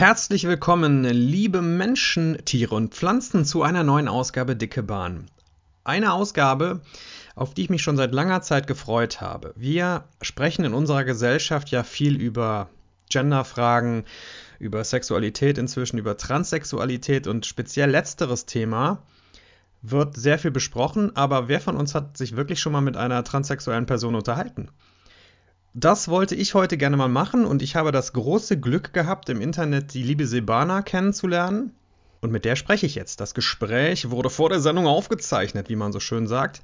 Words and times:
Herzlich 0.00 0.44
willkommen, 0.44 1.04
liebe 1.04 1.60
Menschen, 1.60 2.38
Tiere 2.46 2.74
und 2.74 2.94
Pflanzen, 2.94 3.44
zu 3.44 3.62
einer 3.62 3.82
neuen 3.82 4.08
Ausgabe 4.08 4.56
Dicke 4.56 4.82
Bahn. 4.82 5.26
Eine 5.84 6.14
Ausgabe, 6.14 6.80
auf 7.34 7.52
die 7.52 7.64
ich 7.64 7.68
mich 7.68 7.82
schon 7.82 7.98
seit 7.98 8.14
langer 8.14 8.40
Zeit 8.40 8.66
gefreut 8.66 9.20
habe. 9.20 9.52
Wir 9.56 10.04
sprechen 10.22 10.64
in 10.64 10.72
unserer 10.72 11.04
Gesellschaft 11.04 11.70
ja 11.70 11.82
viel 11.82 12.18
über 12.18 12.70
Genderfragen, 13.10 14.04
über 14.58 14.82
Sexualität 14.84 15.58
inzwischen, 15.58 15.98
über 15.98 16.16
Transsexualität 16.16 17.26
und 17.26 17.44
speziell 17.44 17.90
letzteres 17.90 18.46
Thema 18.46 19.02
wird 19.82 20.16
sehr 20.16 20.38
viel 20.38 20.50
besprochen, 20.50 21.14
aber 21.14 21.48
wer 21.48 21.60
von 21.60 21.76
uns 21.76 21.94
hat 21.94 22.16
sich 22.16 22.36
wirklich 22.36 22.58
schon 22.58 22.72
mal 22.72 22.80
mit 22.80 22.96
einer 22.96 23.22
transsexuellen 23.22 23.84
Person 23.84 24.14
unterhalten? 24.14 24.70
Das 25.74 26.08
wollte 26.08 26.34
ich 26.34 26.54
heute 26.54 26.76
gerne 26.76 26.96
mal 26.96 27.08
machen 27.08 27.44
und 27.44 27.62
ich 27.62 27.76
habe 27.76 27.92
das 27.92 28.12
große 28.12 28.58
Glück 28.58 28.92
gehabt, 28.92 29.28
im 29.28 29.40
Internet 29.40 29.94
die 29.94 30.02
liebe 30.02 30.26
Sebana 30.26 30.82
kennenzulernen. 30.82 31.72
Und 32.20 32.32
mit 32.32 32.44
der 32.44 32.56
spreche 32.56 32.86
ich 32.86 32.96
jetzt. 32.96 33.20
Das 33.20 33.34
Gespräch 33.34 34.10
wurde 34.10 34.30
vor 34.30 34.48
der 34.48 34.58
Sendung 34.58 34.88
aufgezeichnet, 34.88 35.68
wie 35.68 35.76
man 35.76 35.92
so 35.92 36.00
schön 36.00 36.26
sagt. 36.26 36.62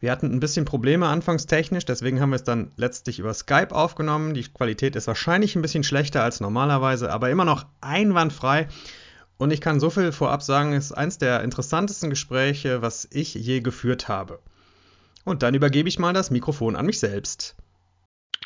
Wir 0.00 0.10
hatten 0.10 0.32
ein 0.32 0.40
bisschen 0.40 0.64
Probleme 0.64 1.06
anfangs 1.06 1.46
technisch, 1.46 1.84
deswegen 1.84 2.20
haben 2.20 2.30
wir 2.30 2.36
es 2.36 2.42
dann 2.42 2.72
letztlich 2.76 3.20
über 3.20 3.32
Skype 3.32 3.72
aufgenommen. 3.72 4.34
Die 4.34 4.42
Qualität 4.42 4.96
ist 4.96 5.06
wahrscheinlich 5.06 5.54
ein 5.54 5.62
bisschen 5.62 5.84
schlechter 5.84 6.24
als 6.24 6.40
normalerweise, 6.40 7.12
aber 7.12 7.30
immer 7.30 7.44
noch 7.44 7.66
einwandfrei. 7.80 8.66
Und 9.38 9.52
ich 9.52 9.60
kann 9.60 9.78
so 9.78 9.90
viel 9.90 10.10
vorab 10.10 10.42
sagen, 10.42 10.72
es 10.72 10.86
ist 10.86 10.92
eins 10.92 11.18
der 11.18 11.42
interessantesten 11.44 12.10
Gespräche, 12.10 12.82
was 12.82 13.06
ich 13.12 13.32
je 13.34 13.60
geführt 13.60 14.08
habe. 14.08 14.40
Und 15.24 15.44
dann 15.44 15.54
übergebe 15.54 15.88
ich 15.88 16.00
mal 16.00 16.12
das 16.12 16.32
Mikrofon 16.32 16.74
an 16.74 16.84
mich 16.84 16.98
selbst. 16.98 17.54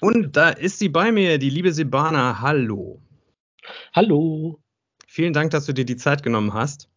Und 0.00 0.36
da 0.36 0.50
ist 0.50 0.78
sie 0.78 0.88
bei 0.88 1.10
mir, 1.10 1.38
die 1.38 1.50
liebe 1.50 1.72
Sibana. 1.72 2.40
Hallo. 2.40 3.00
Hallo. 3.92 4.60
Vielen 5.06 5.32
Dank, 5.32 5.50
dass 5.50 5.66
du 5.66 5.72
dir 5.72 5.84
die 5.84 5.96
Zeit 5.96 6.22
genommen 6.22 6.54
hast. 6.54 6.88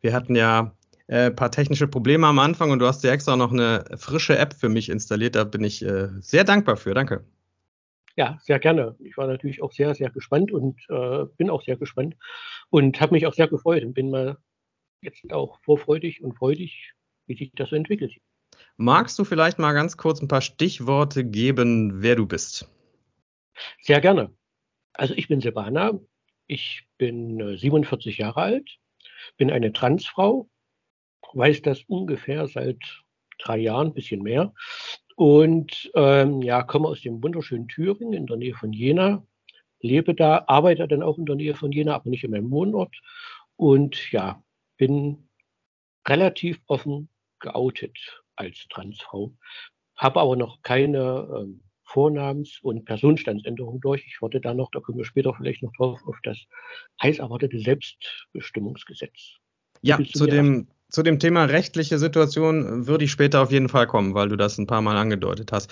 Wir 0.00 0.14
hatten 0.14 0.34
ja 0.34 0.72
ein 1.08 1.14
äh, 1.14 1.30
paar 1.30 1.50
technische 1.50 1.86
Probleme 1.86 2.26
am 2.26 2.38
Anfang 2.38 2.70
und 2.70 2.78
du 2.78 2.86
hast 2.86 3.04
dir 3.04 3.10
extra 3.10 3.36
noch 3.36 3.52
eine 3.52 3.84
frische 3.96 4.38
App 4.38 4.54
für 4.54 4.68
mich 4.68 4.88
installiert. 4.88 5.36
Da 5.36 5.44
bin 5.44 5.62
ich 5.64 5.84
äh, 5.84 6.08
sehr 6.20 6.44
dankbar 6.44 6.76
für. 6.76 6.94
Danke. 6.94 7.24
Ja, 8.16 8.38
sehr 8.42 8.58
gerne. 8.58 8.96
Ich 9.00 9.16
war 9.18 9.26
natürlich 9.26 9.62
auch 9.62 9.72
sehr, 9.72 9.94
sehr 9.94 10.10
gespannt 10.10 10.50
und 10.50 10.80
äh, 10.88 11.26
bin 11.36 11.50
auch 11.50 11.62
sehr 11.62 11.76
gespannt 11.76 12.16
und 12.70 13.00
habe 13.00 13.14
mich 13.14 13.26
auch 13.26 13.34
sehr 13.34 13.48
gefreut 13.48 13.84
und 13.84 13.92
bin 13.92 14.10
mal 14.10 14.38
jetzt 15.02 15.30
auch 15.32 15.60
vorfreudig 15.62 16.22
und 16.22 16.34
freudig, 16.34 16.94
wie 17.26 17.36
sich 17.36 17.52
das 17.54 17.68
so 17.68 17.76
entwickelt. 17.76 18.14
Magst 18.76 19.18
du 19.18 19.24
vielleicht 19.24 19.58
mal 19.58 19.72
ganz 19.72 19.96
kurz 19.96 20.20
ein 20.20 20.28
paar 20.28 20.42
Stichworte 20.42 21.24
geben, 21.24 22.02
wer 22.02 22.16
du 22.16 22.26
bist? 22.26 22.68
Sehr 23.80 24.00
gerne. 24.00 24.32
Also 24.92 25.14
ich 25.14 25.28
bin 25.28 25.40
Silvana, 25.40 25.98
ich 26.46 26.86
bin 26.98 27.56
47 27.56 28.18
äh, 28.18 28.22
Jahre 28.22 28.42
alt, 28.42 28.78
bin 29.36 29.50
eine 29.50 29.72
Transfrau, 29.72 30.48
weiß 31.32 31.62
das 31.62 31.82
ungefähr 31.86 32.46
seit 32.48 32.78
drei 33.38 33.58
Jahren, 33.58 33.88
ein 33.88 33.94
bisschen 33.94 34.22
mehr. 34.22 34.52
Und 35.16 35.90
ähm, 35.94 36.42
ja, 36.42 36.62
komme 36.62 36.88
aus 36.88 37.00
dem 37.00 37.22
wunderschönen 37.22 37.68
Thüringen 37.68 38.12
in 38.12 38.26
der 38.26 38.36
Nähe 38.36 38.54
von 38.54 38.72
Jena, 38.72 39.26
lebe 39.80 40.14
da, 40.14 40.44
arbeite 40.46 40.86
dann 40.86 41.02
auch 41.02 41.18
in 41.18 41.26
der 41.26 41.36
Nähe 41.36 41.54
von 41.54 41.72
Jena, 41.72 41.94
aber 41.94 42.10
nicht 42.10 42.24
in 42.24 42.30
meinem 42.30 42.50
Wohnort. 42.50 42.94
Und 43.56 44.12
ja, 44.12 44.42
bin 44.76 45.28
relativ 46.06 46.60
offen 46.66 47.08
geoutet 47.40 48.22
als 48.36 48.66
Transfrau, 48.68 49.32
habe 49.96 50.20
aber 50.20 50.36
noch 50.36 50.62
keine 50.62 51.28
ähm, 51.34 51.62
Vornamens- 51.84 52.58
und 52.62 52.84
Personenstandsänderung 52.84 53.80
durch. 53.80 54.04
Ich 54.06 54.20
warte 54.20 54.40
da 54.40 54.54
noch, 54.54 54.70
da 54.72 54.80
kommen 54.80 54.98
wir 54.98 55.04
später 55.04 55.34
vielleicht 55.34 55.62
noch 55.62 55.72
drauf, 55.72 56.00
auf 56.06 56.18
das 56.22 56.38
heiß 57.02 57.20
erwartete 57.20 57.58
Selbstbestimmungsgesetz. 57.58 59.36
Ja, 59.82 59.98
zu 60.02 60.26
dem, 60.26 60.66
zu 60.88 61.02
dem 61.02 61.18
Thema 61.18 61.44
rechtliche 61.44 61.98
Situation 61.98 62.86
würde 62.86 63.04
ich 63.04 63.12
später 63.12 63.40
auf 63.42 63.52
jeden 63.52 63.68
Fall 63.68 63.86
kommen, 63.86 64.14
weil 64.14 64.28
du 64.28 64.36
das 64.36 64.58
ein 64.58 64.66
paar 64.66 64.82
Mal 64.82 64.96
angedeutet 64.96 65.52
hast. 65.52 65.70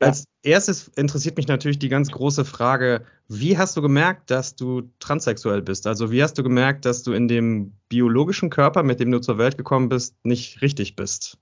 Ja. 0.00 0.08
Als 0.08 0.24
erstes 0.42 0.88
interessiert 0.88 1.36
mich 1.36 1.48
natürlich 1.48 1.78
die 1.78 1.88
ganz 1.88 2.10
große 2.10 2.44
Frage, 2.44 3.06
wie 3.28 3.56
hast 3.56 3.76
du 3.76 3.82
gemerkt, 3.82 4.30
dass 4.30 4.54
du 4.54 4.90
transsexuell 4.98 5.62
bist? 5.62 5.86
Also 5.86 6.10
wie 6.10 6.22
hast 6.22 6.34
du 6.34 6.42
gemerkt, 6.42 6.84
dass 6.84 7.02
du 7.02 7.12
in 7.12 7.28
dem 7.28 7.72
biologischen 7.88 8.50
Körper, 8.50 8.82
mit 8.82 9.00
dem 9.00 9.10
du 9.10 9.20
zur 9.20 9.38
Welt 9.38 9.56
gekommen 9.56 9.88
bist, 9.88 10.14
nicht 10.22 10.60
richtig 10.60 10.96
bist? 10.96 11.38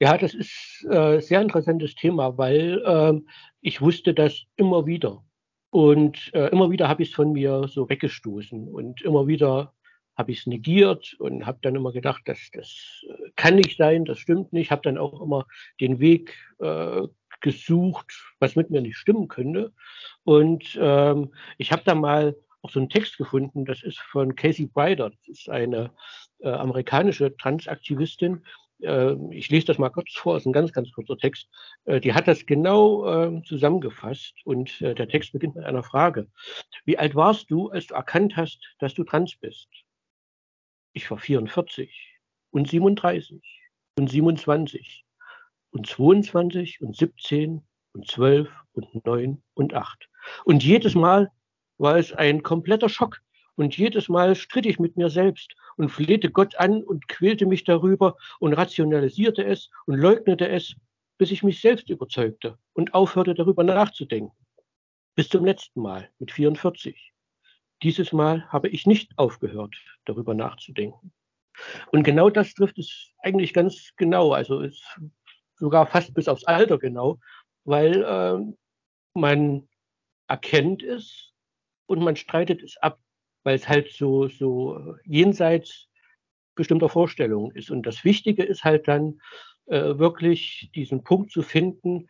Ja, 0.00 0.16
das 0.16 0.34
ist 0.34 0.86
äh, 0.90 1.20
sehr 1.20 1.40
interessantes 1.40 1.94
Thema, 1.94 2.36
weil 2.38 2.82
äh, 2.84 3.20
ich 3.60 3.80
wusste 3.80 4.14
das 4.14 4.44
immer 4.56 4.86
wieder. 4.86 5.24
Und 5.70 6.32
äh, 6.34 6.48
immer 6.48 6.70
wieder 6.70 6.88
habe 6.88 7.02
ich 7.02 7.10
es 7.10 7.14
von 7.14 7.32
mir 7.32 7.68
so 7.68 7.88
weggestoßen 7.88 8.68
und 8.68 9.02
immer 9.02 9.26
wieder 9.26 9.74
habe 10.16 10.32
ich 10.32 10.40
es 10.40 10.46
negiert 10.46 11.14
und 11.20 11.46
habe 11.46 11.58
dann 11.62 11.76
immer 11.76 11.92
gedacht, 11.92 12.22
das, 12.24 12.50
das 12.52 13.04
äh, 13.08 13.30
kann 13.36 13.54
nicht 13.54 13.76
sein, 13.76 14.04
das 14.04 14.18
stimmt 14.18 14.52
nicht. 14.52 14.70
Habe 14.70 14.82
dann 14.82 14.98
auch 14.98 15.20
immer 15.20 15.46
den 15.80 16.00
Weg 16.00 16.36
äh, 16.58 17.02
gesucht, 17.40 18.34
was 18.40 18.56
mit 18.56 18.70
mir 18.70 18.80
nicht 18.80 18.96
stimmen 18.96 19.28
könnte. 19.28 19.72
Und 20.24 20.76
ähm, 20.80 21.32
ich 21.56 21.70
habe 21.70 21.82
da 21.84 21.94
mal 21.94 22.34
auch 22.62 22.70
so 22.70 22.80
einen 22.80 22.88
Text 22.88 23.16
gefunden, 23.16 23.64
das 23.64 23.84
ist 23.84 24.00
von 24.00 24.34
Casey 24.34 24.66
Bryder, 24.66 25.10
das 25.10 25.28
ist 25.28 25.48
eine 25.48 25.92
äh, 26.40 26.48
amerikanische 26.48 27.36
Transaktivistin. 27.36 28.44
Äh, 28.80 29.14
ich 29.30 29.50
lese 29.50 29.66
das 29.66 29.78
mal 29.78 29.90
kurz 29.90 30.12
vor, 30.12 30.36
ist 30.36 30.46
ein 30.46 30.52
ganz, 30.52 30.72
ganz 30.72 30.90
kurzer 30.92 31.16
Text. 31.16 31.48
Äh, 31.84 32.00
die 32.00 32.14
hat 32.14 32.28
das 32.28 32.46
genau 32.46 33.06
äh, 33.06 33.42
zusammengefasst 33.42 34.34
und 34.44 34.80
äh, 34.80 34.94
der 34.94 35.08
Text 35.08 35.32
beginnt 35.32 35.56
mit 35.56 35.64
einer 35.64 35.82
Frage. 35.82 36.28
Wie 36.84 36.98
alt 36.98 37.14
warst 37.14 37.50
du, 37.50 37.68
als 37.68 37.86
du 37.86 37.94
erkannt 37.94 38.36
hast, 38.36 38.60
dass 38.78 38.94
du 38.94 39.04
trans 39.04 39.36
bist? 39.36 39.68
Ich 40.92 41.10
war 41.10 41.18
44 41.18 42.18
und 42.50 42.68
37 42.68 43.40
und 43.98 44.10
27 44.10 45.04
und 45.70 45.86
22 45.86 46.80
und 46.80 46.96
17 46.96 47.62
und 47.92 48.06
12 48.08 48.48
und 48.72 49.06
9 49.06 49.42
und 49.54 49.74
8. 49.74 50.08
Und 50.44 50.64
jedes 50.64 50.94
Mal 50.94 51.30
war 51.78 51.96
es 51.96 52.12
ein 52.12 52.42
kompletter 52.42 52.88
Schock. 52.88 53.20
Und 53.56 53.76
jedes 53.76 54.08
Mal 54.08 54.36
stritt 54.36 54.66
ich 54.66 54.78
mit 54.78 54.96
mir 54.96 55.10
selbst 55.10 55.54
und 55.78 55.90
flehte 55.90 56.30
Gott 56.30 56.56
an 56.56 56.82
und 56.82 57.08
quälte 57.08 57.46
mich 57.46 57.64
darüber 57.64 58.16
und 58.40 58.52
rationalisierte 58.52 59.44
es 59.44 59.70
und 59.86 59.94
leugnete 59.94 60.48
es, 60.48 60.74
bis 61.16 61.30
ich 61.30 61.42
mich 61.42 61.60
selbst 61.60 61.88
überzeugte 61.88 62.58
und 62.74 62.94
aufhörte 62.94 63.34
darüber 63.34 63.64
nachzudenken. 63.64 64.36
Bis 65.14 65.28
zum 65.28 65.44
letzten 65.44 65.80
Mal 65.80 66.10
mit 66.18 66.30
44. 66.30 67.12
Dieses 67.82 68.12
Mal 68.12 68.46
habe 68.48 68.68
ich 68.68 68.86
nicht 68.86 69.16
aufgehört, 69.16 69.74
darüber 70.04 70.34
nachzudenken. 70.34 71.12
Und 71.92 72.02
genau 72.02 72.30
das 72.30 72.54
trifft 72.54 72.78
es 72.78 73.10
eigentlich 73.20 73.52
ganz 73.52 73.92
genau, 73.96 74.32
also 74.32 74.60
ist 74.60 74.84
sogar 75.56 75.86
fast 75.86 76.14
bis 76.14 76.28
aufs 76.28 76.44
Alter 76.44 76.78
genau, 76.78 77.18
weil 77.64 78.02
äh, 78.02 78.54
man 79.14 79.68
erkennt 80.28 80.82
es 80.82 81.32
und 81.86 82.00
man 82.00 82.16
streitet 82.16 82.62
es 82.62 82.76
ab, 82.78 83.00
weil 83.48 83.56
es 83.56 83.66
halt 83.66 83.90
so, 83.90 84.28
so 84.28 84.94
jenseits 85.04 85.88
bestimmter 86.54 86.90
Vorstellungen 86.90 87.50
ist. 87.56 87.70
Und 87.70 87.86
das 87.86 88.04
Wichtige 88.04 88.42
ist 88.42 88.62
halt 88.62 88.86
dann 88.88 89.22
äh, 89.68 89.96
wirklich 89.96 90.70
diesen 90.74 91.02
Punkt 91.02 91.32
zu 91.32 91.40
finden, 91.40 92.08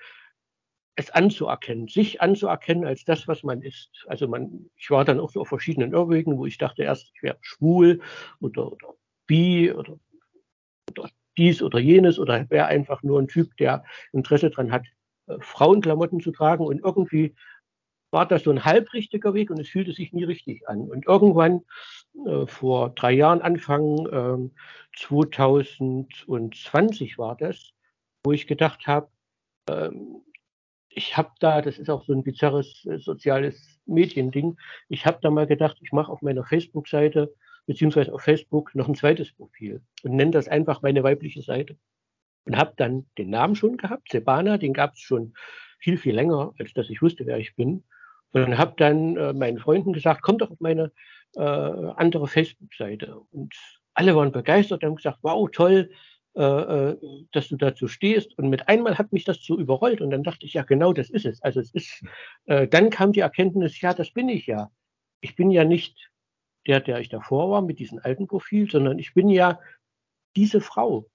es 0.97 1.11
anzuerkennen, 1.11 1.87
sich 1.87 2.21
anzuerkennen 2.21 2.85
als 2.85 3.05
das, 3.05 3.29
was 3.29 3.45
man 3.45 3.63
ist. 3.63 4.05
Also 4.09 4.27
man, 4.27 4.69
ich 4.77 4.91
war 4.91 5.05
dann 5.05 5.21
auch 5.21 5.31
so 5.31 5.43
auf 5.43 5.47
verschiedenen 5.47 5.93
Irrwegen, 5.93 6.39
wo 6.39 6.45
ich 6.45 6.59
dachte 6.59 6.83
erst, 6.83 7.13
ich 7.15 7.23
wäre 7.23 7.39
schwul 7.41 8.01
oder, 8.41 8.73
oder 8.73 8.95
bi 9.29 9.71
oder, 9.71 9.97
oder 10.91 11.09
dies 11.37 11.63
oder 11.63 11.79
jenes 11.79 12.19
oder 12.19 12.51
wäre 12.51 12.67
einfach 12.67 13.05
nur 13.05 13.21
ein 13.21 13.29
Typ, 13.29 13.57
der 13.59 13.85
Interesse 14.11 14.51
daran 14.51 14.73
hat, 14.73 14.87
äh, 15.29 15.37
Frauenklamotten 15.39 16.19
zu 16.19 16.33
tragen 16.33 16.67
und 16.67 16.81
irgendwie 16.81 17.37
war 18.11 18.27
das 18.27 18.45
so 18.45 18.51
ein 18.51 18.65
halbrichtiger 18.65 19.35
Weg 19.35 19.51
und 19.51 19.61
es 19.61 19.69
fühlte 19.69 19.93
sich 19.93 20.13
nie 20.13 20.25
richtig 20.25 20.69
an. 20.69 20.89
Und 20.89 21.07
irgendwann 21.07 21.61
äh, 22.27 22.47
vor 22.47 22.91
drei 22.91 23.13
Jahren, 23.13 23.43
Anfang 23.43 24.07
äh, 24.07 24.51
2020 24.97 27.19
war 27.19 27.37
das, 27.37 27.73
wo 28.25 28.33
ich 28.33 28.47
gedacht 28.47 28.87
habe, 28.87 29.09
ähm, 29.69 30.23
ich 30.91 31.17
habe 31.17 31.31
da, 31.39 31.63
das 31.63 31.79
ist 31.79 31.91
auch 31.91 32.05
so 32.05 32.13
ein 32.13 32.25
bizarres 32.25 32.85
äh, 32.87 32.99
soziales 32.99 33.79
Mediending, 33.87 34.57
ich 34.89 35.07
habe 35.07 35.19
da 35.23 35.31
mal 35.31 35.47
gedacht, 35.47 35.79
ich 35.83 35.93
mache 35.93 36.11
auf 36.11 36.23
meiner 36.23 36.45
Facebook-Seite 36.45 37.33
beziehungsweise 37.67 38.13
auf 38.15 38.23
Facebook 38.23 38.75
noch 38.75 38.89
ein 38.89 38.95
zweites 38.95 39.33
Profil 39.33 39.83
und 40.03 40.17
nenne 40.17 40.31
das 40.31 40.49
einfach 40.49 40.83
meine 40.83 41.03
weibliche 41.03 41.43
Seite. 41.43 41.77
Und 42.45 42.57
habe 42.57 42.73
dann 42.79 43.07
den 43.19 43.29
Namen 43.29 43.57
schon 43.57 43.77
gehabt, 43.77 44.09
Sebana, 44.11 44.57
den 44.57 44.73
gab 44.73 44.95
es 44.95 45.01
schon 45.01 45.35
viel, 45.79 45.99
viel 45.99 46.15
länger, 46.15 46.55
als 46.59 46.73
dass 46.73 46.89
ich 46.89 47.03
wusste, 47.03 47.27
wer 47.27 47.39
ich 47.39 47.55
bin. 47.57 47.85
Und 48.33 48.59
habe 48.59 48.75
dann 48.77 49.17
äh, 49.17 49.33
meinen 49.33 49.59
Freunden 49.59 49.93
gesagt, 49.93 50.23
komm 50.23 50.39
doch 50.39 50.51
auf 50.51 50.61
meine 50.61 50.93
äh, 51.37 51.41
andere 51.41 52.27
Facebook-Seite. 52.27 53.21
Und 53.31 53.55
alle 53.95 54.15
waren 54.15 54.33
begeistert 54.33 54.83
und 54.83 54.91
haben 54.91 54.97
gesagt, 54.97 55.19
wow, 55.23 55.49
toll, 55.51 55.91
äh, 56.37 56.43
äh, 56.43 56.97
dass 57.33 57.49
du 57.49 57.57
dazu 57.57 57.89
stehst. 57.89 58.39
Und 58.39 58.49
mit 58.49 58.69
einmal 58.69 58.97
hat 58.97 59.13
mich 59.13 59.25
das 59.25 59.43
so 59.43 59.59
überrollt 59.59 60.01
und 60.01 60.11
dann 60.11 60.23
dachte 60.23 60.47
ich, 60.47 60.55
ja, 60.55 60.63
genau 60.63 60.93
das 60.93 61.11
ist 61.11 61.27
es. 61.27 61.43
Also 61.43 61.59
es 61.59 61.75
ist, 61.75 62.05
äh, 62.47 62.69
dann 62.69 62.91
kam 62.91 63.13
die 63.13 63.21
Erkenntnis, 63.21 63.81
ja, 63.81 63.93
das 63.93 64.13
bin 64.13 64.29
ich 64.29 64.47
ja. 64.47 64.71
ich 65.21 65.35
bin 65.35 65.51
ja 65.51 65.65
nicht 65.65 66.11
der, 66.69 66.81
der 66.81 67.01
ich 67.01 67.09
davor 67.09 67.51
war 67.51 67.63
mit 67.63 67.79
diesem 67.81 67.99
alten 68.03 68.29
Profil, 68.29 68.71
sondern 68.71 68.99
ich 68.99 69.15
bin 69.15 69.31
ja 69.31 69.59
diese 70.37 70.61
Frau 70.61 71.07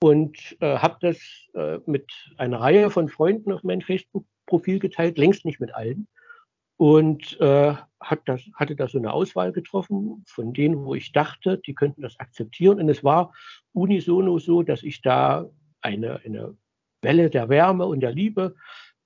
und 0.00 0.56
äh, 0.60 0.78
habe 0.78 0.96
das 1.00 1.18
äh, 1.54 1.78
mit 1.86 2.10
einer 2.38 2.60
Reihe 2.60 2.90
von 2.90 3.08
Freunden 3.08 3.52
auf 3.52 3.62
mein 3.62 3.82
Facebook-Profil 3.82 4.80
geteilt, 4.80 5.16
längst 5.16 5.44
nicht 5.44 5.60
mit 5.60 5.72
allen. 5.74 6.08
Und 6.76 7.40
äh, 7.40 7.74
hat 8.00 8.20
das, 8.26 8.42
hatte 8.54 8.74
da 8.74 8.88
so 8.88 8.98
eine 8.98 9.12
Auswahl 9.12 9.52
getroffen 9.52 10.24
von 10.26 10.52
denen, 10.52 10.84
wo 10.84 10.94
ich 10.94 11.12
dachte, 11.12 11.58
die 11.58 11.74
könnten 11.74 12.02
das 12.02 12.18
akzeptieren. 12.18 12.80
Und 12.80 12.88
es 12.88 13.04
war 13.04 13.32
unisono 13.72 14.38
so, 14.38 14.62
dass 14.62 14.82
ich 14.82 15.02
da 15.02 15.48
eine, 15.80 16.20
eine 16.24 16.56
Welle 17.02 17.30
der 17.30 17.48
Wärme 17.48 17.86
und 17.86 18.00
der 18.00 18.12
Liebe 18.12 18.54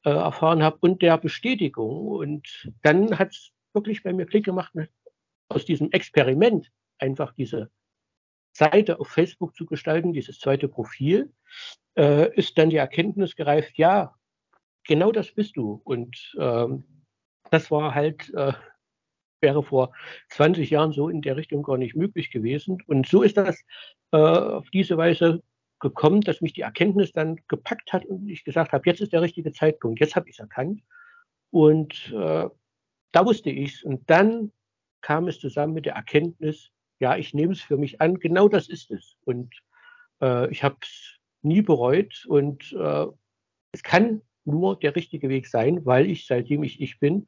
äh, 0.05 0.11
erfahren 0.11 0.63
habe 0.63 0.79
und 0.81 1.03
der 1.03 1.19
Bestätigung. 1.19 2.09
Und 2.09 2.71
dann 2.83 3.19
hat 3.19 3.33
es 3.33 3.53
wirklich 3.73 4.03
bei 4.03 4.12
mir 4.12 4.27
Klick 4.27 4.45
gemacht, 4.45 4.73
aus 5.49 5.65
diesem 5.65 5.91
Experiment 5.93 6.71
einfach 6.99 7.33
diese 7.33 7.71
Seite 8.53 9.01
auf 9.01 9.09
Facebook 9.09 9.55
zu 9.55 9.67
gestalten, 9.67 10.12
dieses 10.12 10.39
zweite 10.39 10.69
Profil, 10.69 11.33
äh, 11.97 12.35
ist 12.35 12.57
dann 12.57 12.71
die 12.71 12.77
Erkenntnis 12.77 13.37
gereift, 13.37 13.77
ja, 13.77 14.15
genau 14.85 15.12
das 15.12 15.33
bist 15.33 15.57
du. 15.57 15.81
Und 15.85 16.35
ähm, 16.39 16.85
das 17.51 17.71
war 17.71 17.95
halt, 17.95 18.33
äh, 18.35 18.53
wäre 19.41 19.63
vor 19.63 19.93
20 20.31 20.71
Jahren 20.71 20.93
so 20.93 21.09
in 21.09 21.23
der 21.23 21.37
Richtung 21.37 21.63
gar 21.63 21.79
nicht 21.79 21.95
möglich 21.95 22.31
gewesen. 22.31 22.83
Und 22.87 23.07
so 23.07 23.23
ist 23.23 23.37
das 23.37 23.61
äh, 24.13 24.17
auf 24.17 24.69
diese 24.71 24.97
Weise 24.97 25.43
gekommen, 25.79 26.23
dass 26.23 26.41
mich 26.41 26.55
die 26.55 26.63
Erkenntnis 26.63 27.13
dann 27.13 27.41
gepackt 27.49 27.93
hat 27.93 28.05
und 28.07 28.29
ich 28.29 28.45
gesagt 28.45 28.73
habe, 28.73 28.83
jetzt 28.87 29.01
ist 29.01 29.13
der 29.13 29.23
richtige 29.23 29.53
Zeitpunkt, 29.53 30.01
jetzt 30.01 30.17
habe 30.17 30.29
ich 30.29 30.37
es 30.37 30.41
erkannt. 30.41 30.83
Und 31.51 32.13
äh, 32.13 32.49
da 33.13 33.25
wusste 33.27 33.51
ich 33.51 33.75
es. 33.75 33.83
Und 33.83 34.09
dann 34.11 34.53
kam 35.01 35.29
es 35.29 35.39
zusammen 35.39 35.75
mit 35.75 35.87
der 35.87 35.95
Erkenntnis, 35.95 36.71
ja, 36.99 37.17
ich 37.17 37.35
nehme 37.35 37.53
es 37.53 37.61
für 37.61 37.77
mich 37.77 38.01
an, 38.01 38.15
genau 38.19 38.49
das 38.49 38.69
ist 38.69 38.91
es. 38.91 39.17
Und 39.25 39.55
äh, 40.21 40.51
ich 40.51 40.65
habe 40.65 40.77
es 40.81 41.19
nie 41.43 41.63
bereut 41.63 42.25
und 42.27 42.73
äh, 42.73 43.07
es 43.73 43.83
kann 43.83 44.23
nur 44.47 44.79
der 44.79 44.97
richtige 44.97 45.29
Weg 45.29 45.47
sein, 45.47 45.85
weil 45.85 46.11
ich, 46.11 46.27
seitdem 46.27 46.63
ich 46.63 46.81
ich 46.81 46.99
bin, 46.99 47.27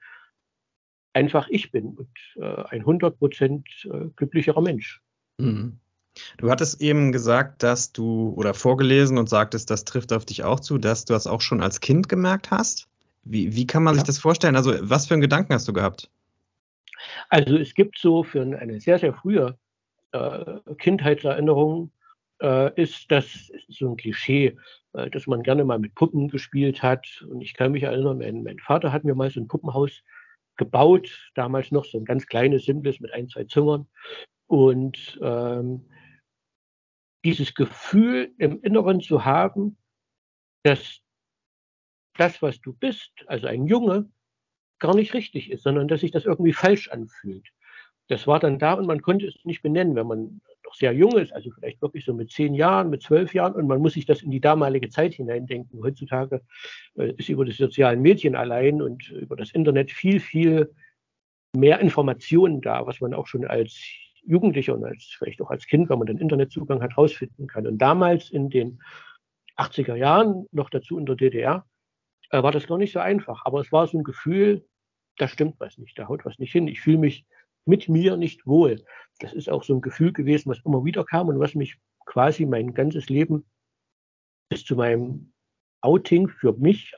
einfach 1.12 1.49
ich 1.49 1.73
bin 1.73 1.97
und 1.97 2.09
äh, 2.37 2.65
ein 2.70 2.85
100% 2.85 3.62
äh, 3.85 4.11
glücklicherer 4.17 4.61
Mensch. 4.61 5.03
Mhm. 5.38 5.79
Du 6.38 6.50
hattest 6.50 6.81
eben 6.81 7.12
gesagt, 7.12 7.62
dass 7.62 7.93
du 7.93 8.32
oder 8.37 8.55
vorgelesen 8.55 9.19
und 9.19 9.29
sagtest, 9.29 9.70
das 9.70 9.85
trifft 9.85 10.12
auf 10.12 10.25
dich 10.25 10.43
auch 10.43 10.61
zu, 10.61 10.79
dass 10.79 11.05
du 11.05 11.12
das 11.12 11.26
auch 11.26 11.41
schon 11.41 11.62
als 11.62 11.81
Kind 11.81 12.09
gemerkt 12.09 12.50
hast. 12.50 12.88
Wie, 13.23 13.55
wie 13.55 13.67
kann 13.67 13.82
man 13.82 13.94
ja. 13.94 14.00
sich 14.00 14.06
das 14.06 14.19
vorstellen? 14.19 14.56
Also, 14.56 14.75
was 14.81 15.06
für 15.06 15.15
einen 15.15 15.20
Gedanken 15.20 15.55
hast 15.55 15.69
du 15.69 15.73
gehabt? 15.73 16.11
Also 17.29 17.56
es 17.56 17.75
gibt 17.75 17.99
so 17.99 18.25
für 18.25 18.43
eine 18.43 18.81
sehr, 18.81 18.99
sehr 18.99 19.15
frühe 19.15 19.56
äh, 20.12 20.59
Kindheitserinnerung, 20.79 21.93
äh, 22.41 22.81
ist 22.81 23.11
das 23.11 23.53
so 23.69 23.91
ein 23.91 23.97
Klischee, 23.97 24.56
äh, 24.98 25.10
dass 25.10 25.26
man 25.26 25.42
gerne 25.42 25.64
mal 25.64 25.78
mit 25.78 25.94
Puppen 25.94 26.28
gespielt 26.28 26.82
hat. 26.82 27.24
Und 27.28 27.40
ich 27.40 27.54
kann 27.54 27.72
mich 27.72 27.84
erinnern, 27.84 28.18
mein, 28.18 28.42
mein 28.42 28.58
Vater 28.58 28.92
hat 28.92 29.04
mir 29.04 29.14
mal 29.14 29.30
so 29.30 29.40
ein 29.40 29.48
Puppenhaus 29.48 30.02
gebaut, 30.56 31.30
damals 31.34 31.70
noch 31.70 31.84
so 31.84 31.98
ein 31.98 32.04
ganz 32.04 32.26
kleines, 32.26 32.64
simples 32.64 33.00
mit 33.00 33.12
ein, 33.12 33.28
zwei 33.28 33.44
Zimmern. 33.44 33.86
Und 34.46 35.18
ähm, 35.22 35.88
dieses 37.24 37.54
Gefühl 37.54 38.32
im 38.38 38.60
Inneren 38.62 39.00
zu 39.00 39.24
haben, 39.24 39.76
dass 40.62 41.00
das, 42.16 42.42
was 42.42 42.60
du 42.60 42.72
bist, 42.72 43.12
also 43.26 43.46
ein 43.46 43.66
Junge, 43.66 44.10
gar 44.80 44.94
nicht 44.94 45.14
richtig 45.14 45.50
ist, 45.50 45.62
sondern 45.62 45.88
dass 45.88 46.00
sich 46.00 46.10
das 46.10 46.24
irgendwie 46.24 46.52
falsch 46.52 46.88
anfühlt. 46.88 47.46
Das 48.08 48.26
war 48.26 48.40
dann 48.40 48.58
da 48.58 48.74
und 48.74 48.86
man 48.86 49.02
konnte 49.02 49.26
es 49.26 49.44
nicht 49.44 49.62
benennen, 49.62 49.94
wenn 49.94 50.06
man 50.06 50.40
noch 50.69 50.75
sehr 50.75 50.93
jung 50.93 51.17
ist, 51.17 51.32
also 51.32 51.50
vielleicht 51.50 51.81
wirklich 51.81 52.05
so 52.05 52.12
mit 52.12 52.31
zehn 52.31 52.55
Jahren, 52.55 52.91
mit 52.91 53.03
zwölf 53.03 53.32
Jahren 53.35 53.55
und 53.55 53.67
man 53.67 53.81
muss 53.81 53.94
sich 53.94 54.06
das 54.06 54.23
in 54.23 54.31
die 54.31 54.41
damalige 54.41 54.88
Zeit 54.91 55.15
hineindenken. 55.15 55.82
Heutzutage 55.82 56.43
äh, 56.97 57.12
ist 57.17 57.29
über 57.29 57.44
die 57.44 57.53
sozialen 57.53 58.03
Medien 58.03 58.37
allein 58.37 58.82
und 58.82 59.09
über 59.11 59.37
das 59.37 59.53
Internet 59.53 59.91
viel, 59.91 60.20
viel 60.20 60.75
mehr 61.56 61.81
Informationen 61.81 62.61
da, 62.61 62.87
was 62.87 63.00
man 63.00 63.15
auch 63.15 63.26
schon 63.26 63.47
als 63.47 63.79
Jugendlicher 64.26 64.75
und 64.75 64.85
als, 64.85 65.05
vielleicht 65.17 65.41
auch 65.41 65.50
als 65.50 65.67
Kind, 65.67 65.88
wenn 65.88 65.99
man 65.99 66.06
den 66.06 66.19
Internetzugang 66.19 66.82
hat, 66.82 66.99
rausfinden 66.99 67.47
kann. 67.47 67.67
Und 67.67 67.79
damals 67.79 68.31
in 68.31 68.50
den 68.50 68.82
80er 69.56 69.94
Jahren, 69.94 70.47
noch 70.53 70.69
dazu 70.69 70.99
in 70.99 71.06
der 71.06 71.17
DDR, 71.17 71.65
äh, 72.31 72.43
war 72.43 72.53
das 72.53 72.67
gar 72.67 72.76
nicht 72.76 72.93
so 72.93 72.99
einfach. 72.99 73.43
Aber 73.47 73.61
es 73.61 73.73
war 73.73 73.87
so 73.87 73.97
ein 73.97 74.05
Gefühl, 74.05 74.67
da 75.17 75.29
stimmt 75.29 75.55
was 75.59 75.79
nicht, 75.79 75.99
da 75.99 76.09
haut 76.09 76.26
was 76.26 76.38
nicht 76.38 76.53
hin. 76.53 76.69
Ich 76.69 76.81
fühle 76.81 76.99
mich 76.99 77.25
mit 77.65 77.88
mir 77.88 78.17
nicht 78.17 78.47
wohl. 78.47 78.82
Das 79.19 79.32
ist 79.32 79.49
auch 79.49 79.65
so 79.65 79.75
ein 79.75 79.81
Gefühl 79.81 80.12
gewesen, 80.12 80.50
was 80.50 80.61
immer 80.65 80.85
wieder 80.85 81.05
kam 81.05 81.29
und 81.29 81.38
was 81.38 81.55
mich 81.55 81.76
quasi 82.06 82.47
mein 82.47 82.75
ganzes 82.75 83.09
Leben 83.09 83.44
bis 84.49 84.65
zu 84.65 84.76
meinem 84.76 85.32
Outing 85.81 86.29
für 86.29 86.53
mich, 86.55 86.94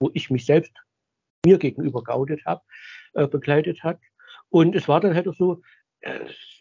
wo 0.00 0.10
ich 0.14 0.30
mich 0.30 0.44
selbst 0.44 0.72
mir 1.44 1.58
gegenüber 1.58 2.02
geoutet 2.02 2.44
habe, 2.44 2.62
äh, 3.14 3.26
begleitet 3.26 3.82
hat. 3.82 4.00
Und 4.48 4.74
es 4.74 4.88
war 4.88 5.00
dann 5.00 5.14
halt 5.14 5.28
auch 5.28 5.34
so, 5.34 5.62
äh, 6.00 6.20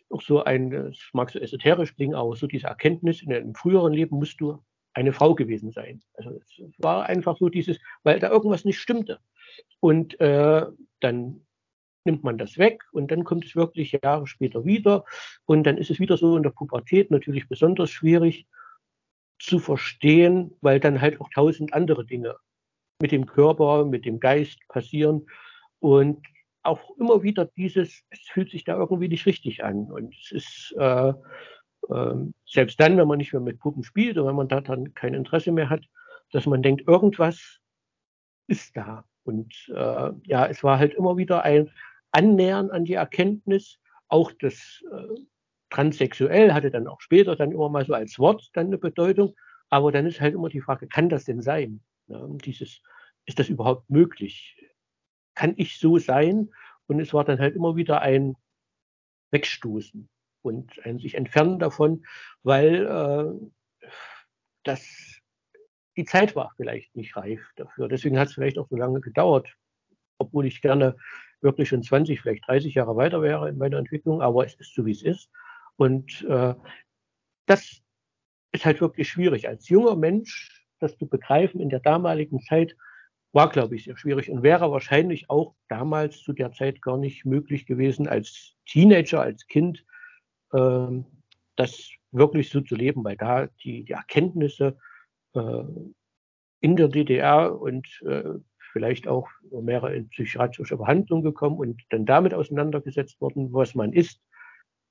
auch 0.10 0.22
so 0.22 0.44
ein, 0.44 0.72
es 0.74 1.10
mag 1.14 1.30
so 1.30 1.40
esoterisch 1.40 1.96
klingen, 1.96 2.16
aber 2.16 2.36
so 2.36 2.48
diese 2.48 2.68
Erkenntnis, 2.68 3.22
in 3.22 3.34
einem 3.34 3.56
früheren 3.56 3.94
Leben 3.94 4.18
musst 4.18 4.40
du 4.42 4.64
eine 4.94 5.14
Frau 5.14 5.36
gewesen 5.36 5.72
sein. 5.72 6.02
Also 6.16 6.32
es 6.32 6.60
war 6.78 7.06
einfach 7.06 7.38
so 7.38 7.50
dieses, 7.50 7.80
weil 8.04 8.20
da 8.20 8.30
irgendwas 8.30 8.66
nicht 8.66 8.80
stimmte. 8.80 9.20
Und 9.80 10.20
äh, 10.20 10.66
dann 11.00 11.46
nimmt 12.06 12.24
man 12.24 12.38
das 12.38 12.58
weg 12.58 12.84
und 12.92 13.12
dann 13.12 13.24
kommt 13.24 13.46
es 13.46 13.56
wirklich 13.56 13.98
Jahre 14.04 14.28
später 14.28 14.66
wieder. 14.66 15.06
Und 15.46 15.64
dann 15.64 15.78
ist 15.78 15.92
es 15.92 16.00
wieder 16.00 16.18
so 16.18 16.36
in 16.38 16.44
der 16.44 16.50
Pubertät 16.52 17.12
natürlich 17.12 17.48
besonders 17.48 17.90
schwierig 17.90 18.48
zu 19.40 19.60
verstehen, 19.60 20.56
weil 20.62 20.80
dann 20.80 21.02
halt 21.02 21.20
auch 21.20 21.30
tausend 21.34 21.74
andere 21.74 22.06
Dinge 22.06 22.36
mit 23.02 23.12
dem 23.12 23.26
Körper, 23.26 23.86
mit 23.86 24.06
dem 24.06 24.20
Geist 24.20 24.60
passieren. 24.68 25.28
Und 25.80 26.26
auch 26.64 26.96
immer 26.98 27.24
wieder 27.24 27.46
dieses, 27.46 28.04
es 28.10 28.20
fühlt 28.32 28.52
sich 28.52 28.64
da 28.64 28.78
irgendwie 28.78 29.08
nicht 29.08 29.26
richtig 29.26 29.64
an. 29.64 29.92
Und 29.92 30.16
es 30.16 30.32
ist 30.32 30.76
äh, 30.78 31.14
äh, 31.90 32.16
selbst 32.46 32.80
dann, 32.80 32.98
wenn 32.98 33.08
man 33.08 33.18
nicht 33.18 33.34
mehr 33.34 33.42
mit 33.42 33.60
Puppen 33.60 33.84
spielt 33.84 34.18
oder 34.18 34.28
wenn 34.28 34.36
man 34.36 34.48
da 34.48 34.62
dann 34.62 34.94
kein 34.94 35.14
Interesse 35.14 35.52
mehr 35.52 35.70
hat, 35.70 35.86
dass 36.32 36.46
man 36.46 36.62
denkt, 36.62 36.88
irgendwas 36.88 37.60
ist 38.48 38.76
da. 38.78 39.06
Und 39.24 39.54
äh, 39.70 40.12
ja, 40.24 40.46
es 40.48 40.64
war 40.64 40.80
halt 40.80 40.94
immer 40.94 41.18
wieder 41.18 41.44
ein 41.44 41.72
Annähern 42.12 42.72
an 42.72 42.86
die 42.86 42.94
Erkenntnis, 42.94 43.80
auch 44.08 44.32
das 44.40 44.84
äh, 44.92 45.22
transsexuell 45.70 46.54
hatte 46.54 46.70
dann 46.70 46.88
auch 46.88 47.02
später 47.02 47.36
dann 47.36 47.52
immer 47.52 47.70
mal 47.70 47.86
so 47.86 47.94
als 47.94 48.20
Wort 48.20 48.50
dann 48.54 48.68
eine 48.68 48.78
Bedeutung, 48.78 49.36
aber 49.70 49.92
dann 49.92 50.06
ist 50.06 50.20
halt 50.20 50.34
immer 50.34 50.50
die 50.50 50.62
Frage, 50.62 50.88
kann 50.88 51.10
das 51.10 51.26
denn 51.26 51.42
sein? 51.42 51.82
Ja, 52.08 52.28
dieses, 52.44 52.82
ist 53.26 53.40
das 53.40 53.50
überhaupt 53.50 53.90
möglich? 53.90 54.58
Kann 55.36 55.54
ich 55.56 55.80
so 55.80 55.98
sein? 55.98 56.50
Und 56.88 57.00
es 57.00 57.14
war 57.14 57.24
dann 57.24 57.40
halt 57.40 57.56
immer 57.56 57.78
wieder 57.78 58.02
ein 58.02 58.36
Wegstoßen 59.32 60.10
und 60.42 60.86
ein 60.86 61.00
sich 61.00 61.16
entfernen 61.16 61.58
davon, 61.58 62.06
weil 62.44 62.86
äh, 62.86 63.88
das 64.64 65.22
die 65.98 66.06
Zeit 66.06 66.36
war 66.36 66.54
vielleicht 66.56 66.96
nicht 66.96 67.16
reif 67.16 67.42
dafür. 67.56 67.88
Deswegen 67.88 68.18
hat 68.18 68.30
es 68.30 68.34
vielleicht 68.34 68.58
auch 68.58 68.68
so 68.70 68.76
lange 68.76 69.02
gedauert, 69.02 69.54
obwohl 70.18 70.46
ich 70.46 70.62
gerne 70.62 70.96
wirklich 71.42 71.70
schon 71.70 71.84
20, 71.84 72.22
vielleicht 72.22 72.48
30 72.48 72.76
Jahre 72.76 72.96
weiter 72.96 73.22
wäre 73.22 73.50
in 73.50 73.58
meiner 73.58 73.78
Entwicklung, 73.78 74.22
aber 74.22 74.46
es 74.46 74.56
ist 74.56 74.74
so, 74.74 74.86
wie 74.86 74.92
es 74.92 75.02
ist. 75.02 75.30
Und 75.76 76.24
äh, 76.24 76.54
das 77.46 77.82
ist 78.52 78.66
halt 78.66 78.82
wirklich 78.82 79.10
schwierig. 79.10 79.48
Als 79.48 79.70
junger 79.70 79.96
Mensch, 79.96 80.66
das 80.80 80.98
zu 80.98 81.08
begreifen 81.08 81.60
in 81.60 81.70
der 81.70 81.80
damaligen 81.80 82.40
Zeit, 82.42 82.76
war, 83.34 83.50
glaube 83.50 83.76
ich, 83.76 83.86
sehr 83.86 83.98
schwierig 83.98 84.30
und 84.30 84.44
wäre 84.44 84.72
wahrscheinlich 84.72 85.30
auch 85.30 85.56
damals 85.70 86.22
zu 86.22 86.34
der 86.34 86.52
Zeit 86.52 86.82
gar 86.82 86.98
nicht 86.98 87.26
möglich 87.26 87.66
gewesen, 87.66 88.08
als 88.08 88.56
Teenager, 88.66 89.22
als 89.22 89.48
Kind, 89.48 89.86
äh, 90.52 90.88
das 91.56 91.90
wirklich 92.12 92.50
so 92.50 92.62
zu 92.62 92.76
leben, 92.76 93.04
weil 93.04 93.16
da 93.16 93.48
die, 93.64 93.84
die 93.84 93.94
Erkenntnisse 93.94 94.78
äh, 95.34 95.64
in 96.60 96.76
der 96.76 96.90
DDR 96.90 97.60
und 97.60 97.88
äh, 98.06 98.34
vielleicht 98.72 99.08
auch 99.08 99.28
mehrere 99.52 99.96
in 99.96 100.10
psychiatrische 100.10 100.78
Behandlung 100.78 101.22
gekommen 101.22 101.58
und 101.58 101.82
dann 101.90 102.06
damit 102.06 102.34
auseinandergesetzt 102.34 103.20
worden, 103.22 103.52
was 103.54 103.76
man 103.76 103.94
ist, 103.94 104.22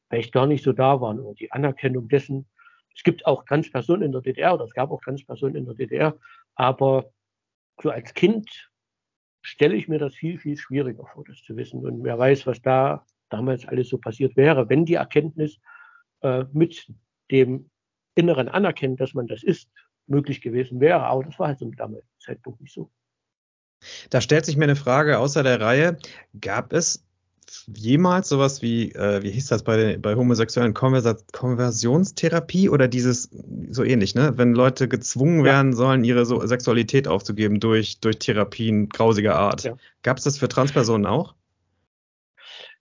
vielleicht 0.09 0.33
gar 0.33 0.47
nicht 0.47 0.65
so 0.65 0.73
da 0.73 1.01
waren 1.01 1.21
oder 1.21 1.35
die 1.35 1.51
Anerkennung 1.53 2.09
dessen. 2.09 2.47
Es 2.95 3.03
gibt 3.03 3.27
auch 3.27 3.45
Transpersonen 3.45 4.03
in 4.03 4.13
der 4.13 4.21
DDR 4.21 4.55
oder 4.55 4.65
es 4.65 4.75
gab 4.75 4.91
auch 4.91 5.01
Transpersonen 5.01 5.57
in 5.57 5.65
der 5.65 5.75
DDR, 5.75 6.19
aber 6.55 7.11
so 7.83 7.91
als 7.91 8.13
Kind 8.15 8.71
stelle 9.43 9.75
ich 9.75 9.89
mir 9.89 9.99
das 9.99 10.15
viel, 10.15 10.39
viel 10.39 10.57
schwieriger 10.57 11.07
vor, 11.07 11.25
das 11.25 11.43
zu 11.43 11.57
wissen. 11.57 11.85
Und 11.85 12.05
wer 12.05 12.19
weiß, 12.19 12.47
was 12.47 12.61
da 12.61 13.07
damals 13.31 13.67
alles 13.67 13.89
so 13.89 13.99
passiert 13.99 14.37
wäre, 14.37 14.69
wenn 14.69 14.85
die 14.85 14.95
Erkenntnis 14.95 15.59
äh, 16.21 16.45
mit 16.53 16.93
dem 17.31 17.71
inneren 18.15 18.49
Anerkennen, 18.49 18.97
dass 18.97 19.15
man 19.15 19.27
das 19.27 19.43
ist, 19.43 19.71
möglich 20.07 20.41
gewesen 20.41 20.81
wäre. 20.81 21.03
Aber 21.05 21.25
das 21.25 21.39
war 21.39 21.49
halt 21.49 21.61
zum 21.61 21.75
damaligen 21.75 22.09
Zeitpunkt 22.19 22.61
nicht 22.61 22.75
so. 22.75 22.91
Da 24.11 24.21
stellt 24.21 24.45
sich 24.47 24.57
mir 24.57 24.65
eine 24.65 24.77
Frage 24.77 25.19
außer 25.19 25.43
der 25.43 25.61
Reihe. 25.61 25.99
Gab 26.41 26.73
es 26.73 27.05
jemals 27.67 28.29
sowas 28.29 28.63
wie, 28.63 28.93
äh, 28.93 29.23
wie 29.23 29.31
hieß 29.31 29.49
das 29.49 29.65
bei, 29.65 29.97
bei 29.97 30.15
homosexuellen 30.15 30.75
Konversa 30.75 31.17
Konversionstherapie 31.33 32.69
oder 32.69 32.89
dieses 32.89 33.31
so 33.71 33.83
ähnlich, 33.83 34.15
ne? 34.15 34.33
Wenn 34.37 34.55
Leute 34.55 34.89
gezwungen 34.89 35.41
ja. 35.41 35.53
werden 35.53 35.73
sollen, 35.73 36.05
ihre 36.05 36.27
so 36.27 36.45
Sexualität 36.47 37.09
aufzugeben 37.09 37.61
durch, 37.61 38.01
durch 38.01 38.19
Therapien 38.19 38.89
grausiger 38.89 39.37
Art. 39.37 39.65
Ja. 39.65 39.77
Gab 40.03 40.19
es 40.19 40.25
das 40.25 40.39
für 40.39 40.49
Transpersonen 40.49 41.07
auch? 41.07 41.35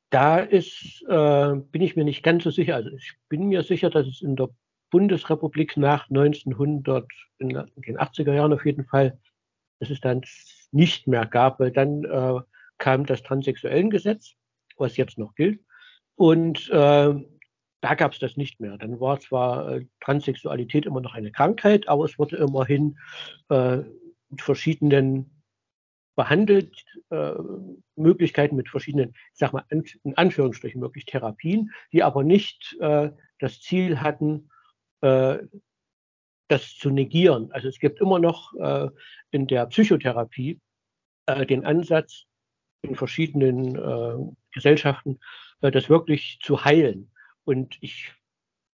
Da 0.10 0.40
ist, 0.40 1.04
äh, 1.08 1.56
bin 1.72 1.82
ich 1.82 1.96
mir 1.96 2.04
nicht 2.04 2.24
ganz 2.24 2.44
so 2.44 2.52
sicher. 2.52 2.76
Also 2.76 2.90
ich 2.90 3.14
bin 3.28 3.48
mir 3.48 3.64
sicher, 3.64 3.90
dass 3.90 4.08
es 4.08 4.22
in 4.22 4.36
der 4.36 4.50
Bundesrepublik 4.90 5.78
nach 5.78 6.10
1900, 6.10 7.06
in 7.38 7.50
den 7.50 7.98
80er 7.98 8.34
Jahren 8.34 8.54
auf 8.54 8.66
jeden 8.66 8.86
Fall, 8.86 9.20
dass 9.80 9.92
es 9.92 10.02
dann 10.02 10.24
nicht 10.72 11.08
mehr 11.08 11.26
gab, 11.26 11.60
weil 11.60 11.72
dann 11.72 12.04
äh, 12.04 12.40
kam 12.78 13.06
das 13.06 13.24
Transsexuellengesetz, 13.24 14.34
was 14.78 14.98
jetzt 14.98 15.18
noch 15.18 15.36
gilt. 15.36 15.62
Und 16.16 16.70
äh, 16.70 17.14
da 17.82 17.96
gab 17.96 18.14
es 18.14 18.20
das 18.20 18.38
nicht 18.38 18.60
mehr. 18.60 18.78
Dann 18.78 19.00
war 19.00 19.20
zwar 19.20 19.72
äh, 19.72 19.86
Transsexualität 20.02 20.86
immer 20.86 21.02
noch 21.02 21.14
eine 21.14 21.32
Krankheit, 21.32 21.88
aber 21.88 22.06
es 22.06 22.20
wurde 22.20 22.38
immerhin 22.38 22.98
äh, 23.50 23.78
mit 24.30 24.42
verschiedenen 24.42 25.40
behandelt, 26.16 26.84
äh, 27.12 27.32
Möglichkeiten 27.96 28.58
mit 28.58 28.68
verschiedenen, 28.68 29.12
ich 29.12 29.40
sag 29.40 29.54
mal, 29.54 29.64
in 29.70 30.18
Anführungsstrichen 30.18 30.82
möglich 30.82 31.06
Therapien, 31.06 31.72
die 31.94 32.04
aber 32.04 32.24
nicht 32.26 32.76
äh, 32.82 33.12
das 33.40 33.62
Ziel 33.62 34.02
hatten, 34.02 34.50
äh, 35.00 35.38
das 36.50 36.76
zu 36.76 36.90
negieren. 36.90 37.50
Also 37.52 37.70
es 37.70 37.80
gibt 37.80 38.02
immer 38.02 38.20
noch 38.20 38.54
äh, 38.56 38.90
in 39.32 39.48
der 39.48 39.68
Psychotherapie 39.68 40.60
äh, 41.28 41.46
den 41.46 41.66
Ansatz, 41.66 42.26
in 42.82 42.96
verschiedenen 42.96 43.76
äh, 43.76 44.34
Gesellschaften, 44.52 45.20
äh, 45.62 45.72
das 45.72 45.90
wirklich 45.90 46.40
zu 46.42 46.66
heilen. 46.66 47.12
Und 47.46 47.78
ich 47.82 48.12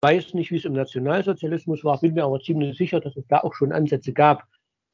weiß 0.02 0.34
nicht, 0.34 0.50
wie 0.50 0.56
es 0.56 0.64
im 0.64 0.74
Nationalsozialismus 0.74 1.84
war, 1.84 2.00
bin 2.00 2.14
mir 2.14 2.24
aber 2.24 2.40
ziemlich 2.40 2.76
sicher, 2.76 3.00
dass 3.00 3.16
es 3.16 3.26
da 3.28 3.38
auch 3.38 3.54
schon 3.54 3.72
Ansätze 3.72 4.12
gab, 4.12 4.44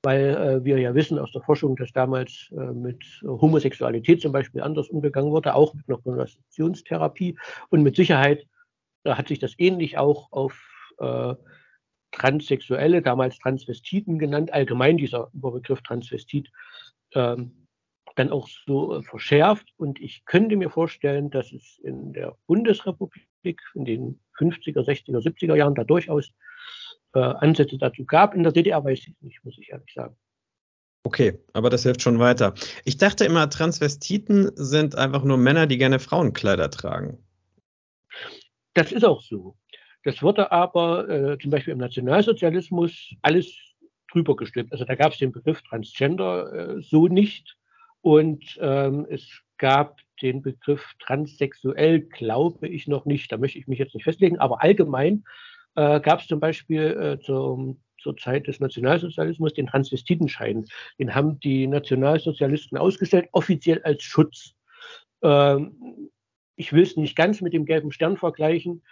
weil 0.04 0.37
äh, 0.37 0.64
wir 0.64 0.78
ja 0.78 0.94
wissen 0.94 1.18
aus 1.18 1.32
der 1.32 1.42
Forschung, 1.42 1.75
dass 1.76 1.92
damals 1.92 2.52
äh, 2.52 2.73
mit 2.73 3.04
Homosexualität 3.25 4.20
zum 4.20 4.32
Beispiel 4.32 4.62
anders 4.62 4.88
umgegangen 4.88 5.32
wurde, 5.32 5.54
auch 5.54 5.75
mit 5.75 5.88
einer 5.88 5.99
Konversationstherapie. 5.99 7.37
Und 7.70 7.82
mit 7.82 7.97
Sicherheit 7.97 8.47
hat 9.04 9.28
sich 9.28 9.40
das 9.40 9.54
ähnlich 9.58 9.99
auch 9.99 10.30
auf 10.30 10.62
äh, 10.99 11.35
Transsexuelle, 12.12 13.03
damals 13.03 13.38
Transvestiten 13.38 14.19
genannt, 14.19 14.53
allgemein 14.53 14.97
dieser 14.97 15.31
Überbegriff 15.35 15.83
Transvestit, 15.83 16.50
ähm, 17.15 17.67
dann 18.17 18.31
auch 18.31 18.49
so 18.67 18.97
äh, 18.97 19.03
verschärft. 19.03 19.73
Und 19.77 20.00
ich 20.00 20.25
könnte 20.25 20.57
mir 20.57 20.71
vorstellen, 20.71 21.31
dass 21.31 21.53
es 21.53 21.79
in 21.83 22.12
der 22.12 22.37
Bundesrepublik 22.47 23.61
in 23.75 23.85
den 23.85 24.21
50er, 24.38 24.85
60er, 24.85 25.21
70er 25.21 25.57
Jahren 25.57 25.75
da 25.75 25.85
durchaus 25.85 26.31
äh, 27.15 27.21
Ansätze 27.21 27.79
dazu 27.79 28.05
gab. 28.05 28.35
In 28.35 28.43
der 28.43 28.53
DDR 28.53 28.85
weiß 28.85 28.99
ich 28.99 29.15
nicht, 29.21 29.45
muss 29.45 29.57
ich 29.59 29.71
ehrlich 29.71 29.93
sagen. 29.95 30.17
Okay, 31.05 31.38
aber 31.53 31.71
das 31.71 31.85
hilft 31.85 32.03
schon 32.03 32.19
weiter. 32.19 32.55
Ich 32.85 32.99
dachte 32.99 33.25
immer, 33.25 33.49
Transvestiten 33.49 34.50
sind 34.57 34.97
einfach 34.97 35.23
nur 35.23 35.38
Männer, 35.38 35.67
die 35.67 35.79
gerne 35.79 36.00
Frauenkleider 36.00 36.71
tragen. 36.71 37.19
Das 38.75 38.93
ist 38.93 39.05
auch 39.05 39.23
so. 39.23 39.57
Das 40.05 40.23
wurde 40.23 40.52
aber 40.52 41.09
äh, 41.09 41.38
zum 41.38 41.50
Beispiel 41.50 41.73
im 41.73 41.78
Nationalsozialismus 41.78 43.14
alles 43.23 43.52
drüber 44.12 44.37
gestülpt. 44.37 44.73
Also 44.73 44.85
da 44.85 44.95
gab 44.95 45.12
es 45.12 45.19
den 45.19 45.33
Begriff 45.33 45.62
Transgender 45.62 46.52
äh, 46.52 46.83
so 46.83 47.09
nicht. 47.09 47.57
Und 48.00 48.59
ähm, 48.61 49.07
es 49.11 49.28
gab 49.59 49.99
den 50.23 50.40
Begriff 50.40 50.95
transsexuell, 51.00 52.00
glaube 52.00 52.69
ich 52.69 52.87
noch 52.87 53.05
nicht. 53.05 53.31
Da 53.31 53.37
möchte 53.37 53.59
ich 53.59 53.67
mich 53.67 53.78
jetzt 53.78 53.95
nicht 53.95 54.05
festlegen. 54.05 54.38
Aber 54.38 54.62
allgemein 54.62 55.25
äh, 55.75 56.00
gab 56.00 56.21
es 56.21 56.26
zum 56.26 56.40
Beispiel 56.40 57.19
äh, 57.19 57.25
zum, 57.25 57.81
zur 58.00 58.17
Zeit 58.17 58.47
des 58.47 58.61
Nationalsozialismus 58.61 59.55
den 59.55 59.67
Transvestitenschein. 59.67 60.67
Den 60.99 61.14
haben 61.14 61.40
die 61.40 61.67
Nationalsozialisten 61.67 62.78
ausgestellt, 62.78 63.28
offiziell 63.33 63.83
als 63.83 64.02
Schutz. 64.02 64.55
Ähm, 65.23 66.11
ich 66.57 66.73
will 66.73 66.83
es 66.83 66.97
nicht 66.97 67.17
ganz 67.17 67.40
mit 67.40 67.52
dem 67.52 67.67
gelben 67.67 67.93
Stern 67.93 68.17
vergleichen, 68.17 68.83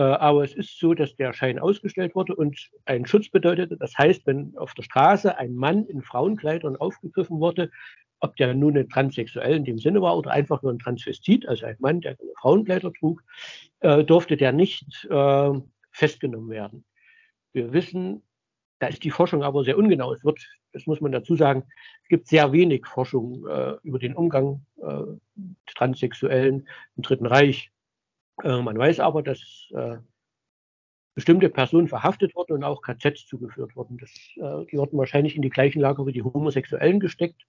aber 0.00 0.44
es 0.44 0.54
ist 0.54 0.78
so, 0.78 0.94
dass 0.94 1.16
der 1.16 1.32
Schein 1.32 1.58
ausgestellt 1.58 2.14
wurde 2.14 2.34
und 2.34 2.70
ein 2.84 3.06
Schutz 3.06 3.28
bedeutete. 3.28 3.76
Das 3.76 3.96
heißt, 3.96 4.26
wenn 4.26 4.56
auf 4.56 4.74
der 4.74 4.82
Straße 4.82 5.36
ein 5.38 5.54
Mann 5.54 5.86
in 5.86 6.02
Frauenkleidern 6.02 6.76
aufgegriffen 6.76 7.40
wurde, 7.40 7.70
ob 8.20 8.36
der 8.36 8.54
nun 8.54 8.76
ein 8.76 8.88
Transsexuell 8.88 9.56
in 9.56 9.64
dem 9.64 9.78
Sinne 9.78 10.02
war 10.02 10.16
oder 10.16 10.30
einfach 10.30 10.62
nur 10.62 10.72
ein 10.72 10.78
Transvestit, 10.78 11.46
also 11.46 11.66
ein 11.66 11.76
Mann, 11.78 12.00
der 12.00 12.16
Frauenkleider 12.40 12.92
trug, 12.92 13.22
äh, 13.80 14.04
durfte 14.04 14.36
der 14.36 14.52
nicht 14.52 15.06
äh, 15.10 15.52
festgenommen 15.90 16.50
werden. 16.50 16.84
Wir 17.52 17.72
wissen, 17.72 18.22
da 18.78 18.88
ist 18.88 19.04
die 19.04 19.10
Forschung 19.10 19.42
aber 19.42 19.64
sehr 19.64 19.78
ungenau. 19.78 20.12
Es 20.12 20.24
wird, 20.24 20.40
das 20.72 20.86
muss 20.86 21.00
man 21.00 21.12
dazu 21.12 21.36
sagen, 21.36 21.64
es 22.02 22.08
gibt 22.08 22.28
sehr 22.28 22.52
wenig 22.52 22.86
Forschung 22.86 23.46
äh, 23.46 23.74
über 23.82 23.98
den 23.98 24.14
Umgang 24.14 24.64
äh, 24.82 25.02
Transsexuellen 25.66 26.68
im 26.96 27.02
Dritten 27.02 27.26
Reich. 27.26 27.70
Äh, 28.42 28.62
man 28.62 28.78
weiß 28.78 29.00
aber, 29.00 29.22
dass 29.22 29.68
äh, 29.74 29.96
bestimmte 31.14 31.48
Personen 31.48 31.88
verhaftet 31.88 32.34
wurden 32.34 32.52
und 32.52 32.64
auch 32.64 32.80
KZs 32.82 33.26
zugeführt 33.26 33.74
wurden. 33.74 33.98
Das, 33.98 34.10
äh, 34.36 34.66
die 34.66 34.78
wurden 34.78 34.98
wahrscheinlich 34.98 35.36
in 35.36 35.42
die 35.42 35.50
gleichen 35.50 35.80
Lager 35.80 36.06
wie 36.06 36.12
die 36.12 36.22
Homosexuellen 36.22 37.00
gesteckt 37.00 37.42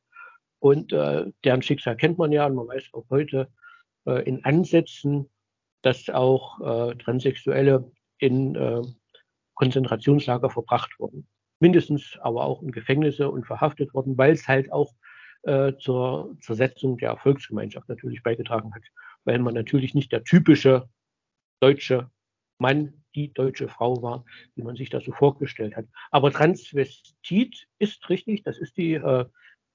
und 0.59 0.91
äh, 0.91 1.31
deren 1.43 1.61
Schicksal 1.61 1.95
kennt 1.95 2.17
man 2.17 2.31
ja 2.31 2.45
und 2.45 2.55
man 2.55 2.67
weiß 2.67 2.89
auch 2.93 3.05
heute 3.09 3.47
äh, 4.05 4.23
in 4.23 4.43
Ansätzen, 4.43 5.29
dass 5.81 6.09
auch 6.09 6.59
äh, 6.61 6.95
Transsexuelle 6.95 7.91
in 8.17 8.55
äh, 8.55 8.81
Konzentrationslager 9.53 10.49
verbracht 10.49 10.99
wurden. 10.99 11.27
Mindestens 11.59 12.17
aber 12.21 12.45
auch 12.45 12.61
in 12.61 12.71
Gefängnisse 12.71 13.29
und 13.29 13.45
verhaftet 13.45 13.93
wurden, 13.93 14.17
weil 14.17 14.31
es 14.31 14.47
halt 14.47 14.71
auch 14.71 14.93
äh, 15.43 15.73
zur 15.77 16.35
Zersetzung 16.41 16.97
der 16.97 17.17
Volksgemeinschaft 17.17 17.87
natürlich 17.87 18.23
beigetragen 18.23 18.73
hat. 18.73 18.83
Weil 19.25 19.39
man 19.39 19.53
natürlich 19.53 19.93
nicht 19.93 20.11
der 20.11 20.23
typische 20.23 20.89
deutsche 21.59 22.09
Mann, 22.57 22.93
die 23.15 23.33
deutsche 23.33 23.67
Frau 23.67 24.01
war, 24.01 24.25
wie 24.55 24.63
man 24.63 24.75
sich 24.75 24.89
das 24.89 25.03
so 25.03 25.11
vorgestellt 25.11 25.75
hat. 25.75 25.85
Aber 26.11 26.31
Transvestit 26.31 27.67
ist 27.79 28.09
richtig, 28.09 28.43
das 28.43 28.57
ist 28.57 28.77
die 28.77 28.93
äh, 28.93 29.25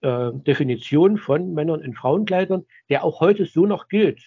äh, 0.02 0.32
Definition 0.32 1.18
von 1.18 1.54
Männern 1.54 1.80
in 1.80 1.94
Frauenkleidern, 1.94 2.64
der 2.88 3.04
auch 3.04 3.20
heute 3.20 3.46
so 3.46 3.66
noch 3.66 3.88
gilt. 3.88 4.22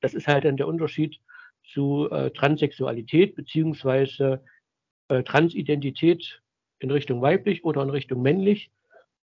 Das 0.00 0.12
ist 0.12 0.28
halt 0.28 0.44
dann 0.44 0.56
der 0.56 0.68
Unterschied 0.68 1.20
zu 1.72 2.10
äh, 2.10 2.30
Transsexualität 2.30 3.34
beziehungsweise 3.34 4.44
äh, 5.08 5.22
Transidentität 5.22 6.42
in 6.80 6.90
Richtung 6.90 7.22
weiblich 7.22 7.64
oder 7.64 7.82
in 7.82 7.90
Richtung 7.90 8.22
männlich. 8.22 8.70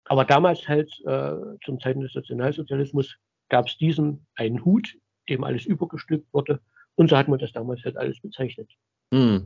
Aber 0.04 0.24
damals 0.24 0.66
halt 0.68 0.90
äh, 1.04 1.34
zum 1.64 1.78
Zeiten 1.80 2.00
des 2.00 2.14
Nationalsozialismus 2.14 3.16
gab 3.48 3.66
es 3.68 3.76
diesem 3.76 4.24
einen 4.34 4.64
Hut, 4.64 4.96
dem 5.28 5.44
alles 5.44 5.64
übergestülpt 5.64 6.32
wurde. 6.32 6.60
Und 6.94 7.10
so 7.10 7.16
hat 7.16 7.28
man 7.28 7.38
das 7.38 7.52
damals 7.52 7.82
halt 7.84 7.96
alles 7.96 8.20
bezeichnet. 8.20 8.68
Mm. 9.10 9.38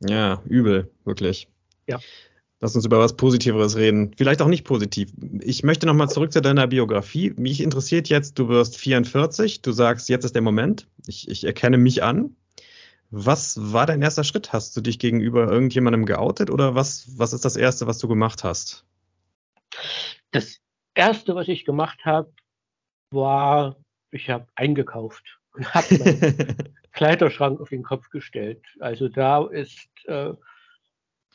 Ja, 0.00 0.42
übel, 0.46 0.90
wirklich. 1.04 1.48
Ja. 1.86 2.00
Lass 2.60 2.76
uns 2.76 2.86
über 2.86 3.00
was 3.00 3.16
Positiveres 3.16 3.76
reden. 3.76 4.14
Vielleicht 4.16 4.40
auch 4.40 4.46
nicht 4.46 4.64
positiv. 4.64 5.12
Ich 5.40 5.64
möchte 5.64 5.86
nochmal 5.86 6.08
zurück 6.08 6.32
zu 6.32 6.40
deiner 6.40 6.68
Biografie. 6.68 7.34
Mich 7.36 7.60
interessiert 7.60 8.08
jetzt, 8.08 8.38
du 8.38 8.48
wirst 8.48 8.76
44, 8.76 9.62
du 9.62 9.72
sagst, 9.72 10.08
jetzt 10.08 10.24
ist 10.24 10.36
der 10.36 10.42
Moment. 10.42 10.86
Ich, 11.06 11.28
ich 11.28 11.44
erkenne 11.44 11.76
mich 11.76 12.04
an. 12.04 12.36
Was 13.10 13.72
war 13.72 13.86
dein 13.86 14.00
erster 14.00 14.22
Schritt? 14.22 14.52
Hast 14.52 14.76
du 14.76 14.80
dich 14.80 15.00
gegenüber 15.00 15.50
irgendjemandem 15.50 16.06
geoutet 16.06 16.50
oder 16.50 16.76
was, 16.76 17.18
was 17.18 17.32
ist 17.32 17.44
das 17.44 17.56
Erste, 17.56 17.86
was 17.88 17.98
du 17.98 18.06
gemacht 18.06 18.44
hast? 18.44 18.86
Das 20.30 20.60
Erste, 20.94 21.34
was 21.34 21.48
ich 21.48 21.64
gemacht 21.64 22.04
habe, 22.04 22.32
war, 23.10 23.76
ich 24.12 24.30
habe 24.30 24.46
eingekauft 24.54 25.40
und 25.52 25.72
habe 25.74 25.86
meinen 25.98 26.74
Kleiderschrank 26.92 27.60
auf 27.60 27.70
den 27.70 27.82
Kopf 27.82 28.10
gestellt. 28.10 28.64
Also 28.80 29.08
da 29.08 29.46
ist 29.46 29.88
äh, 30.06 30.34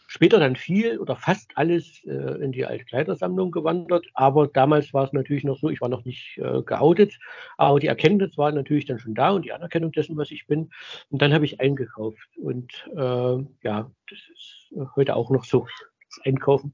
Später 0.09 0.39
dann 0.39 0.55
viel 0.55 0.99
oder 0.99 1.17
fast 1.17 1.51
alles 1.55 2.01
äh, 2.05 2.41
in 2.41 2.53
die 2.53 2.65
Altkleidersammlung 2.65 3.51
gewandert. 3.51 4.07
Aber 4.13 4.47
damals 4.47 4.93
war 4.93 5.03
es 5.03 5.11
natürlich 5.11 5.43
noch 5.43 5.59
so, 5.59 5.69
ich 5.69 5.81
war 5.81 5.89
noch 5.89 6.05
nicht 6.05 6.37
äh, 6.37 6.61
geoutet, 6.61 7.19
aber 7.57 7.81
die 7.81 7.87
Erkenntnis 7.87 8.37
war 8.37 8.53
natürlich 8.53 8.85
dann 8.85 8.99
schon 8.99 9.15
da 9.15 9.31
und 9.31 9.43
die 9.43 9.51
Anerkennung 9.51 9.91
dessen, 9.91 10.15
was 10.15 10.31
ich 10.31 10.47
bin. 10.47 10.71
Und 11.09 11.21
dann 11.21 11.33
habe 11.33 11.43
ich 11.43 11.59
eingekauft. 11.59 12.29
Und 12.37 12.71
äh, 12.95 13.37
ja, 13.63 13.91
das 14.09 14.19
ist 14.33 14.73
heute 14.95 15.13
auch 15.17 15.29
noch 15.29 15.43
so. 15.43 15.67
Das 16.09 16.25
Einkaufen 16.25 16.73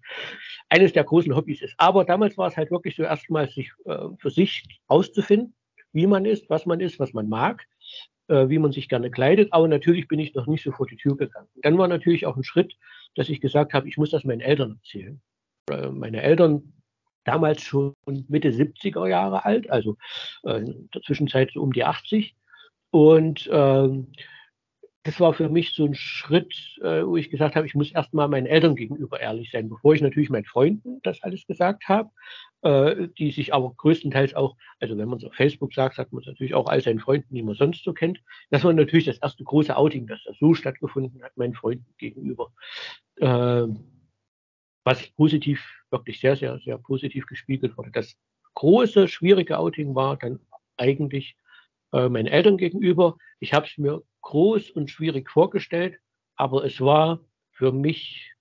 eines 0.70 0.94
der 0.94 1.04
großen 1.04 1.36
Hobbys 1.36 1.64
ist. 1.64 1.74
Aber 1.78 2.06
damals 2.06 2.38
war 2.38 2.50
es 2.50 2.56
halt 2.56 2.70
wirklich 2.70 2.96
so 2.96 3.02
erstmal 3.02 3.50
sich 3.50 3.72
äh, 3.86 4.10
für 4.20 4.30
sich 4.30 4.64
auszufinden, 4.86 5.56
wie 5.94 6.08
man 6.08 6.26
ist, 6.26 6.50
was 6.50 6.66
man 6.66 6.80
ist, 6.80 7.00
was 7.00 7.14
man 7.14 7.30
mag 7.30 7.66
äh, 8.28 8.50
wie 8.50 8.60
man 8.60 8.72
sich 8.72 8.90
gerne 8.90 9.12
kleidet. 9.12 9.52
Aber 9.52 9.68
natürlich 9.68 10.08
bin 10.08 10.20
ich 10.20 10.34
noch 10.34 10.48
nicht 10.48 10.64
so 10.64 10.72
vor 10.72 10.88
die 10.88 10.98
Tür 10.98 11.18
gegangen. 11.18 11.48
Dann 11.62 11.78
war 11.78 11.88
natürlich 11.88 12.26
auch 12.26 12.38
ein 12.38 12.44
Schritt, 12.44 12.74
dass 13.16 13.30
ich 13.30 13.42
gesagt 13.42 13.74
habe, 13.74 13.88
ich 13.88 13.98
muss 13.98 14.12
das 14.12 14.24
meinen 14.24 14.42
Eltern 14.42 14.80
erzählen. 14.82 15.22
Meine 15.92 16.22
Eltern 16.22 16.74
damals 17.24 17.62
schon 17.62 17.94
Mitte 18.28 18.50
70er 18.50 19.08
Jahre 19.08 19.46
alt, 19.46 19.70
also 19.70 19.98
äh, 20.44 20.60
in 20.60 20.90
der 20.94 21.02
Zwischenzeit 21.04 21.52
so 21.54 21.62
um 21.62 21.72
die 21.72 21.86
80. 21.86 22.36
Und 22.92 23.50
ähm, 23.52 24.12
das 25.04 25.20
war 25.20 25.34
für 25.34 25.50
mich 25.50 25.74
so 25.74 25.86
ein 25.86 25.96
Schritt, 25.96 26.78
äh, 26.82 27.06
wo 27.06 27.18
ich 27.18 27.30
gesagt 27.30 27.56
habe, 27.56 27.66
ich 27.66 27.76
muss 27.76 27.92
erstmal 27.92 28.28
meinen 28.28 28.46
Eltern 28.46 28.76
gegenüber 28.76 29.20
ehrlich 29.20 29.52
sein, 29.52 29.70
bevor 29.70 29.94
ich 29.94 30.02
natürlich 30.02 30.30
meinen 30.30 30.46
Freunden 30.46 31.02
das 31.04 31.22
alles 31.24 31.46
gesagt 31.46 31.88
habe, 31.88 32.10
äh, 32.64 33.10
die 33.18 33.32
sich 33.32 33.54
aber 33.54 33.74
größtenteils 33.76 34.36
auch, 34.36 34.56
also 34.80 34.98
wenn 34.98 35.10
man 35.10 35.20
es 35.20 35.26
auf 35.26 35.34
Facebook 35.34 35.74
sagt, 35.74 35.96
sagt 35.96 36.14
man 36.14 36.22
es 36.22 36.28
natürlich 36.28 36.54
auch 36.54 36.68
all 36.68 36.82
seinen 36.82 37.00
Freunden, 37.00 37.36
die 37.36 37.44
man 37.44 37.56
sonst 37.56 37.84
so 37.84 37.94
kennt. 37.94 38.22
Das 38.50 38.64
war 38.64 38.74
natürlich 38.74 39.06
das 39.06 39.18
erste 39.18 39.44
große 39.44 39.76
Outing, 39.76 40.08
das 40.08 40.24
da 40.26 40.34
so 40.40 40.54
stattgefunden 40.54 41.22
hat, 41.24 41.36
meinen 41.38 41.54
Freunden 41.54 41.94
gegenüber. 41.98 42.54
Äh, 43.18 43.68
was 44.86 45.08
positiv, 45.12 45.66
wirklich 45.92 46.20
sehr, 46.20 46.36
sehr, 46.36 46.60
sehr 46.60 46.78
positiv 46.78 47.26
gespiegelt 47.26 47.78
wurde. 47.78 47.92
Das 47.92 48.16
große, 48.54 49.08
schwierige 49.08 49.58
Outing 49.58 49.96
war 49.96 50.18
dann 50.18 50.40
eigentlich 50.78 51.38
äh, 51.92 52.10
meinen 52.10 52.28
Eltern 52.28 52.58
gegenüber. 52.58 53.18
Ich 53.40 53.54
habe 53.54 53.66
es 53.66 53.78
mir 53.78 54.04
groß 54.22 54.72
und 54.72 54.90
schwierig 54.90 55.30
vorgestellt, 55.30 56.00
aber 56.36 56.64
es 56.64 56.82
war 56.82 57.20
für 57.52 57.72
mich 57.72 58.34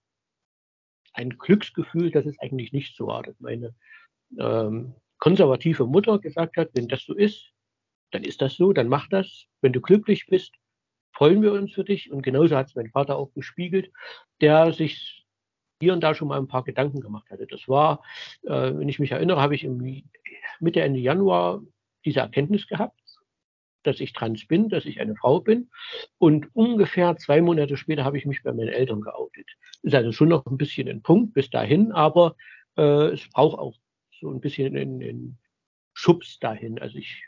ein 1.13 1.31
Glücksgefühl, 1.39 2.11
dass 2.11 2.25
es 2.25 2.39
eigentlich 2.39 2.73
nicht 2.73 2.97
so 2.97 3.07
war, 3.07 3.23
dass 3.23 3.39
meine 3.41 3.75
ähm, 4.39 4.95
konservative 5.19 5.87
Mutter 5.87 6.19
gesagt 6.19 6.57
hat, 6.57 6.71
wenn 6.75 6.89
das 6.89 7.05
so 7.05 7.15
ist, 7.15 7.53
dann 8.11 8.25
ist 8.25 8.43
das 8.43 8.55
so, 8.55 8.73
dann 8.73 8.89
mach 8.89 9.09
das. 9.09 9.47
Wenn 9.61 9.73
du 9.73 9.81
glücklich 9.81 10.27
bist, 10.27 10.55
freuen 11.13 11.43
wir 11.43 11.53
uns 11.53 11.73
für 11.73 11.85
dich. 11.85 12.11
Und 12.11 12.23
genauso 12.23 12.57
hat 12.57 12.69
es 12.69 12.75
mein 12.75 12.91
Vater 12.91 13.17
auch 13.17 13.33
gespiegelt, 13.35 13.91
der 14.41 14.73
sich 14.73 15.27
hier 15.81 15.93
und 15.93 16.01
da 16.01 16.15
schon 16.15 16.29
mal 16.29 16.39
ein 16.39 16.49
paar 16.49 16.65
Gedanken 16.65 17.01
gemacht 17.01 17.31
hatte. 17.31 17.47
Das 17.47 17.69
war, 17.69 18.03
äh, 18.43 18.73
wenn 18.75 18.89
ich 18.89 18.99
mich 18.99 19.13
erinnere, 19.13 19.41
habe 19.41 19.55
ich 19.55 19.65
im 19.65 19.79
Mitte, 20.61 20.81
Ende 20.81 21.01
Januar 21.01 21.63
diese 22.05 22.21
Erkenntnis 22.21 22.67
gehabt 22.67 23.03
dass 23.83 24.01
ich 24.01 24.13
trans 24.13 24.47
bin, 24.47 24.69
dass 24.69 24.85
ich 24.85 25.01
eine 25.01 25.17
Frau 25.17 25.41
bin. 25.41 25.71
Und 26.19 26.55
ungefähr 26.55 27.17
zwei 27.17 27.41
Monate 27.41 27.77
später 27.77 28.05
habe 28.05 28.19
ich 28.19 28.27
mich 28.27 28.43
bei 28.43 28.53
meinen 28.53 28.69
Eltern 28.69 29.01
geoutet. 29.01 29.47
Ist 29.83 29.95
also 29.95 30.13
schon 30.13 30.29
noch 30.29 30.47
ein 30.47 30.57
bisschen 30.57 30.89
ein 30.89 31.03
Punkt 31.03 31.35
bis 31.35 31.51
dahin, 31.51 31.93
aber 31.93 32.37
äh, 32.77 33.13
es 33.13 33.29
braucht 33.31 33.59
auch 33.59 33.75
so 34.23 34.31
ein 34.31 34.41
bisschen 34.41 34.77
einen 34.77 35.39
Schubs 35.93 36.39
dahin. 36.39 36.79
Also 36.79 36.97
ich 36.97 37.25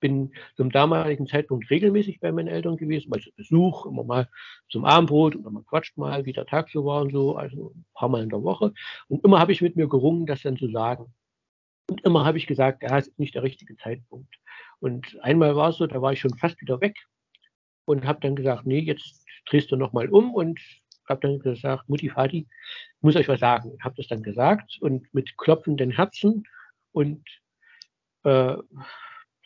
bin 0.00 0.32
zum 0.56 0.70
damaligen 0.70 1.26
Zeitpunkt 1.26 1.70
regelmäßig 1.70 2.20
bei 2.20 2.32
meinen 2.32 2.48
Eltern 2.48 2.76
gewesen, 2.76 3.10
mal 3.10 3.20
zu 3.20 3.30
Besuch, 3.36 3.86
immer 3.86 4.04
mal 4.04 4.28
zum 4.68 4.84
Abendbrot 4.84 5.36
oder 5.36 5.50
man 5.50 5.66
quatscht 5.66 5.96
mal, 5.96 6.24
wie 6.24 6.32
der 6.32 6.46
Tag 6.46 6.70
so 6.70 6.84
war 6.84 7.02
und 7.02 7.12
so, 7.12 7.36
also 7.36 7.72
ein 7.74 7.84
paar 7.94 8.08
Mal 8.08 8.22
in 8.22 8.30
der 8.30 8.42
Woche. 8.42 8.72
Und 9.08 9.24
immer 9.24 9.38
habe 9.38 9.52
ich 9.52 9.60
mit 9.60 9.76
mir 9.76 9.88
gerungen, 9.88 10.26
das 10.26 10.42
dann 10.42 10.56
zu 10.56 10.70
sagen. 10.70 11.12
Und 11.90 12.04
immer 12.04 12.24
habe 12.24 12.38
ich 12.38 12.46
gesagt, 12.46 12.82
ja, 12.82 12.98
es 12.98 13.08
ist 13.08 13.18
nicht 13.18 13.34
der 13.34 13.42
richtige 13.42 13.76
Zeitpunkt. 13.76 14.34
Und 14.80 15.18
einmal 15.22 15.56
war 15.56 15.70
es 15.70 15.76
so, 15.76 15.86
da 15.86 16.00
war 16.00 16.12
ich 16.12 16.20
schon 16.20 16.36
fast 16.36 16.60
wieder 16.60 16.80
weg 16.80 16.96
und 17.84 18.06
habe 18.06 18.20
dann 18.20 18.36
gesagt, 18.36 18.66
nee, 18.66 18.80
jetzt 18.80 19.24
drehst 19.46 19.70
du 19.72 19.76
nochmal 19.76 20.08
um 20.08 20.34
und 20.34 20.60
habe 21.08 21.20
dann 21.20 21.38
gesagt, 21.38 21.88
Mutti, 21.88 22.10
Vati, 22.14 22.46
muss 23.00 23.16
euch 23.16 23.28
was 23.28 23.40
sagen. 23.40 23.76
Habe 23.82 23.96
das 23.96 24.08
dann 24.08 24.22
gesagt 24.22 24.78
und 24.80 25.12
mit 25.14 25.36
klopfenden 25.36 25.90
Herzen 25.90 26.44
und 26.92 27.24
äh, 28.24 28.56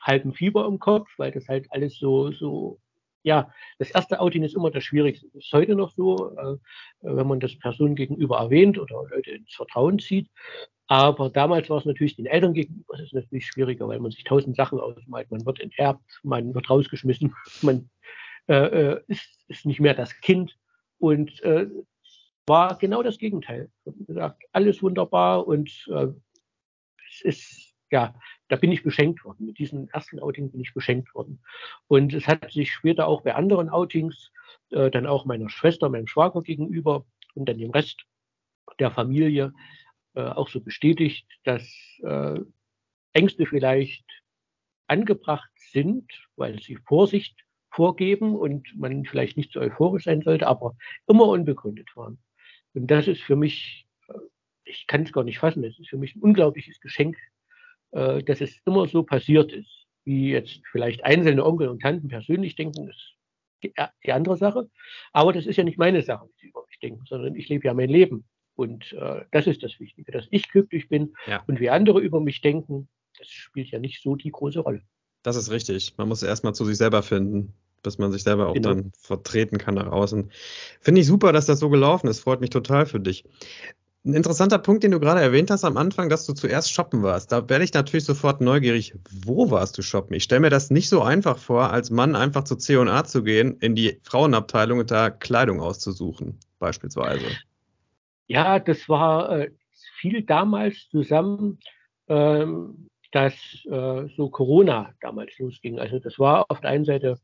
halbem 0.01 0.33
Fieber 0.33 0.67
im 0.67 0.79
Kopf, 0.79 1.09
weil 1.17 1.31
das 1.31 1.49
halt 1.49 1.67
alles 1.71 1.99
so, 1.99 2.33
so, 2.33 2.81
ja, 3.23 3.53
das 3.79 3.91
erste 3.91 4.21
Outing 4.21 4.43
ist 4.43 4.55
immer 4.55 4.71
das 4.71 4.85
Schwierigste. 4.85 5.29
Das 5.33 5.45
ist 5.45 5.53
heute 5.53 5.75
noch 5.75 5.93
so, 5.93 6.37
äh, 6.37 6.57
wenn 7.01 7.27
man 7.27 7.41
das 7.41 7.59
Personen 7.59 7.95
gegenüber 7.95 8.39
erwähnt 8.39 8.79
oder 8.79 9.05
Leute 9.11 9.31
ins 9.31 9.55
Vertrauen 9.55 9.99
zieht. 9.99 10.29
Aber 10.89 11.31
damals 11.31 11.71
war 11.71 11.79
es 11.79 11.85
natürlich 11.85 12.17
den 12.17 12.27
Eltern 12.27 12.53
gegenüber, 12.53 12.95
das 12.97 13.07
ist 13.07 13.15
natürlich 13.15 13.47
schwieriger, 13.47 13.89
weil 13.89 14.01
man 14.01 14.11
sich 14.11 14.25
tausend 14.25 14.57
Sachen 14.57 14.81
ausmalt. 14.81 15.31
Man 15.31 15.47
wird 15.47 15.61
enterbt, 15.61 16.21
man 16.23 16.55
wird 16.55 16.69
rausgeschmissen, 16.69 17.35
man 17.63 17.89
äh, 18.49 18.55
äh, 18.55 19.01
ist, 19.07 19.45
ist 19.49 19.67
nicht 19.67 19.81
mehr 19.81 19.95
das 19.95 20.21
Kind. 20.21 20.59
Und 21.03 21.43
äh, 21.43 21.67
war 22.47 22.79
genau 22.79 23.03
das 23.03 23.19
Gegenteil. 23.19 23.73
Gesagt, 24.07 24.45
alles 24.53 24.85
wunderbar 24.85 25.49
und 25.49 25.69
äh, 25.91 26.07
es 27.09 27.23
ist, 27.23 27.75
ja, 27.91 28.15
da 28.47 28.55
bin 28.55 28.71
ich 28.71 28.85
beschenkt 28.85 29.25
worden. 29.25 29.47
Mit 29.47 29.59
diesem 29.59 29.89
ersten 29.89 30.21
Outing 30.21 30.53
bin 30.53 30.61
ich 30.61 30.73
beschenkt 30.73 31.13
worden. 31.13 31.43
Und 31.89 32.15
es 32.15 32.29
hat 32.29 32.53
sich 32.53 32.73
später 32.73 33.09
auch 33.09 33.23
bei 33.23 33.35
anderen 33.35 33.69
Outings, 33.69 34.31
äh, 34.71 34.93
dann 34.93 35.09
auch 35.09 35.25
meiner 35.25 35.51
Schwester, 35.51 35.89
meinem 35.89 36.07
Schwager 36.07 36.41
gegenüber 36.41 37.05
und 37.35 37.49
dann 37.49 37.59
dem 37.59 37.73
Rest 37.73 38.05
der 38.79 38.93
Familie 38.93 39.53
äh, 40.15 40.23
auch 40.23 40.49
so 40.49 40.61
bestätigt, 40.61 41.27
dass 41.43 41.65
äh, 42.05 42.39
Ängste 43.13 43.45
vielleicht 43.45 44.05
angebracht 44.87 45.51
sind, 45.57 46.13
weil 46.37 46.63
sie 46.63 46.77
Vorsicht 46.77 47.45
vorgeben 47.73 48.37
und 48.37 48.69
man 48.77 49.05
vielleicht 49.05 49.37
nicht 49.37 49.53
so 49.53 49.61
euphorisch 49.61 50.05
sein 50.05 50.23
sollte, 50.23 50.47
aber 50.47 50.75
immer 51.09 51.27
unbegründet 51.29 51.89
waren. 51.97 52.19
Und 52.75 52.91
das 52.91 53.09
ist 53.09 53.23
für 53.23 53.37
mich, 53.37 53.87
äh, 54.09 54.15
ich 54.65 54.87
kann 54.87 55.03
es 55.03 55.13
gar 55.13 55.25
nicht 55.25 55.39
fassen, 55.39 55.63
das 55.63 55.79
ist 55.79 55.89
für 55.89 55.97
mich 55.97 56.15
ein 56.15 56.23
unglaubliches 56.23 56.81
Geschenk, 56.81 57.17
äh, 57.93 58.23
dass 58.23 58.41
es 58.41 58.61
immer 58.67 58.87
so 58.87 59.03
passiert 59.03 59.53
ist, 59.53 59.87
wie 60.05 60.31
jetzt 60.31 60.61
vielleicht 60.71 61.05
einzelne 61.05 61.45
Onkel 61.45 61.69
und 61.69 61.81
Tanten 61.81 62.09
persönlich 62.09 62.57
denken, 62.57 62.89
ist 62.89 63.15
die, 63.63 63.73
die 64.05 64.13
andere 64.13 64.37
Sache. 64.37 64.69
Aber 65.13 65.33
das 65.33 65.47
ist 65.47 65.57
ja 65.57 65.65
nicht 65.65 65.79
meine 65.79 66.03
Sache, 66.03 66.27
wie 66.27 66.41
sie 66.41 66.49
über 66.49 66.65
mich 66.69 66.79
denken, 66.81 67.05
sondern 67.07 67.35
ich 67.37 67.49
lebe 67.49 67.67
ja 67.67 67.75
mein 67.75 67.89
Leben. 67.89 68.25
Und 68.55 68.93
äh, 68.93 69.25
das 69.31 69.47
ist 69.47 69.63
das 69.63 69.79
Wichtige, 69.81 70.13
dass 70.13 70.29
ich 70.31 70.51
glücklich 70.51 70.89
bin 70.89 71.15
ja. 71.27 71.43
und 71.47 71.61
wie 71.61 71.71
andere 71.71 72.01
über 72.01 72.21
mich 72.21 72.41
denken, 72.43 72.89
das 73.19 73.29
spielt 73.29 73.71
ja 73.71 73.79
nicht 73.79 74.03
so 74.03 74.17
die 74.17 74.31
große 74.31 74.61
Rolle. 74.61 74.83
Das 75.23 75.37
ist 75.37 75.51
richtig. 75.51 75.95
Man 75.97 76.09
muss 76.09 76.23
erstmal 76.23 76.55
zu 76.55 76.65
sich 76.65 76.77
selber 76.77 77.03
finden, 77.03 77.53
bis 77.83 77.99
man 77.99 78.13
sich 78.13 78.23
selber 78.23 78.49
auch 78.49 78.55
genau. 78.55 78.71
dann 78.71 78.93
vertreten 78.99 79.59
kann 79.59 79.75
nach 79.75 79.87
außen. 79.87 80.31
Finde 80.81 81.01
ich 81.01 81.07
super, 81.07 81.33
dass 81.33 81.47
das 81.47 81.61
so 81.61 81.69
gelaufen 81.71 82.09
ist. 82.09 82.21
Freut 82.21 82.41
mich 82.41 82.51
total 82.51 82.87
für 82.87 83.01
dich. 83.01 83.25
Ein 84.05 84.15
interessanter 84.15 84.59
Punkt, 84.59 84.83
den 84.83 84.91
du 84.91 84.99
gerade 84.99 85.21
erwähnt 85.21 85.49
hast 85.53 85.65
am 85.65 85.77
Anfang, 85.77 86.09
dass 86.09 86.27
du 86.27 86.33
zuerst 86.33 86.73
shoppen 86.73 87.05
warst. 87.05 87.31
Da 87.31 87.49
werde 87.49 87.63
ich 87.63 87.73
natürlich 87.73 88.05
sofort 88.05 88.41
neugierig. 88.41 88.95
Wo 89.25 89.53
warst 89.53 89.79
du 89.79 89.83
shoppen? 89.83 90.17
Ich 90.17 90.25
stelle 90.25 90.41
mir 90.41 90.51
das 90.51 90.71
nicht 90.71 90.89
so 90.89 91.03
einfach 91.03 91.39
vor, 91.39 91.71
als 91.71 91.91
Mann 91.91 92.17
einfach 92.17 92.43
zu 92.43 92.57
C&A 92.57 93.05
zu 93.05 93.23
gehen, 93.23 93.59
in 93.61 93.77
die 93.77 94.01
Frauenabteilung 94.03 94.81
und 94.81 94.91
da 94.91 95.11
Kleidung 95.11 95.61
auszusuchen, 95.61 96.41
beispielsweise. 96.59 97.27
Ja, 98.27 98.59
das 98.59 98.89
war 98.89 99.39
äh, 99.39 99.51
viel 100.01 100.25
damals 100.25 100.89
zusammen, 100.91 101.61
ähm, 102.09 102.89
dass 103.13 103.35
äh, 103.67 104.09
so 104.17 104.31
Corona 104.31 104.95
damals 105.01 105.39
losging. 105.39 105.79
Also 105.79 105.99
das 105.99 106.19
war 106.19 106.51
auf 106.51 106.61
der 106.61 106.71
einen 106.71 106.85
Seite 106.85 107.19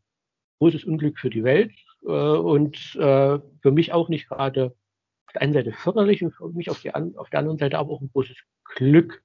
großes 0.61 0.85
Unglück 0.85 1.19
für 1.19 1.31
die 1.31 1.45
Welt 1.45 1.73
äh, 2.05 2.09
und 2.09 2.77
äh, 2.97 3.39
für 3.63 3.71
mich 3.71 3.93
auch 3.93 4.09
nicht 4.09 4.29
gerade 4.29 4.77
auf 5.27 5.33
der 5.33 5.43
einen 5.43 5.55
Seite 5.55 5.73
förderlich 5.73 6.23
und 6.23 6.33
für 6.33 6.49
mich 6.51 6.71
auf, 6.71 6.81
die 6.81 6.95
an, 6.95 7.17
auf 7.17 7.31
der 7.31 7.41
anderen 7.41 7.59
Seite 7.59 7.79
aber 7.79 7.93
auch 7.93 8.01
ein 8.01 8.11
großes 8.13 8.37
Glück. 8.77 9.23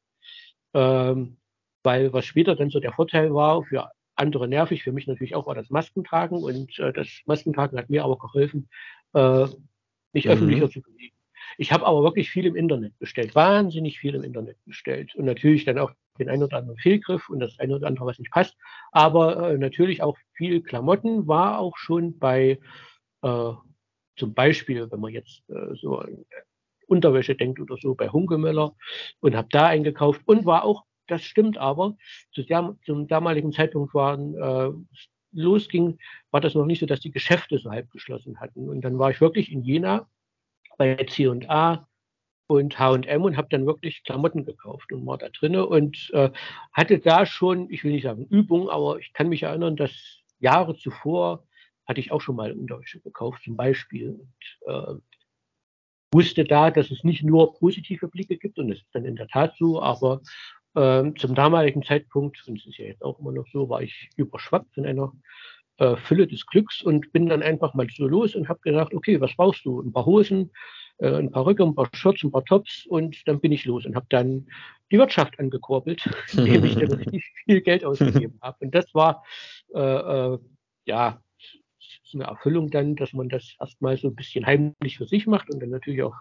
Ähm, 0.73 1.37
weil 1.83 2.13
was 2.13 2.25
später 2.25 2.55
dann 2.55 2.69
so 2.69 2.79
der 2.79 2.93
Vorteil 2.93 3.33
war, 3.33 3.63
für 3.63 3.91
andere 4.15 4.47
nervig, 4.47 4.83
für 4.83 4.91
mich 4.91 5.07
natürlich 5.07 5.35
auch 5.35 5.47
war 5.47 5.55
das 5.55 5.69
Maskentragen 5.69 6.41
und 6.41 6.79
äh, 6.79 6.93
das 6.93 7.07
Maskentragen 7.25 7.77
hat 7.77 7.89
mir 7.89 8.03
aber 8.03 8.17
geholfen, 8.17 8.69
äh, 9.13 9.47
nicht 10.13 10.25
mhm. 10.25 10.31
öffentlicher 10.31 10.69
zu 10.69 10.81
bewegen. 10.81 11.12
Ich 11.57 11.71
habe 11.71 11.85
aber 11.85 12.03
wirklich 12.03 12.29
viel 12.29 12.45
im 12.45 12.55
Internet 12.55 12.97
bestellt, 12.99 13.35
wahnsinnig 13.35 13.99
viel 13.99 14.15
im 14.15 14.23
Internet 14.23 14.57
bestellt 14.65 15.15
und 15.15 15.25
natürlich 15.25 15.65
dann 15.65 15.79
auch 15.79 15.91
den 16.19 16.29
einen 16.29 16.43
oder 16.43 16.57
anderen 16.57 16.77
Fehlgriff 16.77 17.29
und 17.29 17.39
das 17.39 17.59
eine 17.59 17.75
oder 17.75 17.87
andere, 17.87 18.05
was 18.05 18.19
nicht 18.19 18.31
passt. 18.31 18.55
Aber 18.91 19.51
äh, 19.51 19.57
natürlich 19.57 20.01
auch 20.01 20.17
viel 20.33 20.61
Klamotten 20.61 21.27
war 21.27 21.59
auch 21.59 21.77
schon 21.77 22.19
bei, 22.19 22.59
äh, 23.21 23.51
zum 24.15 24.33
Beispiel, 24.33 24.91
wenn 24.91 24.99
man 24.99 25.13
jetzt 25.13 25.43
äh, 25.49 25.75
so 25.75 25.97
an 25.99 26.25
Unterwäsche 26.87 27.35
denkt 27.35 27.59
oder 27.59 27.77
so, 27.77 27.95
bei 27.95 28.09
Hunkemöller 28.09 28.75
und 29.19 29.35
habe 29.35 29.47
da 29.51 29.67
eingekauft 29.67 30.21
und 30.25 30.45
war 30.45 30.63
auch, 30.63 30.83
das 31.07 31.23
stimmt 31.23 31.57
aber, 31.57 31.97
zu 32.31 32.43
der, 32.43 32.77
zum 32.85 33.07
damaligen 33.07 33.51
Zeitpunkt 33.51 33.93
waren, 33.93 34.35
äh, 34.35 34.71
losging, 35.33 35.97
war 36.31 36.41
das 36.41 36.53
noch 36.53 36.65
nicht 36.65 36.79
so, 36.79 36.85
dass 36.85 36.99
die 36.99 37.11
Geschäfte 37.11 37.57
so 37.57 37.71
halb 37.71 37.89
geschlossen 37.91 38.39
hatten. 38.39 38.69
Und 38.69 38.81
dann 38.81 38.99
war 38.99 39.11
ich 39.11 39.19
wirklich 39.19 39.51
in 39.51 39.63
Jena 39.63 40.07
bei 40.77 40.95
C&A 40.95 41.87
und 42.47 42.77
H&M 42.77 43.21
und 43.23 43.37
habe 43.37 43.47
dann 43.49 43.65
wirklich 43.65 44.03
Klamotten 44.03 44.45
gekauft 44.45 44.91
und 44.91 45.05
war 45.05 45.17
da 45.17 45.29
drinne 45.29 45.65
und 45.65 46.11
äh, 46.13 46.29
hatte 46.71 46.99
da 46.99 47.25
schon, 47.25 47.69
ich 47.69 47.83
will 47.83 47.91
nicht 47.91 48.03
sagen 48.03 48.25
Übung, 48.25 48.69
aber 48.69 48.99
ich 48.99 49.13
kann 49.13 49.29
mich 49.29 49.43
erinnern, 49.43 49.75
dass 49.75 50.21
Jahre 50.39 50.75
zuvor 50.75 51.45
hatte 51.85 51.99
ich 51.99 52.11
auch 52.11 52.21
schon 52.21 52.35
mal 52.35 52.51
Unterwäsche 52.51 52.99
gekauft 53.01 53.43
zum 53.43 53.57
Beispiel 53.57 54.19
und 54.19 54.73
äh, 54.73 54.95
wusste 56.13 56.43
da, 56.43 56.69
dass 56.71 56.91
es 56.91 57.03
nicht 57.03 57.23
nur 57.23 57.53
positive 57.55 58.07
Blicke 58.07 58.37
gibt 58.37 58.59
und 58.59 58.69
das 58.69 58.79
ist 58.79 58.93
dann 58.93 59.05
in 59.05 59.15
der 59.15 59.27
Tat 59.27 59.55
so, 59.57 59.81
aber 59.81 60.21
äh, 60.75 61.11
zum 61.17 61.35
damaligen 61.35 61.83
Zeitpunkt, 61.83 62.45
und 62.47 62.59
es 62.59 62.65
ist 62.65 62.77
ja 62.77 62.85
jetzt 62.85 63.03
auch 63.03 63.19
immer 63.19 63.31
noch 63.31 63.47
so, 63.51 63.69
war 63.69 63.81
ich 63.81 64.09
überschwappt 64.15 64.73
von 64.73 64.85
einer 64.85 65.11
äh, 65.77 65.95
Fülle 65.97 66.27
des 66.27 66.45
Glücks 66.45 66.81
und 66.81 67.11
bin 67.11 67.27
dann 67.27 67.41
einfach 67.41 67.73
mal 67.73 67.87
so 67.95 68.07
los 68.07 68.35
und 68.35 68.49
habe 68.49 68.59
gesagt, 68.61 68.93
okay, 68.93 69.19
was 69.19 69.35
brauchst 69.35 69.65
du? 69.65 69.81
Ein 69.81 69.93
paar 69.93 70.05
Hosen, 70.05 70.51
äh, 70.97 71.13
ein 71.13 71.31
paar 71.31 71.45
Röcke, 71.45 71.63
ein 71.63 71.75
paar 71.75 71.89
Shirts, 71.93 72.23
ein 72.23 72.31
paar 72.31 72.45
Tops 72.45 72.85
und 72.87 73.27
dann 73.27 73.39
bin 73.39 73.51
ich 73.51 73.65
los 73.65 73.85
und 73.85 73.95
habe 73.95 74.05
dann 74.09 74.47
die 74.91 74.97
Wirtschaft 74.97 75.39
angekurbelt, 75.39 76.07
indem 76.33 76.65
ich 76.65 76.75
dann 76.75 76.91
richtig 76.91 77.23
viel 77.45 77.61
Geld 77.61 77.85
ausgegeben 77.85 78.37
habe. 78.41 78.57
Und 78.61 78.75
das 78.75 78.93
war 78.93 79.23
äh, 79.73 79.79
äh, 79.79 80.39
ja 80.85 81.19
eine 82.13 82.25
Erfüllung 82.25 82.69
dann, 82.69 82.95
dass 82.95 83.13
man 83.13 83.29
das 83.29 83.55
erstmal 83.59 83.97
so 83.97 84.07
ein 84.07 84.15
bisschen 84.15 84.45
heimlich 84.45 84.97
für 84.97 85.07
sich 85.07 85.27
macht 85.27 85.49
und 85.49 85.59
dann 85.61 85.69
natürlich 85.69 86.03
auch 86.03 86.15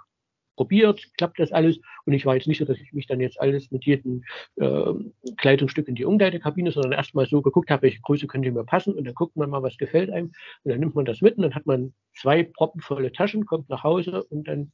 probiert, 0.56 1.06
klappt 1.16 1.38
das 1.38 1.52
alles. 1.52 1.80
Und 2.04 2.12
ich 2.12 2.26
war 2.26 2.34
jetzt 2.34 2.46
nicht 2.46 2.58
so, 2.58 2.64
dass 2.64 2.78
ich 2.78 2.92
mich 2.92 3.06
dann 3.06 3.20
jetzt 3.20 3.40
alles 3.40 3.70
mit 3.70 3.84
jedem 3.84 4.22
äh, 4.56 4.92
Kleidungsstück 5.36 5.88
in 5.88 5.94
die 5.94 6.04
Umkleidekabine, 6.04 6.72
sondern 6.72 6.92
erstmal 6.92 7.26
so 7.26 7.42
geguckt 7.42 7.70
habe, 7.70 7.82
welche 7.82 8.00
Größe 8.00 8.26
könnte 8.26 8.50
mir 8.50 8.64
passen 8.64 8.94
und 8.94 9.04
dann 9.04 9.14
guckt 9.14 9.36
man 9.36 9.50
mal, 9.50 9.62
was 9.62 9.78
gefällt 9.78 10.10
einem. 10.10 10.32
Und 10.62 10.70
dann 10.70 10.80
nimmt 10.80 10.94
man 10.94 11.04
das 11.04 11.20
mit 11.20 11.36
und 11.36 11.42
dann 11.42 11.54
hat 11.54 11.66
man 11.66 11.94
zwei 12.14 12.44
proppenvolle 12.44 13.12
Taschen, 13.12 13.46
kommt 13.46 13.68
nach 13.68 13.82
Hause 13.82 14.24
und 14.24 14.48
dann 14.48 14.72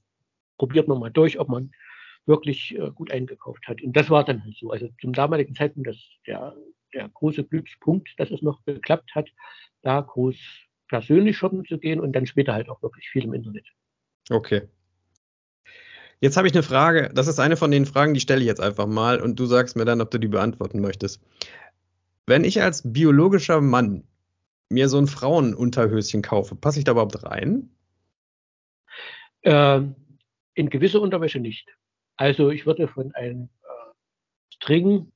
probiert 0.58 0.88
man 0.88 0.98
mal 0.98 1.10
durch, 1.10 1.38
ob 1.38 1.48
man 1.48 1.70
wirklich 2.26 2.78
äh, 2.78 2.90
gut 2.90 3.10
eingekauft 3.10 3.66
hat. 3.66 3.82
Und 3.82 3.96
das 3.96 4.10
war 4.10 4.24
dann 4.24 4.44
halt 4.44 4.56
so. 4.56 4.70
Also 4.70 4.88
zum 5.00 5.12
damaligen 5.12 5.54
Zeitpunkt 5.54 5.88
das, 5.88 5.96
der, 6.26 6.54
der 6.92 7.08
große 7.08 7.44
Glückspunkt, 7.44 8.10
dass 8.18 8.30
es 8.30 8.42
noch 8.42 8.64
geklappt 8.64 9.14
hat, 9.14 9.30
da 9.82 10.00
groß 10.00 10.36
persönlich 10.88 11.36
shoppen 11.36 11.64
zu 11.64 11.78
gehen 11.78 12.00
und 12.00 12.12
dann 12.12 12.26
später 12.26 12.54
halt 12.54 12.68
auch 12.68 12.82
wirklich 12.82 13.08
viel 13.08 13.24
im 13.24 13.34
Internet. 13.34 13.66
Okay. 14.30 14.62
Jetzt 16.20 16.36
habe 16.36 16.48
ich 16.48 16.54
eine 16.54 16.62
Frage. 16.62 17.10
Das 17.14 17.28
ist 17.28 17.38
eine 17.38 17.56
von 17.56 17.70
den 17.70 17.86
Fragen, 17.86 18.14
die 18.14 18.20
stelle 18.20 18.40
ich 18.40 18.46
jetzt 18.46 18.60
einfach 18.60 18.86
mal 18.86 19.20
und 19.20 19.38
du 19.38 19.46
sagst 19.46 19.76
mir 19.76 19.84
dann, 19.84 20.00
ob 20.00 20.10
du 20.10 20.18
die 20.18 20.28
beantworten 20.28 20.80
möchtest. 20.80 21.22
Wenn 22.26 22.44
ich 22.44 22.60
als 22.60 22.82
biologischer 22.92 23.60
Mann 23.60 24.04
mir 24.68 24.88
so 24.88 24.98
ein 24.98 25.06
Frauenunterhöschen 25.06 26.22
kaufe, 26.22 26.54
passe 26.54 26.78
ich 26.78 26.84
da 26.84 26.92
überhaupt 26.92 27.22
rein? 27.24 27.70
Ähm, 29.42 29.94
in 30.54 30.68
gewisse 30.68 31.00
Unterwäsche 31.00 31.38
nicht. 31.38 31.68
Also 32.16 32.50
ich 32.50 32.66
würde 32.66 32.88
von 32.88 33.14
einem 33.14 33.48
äh, 33.62 34.54
String 34.54 35.12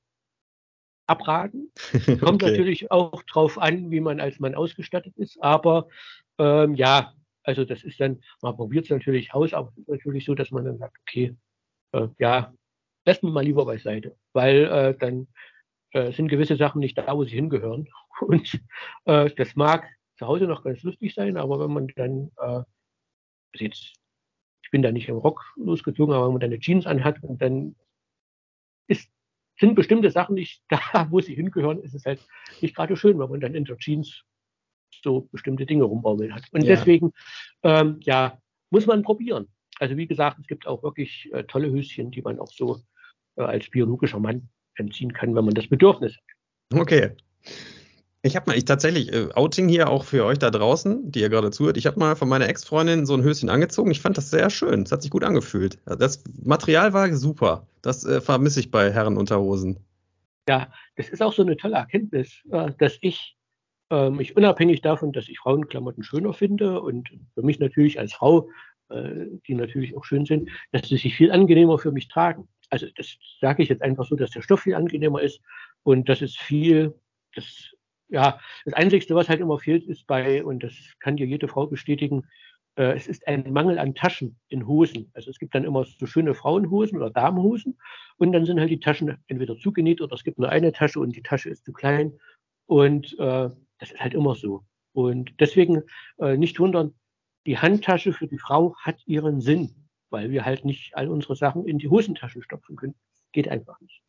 abraten. 1.05 1.71
Kommt 2.21 2.41
okay. 2.41 2.51
natürlich 2.51 2.91
auch 2.91 3.21
drauf 3.23 3.57
an, 3.57 3.91
wie 3.91 3.99
man 3.99 4.21
als 4.21 4.39
Mann 4.39 4.55
ausgestattet 4.55 5.17
ist, 5.17 5.41
aber 5.43 5.89
ähm, 6.39 6.75
ja, 6.75 7.13
also 7.43 7.65
das 7.65 7.83
ist 7.83 7.99
dann, 7.99 8.21
man 8.41 8.55
probiert 8.55 8.85
es 8.85 8.91
natürlich 8.91 9.33
aus, 9.33 9.53
aber 9.53 9.69
es 9.69 9.77
ist 9.77 9.87
natürlich 9.87 10.25
so, 10.25 10.35
dass 10.35 10.51
man 10.51 10.65
dann 10.65 10.77
sagt, 10.77 10.97
okay, 11.01 11.35
äh, 11.91 12.07
ja, 12.19 12.53
lässt 13.05 13.23
man 13.23 13.33
mal 13.33 13.43
lieber 13.43 13.65
beiseite, 13.65 14.15
weil 14.33 14.65
äh, 14.65 14.97
dann 14.97 15.27
äh, 15.91 16.11
sind 16.11 16.27
gewisse 16.27 16.55
Sachen 16.55 16.79
nicht 16.79 16.97
da, 16.97 17.15
wo 17.15 17.23
sie 17.23 17.35
hingehören. 17.35 17.87
Und 18.21 18.61
äh, 19.05 19.29
das 19.31 19.55
mag 19.55 19.87
zu 20.17 20.27
Hause 20.27 20.45
noch 20.45 20.63
ganz 20.63 20.83
lustig 20.83 21.13
sein, 21.13 21.37
aber 21.37 21.59
wenn 21.59 21.73
man 21.73 21.87
dann, 21.95 22.31
äh, 22.37 22.63
jetzt, 23.55 23.93
ich 24.63 24.71
bin 24.71 24.81
da 24.81 24.91
nicht 24.91 25.09
im 25.09 25.17
Rock 25.17 25.53
losgezogen, 25.55 26.13
aber 26.13 26.25
wenn 26.25 26.33
man 26.33 26.41
dann 26.41 26.51
eine 26.51 26.59
Jeans 26.59 26.85
anhat 26.85 27.21
und 27.23 27.41
dann 27.41 27.75
ist, 28.87 29.09
sind 29.59 29.75
bestimmte 29.75 30.11
Sachen 30.11 30.35
nicht 30.35 30.63
da, 30.69 31.07
wo 31.09 31.19
sie 31.19 31.35
hingehören, 31.35 31.81
ist 31.81 31.93
es 31.93 32.05
halt 32.05 32.25
nicht 32.61 32.75
gerade 32.75 32.95
schön, 32.95 33.19
wenn 33.19 33.29
man 33.29 33.41
dann 33.41 33.55
in 33.55 33.65
der 33.65 33.77
Jeans 33.77 34.23
so 35.03 35.27
bestimmte 35.31 35.65
Dinge 35.65 35.83
rumbaumeln 35.83 36.33
hat. 36.33 36.43
Und 36.51 36.63
ja. 36.63 36.75
deswegen, 36.75 37.11
ähm, 37.63 37.97
ja, 38.01 38.37
muss 38.69 38.85
man 38.85 39.03
probieren. 39.03 39.47
Also 39.79 39.97
wie 39.97 40.07
gesagt, 40.07 40.37
es 40.39 40.47
gibt 40.47 40.67
auch 40.67 40.83
wirklich 40.83 41.29
äh, 41.33 41.43
tolle 41.43 41.71
Höschen, 41.71 42.11
die 42.11 42.21
man 42.21 42.39
auch 42.39 42.51
so 42.51 42.79
äh, 43.35 43.41
als 43.41 43.69
biologischer 43.69 44.19
Mann 44.19 44.49
entziehen 44.75 45.13
kann, 45.13 45.35
wenn 45.35 45.45
man 45.45 45.53
das 45.53 45.67
Bedürfnis 45.67 46.15
hat. 46.15 46.79
Okay. 46.79 47.11
Ich 48.25 48.37
habe 48.37 48.49
mal, 48.49 48.57
ich 48.57 48.63
tatsächlich, 48.63 49.11
äh, 49.11 49.27
Outing 49.33 49.67
hier 49.67 49.89
auch 49.89 50.05
für 50.05 50.23
euch 50.23 50.39
da 50.39 50.49
draußen, 50.49 51.11
die 51.11 51.19
ihr 51.19 51.29
gerade 51.29 51.51
zuhört. 51.51 51.75
Ich 51.75 51.85
habe 51.85 51.99
mal 51.99 52.15
von 52.15 52.29
meiner 52.29 52.47
Ex-Freundin 52.47 53.05
so 53.05 53.13
ein 53.13 53.21
Höschen 53.21 53.49
angezogen. 53.49 53.91
Ich 53.91 53.99
fand 53.99 54.17
das 54.17 54.29
sehr 54.29 54.49
schön. 54.49 54.83
Es 54.83 54.91
hat 54.93 55.01
sich 55.01 55.11
gut 55.11 55.25
angefühlt. 55.25 55.77
Das 55.85 56.23
Material 56.41 56.93
war 56.93 57.13
super. 57.13 57.67
Das 57.81 58.05
äh, 58.05 58.21
vermisse 58.21 58.61
ich 58.61 58.71
bei 58.71 58.93
Herrenunterhosen. 58.93 59.77
Ja, 60.47 60.71
das 60.95 61.09
ist 61.09 61.21
auch 61.21 61.33
so 61.33 61.41
eine 61.41 61.57
tolle 61.57 61.75
Erkenntnis, 61.75 62.31
äh, 62.49 62.71
dass 62.77 62.97
ich 63.01 63.35
ähm, 63.89 64.19
ich 64.19 64.35
unabhängig 64.35 64.81
davon, 64.81 65.11
dass 65.11 65.27
ich 65.29 65.39
Frauenklamotten 65.39 66.03
schöner 66.03 66.33
finde 66.33 66.81
und 66.81 67.09
für 67.33 67.43
mich 67.43 67.59
natürlich 67.59 67.99
als 67.99 68.13
Frau, 68.13 68.49
äh, 68.89 69.27
die 69.47 69.55
natürlich 69.55 69.95
auch 69.95 70.05
schön 70.05 70.25
sind, 70.25 70.49
dass 70.71 70.87
sie 70.87 70.97
sich 70.97 71.15
viel 71.15 71.31
angenehmer 71.31 71.77
für 71.77 71.91
mich 71.91 72.07
tragen. 72.07 72.47
Also 72.69 72.87
das 72.95 73.17
sage 73.39 73.63
ich 73.63 73.69
jetzt 73.69 73.81
einfach 73.81 74.05
so, 74.05 74.15
dass 74.15 74.31
der 74.31 74.41
Stoff 74.41 74.61
viel 74.61 74.75
angenehmer 74.75 75.21
ist 75.21 75.41
und 75.83 76.09
das 76.09 76.21
ist 76.21 76.37
viel, 76.37 76.93
das 77.35 77.71
ja, 78.09 78.39
das 78.65 78.75
Einzige, 78.75 79.15
was 79.15 79.27
halt 79.27 79.39
immer 79.39 79.57
fehlt, 79.57 79.85
ist 79.85 80.05
bei, 80.05 80.43
und 80.43 80.63
das 80.63 80.73
kann 80.99 81.17
dir 81.17 81.25
jede 81.25 81.47
Frau 81.47 81.65
bestätigen, 81.65 82.27
äh, 82.75 82.93
es 82.95 83.07
ist 83.07 83.27
ein 83.27 83.51
Mangel 83.51 83.79
an 83.79 83.95
Taschen 83.95 84.39
in 84.49 84.67
Hosen. 84.67 85.11
Also 85.13 85.29
es 85.29 85.39
gibt 85.39 85.55
dann 85.55 85.63
immer 85.63 85.85
so 85.85 86.05
schöne 86.05 86.33
Frauenhosen 86.33 86.97
oder 86.97 87.09
Damenhosen 87.09 87.77
und 88.17 88.31
dann 88.31 88.45
sind 88.45 88.59
halt 88.59 88.69
die 88.69 88.79
Taschen 88.79 89.17
entweder 89.27 89.57
zugenäht 89.57 90.01
oder 90.01 90.13
es 90.13 90.23
gibt 90.23 90.39
nur 90.39 90.49
eine 90.49 90.71
Tasche 90.71 90.99
und 90.99 91.15
die 91.15 91.23
Tasche 91.23 91.49
ist 91.49 91.65
zu 91.65 91.73
klein. 91.73 92.13
Und 92.65 93.17
äh, 93.19 93.49
das 93.83 93.91
ist 93.91 93.99
halt 93.99 94.13
immer 94.13 94.33
so. 94.33 94.63
Und 94.93 95.33
deswegen 95.41 95.83
äh, 96.17 96.37
nicht 96.37 96.57
wundern, 96.59 96.93
die 97.45 97.57
Handtasche 97.57 98.13
für 98.13 98.27
die 98.27 98.37
Frau 98.37 98.75
hat 98.77 99.05
ihren 99.05 99.41
Sinn, 99.41 99.75
weil 100.09 100.31
wir 100.31 100.45
halt 100.45 100.63
nicht 100.63 100.95
all 100.95 101.09
unsere 101.09 101.35
Sachen 101.35 101.67
in 101.67 101.79
die 101.79 101.89
Hosentaschen 101.89 102.41
stopfen 102.43 102.77
können. 102.77 102.95
Geht 103.33 103.49
einfach 103.49 103.81
nicht. 103.81 104.01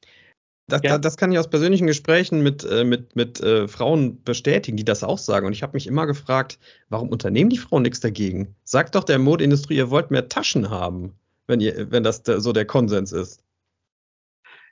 Das, 0.68 0.80
ja. 0.84 0.96
das 0.96 1.16
kann 1.16 1.32
ich 1.32 1.38
aus 1.38 1.50
persönlichen 1.50 1.88
Gesprächen 1.88 2.42
mit, 2.42 2.62
äh, 2.64 2.84
mit, 2.84 3.16
mit 3.16 3.40
äh, 3.40 3.66
Frauen 3.66 4.22
bestätigen, 4.22 4.76
die 4.76 4.84
das 4.84 5.02
auch 5.02 5.18
sagen. 5.18 5.46
Und 5.46 5.52
ich 5.52 5.64
habe 5.64 5.74
mich 5.74 5.88
immer 5.88 6.06
gefragt, 6.06 6.60
warum 6.88 7.08
unternehmen 7.08 7.50
die 7.50 7.58
Frauen 7.58 7.82
nichts 7.82 7.98
dagegen? 7.98 8.54
Sagt 8.62 8.94
doch 8.94 9.04
der 9.04 9.18
Modeindustrie, 9.18 9.76
ihr 9.76 9.90
wollt 9.90 10.12
mehr 10.12 10.28
Taschen 10.28 10.70
haben, 10.70 11.14
wenn, 11.48 11.58
ihr, 11.58 11.90
wenn 11.90 12.04
das 12.04 12.22
so 12.24 12.52
der 12.52 12.64
Konsens 12.64 13.10
ist. 13.10 13.42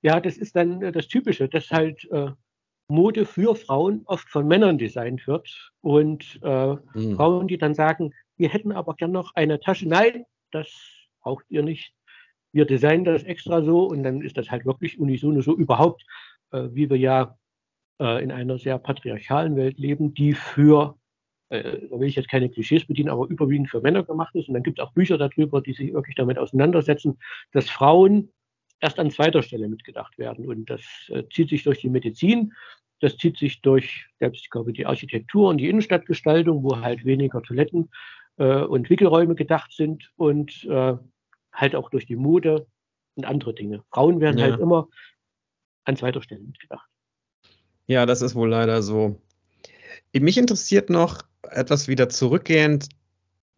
Ja, 0.02 0.20
das 0.20 0.36
ist 0.36 0.54
dann 0.54 0.80
äh, 0.80 0.92
das 0.92 1.08
Typische, 1.08 1.48
dass 1.48 1.70
halt 1.70 2.08
äh, 2.12 2.30
Mode 2.88 3.24
für 3.24 3.54
Frauen 3.54 4.02
oft 4.06 4.28
von 4.28 4.46
Männern 4.46 4.78
designt 4.78 5.26
wird 5.26 5.72
und 5.80 6.38
äh, 6.42 6.74
mhm. 6.94 7.16
Frauen, 7.16 7.48
die 7.48 7.58
dann 7.58 7.74
sagen, 7.74 8.12
wir 8.36 8.48
hätten 8.48 8.72
aber 8.72 8.94
gern 8.94 9.12
noch 9.12 9.34
eine 9.34 9.60
Tasche. 9.60 9.88
Nein, 9.88 10.24
das 10.50 10.68
braucht 11.22 11.44
ihr 11.48 11.62
nicht. 11.62 11.94
Wir 12.52 12.66
designen 12.66 13.04
das 13.04 13.22
extra 13.22 13.62
so 13.62 13.86
und 13.86 14.02
dann 14.02 14.20
ist 14.20 14.36
das 14.36 14.50
halt 14.50 14.66
wirklich 14.66 14.98
unisono 14.98 15.40
so 15.40 15.56
überhaupt, 15.56 16.04
äh, 16.50 16.68
wie 16.72 16.90
wir 16.90 16.98
ja 16.98 17.38
äh, 18.00 18.22
in 18.22 18.30
einer 18.30 18.58
sehr 18.58 18.78
patriarchalen 18.78 19.56
Welt 19.56 19.78
leben, 19.78 20.12
die 20.12 20.34
für, 20.34 20.98
äh, 21.48 21.88
da 21.88 21.98
will 21.98 22.08
ich 22.08 22.16
jetzt 22.16 22.28
keine 22.28 22.50
Klischees 22.50 22.86
bedienen, 22.86 23.08
aber 23.08 23.28
überwiegend 23.28 23.70
für 23.70 23.80
Männer 23.80 24.02
gemacht 24.02 24.34
ist. 24.34 24.48
Und 24.48 24.54
dann 24.54 24.62
gibt 24.62 24.78
es 24.78 24.84
auch 24.84 24.92
Bücher 24.92 25.16
darüber, 25.16 25.62
die 25.62 25.72
sich 25.72 25.94
wirklich 25.94 26.16
damit 26.16 26.38
auseinandersetzen, 26.38 27.18
dass 27.52 27.70
Frauen 27.70 28.32
erst 28.82 28.98
an 28.98 29.10
zweiter 29.10 29.42
Stelle 29.42 29.68
mitgedacht 29.68 30.18
werden. 30.18 30.46
Und 30.46 30.68
das 30.68 30.82
äh, 31.08 31.22
zieht 31.32 31.48
sich 31.48 31.62
durch 31.64 31.80
die 31.80 31.88
Medizin, 31.88 32.52
das 33.00 33.16
zieht 33.16 33.38
sich 33.38 33.62
durch, 33.62 34.06
selbst 34.18 34.42
ich 34.42 34.50
glaube, 34.50 34.72
die 34.72 34.86
Architektur 34.86 35.48
und 35.48 35.58
die 35.58 35.68
Innenstadtgestaltung, 35.68 36.62
wo 36.62 36.80
halt 36.80 37.04
weniger 37.04 37.42
Toiletten 37.42 37.90
äh, 38.36 38.60
und 38.60 38.90
Wickelräume 38.90 39.34
gedacht 39.34 39.72
sind 39.72 40.12
und 40.16 40.64
äh, 40.64 40.96
halt 41.52 41.74
auch 41.74 41.90
durch 41.90 42.06
die 42.06 42.16
Mode 42.16 42.66
und 43.14 43.24
andere 43.24 43.54
Dinge. 43.54 43.82
Frauen 43.90 44.20
werden 44.20 44.38
ja. 44.38 44.50
halt 44.50 44.60
immer 44.60 44.88
an 45.84 45.96
zweiter 45.96 46.22
Stelle 46.22 46.42
mitgedacht. 46.42 46.88
Ja, 47.86 48.06
das 48.06 48.22
ist 48.22 48.34
wohl 48.34 48.48
leider 48.48 48.82
so. 48.82 49.20
Mich 50.12 50.38
interessiert 50.38 50.90
noch 50.90 51.22
etwas 51.42 51.88
wieder 51.88 52.08
zurückgehend. 52.08 52.88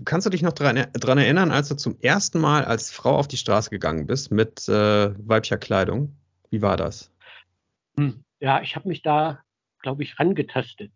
Kannst 0.04 0.26
du 0.26 0.30
dich 0.30 0.42
noch 0.42 0.52
daran 0.52 1.18
erinnern, 1.18 1.50
als 1.50 1.68
du 1.68 1.76
zum 1.76 1.98
ersten 2.00 2.40
Mal 2.40 2.64
als 2.64 2.90
Frau 2.90 3.16
auf 3.16 3.28
die 3.28 3.36
Straße 3.36 3.70
gegangen 3.70 4.06
bist 4.06 4.30
mit 4.30 4.68
äh, 4.68 5.14
weiblicher 5.28 5.58
Kleidung? 5.58 6.16
Wie 6.50 6.62
war 6.62 6.76
das? 6.76 7.12
Hm 7.96 8.24
ja, 8.44 8.60
ich 8.60 8.76
habe 8.76 8.88
mich 8.88 9.00
da, 9.00 9.42
glaube 9.80 10.02
ich, 10.02 10.18
rangetastet. 10.18 10.92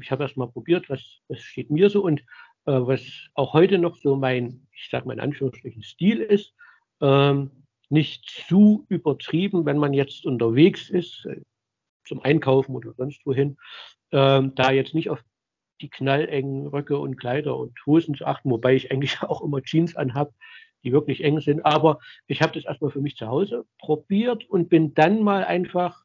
Ich 0.00 0.10
habe 0.10 0.22
erst 0.22 0.38
mal 0.38 0.48
probiert, 0.48 0.88
was, 0.88 1.20
was 1.28 1.40
steht 1.40 1.70
mir 1.70 1.90
so 1.90 2.02
und 2.02 2.20
äh, 2.64 2.72
was 2.72 3.02
auch 3.34 3.52
heute 3.52 3.76
noch 3.76 3.96
so 3.96 4.16
mein, 4.16 4.66
ich 4.72 4.88
sage 4.90 5.06
mal 5.06 5.12
in 5.12 5.20
Anführungsstrichen, 5.20 5.82
Stil 5.82 6.20
ist. 6.20 6.54
Ähm, 7.02 7.50
nicht 7.90 8.30
zu 8.48 8.86
übertrieben, 8.88 9.66
wenn 9.66 9.76
man 9.76 9.92
jetzt 9.92 10.24
unterwegs 10.24 10.88
ist, 10.88 11.26
äh, 11.26 11.42
zum 12.06 12.22
Einkaufen 12.22 12.74
oder 12.74 12.94
sonst 12.94 13.26
wohin, 13.26 13.58
ähm, 14.10 14.54
da 14.54 14.70
jetzt 14.70 14.94
nicht 14.94 15.10
auf 15.10 15.22
die 15.80 15.90
knallengen 15.90 16.66
Röcke 16.66 16.98
und 16.98 17.16
Kleider 17.16 17.56
und 17.56 17.78
Hosen 17.86 18.14
zu 18.14 18.26
achten, 18.26 18.50
wobei 18.50 18.74
ich 18.74 18.90
eigentlich 18.90 19.22
auch 19.22 19.42
immer 19.42 19.62
Jeans 19.62 19.96
anhab, 19.96 20.32
die 20.82 20.92
wirklich 20.92 21.22
eng 21.24 21.40
sind. 21.40 21.64
Aber 21.64 21.98
ich 22.26 22.42
habe 22.42 22.52
das 22.54 22.64
erstmal 22.64 22.90
für 22.90 23.00
mich 23.00 23.16
zu 23.16 23.26
Hause 23.26 23.64
probiert 23.78 24.48
und 24.48 24.68
bin 24.68 24.94
dann 24.94 25.22
mal 25.22 25.44
einfach 25.44 26.04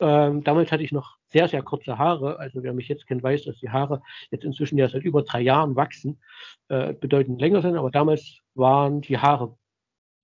ähm, 0.00 0.44
damals 0.44 0.70
hatte 0.70 0.82
ich 0.82 0.92
noch 0.92 1.16
sehr, 1.28 1.48
sehr 1.48 1.62
kurze 1.62 1.98
Haare. 1.98 2.38
Also 2.38 2.62
wer 2.62 2.72
mich 2.72 2.88
jetzt 2.88 3.06
kennt, 3.06 3.22
weiß, 3.22 3.44
dass 3.44 3.58
die 3.58 3.70
Haare 3.70 4.02
jetzt 4.30 4.44
inzwischen 4.44 4.78
ja 4.78 4.88
seit 4.88 5.02
über 5.02 5.22
drei 5.22 5.40
Jahren 5.40 5.76
wachsen, 5.76 6.20
äh, 6.68 6.94
bedeutend 6.94 7.40
länger 7.40 7.62
sind. 7.62 7.76
Aber 7.76 7.90
damals 7.90 8.38
waren 8.54 9.00
die 9.00 9.18
Haare 9.18 9.56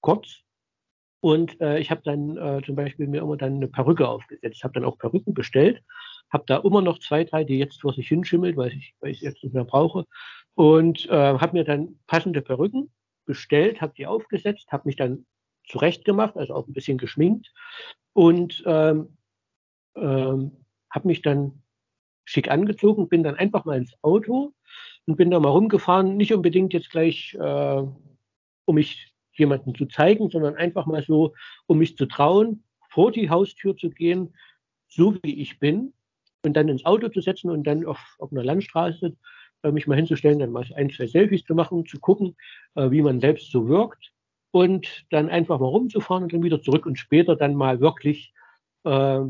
kurz. 0.00 0.42
Und 1.20 1.61
äh, 1.61 1.78
ich 1.78 1.90
habe 1.90 2.02
dann 2.04 2.37
äh, 2.37 2.61
zum 2.64 2.76
Beispiel 2.76 3.07
mir 3.07 3.22
immer 3.22 3.37
dann 3.37 3.54
eine 3.54 3.68
Perücke 3.68 4.07
aufgesetzt. 4.07 4.57
Ich 4.57 4.64
habe 4.64 4.74
dann 4.74 4.85
auch 4.85 4.98
Perücken 4.98 5.35
bestellt. 5.35 5.83
Habe 6.30 6.44
da 6.46 6.58
immer 6.58 6.82
noch 6.82 6.98
zwei, 6.98 7.24
drei, 7.24 7.44
die 7.44 7.58
jetzt 7.58 7.80
vor 7.82 7.94
sich 7.94 8.08
hinschimmelt, 8.08 8.56
weil 8.56 8.72
ich, 8.72 8.94
ich 9.02 9.20
jetzt 9.20 9.42
nicht 9.42 9.54
mehr 9.54 9.64
brauche. 9.64 10.04
Und 10.54 11.06
äh, 11.08 11.38
habe 11.38 11.56
mir 11.56 11.64
dann 11.64 11.98
passende 12.06 12.42
Perücken 12.42 12.90
bestellt, 13.24 13.80
habe 13.80 13.94
die 13.96 14.06
aufgesetzt, 14.06 14.70
habe 14.70 14.84
mich 14.87 14.96
dann 14.96 15.26
zurecht 15.66 16.04
gemacht, 16.04 16.37
also 16.37 16.54
auch 16.54 16.66
ein 16.66 16.72
bisschen 16.72 16.98
geschminkt 16.98 17.52
und 18.12 18.62
ähm, 18.66 19.16
ähm, 19.96 20.64
habe 20.90 21.08
mich 21.08 21.22
dann 21.22 21.62
schick 22.24 22.50
angezogen, 22.50 23.08
bin 23.08 23.22
dann 23.22 23.37
einfach 23.37 23.64
mal 23.64 23.78
ins 23.78 23.94
Auto 24.02 24.54
und 25.06 25.16
bin 25.16 25.30
da 25.30 25.40
mal 25.40 25.50
rumgefahren, 25.50 26.16
nicht 26.16 26.32
unbedingt 26.32 26.72
jetzt 26.72 26.90
gleich, 26.90 27.34
äh, 27.34 27.82
um 28.66 28.74
mich 28.74 29.12
jemanden 29.32 29.74
zu 29.74 29.87
zeigen, 29.87 30.30
sondern 30.30 30.54
einfach 30.56 30.87
mal 30.87 31.02
so, 31.02 31.34
um 31.66 31.78
mich 31.78 31.96
zu 31.96 32.06
trauen, 32.06 32.64
vor 32.88 33.10
die 33.10 33.30
Haustür 33.30 33.76
zu 33.76 33.90
gehen, 33.90 34.34
so 34.88 35.16
wie 35.22 35.40
ich 35.40 35.58
bin, 35.58 35.92
und 36.44 36.54
dann 36.54 36.68
ins 36.68 36.85
Auto 36.85 37.09
zu 37.09 37.20
setzen 37.20 37.50
und 37.50 37.64
dann 37.66 37.85
auf, 37.87 38.16
auf 38.18 38.30
einer 38.33 38.44
Landstraße 38.44 39.16
äh, 39.62 39.72
mich 39.72 39.87
mal 39.87 39.96
hinzustellen, 39.96 40.38
dann 40.38 40.52
mal 40.52 40.66
ein, 40.76 40.90
zwei 40.90 41.07
Selfies 41.07 41.44
zu 41.44 41.54
machen, 41.54 41.87
zu 41.87 41.98
gucken, 41.98 42.37
äh, 42.74 42.90
wie 42.90 43.02
man 43.02 43.20
selbst 43.20 43.50
so 43.50 43.68
wirkt. 43.68 44.12
Und 44.50 45.04
dann 45.11 45.30
einfach 45.30 45.59
mal 45.59 45.66
rumzufahren 45.66 46.22
und 46.22 46.33
dann 46.33 46.44
wieder 46.44 46.62
zurück 46.62 46.87
und 46.87 46.96
später 46.96 47.35
dann 47.35 47.57
mal 47.57 47.80
wirklich, 47.80 48.33
äh, 48.85 49.20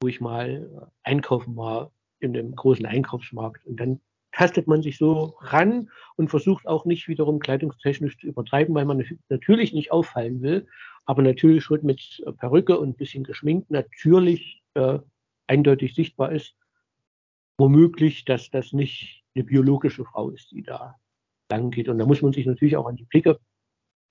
wo 0.00 0.08
ich 0.08 0.20
mal 0.20 0.92
einkaufen 1.02 1.56
war 1.56 1.90
in 2.20 2.32
dem 2.34 2.54
großen 2.54 2.86
Einkaufsmarkt. 2.86 3.66
Und 3.66 3.80
dann 3.80 4.00
tastet 4.30 4.68
man 4.68 4.80
sich 4.80 4.96
so 4.96 5.34
ran 5.40 5.90
und 6.14 6.28
versucht 6.28 6.68
auch 6.68 6.84
nicht 6.84 7.08
wiederum 7.08 7.40
kleidungstechnisch 7.40 8.18
zu 8.18 8.28
übertreiben, 8.28 8.72
weil 8.74 8.84
man 8.84 9.04
natürlich 9.28 9.72
nicht 9.72 9.90
auffallen 9.90 10.40
will, 10.40 10.68
aber 11.04 11.22
natürlich 11.22 11.64
schon 11.64 11.80
mit 11.82 12.22
Perücke 12.38 12.78
und 12.78 12.96
bisschen 12.96 13.24
geschminkt 13.24 13.72
natürlich 13.72 14.62
äh, 14.74 15.00
eindeutig 15.50 15.94
sichtbar 15.94 16.32
ist, 16.32 16.56
womöglich, 17.58 18.24
dass 18.24 18.50
das 18.50 18.72
nicht 18.72 19.24
eine 19.34 19.44
biologische 19.44 20.04
Frau 20.04 20.30
ist, 20.30 20.52
die 20.52 20.62
da 20.62 20.96
lang 21.50 21.70
geht. 21.70 21.88
Und 21.88 21.98
da 21.98 22.06
muss 22.06 22.22
man 22.22 22.32
sich 22.32 22.46
natürlich 22.46 22.76
auch 22.76 22.86
an 22.86 22.96
die 22.96 23.04
Blicke 23.04 23.38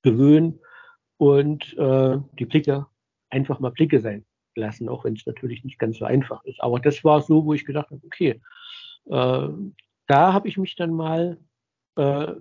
gewöhnen 0.03 0.59
und 1.17 1.77
äh, 1.77 2.17
die 2.33 2.45
Blicke 2.45 2.85
einfach 3.29 3.59
mal 3.59 3.71
Blicke 3.71 4.01
sein 4.01 4.25
lassen, 4.55 4.89
auch 4.89 5.05
wenn 5.05 5.13
es 5.13 5.25
natürlich 5.25 5.63
nicht 5.63 5.79
ganz 5.79 5.97
so 5.97 6.05
einfach 6.05 6.43
ist. 6.43 6.61
Aber 6.61 6.79
das 6.79 7.03
war 7.03 7.21
so, 7.21 7.45
wo 7.45 7.53
ich 7.53 7.65
gedacht 7.65 7.89
habe, 7.89 8.01
okay, 8.05 8.41
äh, 9.05 9.49
da 10.07 10.33
habe 10.33 10.47
ich 10.47 10.57
mich 10.57 10.75
dann 10.75 10.93
mal 10.93 11.39
äh, 11.95 12.33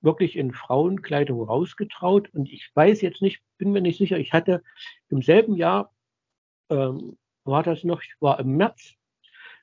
wirklich 0.00 0.36
in 0.36 0.52
Frauenkleidung 0.52 1.42
rausgetraut 1.42 2.32
und 2.32 2.50
ich 2.50 2.70
weiß 2.74 3.02
jetzt 3.02 3.20
nicht, 3.20 3.42
bin 3.58 3.72
mir 3.72 3.82
nicht 3.82 3.98
sicher, 3.98 4.18
ich 4.18 4.32
hatte 4.32 4.62
im 5.08 5.22
selben 5.22 5.56
Jahr, 5.56 5.92
ähm, 6.70 7.18
war 7.46 7.62
das 7.62 7.84
noch, 7.84 8.02
ich 8.02 8.14
war 8.20 8.38
im 8.40 8.56
März, 8.56 8.94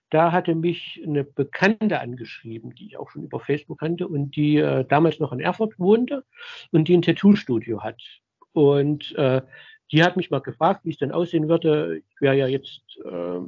da 0.10 0.32
hatte 0.32 0.54
mich 0.54 1.02
eine 1.04 1.24
Bekannte 1.24 2.00
angeschrieben, 2.00 2.76
die 2.76 2.86
ich 2.86 2.98
auch 2.98 3.10
schon 3.10 3.24
über 3.24 3.39
Facebook 3.39 3.80
kannte 3.80 4.08
und 4.08 4.36
die 4.36 4.58
äh, 4.58 4.86
damals 4.86 5.19
noch 5.19 5.34
in 5.34 5.39
Erfurt 5.39 5.80
wohnte 5.80 6.24
und 6.72 6.88
die 6.88 6.96
ein 6.96 7.02
Tattoo-Studio 7.02 7.82
hat. 7.82 8.00
Und 8.52 9.15
äh, 9.15 9.41
die 9.91 10.04
hat 10.04 10.15
mich 10.15 10.30
mal 10.30 10.41
gefragt, 10.41 10.86
wie 10.86 10.91
es 10.91 10.98
denn 10.98 11.12
aussehen 11.12 11.50
würde. 11.50 11.98
Ich 11.98 12.22
wäre 12.22 12.38
ja 12.38 12.46
jetzt 12.46 12.84
äh, 13.06 13.39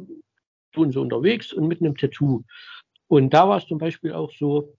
so 0.74 0.82
und 0.82 0.92
so 0.92 1.02
unterwegs 1.02 1.54
und 1.54 1.68
mit 1.68 1.82
einem 1.82 1.96
Tattoo. 1.96 2.44
Und 3.08 3.34
da 3.34 3.48
war 3.48 3.58
es 3.58 3.68
zum 3.68 3.78
Beispiel 3.78 4.14
auch 4.14 4.32
so, 4.32 4.76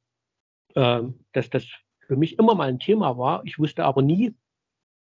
äh, 0.74 1.02
dass 1.32 1.50
das 1.50 1.66
für 2.00 2.16
mich 2.16 2.38
immer 2.38 2.56
mal 2.56 2.68
ein 2.68 2.80
Thema 2.80 3.16
war. 3.16 3.42
Ich 3.44 3.60
wusste 3.60 3.84
aber 3.84 4.02
nie, 4.02 4.34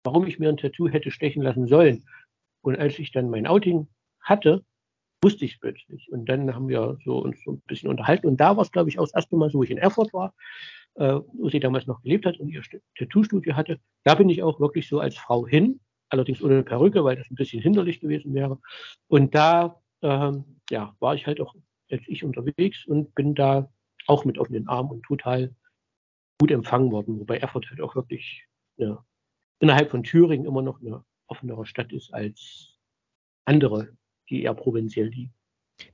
warum 0.02 0.26
ich 0.26 0.38
mir 0.38 0.48
ein 0.48 0.56
Tattoo 0.56 0.88
hätte 0.88 1.10
stechen 1.10 1.42
lassen 1.42 1.66
sollen. 1.66 2.04
Und 2.62 2.78
als 2.78 2.98
ich 2.98 3.12
dann 3.12 3.28
mein 3.28 3.46
Outing 3.46 3.86
hatte, 4.20 4.64
wusste 5.22 5.44
ich 5.44 5.61
plötzlich. 5.61 6.11
Und 6.11 6.26
dann 6.28 6.54
haben 6.54 6.68
wir 6.68 6.98
so 7.04 7.18
uns 7.18 7.42
so 7.44 7.52
ein 7.52 7.62
bisschen 7.66 7.90
unterhalten. 7.90 8.26
Und 8.26 8.40
da 8.40 8.56
war 8.56 8.62
es, 8.62 8.72
glaube 8.72 8.88
ich, 8.88 8.98
auch 8.98 9.04
das 9.04 9.14
erste 9.14 9.37
Mal, 9.37 9.52
wo 9.52 9.62
ich 9.62 9.70
in 9.70 9.78
Erfurt 9.78 10.12
war, 10.12 10.35
äh, 10.94 11.20
wo 11.35 11.48
sie 11.50 11.61
damals 11.61 11.87
noch 11.87 12.02
gelebt 12.02 12.26
hat 12.26 12.38
und 12.40 12.48
ihr 12.48 12.62
Tattoo-Studio 12.96 13.54
hatte. 13.54 13.80
Da 14.04 14.14
bin 14.14 14.28
ich 14.28 14.42
auch 14.42 14.61
wirklich 14.61 14.88
so 14.88 15.00
als 15.00 15.16
Frau 15.16 15.46
hin, 15.46 15.80
allerdings 16.09 16.42
ohne 16.42 16.62
Perücke, 16.62 17.04
weil 17.04 17.16
das 17.16 17.30
ein 17.30 17.35
bisschen 17.35 17.62
hinderlich 17.62 18.00
gewesen 18.00 18.35
wäre. 18.35 18.59
Und 19.09 19.35
da 19.35 19.80
ähm, 20.02 20.61
ja, 20.70 20.96
war 21.00 21.14
ich 21.14 21.26
halt 21.26 21.40
auch 21.40 21.54
als 21.90 22.02
ich 22.06 22.24
unterwegs 22.24 22.87
und 22.87 23.14
bin 23.14 23.35
da 23.35 23.70
auch 24.06 24.24
mit 24.24 24.38
offenen 24.38 24.68
Armen 24.68 24.90
und 24.90 25.02
total 25.02 25.54
gut 26.40 26.50
empfangen 26.50 26.90
worden, 26.90 27.20
wobei 27.20 27.38
Erfurt 27.38 27.68
halt 27.68 27.80
auch 27.80 27.94
wirklich 27.94 28.46
ja, 28.76 29.04
innerhalb 29.59 29.90
von 29.90 30.02
Thüringen 30.02 30.46
immer 30.46 30.62
noch 30.62 30.80
eine 30.80 31.04
offenere 31.26 31.66
Stadt 31.66 31.92
ist 31.92 32.12
als 32.14 32.78
andere, 33.44 33.96
die 34.30 34.42
eher 34.42 34.54
provinziell 34.54 35.08
liegen. 35.08 35.32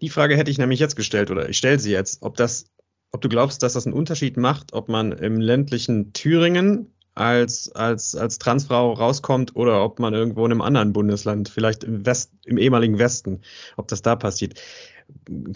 Die 0.00 0.08
Frage 0.08 0.36
hätte 0.36 0.50
ich 0.50 0.58
nämlich 0.58 0.80
jetzt 0.80 0.96
gestellt 0.96 1.30
oder 1.30 1.48
ich 1.48 1.58
stelle 1.58 1.78
sie 1.78 1.92
jetzt, 1.92 2.22
ob 2.22 2.36
das, 2.36 2.70
ob 3.12 3.20
du 3.20 3.28
glaubst, 3.28 3.62
dass 3.62 3.74
das 3.74 3.86
einen 3.86 3.94
Unterschied 3.94 4.36
macht, 4.36 4.72
ob 4.72 4.88
man 4.88 5.12
im 5.12 5.40
ländlichen 5.40 6.12
Thüringen 6.12 6.92
als, 7.14 7.72
als, 7.72 8.14
als 8.14 8.38
Transfrau 8.38 8.92
rauskommt 8.92 9.56
oder 9.56 9.82
ob 9.82 9.98
man 9.98 10.12
irgendwo 10.12 10.44
in 10.44 10.52
einem 10.52 10.60
anderen 10.60 10.92
Bundesland, 10.92 11.48
vielleicht 11.48 11.82
im 11.82 12.04
West, 12.04 12.32
im 12.44 12.58
ehemaligen 12.58 12.98
Westen, 12.98 13.40
ob 13.76 13.88
das 13.88 14.02
da 14.02 14.16
passiert. 14.16 14.60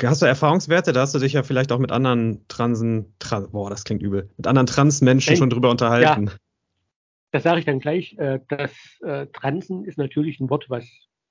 Hast 0.02 0.22
du 0.22 0.26
Erfahrungswerte? 0.26 0.92
Da 0.92 1.00
hast 1.02 1.14
du 1.14 1.18
dich 1.18 1.34
ja 1.34 1.42
vielleicht 1.42 1.70
auch 1.72 1.78
mit 1.78 1.92
anderen 1.92 2.46
Transen, 2.48 3.14
Trans, 3.18 3.50
boah, 3.50 3.68
das 3.68 3.84
klingt 3.84 4.02
übel, 4.02 4.30
mit 4.36 4.46
anderen 4.46 4.66
Transmenschen 4.66 5.36
schon 5.36 5.50
drüber 5.50 5.70
unterhalten. 5.70 6.28
Ja, 6.28 6.32
das 7.32 7.42
sage 7.42 7.60
ich 7.60 7.66
dann 7.66 7.80
gleich. 7.80 8.16
Äh, 8.16 8.40
das 8.48 8.72
äh, 9.02 9.26
Transen 9.26 9.84
ist 9.84 9.98
natürlich 9.98 10.40
ein 10.40 10.48
Wort, 10.48 10.70
was 10.70 10.86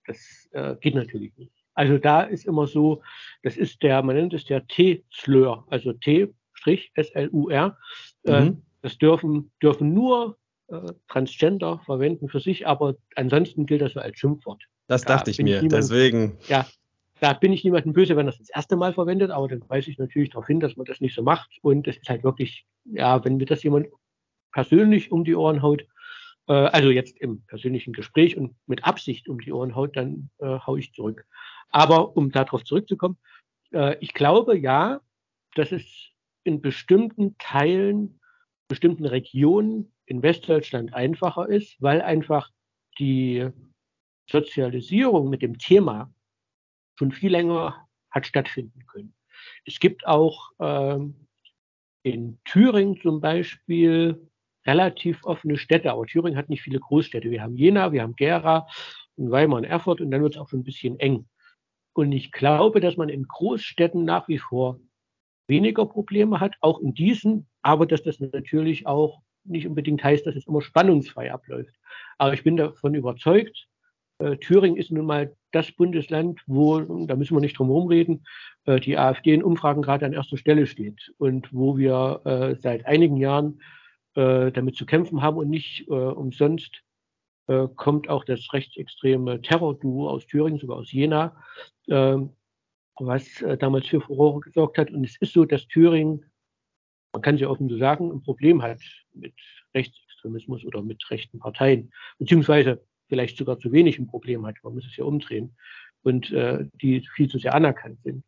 das 0.10 0.50
äh, 0.52 0.76
geht 0.82 0.96
natürlich 0.96 1.36
nicht. 1.38 1.54
Also 1.76 1.98
da 1.98 2.24
ist 2.24 2.46
immer 2.46 2.68
so, 2.68 3.02
das 3.44 3.56
ist 3.56 3.82
der, 3.84 4.02
man 4.04 4.16
nennt 4.16 4.34
es 4.34 4.44
der 4.46 4.68
T-Slur, 4.68 5.66
also 5.70 5.94
T-S-L-U-R. 5.94 7.78
Mhm. 8.26 8.62
Das 8.82 8.98
dürfen, 8.98 9.52
dürfen 9.62 9.94
nur 9.94 10.38
äh, 10.68 10.92
Transgender 11.08 11.80
verwenden 11.86 12.28
für 12.28 12.40
sich, 12.40 12.68
aber 12.68 12.96
ansonsten 13.16 13.66
gilt 13.66 13.82
das 13.82 13.94
so 13.94 14.00
als 14.00 14.18
Schimpfwort. 14.20 14.64
Das 14.88 15.04
da 15.04 15.16
dachte 15.16 15.32
ich 15.32 15.38
mir, 15.38 15.62
niemand, 15.62 15.72
deswegen. 15.72 16.38
Ja, 16.48 16.68
da 17.20 17.34
bin 17.34 17.54
ich 17.54 17.64
niemandem 17.64 17.94
böse, 17.94 18.16
wenn 18.16 18.26
das 18.26 18.40
das 18.40 18.50
erste 18.50 18.76
Mal 18.76 18.94
verwendet, 18.94 19.32
aber 19.32 19.48
dann 19.48 19.64
weise 19.70 19.92
ich 19.92 19.98
natürlich 19.98 20.32
darauf 20.32 20.48
hin, 20.48 20.60
dass 20.60 20.76
man 20.76 20.86
das 20.86 21.02
nicht 21.02 21.16
so 21.16 21.22
macht. 21.22 21.50
Und 21.62 21.88
es 21.88 21.98
ist 21.98 22.10
halt 22.10 22.24
wirklich, 22.24 22.66
ja, 22.86 23.24
wenn 23.24 23.38
mir 23.38 23.46
das 23.46 23.64
jemand 23.64 23.88
persönlich 24.52 25.12
um 25.12 25.24
die 25.24 25.36
Ohren 25.36 25.62
haut, 25.62 25.86
äh, 26.50 26.54
also 26.54 26.90
jetzt 26.90 27.18
im 27.20 27.42
persönlichen 27.46 27.94
Gespräch 27.94 28.36
und 28.36 28.56
mit 28.68 28.84
Absicht 28.84 29.30
um 29.30 29.40
die 29.40 29.54
Ohren 29.54 29.76
haut, 29.76 29.96
dann 29.96 30.30
äh, 30.40 30.60
hau 30.60 30.76
ich 30.76 30.94
zurück. 30.94 31.26
Aber 31.70 32.18
um 32.18 32.32
darauf 32.32 32.64
zurückzukommen, 32.66 33.18
äh, 33.72 33.96
ich 34.02 34.14
glaube 34.14 34.58
ja, 34.58 35.00
dass 35.56 35.72
es 35.72 35.86
in 36.44 36.62
bestimmten 36.62 37.38
Teilen 37.38 38.20
bestimmten 38.68 39.06
Regionen 39.06 39.92
in 40.06 40.22
Westdeutschland 40.22 40.94
einfacher 40.94 41.48
ist, 41.50 41.82
weil 41.82 42.02
einfach 42.02 42.52
die 43.00 43.50
Sozialisierung 44.30 45.30
mit 45.30 45.42
dem 45.42 45.58
Thema 45.58 46.14
schon 46.98 47.12
viel 47.12 47.32
länger 47.32 47.88
hat 48.12 48.28
stattfinden 48.28 48.86
können. 48.86 49.14
Es 49.66 49.80
gibt 49.80 50.06
auch 50.06 50.52
ähm, 50.60 51.28
in 52.04 52.40
Thüringen 52.46 53.00
zum 53.02 53.22
Beispiel 53.22 54.29
relativ 54.70 55.26
offene 55.26 55.58
Städte, 55.58 55.92
aber 55.92 56.06
Thüringen 56.06 56.38
hat 56.38 56.50
nicht 56.50 56.62
viele 56.62 56.80
Großstädte. 56.80 57.32
Wir 57.32 57.42
haben 57.42 57.56
Jena, 57.56 57.92
wir 57.92 58.04
haben 58.04 58.16
Gera 58.16 58.68
und 59.16 59.32
Weimar 59.32 59.58
und 59.58 59.64
Erfurt 59.64 60.00
und 60.00 60.12
dann 60.12 60.22
wird 60.22 60.36
es 60.36 60.40
auch 60.40 60.48
schon 60.48 60.60
ein 60.60 60.64
bisschen 60.64 61.00
eng. 61.00 61.26
Und 61.94 62.12
ich 62.12 62.32
glaube, 62.32 62.80
dass 62.80 62.96
man 62.96 63.10
in 63.10 63.24
Großstädten 63.24 64.06
nach 64.06 64.28
wie 64.28 64.38
vor 64.38 64.80
weniger 65.48 65.88
Probleme 65.88 66.40
hat, 66.40 66.54
auch 66.62 66.80
in 66.80 66.94
diesen, 66.94 67.48
aber 67.64 67.88
dass 67.88 68.04
das 68.04 68.20
natürlich 68.20 68.86
auch 68.86 69.22
nicht 69.44 69.68
unbedingt 69.68 70.04
heißt, 70.04 70.26
dass 70.28 70.36
es 70.36 70.46
immer 70.46 70.62
spannungsfrei 70.62 71.34
abläuft. 71.34 71.76
Aber 72.20 72.34
ich 72.34 72.44
bin 72.44 72.56
davon 72.56 72.94
überzeugt, 72.94 73.68
äh, 74.20 74.38
Thüringen 74.38 74.78
ist 74.78 74.92
nun 74.92 75.08
mal 75.08 75.36
das 75.52 75.72
Bundesland, 75.72 76.42
wo, 76.46 76.80
da 76.80 77.16
müssen 77.16 77.36
wir 77.36 77.42
nicht 77.42 77.58
drum 77.58 77.68
herum 77.68 77.88
reden, 77.88 78.24
äh, 78.66 78.80
die 78.80 78.98
AfD 78.98 79.34
in 79.34 79.44
Umfragen 79.44 79.82
gerade 79.82 80.06
an 80.06 80.14
erster 80.14 80.38
Stelle 80.38 80.68
steht 80.68 81.12
und 81.18 81.52
wo 81.52 81.78
wir 81.78 82.22
äh, 82.26 82.56
seit 82.62 82.86
einigen 82.86 83.18
Jahren 83.18 83.62
äh, 84.20 84.52
damit 84.52 84.76
zu 84.76 84.86
kämpfen 84.86 85.22
haben 85.22 85.38
und 85.38 85.50
nicht 85.50 85.88
äh, 85.88 85.94
umsonst 85.94 86.84
äh, 87.48 87.68
kommt 87.76 88.10
auch 88.10 88.26
das 88.26 88.52
rechtsextreme 88.54 89.42
Terrorduo 89.42 90.10
aus 90.10 90.28
Thüringen, 90.28 90.60
sogar 90.60 90.78
aus 90.78 90.92
Jena, 90.92 91.42
ähm, 91.88 92.32
was 93.00 93.42
äh, 93.42 93.58
damals 93.58 93.88
für 93.88 94.02
Furore 94.02 94.42
gesorgt 94.42 94.78
hat. 94.78 94.92
Und 94.92 95.04
es 95.06 95.16
ist 95.22 95.34
so, 95.34 95.46
dass 95.46 95.68
Thüringen, 95.68 96.26
man 97.14 97.22
kann 97.22 97.36
es 97.36 97.42
ja 97.42 97.50
offen 97.50 97.70
so 97.70 97.78
sagen, 97.78 98.12
ein 98.12 98.22
Problem 98.22 98.62
hat 98.62 98.82
mit 99.14 99.34
Rechtsextremismus 99.74 100.66
oder 100.66 100.82
mit 100.82 101.10
rechten 101.10 101.40
Parteien, 101.40 101.92
beziehungsweise 102.18 102.84
vielleicht 103.08 103.38
sogar 103.38 103.58
zu 103.58 103.72
wenig 103.72 103.98
ein 103.98 104.08
Problem 104.08 104.46
hat. 104.46 104.56
Man 104.64 104.76
muss 104.76 104.86
es 104.86 104.98
ja 104.98 105.06
umdrehen. 105.06 105.56
Und 106.02 106.32
äh, 106.32 106.66
die 106.82 107.06
viel 107.16 107.30
zu 107.30 107.40
sehr 107.40 107.54
anerkannt 107.54 108.00
sind. 108.04 108.24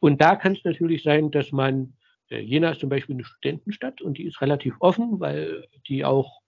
Und 0.00 0.20
da 0.20 0.36
kann 0.36 0.52
es 0.52 0.64
natürlich 0.64 1.02
sein, 1.02 1.30
dass 1.30 1.50
man, 1.50 1.95
Jena 2.28 2.70
ist 2.70 2.80
zum 2.80 2.88
Beispiel 2.88 3.14
eine 3.14 3.24
Studentenstadt 3.24 4.00
und 4.02 4.18
die 4.18 4.24
ist 4.24 4.40
relativ 4.40 4.74
offen, 4.80 5.20
weil 5.20 5.66
die 5.88 6.04
auch 6.04 6.40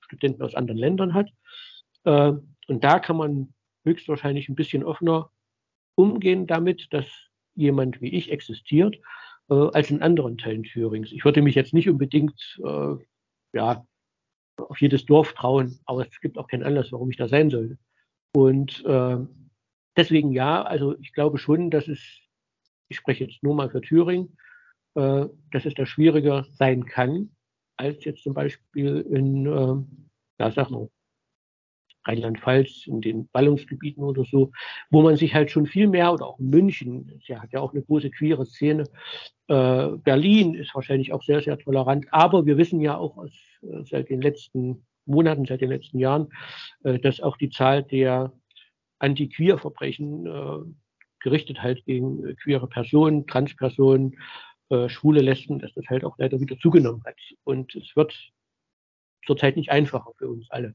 Studenten 0.00 0.42
aus 0.42 0.54
anderen 0.54 0.78
Ländern 0.78 1.14
hat. 1.14 1.30
Äh, 2.04 2.32
und 2.66 2.84
da 2.84 2.98
kann 2.98 3.16
man 3.16 3.54
höchstwahrscheinlich 3.84 4.48
ein 4.48 4.56
bisschen 4.56 4.84
offener 4.84 5.30
umgehen 5.94 6.46
damit, 6.46 6.88
dass 6.92 7.06
jemand 7.54 8.00
wie 8.00 8.10
ich 8.10 8.30
existiert 8.30 8.96
äh, 9.48 9.54
als 9.54 9.90
in 9.90 10.02
anderen 10.02 10.38
Teilen 10.38 10.62
Thürings. 10.62 11.12
Ich 11.12 11.24
würde 11.24 11.42
mich 11.42 11.54
jetzt 11.54 11.74
nicht 11.74 11.88
unbedingt 11.88 12.58
äh, 12.64 12.94
ja, 13.52 13.86
auf 14.56 14.80
jedes 14.80 15.06
Dorf 15.06 15.32
trauen, 15.32 15.78
aber 15.84 16.06
es 16.06 16.20
gibt 16.20 16.38
auch 16.38 16.48
keinen 16.48 16.62
Anlass, 16.62 16.92
warum 16.92 17.10
ich 17.10 17.16
da 17.16 17.28
sein 17.28 17.50
sollte. 17.50 17.78
Und 18.32 18.84
äh, 18.84 19.18
deswegen 19.96 20.32
ja, 20.32 20.62
also 20.62 20.98
ich 20.98 21.12
glaube 21.12 21.38
schon, 21.38 21.70
dass 21.70 21.88
es, 21.88 22.00
ich 22.88 22.96
spreche 22.96 23.24
jetzt 23.24 23.42
nur 23.42 23.54
mal 23.54 23.70
für 23.70 23.80
Thüringen, 23.80 24.36
äh, 24.94 25.26
dass 25.52 25.64
es 25.64 25.74
da 25.74 25.86
schwieriger 25.86 26.44
sein 26.52 26.84
kann, 26.84 27.30
als 27.76 28.04
jetzt 28.04 28.22
zum 28.22 28.34
Beispiel 28.34 29.06
in, 29.10 29.46
äh, 29.46 30.44
ja, 30.44 30.68
mal, 30.70 30.88
Rheinland-Pfalz, 32.06 32.86
in 32.86 33.00
den 33.00 33.28
Ballungsgebieten 33.28 34.02
oder 34.02 34.24
so, 34.24 34.52
wo 34.90 35.02
man 35.02 35.16
sich 35.16 35.34
halt 35.34 35.50
schon 35.50 35.66
viel 35.66 35.86
mehr, 35.86 36.12
oder 36.12 36.26
auch 36.26 36.38
München, 36.38 37.20
ja, 37.26 37.42
hat 37.42 37.52
ja 37.52 37.60
auch 37.60 37.72
eine 37.72 37.82
große 37.82 38.10
queere 38.10 38.46
Szene, 38.46 38.84
äh, 39.48 39.88
Berlin 40.04 40.54
ist 40.54 40.74
wahrscheinlich 40.74 41.12
auch 41.12 41.22
sehr, 41.22 41.42
sehr 41.42 41.58
tolerant, 41.58 42.06
aber 42.10 42.46
wir 42.46 42.56
wissen 42.56 42.80
ja 42.80 42.96
auch 42.96 43.16
aus, 43.16 43.32
äh, 43.62 43.84
seit 43.84 44.08
den 44.08 44.22
letzten 44.22 44.86
Monaten, 45.06 45.44
seit 45.44 45.60
den 45.60 45.70
letzten 45.70 45.98
Jahren, 45.98 46.28
äh, 46.84 46.98
dass 46.98 47.20
auch 47.20 47.36
die 47.36 47.50
Zahl 47.50 47.82
der 47.82 48.32
Anti-Queer-Verbrechen 48.98 50.26
äh, 50.26 50.58
gerichtet 51.22 51.62
halt 51.62 51.84
gegen 51.84 52.34
queere 52.36 52.66
Personen, 52.66 53.26
Transpersonen, 53.26 54.16
äh, 54.70 54.88
schwule 54.88 55.20
Lesben, 55.20 55.58
dass 55.58 55.72
das 55.74 55.86
halt 55.88 56.04
auch 56.04 56.16
leider 56.18 56.40
wieder 56.40 56.58
zugenommen 56.58 57.02
hat. 57.04 57.16
Und 57.44 57.74
es 57.74 57.94
wird 57.96 58.16
zurzeit 59.26 59.56
nicht 59.56 59.70
einfacher 59.70 60.12
für 60.16 60.28
uns 60.28 60.50
alle. 60.50 60.74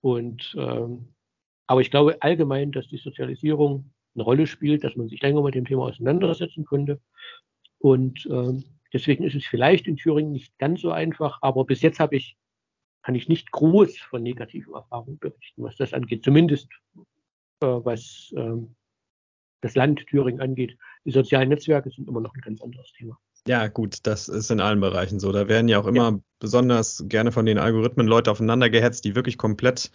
Und 0.00 0.54
ähm, 0.58 1.14
aber 1.66 1.80
ich 1.80 1.90
glaube 1.90 2.20
allgemein, 2.20 2.72
dass 2.72 2.88
die 2.88 2.98
Sozialisierung 2.98 3.92
eine 4.14 4.24
Rolle 4.24 4.46
spielt, 4.46 4.84
dass 4.84 4.96
man 4.96 5.08
sich 5.08 5.22
länger 5.22 5.42
mit 5.42 5.54
dem 5.54 5.64
Thema 5.64 5.84
auseinandersetzen 5.84 6.64
könnte. 6.66 7.00
Und 7.78 8.26
ähm, 8.30 8.64
deswegen 8.92 9.24
ist 9.24 9.34
es 9.34 9.46
vielleicht 9.46 9.86
in 9.86 9.96
Thüringen 9.96 10.32
nicht 10.32 10.58
ganz 10.58 10.82
so 10.82 10.90
einfach, 10.90 11.38
aber 11.40 11.64
bis 11.64 11.80
jetzt 11.82 11.98
habe 11.98 12.16
ich, 12.16 12.36
kann 13.02 13.14
ich 13.14 13.28
nicht 13.28 13.50
groß 13.50 13.98
von 13.98 14.22
negativen 14.22 14.74
Erfahrungen 14.74 15.18
berichten, 15.18 15.62
was 15.62 15.76
das 15.76 15.94
angeht. 15.94 16.24
Zumindest 16.24 16.68
äh, 17.62 17.66
was 17.66 18.32
ähm, 18.36 18.74
das 19.62 19.74
Land 19.74 20.06
Thüringen 20.08 20.40
angeht. 20.40 20.76
Die 21.04 21.10
sozialen 21.10 21.48
Netzwerke 21.48 21.90
sind 21.90 22.08
immer 22.08 22.20
noch 22.20 22.34
ein 22.34 22.40
ganz 22.40 22.62
anderes 22.62 22.92
Thema. 22.92 23.18
Ja, 23.48 23.66
gut, 23.66 23.98
das 24.04 24.28
ist 24.28 24.52
in 24.52 24.60
allen 24.60 24.80
Bereichen 24.80 25.18
so. 25.18 25.32
Da 25.32 25.48
werden 25.48 25.66
ja 25.66 25.80
auch 25.80 25.86
immer 25.88 26.10
ja. 26.12 26.18
besonders 26.38 27.04
gerne 27.08 27.32
von 27.32 27.44
den 27.44 27.58
Algorithmen 27.58 28.06
Leute 28.06 28.30
aufeinander 28.30 28.70
gehetzt, 28.70 29.04
die 29.04 29.16
wirklich 29.16 29.36
komplett 29.36 29.90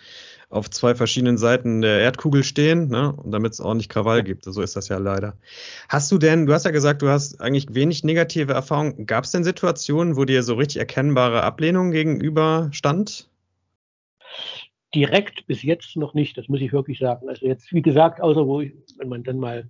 auf 0.50 0.70
zwei 0.70 0.96
verschiedenen 0.96 1.38
Seiten 1.38 1.80
der 1.80 2.00
Erdkugel 2.00 2.44
stehen, 2.44 2.90
ne? 2.90 3.14
Und 3.14 3.32
damit 3.32 3.54
es 3.54 3.62
ordentlich 3.62 3.88
Krawall 3.88 4.24
gibt. 4.24 4.44
So 4.44 4.62
ist 4.62 4.76
das 4.76 4.90
ja 4.90 4.98
leider. 4.98 5.38
Hast 5.88 6.12
du 6.12 6.18
denn, 6.18 6.46
du 6.46 6.54
hast 6.54 6.66
ja 6.66 6.72
gesagt, 6.72 7.02
du 7.02 7.08
hast 7.08 7.40
eigentlich 7.40 7.74
wenig 7.74 8.04
negative 8.04 8.52
Erfahrungen. 8.52 9.06
Gab 9.06 9.24
es 9.24 9.32
denn 9.32 9.46
Situationen, 9.46 10.18
wo 10.18 10.26
dir 10.26 10.44
so 10.44 10.56
richtig 10.56 10.78
erkennbare 10.78 11.44
Ablehnung 11.44 11.92
gegenüber 11.92 12.68
stand? 12.74 13.30
Direkt 14.94 15.48
bis 15.48 15.64
jetzt 15.64 15.96
noch 15.96 16.14
nicht, 16.14 16.38
das 16.38 16.50
muss 16.50 16.60
ich 16.60 16.74
wirklich 16.74 17.00
sagen. 17.00 17.30
Also 17.30 17.46
jetzt, 17.46 17.72
wie 17.72 17.82
gesagt, 17.82 18.20
außer 18.20 18.46
wo 18.46 18.60
ich, 18.60 18.74
wenn 18.98 19.10
man 19.10 19.24
dann 19.24 19.38
mal 19.38 19.70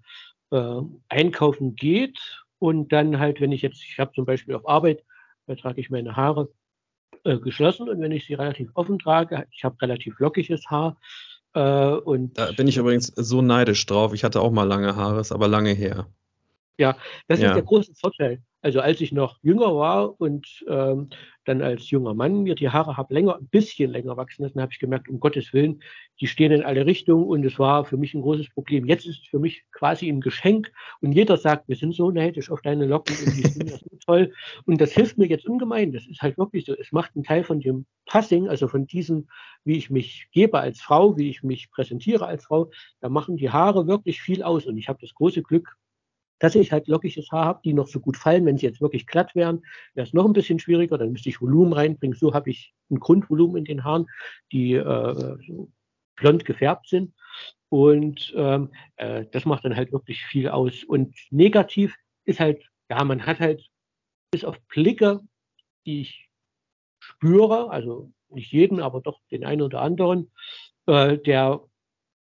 äh, 0.51 0.81
einkaufen 1.09 1.75
geht 1.75 2.19
und 2.59 2.91
dann 2.91 3.19
halt, 3.19 3.41
wenn 3.41 3.51
ich 3.51 3.61
jetzt, 3.61 3.83
ich 3.83 3.99
habe 3.99 4.11
zum 4.13 4.25
Beispiel 4.25 4.55
auf 4.55 4.67
Arbeit, 4.67 5.03
da 5.45 5.55
trage 5.55 5.79
ich 5.79 5.89
meine 5.89 6.15
Haare 6.15 6.49
äh, 7.23 7.37
geschlossen 7.37 7.89
und 7.89 8.01
wenn 8.01 8.11
ich 8.11 8.25
sie 8.25 8.33
relativ 8.33 8.69
offen 8.73 8.99
trage, 8.99 9.47
ich 9.51 9.63
habe 9.63 9.81
relativ 9.81 10.19
lockiges 10.19 10.65
Haar. 10.69 10.97
Äh, 11.53 11.61
und 11.61 12.37
da 12.37 12.51
bin 12.51 12.67
ich 12.67 12.77
übrigens 12.77 13.07
so 13.15 13.41
neidisch 13.41 13.85
drauf. 13.85 14.13
Ich 14.13 14.23
hatte 14.23 14.41
auch 14.41 14.51
mal 14.51 14.63
lange 14.63 14.95
Haare, 14.95 15.19
ist 15.19 15.31
aber 15.31 15.47
lange 15.47 15.71
her. 15.71 16.07
Ja, 16.77 16.95
das 17.27 17.39
ja. 17.39 17.49
ist 17.49 17.55
der 17.55 17.63
große 17.63 17.93
Vorteil. 17.95 18.41
Also 18.61 18.81
als 18.81 19.01
ich 19.01 19.11
noch 19.11 19.37
jünger 19.43 19.75
war 19.75 20.19
und 20.19 20.65
ähm, 20.67 21.09
dann 21.45 21.61
als 21.61 21.89
junger 21.89 22.13
Mann 22.13 22.43
mir 22.43 22.55
die 22.55 22.69
Haare 22.69 22.97
habe 22.97 23.13
länger, 23.13 23.37
ein 23.37 23.47
bisschen 23.47 23.91
länger 23.91 24.17
wachsen 24.17 24.43
lassen, 24.43 24.59
habe 24.59 24.71
ich 24.71 24.79
gemerkt, 24.79 25.09
um 25.09 25.19
Gottes 25.19 25.53
Willen, 25.53 25.81
die 26.19 26.27
stehen 26.27 26.51
in 26.51 26.63
alle 26.63 26.85
Richtungen 26.85 27.25
und 27.25 27.45
es 27.45 27.59
war 27.59 27.85
für 27.85 27.97
mich 27.97 28.13
ein 28.13 28.21
großes 28.21 28.49
Problem. 28.49 28.85
Jetzt 28.85 29.05
ist 29.05 29.21
es 29.21 29.27
für 29.27 29.39
mich 29.39 29.63
quasi 29.71 30.09
ein 30.09 30.21
Geschenk 30.21 30.71
und 31.01 31.11
jeder 31.11 31.37
sagt, 31.37 31.69
wir 31.69 31.75
sind 31.75 31.93
so 31.93 32.11
neidisch 32.11 32.49
auf 32.49 32.61
deine 32.61 32.85
Locken 32.85 33.15
und 33.25 33.37
die 33.37 33.47
sind 33.47 33.69
ja 33.69 33.77
so 33.77 33.85
toll 34.05 34.33
und 34.65 34.81
das 34.81 34.91
hilft 34.91 35.17
mir 35.17 35.27
jetzt 35.27 35.45
ungemein. 35.45 35.91
Das 35.91 36.07
ist 36.07 36.21
halt 36.21 36.37
wirklich 36.37 36.65
so. 36.65 36.73
Es 36.73 36.91
macht 36.91 37.11
einen 37.15 37.23
Teil 37.23 37.43
von 37.43 37.59
dem 37.59 37.85
Passing, 38.07 38.49
also 38.49 38.67
von 38.67 38.87
diesem, 38.87 39.29
wie 39.63 39.77
ich 39.77 39.89
mich 39.89 40.27
gebe 40.31 40.59
als 40.59 40.81
Frau, 40.81 41.15
wie 41.17 41.29
ich 41.29 41.43
mich 41.43 41.69
präsentiere 41.69 42.25
als 42.25 42.45
Frau, 42.45 42.71
da 43.01 43.09
machen 43.09 43.37
die 43.37 43.51
Haare 43.51 43.87
wirklich 43.87 44.21
viel 44.21 44.41
aus 44.41 44.65
und 44.65 44.77
ich 44.77 44.89
habe 44.89 44.99
das 44.99 45.13
große 45.13 45.43
Glück, 45.43 45.77
dass 46.39 46.55
ich 46.55 46.71
halt 46.71 46.87
lockiges 46.87 47.31
Haar 47.31 47.45
habe, 47.45 47.61
die 47.63 47.73
noch 47.73 47.87
so 47.87 47.99
gut 47.99 48.17
fallen. 48.17 48.45
Wenn 48.45 48.57
sie 48.57 48.65
jetzt 48.65 48.81
wirklich 48.81 49.07
glatt 49.07 49.33
wären, 49.35 49.63
wäre 49.93 50.05
es 50.07 50.13
noch 50.13 50.25
ein 50.25 50.33
bisschen 50.33 50.59
schwieriger. 50.59 50.97
Dann 50.97 51.11
müsste 51.11 51.29
ich 51.29 51.41
Volumen 51.41 51.73
reinbringen. 51.73 52.17
So 52.17 52.33
habe 52.33 52.49
ich 52.49 52.73
ein 52.89 52.99
Grundvolumen 52.99 53.57
in 53.57 53.65
den 53.65 53.83
Haaren, 53.83 54.07
die 54.51 54.73
äh, 54.73 55.37
so 55.47 55.71
blond 56.15 56.45
gefärbt 56.45 56.87
sind. 56.87 57.13
Und 57.69 58.33
ähm, 58.35 58.71
äh, 58.95 59.25
das 59.31 59.45
macht 59.45 59.65
dann 59.65 59.75
halt 59.75 59.91
wirklich 59.91 60.23
viel 60.25 60.49
aus. 60.49 60.83
Und 60.83 61.15
negativ 61.31 61.95
ist 62.25 62.39
halt, 62.39 62.69
ja, 62.89 63.03
man 63.03 63.25
hat 63.25 63.39
halt 63.39 63.67
bis 64.31 64.43
auf 64.43 64.59
Blicke, 64.67 65.21
die 65.85 66.01
ich 66.01 66.29
spüre, 66.99 67.69
also 67.69 68.11
nicht 68.29 68.51
jeden, 68.51 68.81
aber 68.81 69.01
doch 69.01 69.21
den 69.31 69.45
einen 69.45 69.61
oder 69.61 69.81
anderen, 69.81 70.31
äh, 70.85 71.17
der 71.17 71.61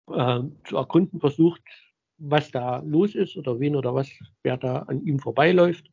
äh, 0.07 0.41
zu 0.65 0.77
erkunden 0.77 1.19
versucht, 1.19 1.61
was 2.21 2.51
da 2.51 2.79
los 2.85 3.15
ist 3.15 3.35
oder 3.35 3.59
wen 3.59 3.75
oder 3.75 3.95
was, 3.95 4.09
wer 4.43 4.57
da 4.57 4.83
an 4.83 5.03
ihm 5.05 5.19
vorbeiläuft. 5.19 5.91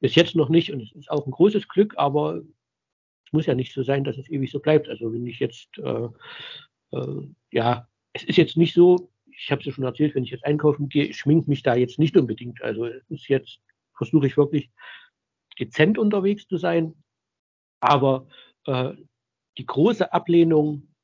Bis 0.00 0.14
jetzt 0.14 0.36
noch 0.36 0.48
nicht 0.48 0.72
und 0.72 0.82
es 0.82 0.92
ist 0.92 1.10
auch 1.10 1.26
ein 1.26 1.32
großes 1.32 1.68
Glück, 1.68 1.94
aber 1.96 2.42
es 3.26 3.32
muss 3.32 3.46
ja 3.46 3.54
nicht 3.54 3.72
so 3.72 3.82
sein, 3.82 4.04
dass 4.04 4.16
es 4.16 4.30
ewig 4.30 4.50
so 4.50 4.60
bleibt. 4.60 4.88
Also 4.88 5.12
wenn 5.12 5.26
ich 5.26 5.40
jetzt, 5.40 5.76
äh, 5.78 6.08
äh, 6.92 7.28
ja, 7.50 7.88
es 8.12 8.22
ist 8.24 8.36
jetzt 8.36 8.56
nicht 8.56 8.74
so, 8.74 9.10
ich 9.26 9.50
habe 9.50 9.60
es 9.60 9.66
ja 9.66 9.72
schon 9.72 9.84
erzählt, 9.84 10.14
wenn 10.14 10.24
ich 10.24 10.30
jetzt 10.30 10.44
einkaufen 10.44 10.88
gehe, 10.88 11.12
schminkt 11.12 11.48
mich 11.48 11.62
da 11.62 11.74
jetzt 11.74 11.98
nicht 11.98 12.16
unbedingt. 12.16 12.62
Also 12.62 12.86
es 12.86 13.10
ist 13.10 13.28
jetzt, 13.28 13.60
versuche 13.96 14.26
ich 14.26 14.36
wirklich 14.36 14.70
dezent 15.58 15.98
unterwegs 15.98 16.46
zu 16.46 16.56
sein, 16.56 16.94
aber 17.80 18.28
äh, 18.66 18.92
die 19.58 19.66
große 19.66 20.12
Ablehnung 20.12 20.94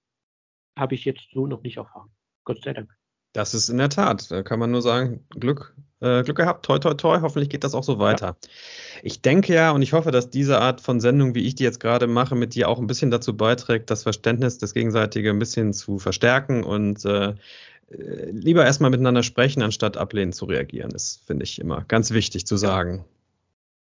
habe 0.79 0.95
ich 0.95 1.05
jetzt 1.05 1.29
so 1.33 1.47
noch 1.47 1.63
nicht 1.63 1.79
erfahren. 1.79 2.11
Gott 2.45 2.63
sei 2.63 2.73
Dank. 2.73 3.00
Das 3.33 3.55
ist 3.55 3.69
in 3.69 3.79
der 3.79 3.89
Tat, 3.89 4.31
da 4.31 4.43
kann 4.43 4.59
man 4.59 4.71
nur 4.71 4.83
sagen, 4.83 5.25
Glück, 5.31 5.75
äh, 6.01 6.23
Glück 6.25 6.39
gehabt, 6.39 6.65
toi, 6.65 6.79
toi, 6.79 6.95
toi, 6.95 7.21
hoffentlich 7.21 7.49
geht 7.49 7.63
das 7.63 7.75
auch 7.75 7.85
so 7.85 7.99
weiter. 7.99 8.37
Ja. 8.43 8.49
Ich 9.03 9.23
denke 9.23 9.55
ja 9.55 9.71
und 9.71 9.83
ich 9.83 9.93
hoffe, 9.93 10.11
dass 10.11 10.31
diese 10.31 10.61
Art 10.61 10.81
von 10.81 11.01
Sendung, 11.01 11.35
wie 11.35 11.47
ich 11.47 11.55
die 11.55 11.63
jetzt 11.63 11.79
gerade 11.79 12.09
mache, 12.09 12.35
mit 12.35 12.55
dir 12.55 12.69
auch 12.69 12.79
ein 12.79 12.89
bisschen 12.89 13.11
dazu 13.11 13.37
beiträgt, 13.37 13.91
das 13.91 14.03
Verständnis 14.03 14.59
des 14.59 14.75
Gegenseitige 14.75 15.31
ein 15.31 15.39
bisschen 15.39 15.73
zu 15.73 15.99
verstärken 15.99 16.65
und 16.65 17.05
äh, 17.05 17.35
lieber 17.91 18.65
erstmal 18.65 18.91
miteinander 18.91 19.23
sprechen, 19.23 19.63
anstatt 19.63 19.97
ablehnend 19.97 20.35
zu 20.35 20.45
reagieren. 20.45 20.91
Das 20.91 21.23
finde 21.27 21.45
ich 21.45 21.61
immer 21.61 21.85
ganz 21.87 22.13
wichtig 22.13 22.47
zu 22.47 22.57
sagen. 22.57 23.05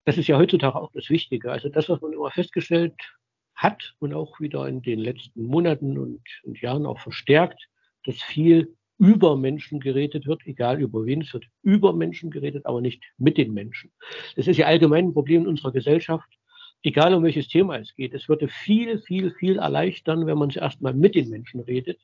Das 0.06 0.18
ist 0.18 0.28
ja 0.28 0.38
heutzutage 0.38 0.76
auch 0.76 0.92
das 0.94 1.10
Wichtige. 1.10 1.52
Also 1.52 1.70
das, 1.70 1.90
was 1.90 2.02
man 2.02 2.14
immer 2.14 2.32
festgestellt 2.32 2.96
hat 3.56 3.96
und 4.00 4.14
auch 4.14 4.40
wieder 4.40 4.68
in 4.68 4.82
den 4.82 5.00
letzten 5.00 5.44
Monaten 5.44 5.98
und, 5.98 6.22
und 6.44 6.62
Jahren 6.62 6.86
auch 6.86 7.00
verstärkt, 7.00 7.68
dass 8.06 8.16
viel 8.22 8.77
über 8.98 9.38
Menschen 9.38 9.80
geredet 9.80 10.26
wird, 10.26 10.46
egal 10.46 10.82
über 10.82 11.06
wen, 11.06 11.22
es 11.22 11.34
wird 11.34 11.46
über 11.62 11.94
Menschen 11.94 12.32
geredet, 12.32 12.66
aber 12.66 12.82
nicht 12.82 13.04
mit 13.18 13.38
den 13.38 13.54
Menschen. 13.54 13.92
Das 14.36 14.48
ist 14.48 14.58
ja 14.58 14.66
allgemein 14.68 15.08
ein 15.08 15.14
Problem 15.14 15.44
in 15.44 15.48
unserer 15.48 15.72
Gesellschaft, 15.72 16.28
egal 16.84 17.14
um 17.14 17.24
welches 17.24 17.48
Thema 17.48 17.78
es 17.78 17.94
geht. 17.96 18.14
Es 18.14 18.28
würde 18.28 18.48
viel, 18.48 19.00
viel, 19.00 19.32
viel 19.32 19.58
erleichtern, 19.58 20.26
wenn 20.26 20.38
man 20.38 20.50
zuerst 20.50 20.82
mal 20.82 20.94
mit 20.94 21.16
den 21.16 21.30
Menschen 21.30 21.60
redet, 21.60 22.00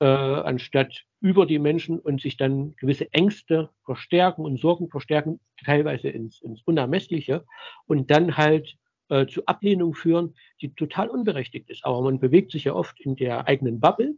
äh, 0.00 0.04
anstatt 0.04 1.04
über 1.20 1.46
die 1.46 1.58
Menschen 1.58 1.98
und 1.98 2.20
sich 2.20 2.36
dann 2.36 2.76
gewisse 2.76 3.12
Ängste 3.12 3.70
verstärken 3.84 4.44
und 4.44 4.60
Sorgen 4.60 4.88
verstärken, 4.90 5.40
teilweise 5.64 6.08
ins, 6.08 6.40
ins 6.40 6.62
Unermessliche 6.62 7.44
und 7.86 8.10
dann 8.10 8.36
halt 8.36 8.76
äh, 9.08 9.26
zu 9.26 9.44
Ablehnung 9.46 9.94
führen, 9.94 10.34
die 10.60 10.74
total 10.74 11.08
unberechtigt 11.08 11.70
ist. 11.70 11.84
Aber 11.84 12.02
man 12.02 12.20
bewegt 12.20 12.52
sich 12.52 12.64
ja 12.64 12.74
oft 12.74 13.00
in 13.00 13.16
der 13.16 13.48
eigenen 13.48 13.80
Bubble 13.80 14.14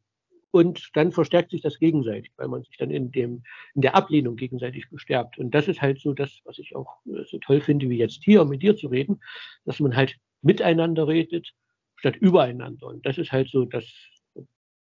und 0.51 0.90
dann 0.94 1.12
verstärkt 1.12 1.51
sich 1.51 1.61
das 1.61 1.78
gegenseitig, 1.78 2.32
weil 2.36 2.48
man 2.48 2.62
sich 2.62 2.76
dann 2.76 2.90
in 2.90 3.12
dem, 3.12 3.42
in 3.74 3.82
der 3.82 3.94
Ablehnung 3.94 4.36
gegenseitig 4.36 4.90
bestärkt. 4.90 5.38
Und 5.38 5.55
das 5.55 5.68
ist 5.68 5.80
halt 5.80 6.01
so 6.01 6.12
das, 6.12 6.40
was 6.44 6.59
ich 6.59 6.74
auch 6.74 6.98
äh, 7.07 7.24
so 7.24 7.38
toll 7.38 7.61
finde, 7.61 7.88
wie 7.88 7.98
jetzt 7.98 8.24
hier 8.24 8.44
mit 8.44 8.62
dir 8.62 8.76
zu 8.76 8.88
reden, 8.88 9.20
dass 9.64 9.80
man 9.80 9.94
halt 9.94 10.16
miteinander 10.42 11.07
redet, 11.07 11.53
statt 11.96 12.16
übereinander. 12.16 12.86
Und 12.86 13.07
das 13.07 13.18
ist 13.18 13.30
halt 13.30 13.51
so 13.51 13.64
das, 13.64 13.84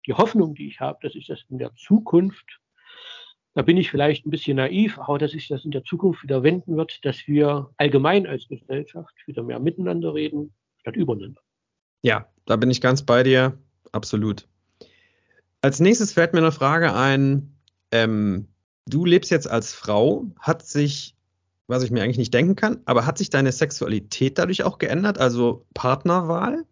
die 0.07 0.13
Hoffnung, 0.13 0.55
die 0.55 0.69
ich 0.69 0.81
habe, 0.81 0.99
dass 1.03 1.15
ich 1.15 1.27
das 1.27 1.45
in 1.49 1.59
der 1.59 1.75
Zukunft, 1.75 2.61
da 3.55 3.63
bin 3.63 3.77
ich 3.77 3.91
vielleicht 3.91 4.27
ein 4.27 4.31
bisschen 4.31 4.59
naiv, 4.59 4.99
aber 4.99 5.19
dass 5.19 5.33
sich 5.33 5.49
das 5.49 5.65
in 5.65 5.73
der 5.73 5.83
Zukunft 5.83 6.23
wieder 6.23 6.43
wenden 6.45 6.77
wird, 6.77 7.05
dass 7.05 7.27
wir 7.27 7.71
allgemein 7.79 8.27
als 8.27 8.47
Gesellschaft 8.47 9.15
wieder 9.27 9.43
mehr 9.43 9.59
miteinander 9.59 10.15
reden, 10.15 10.55
statt 10.79 10.95
übereinander. 10.95 11.41
Ja, 12.03 12.29
da 12.47 12.57
bin 12.57 12.71
ich 12.71 12.81
ganz 12.81 13.05
bei 13.05 13.23
dir. 13.23 13.59
Absolut. 13.93 14.47
Als 15.63 15.81
nächstes 15.81 16.13
fällt 16.13 16.33
mir 16.33 16.39
eine 16.41 16.53
Frage 16.53 16.95
ein, 16.95 17.55
ähm, 17.93 18.49
du 18.87 19.05
lebst 19.05 19.31
jetzt 19.31 19.49
als 19.49 19.75
Frau, 19.75 20.27
hat 20.39 20.65
sich, 20.65 21.15
was 21.67 21.83
ich 21.83 21.91
mir 21.91 22.03
eigentlich 22.03 22.19
nicht 22.19 22.35
denken 22.35 22.57
kann, 22.57 22.81
aber 22.87 23.07
hat 23.07 23.19
sich 23.19 23.31
deine 23.31 23.53
Sexualität 23.53 24.39
dadurch 24.39 24.63
auch 24.63 24.79
geändert, 24.79 25.19
also 25.19 25.67
Partnerwahl? 25.75 26.65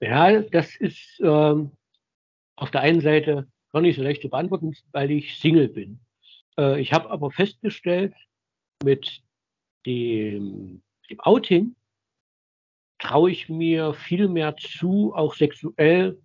Ja, 0.00 0.40
das 0.42 0.76
ist 0.76 1.20
ähm, 1.20 1.72
auf 2.56 2.70
der 2.70 2.82
einen 2.82 3.00
Seite 3.00 3.48
gar 3.72 3.80
nicht 3.80 3.96
so 3.96 4.02
leicht 4.02 4.22
zu 4.22 4.28
beantworten, 4.28 4.74
weil 4.92 5.10
ich 5.10 5.38
Single 5.38 5.68
bin. 5.68 6.00
Äh, 6.58 6.80
ich 6.80 6.92
habe 6.92 7.10
aber 7.10 7.30
festgestellt, 7.30 8.14
mit 8.84 9.22
dem, 9.86 10.82
dem 11.08 11.20
Outing 11.20 11.74
traue 12.98 13.30
ich 13.30 13.48
mir 13.48 13.94
viel 13.94 14.28
mehr 14.28 14.56
zu, 14.56 15.14
auch 15.14 15.34
sexuell 15.34 16.20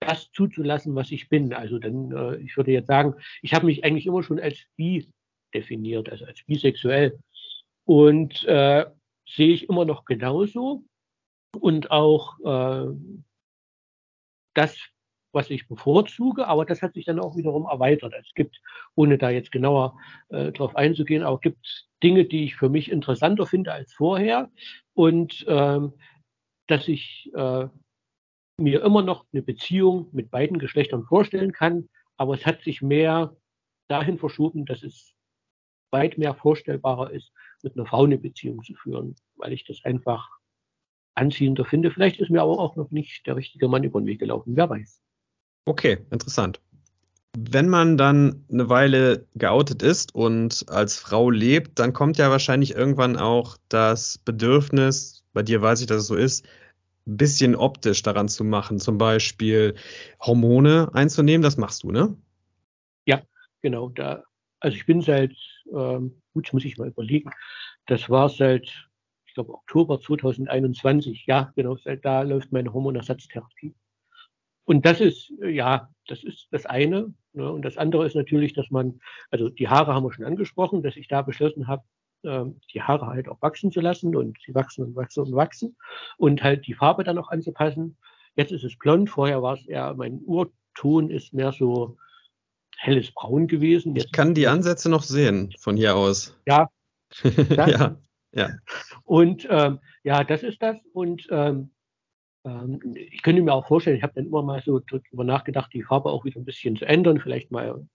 das 0.00 0.32
zuzulassen, 0.32 0.94
was 0.94 1.10
ich 1.10 1.28
bin. 1.28 1.52
Also 1.52 1.78
dann, 1.78 2.12
äh, 2.12 2.36
ich 2.38 2.56
würde 2.56 2.72
jetzt 2.72 2.88
sagen, 2.88 3.14
ich 3.42 3.54
habe 3.54 3.66
mich 3.66 3.84
eigentlich 3.84 4.06
immer 4.06 4.22
schon 4.22 4.40
als 4.40 4.58
bi 4.76 5.06
definiert, 5.54 6.08
also 6.10 6.24
als 6.24 6.42
bisexuell. 6.44 7.18
Und 7.84 8.44
äh, 8.44 8.86
sehe 9.28 9.52
ich 9.52 9.68
immer 9.68 9.84
noch 9.84 10.04
genauso. 10.04 10.84
Und 11.58 11.90
auch 11.90 12.38
äh, 12.40 12.94
das, 14.54 14.78
was 15.32 15.50
ich 15.50 15.68
bevorzuge, 15.68 16.46
aber 16.46 16.64
das 16.64 16.82
hat 16.82 16.94
sich 16.94 17.04
dann 17.04 17.20
auch 17.20 17.36
wiederum 17.36 17.66
erweitert. 17.66 18.14
Es 18.14 18.32
gibt, 18.34 18.60
ohne 18.94 19.18
da 19.18 19.30
jetzt 19.30 19.52
genauer 19.52 19.98
äh, 20.28 20.52
drauf 20.52 20.76
einzugehen, 20.76 21.22
auch 21.22 21.40
gibt 21.40 21.88
Dinge, 22.02 22.24
die 22.24 22.44
ich 22.44 22.56
für 22.56 22.68
mich 22.68 22.90
interessanter 22.90 23.46
finde 23.46 23.72
als 23.72 23.92
vorher. 23.92 24.50
Und 24.94 25.44
ähm, 25.48 25.92
dass 26.66 26.88
ich 26.88 27.30
äh, 27.34 27.68
mir 28.60 28.82
immer 28.84 29.02
noch 29.02 29.26
eine 29.32 29.42
Beziehung 29.42 30.08
mit 30.12 30.30
beiden 30.30 30.58
Geschlechtern 30.58 31.04
vorstellen 31.04 31.52
kann, 31.52 31.88
aber 32.16 32.34
es 32.34 32.46
hat 32.46 32.62
sich 32.62 32.82
mehr 32.82 33.36
dahin 33.88 34.18
verschoben, 34.18 34.66
dass 34.66 34.82
es 34.82 35.14
weit 35.90 36.18
mehr 36.18 36.34
vorstellbarer 36.34 37.10
ist, 37.10 37.32
mit 37.62 37.76
einer 37.76 37.86
Frau 37.86 38.04
eine 38.04 38.18
Beziehung 38.18 38.62
zu 38.62 38.74
führen, 38.74 39.16
weil 39.36 39.52
ich 39.52 39.64
das 39.64 39.84
einfach 39.84 40.28
anziehender 41.14 41.64
finde. 41.64 41.90
Vielleicht 41.90 42.20
ist 42.20 42.30
mir 42.30 42.42
aber 42.42 42.58
auch 42.58 42.76
noch 42.76 42.90
nicht 42.90 43.26
der 43.26 43.36
richtige 43.36 43.68
Mann 43.68 43.84
über 43.84 44.00
den 44.00 44.06
Weg 44.06 44.20
gelaufen, 44.20 44.56
wer 44.56 44.70
weiß. 44.70 45.00
Okay, 45.66 45.98
interessant. 46.10 46.60
Wenn 47.36 47.68
man 47.68 47.96
dann 47.96 48.44
eine 48.50 48.68
Weile 48.68 49.26
geoutet 49.36 49.82
ist 49.82 50.14
und 50.14 50.64
als 50.68 50.98
Frau 50.98 51.30
lebt, 51.30 51.78
dann 51.78 51.92
kommt 51.92 52.18
ja 52.18 52.30
wahrscheinlich 52.30 52.74
irgendwann 52.74 53.16
auch 53.16 53.56
das 53.68 54.18
Bedürfnis, 54.18 55.24
bei 55.32 55.42
dir 55.42 55.62
weiß 55.62 55.80
ich, 55.80 55.86
dass 55.86 55.98
es 55.98 56.06
so 56.08 56.16
ist, 56.16 56.44
bisschen 57.16 57.56
optisch 57.56 58.02
daran 58.02 58.28
zu 58.28 58.44
machen, 58.44 58.78
zum 58.78 58.98
Beispiel 58.98 59.74
Hormone 60.20 60.90
einzunehmen, 60.92 61.42
das 61.42 61.56
machst 61.56 61.82
du, 61.82 61.90
ne? 61.90 62.16
Ja, 63.06 63.22
genau. 63.62 63.88
Da, 63.88 64.24
also 64.60 64.76
ich 64.76 64.86
bin 64.86 65.00
seit, 65.00 65.34
ähm, 65.72 66.22
gut, 66.32 66.52
muss 66.52 66.64
ich 66.64 66.78
mal 66.78 66.88
überlegen, 66.88 67.30
das 67.86 68.08
war 68.10 68.28
seit, 68.28 68.88
ich 69.26 69.34
glaube, 69.34 69.54
Oktober 69.54 70.00
2021, 70.00 71.26
ja, 71.26 71.52
genau, 71.56 71.76
seit 71.76 72.04
da 72.04 72.22
läuft 72.22 72.52
meine 72.52 72.72
Hormonersatztherapie. 72.72 73.74
Und 74.64 74.86
das 74.86 75.00
ist, 75.00 75.32
ja, 75.42 75.88
das 76.06 76.22
ist 76.22 76.48
das 76.50 76.66
eine. 76.66 77.12
Ne? 77.32 77.50
Und 77.50 77.64
das 77.64 77.76
andere 77.76 78.06
ist 78.06 78.14
natürlich, 78.14 78.52
dass 78.52 78.70
man, 78.70 79.00
also 79.30 79.48
die 79.48 79.68
Haare 79.68 79.94
haben 79.94 80.04
wir 80.04 80.12
schon 80.12 80.24
angesprochen, 80.24 80.82
dass 80.82 80.96
ich 80.96 81.08
da 81.08 81.22
beschlossen 81.22 81.66
habe, 81.66 81.82
die 82.22 82.82
Haare 82.82 83.06
halt 83.06 83.28
auch 83.28 83.40
wachsen 83.42 83.72
zu 83.72 83.80
lassen 83.80 84.14
und 84.14 84.38
sie 84.44 84.54
wachsen 84.54 84.84
und 84.84 84.96
wachsen 84.96 85.24
und 85.24 85.34
wachsen 85.34 85.76
und 86.18 86.42
halt 86.42 86.66
die 86.66 86.74
Farbe 86.74 87.04
dann 87.04 87.16
noch 87.16 87.30
anzupassen. 87.30 87.96
Jetzt 88.36 88.52
ist 88.52 88.64
es 88.64 88.78
blond, 88.78 89.10
vorher 89.10 89.42
war 89.42 89.54
es 89.54 89.66
eher, 89.66 89.94
mein 89.94 90.20
Urton 90.24 91.10
ist 91.10 91.32
mehr 91.32 91.52
so 91.52 91.96
helles 92.76 93.12
Braun 93.12 93.46
gewesen. 93.46 93.94
Jetzt 93.94 94.06
ich 94.06 94.12
kann 94.12 94.34
die 94.34 94.48
Ansätze 94.48 94.88
noch 94.88 95.02
sehen 95.02 95.54
von 95.58 95.76
hier 95.76 95.96
aus. 95.96 96.36
Ja. 96.46 96.70
ja, 97.50 97.96
ja. 98.32 98.50
Und 99.04 99.46
ähm, 99.50 99.80
ja, 100.02 100.24
das 100.24 100.42
ist 100.42 100.62
das. 100.62 100.78
Und 100.92 101.26
ähm, 101.30 101.70
ähm, 102.44 102.80
ich 102.94 103.22
könnte 103.22 103.42
mir 103.42 103.52
auch 103.52 103.66
vorstellen, 103.66 103.96
ich 103.96 104.02
habe 104.02 104.14
dann 104.14 104.26
immer 104.26 104.42
mal 104.42 104.62
so 104.64 104.78
darüber 104.78 105.24
nachgedacht, 105.24 105.72
die 105.72 105.82
Farbe 105.82 106.10
auch 106.10 106.24
wieder 106.24 106.40
ein 106.40 106.44
bisschen 106.44 106.76
zu 106.76 106.86
ändern, 106.86 107.20
vielleicht 107.20 107.50
mal 107.50 107.86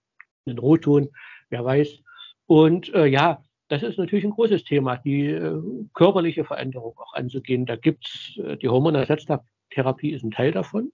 einen 0.46 0.58
Rotton, 0.58 1.08
wer 1.50 1.64
weiß. 1.64 2.02
Und 2.46 2.94
äh, 2.94 3.06
ja, 3.06 3.42
das 3.68 3.82
ist 3.82 3.98
natürlich 3.98 4.24
ein 4.24 4.30
großes 4.30 4.64
Thema, 4.64 4.96
die 4.96 5.26
äh, 5.26 5.60
körperliche 5.94 6.44
Veränderung 6.44 6.96
auch 6.98 7.14
anzugehen. 7.14 7.66
Da 7.66 7.76
gibt's 7.76 8.36
äh, 8.36 8.56
die 8.56 8.68
Hormonersatztherapie 8.68 10.12
ist 10.12 10.22
ein 10.22 10.30
Teil 10.30 10.52
davon. 10.52 10.92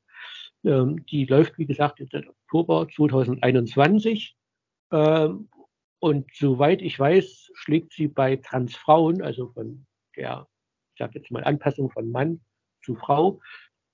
Ähm, 0.65 1.05
die 1.07 1.27
läuft, 1.27 1.59
wie 1.59 1.67
gesagt, 1.67 2.01
jetzt 2.01 2.13
seit 2.13 2.29
Oktober 2.29 2.89
2021. 2.89 4.37
Ähm, 4.91 5.49
und 5.99 6.31
soweit 6.35 6.83
ich 6.83 6.99
weiß, 6.99 7.51
schlägt 7.55 7.93
sie 7.93 8.09
bei 8.09 8.37
Transfrauen, 8.37 9.23
also 9.23 9.49
von 9.53 9.87
der, 10.17 10.49
ich 10.95 10.99
sage 10.99 11.19
jetzt 11.19 11.31
mal 11.31 11.45
Anpassung 11.45 11.91
von 11.91 12.11
Mann 12.11 12.41
zu 12.83 12.97
Frau, 12.97 13.41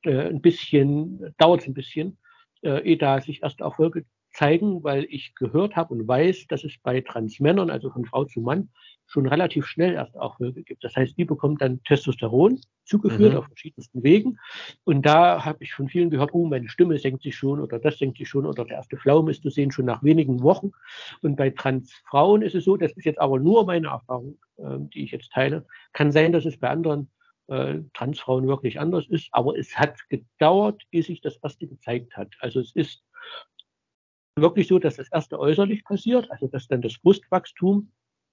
äh, 0.05 0.29
ein 0.29 0.41
bisschen, 0.41 1.35
dauert 1.39 1.63
es 1.63 1.67
ein 1.67 1.75
bisschen, 1.75 2.19
äh, 2.63 2.81
ehe 2.83 2.97
da 2.97 3.21
sich 3.21 3.43
erst 3.43 3.61
Erfolge 3.61 4.05
zeigen, 4.39 4.85
weil 4.85 5.05
ich 5.11 5.35
gehört 5.35 5.75
habe 5.75 5.95
und 5.95 6.07
weiß, 6.07 6.47
dass 6.47 6.63
es 6.63 6.79
bei 6.81 7.01
Transmännern, 7.01 7.71
also 7.71 7.91
von 7.91 8.05
Frau 8.05 8.25
zu 8.25 8.41
Mann, 8.41 8.69
schon 9.07 9.27
relativ 9.27 9.67
schnell 9.67 9.95
erst 9.95 10.15
Erfolge 10.15 10.63
gibt. 10.63 10.85
Das 10.85 10.95
heißt, 10.95 11.19
die 11.19 11.25
bekommt 11.25 11.61
dann 11.61 11.83
Testosteron 11.83 12.61
zugeführt 12.85 13.33
mhm. 13.33 13.39
auf 13.39 13.47
verschiedensten 13.47 14.03
Wegen. 14.03 14.39
Und 14.85 15.07
da 15.07 15.45
habe 15.45 15.65
ich 15.65 15.73
von 15.73 15.89
vielen 15.89 16.11
gehört, 16.11 16.35
oh, 16.35 16.47
meine 16.47 16.69
Stimme 16.69 16.99
senkt 16.99 17.23
sich 17.23 17.35
schon 17.35 17.59
oder 17.59 17.79
das 17.81 17.99
senkt 17.99 18.19
sich 18.19 18.29
schon 18.29 18.47
oder 18.47 18.65
der 18.65 18.77
erste 18.77 18.97
Pflaum 18.97 19.29
ist 19.29 19.43
zu 19.43 19.51
sehen 19.51 19.73
schon 19.73 19.87
nach 19.87 20.05
wenigen 20.05 20.43
Wochen. 20.43 20.71
Und 21.21 21.37
bei 21.37 21.51
Transfrauen 21.51 22.43
ist 22.43 22.55
es 22.55 22.65
so, 22.65 22.77
das 22.77 22.93
ist 22.93 23.07
jetzt 23.07 23.21
aber 23.21 23.41
nur 23.41 23.67
meine 23.67 23.89
Erfahrung, 23.89 24.39
äh, 24.59 24.79
die 24.95 25.05
ich 25.05 25.11
jetzt 25.11 25.33
teile. 25.33 25.67
Kann 25.95 26.13
sein, 26.13 26.33
dass 26.33 26.45
es 26.45 26.59
bei 26.59 26.69
anderen 26.69 27.11
äh, 27.49 27.81
Transfrauen 27.93 28.47
wirklich 28.47 28.79
anders 28.79 29.07
ist, 29.09 29.29
aber 29.33 29.59
es 29.59 29.77
hat 29.77 29.97
gedauert, 30.11 30.83
ehe 30.93 31.03
sich 31.03 31.23
das 31.23 31.39
erste 31.43 31.67
gezeigt 31.67 32.17
hat. 32.17 32.29
Also 32.41 32.61
es 32.61 32.73
ist 32.77 33.03
wirklich 34.41 34.69
so, 34.69 34.79
dass 34.79 34.97
das 34.97 35.11
erste 35.11 35.39
äußerlich 35.39 35.85
passiert, 35.85 36.31
also 36.31 36.49
dass 36.49 36.69
dann 36.69 36.83
das 36.83 36.99
Brustwachstum 36.99 37.91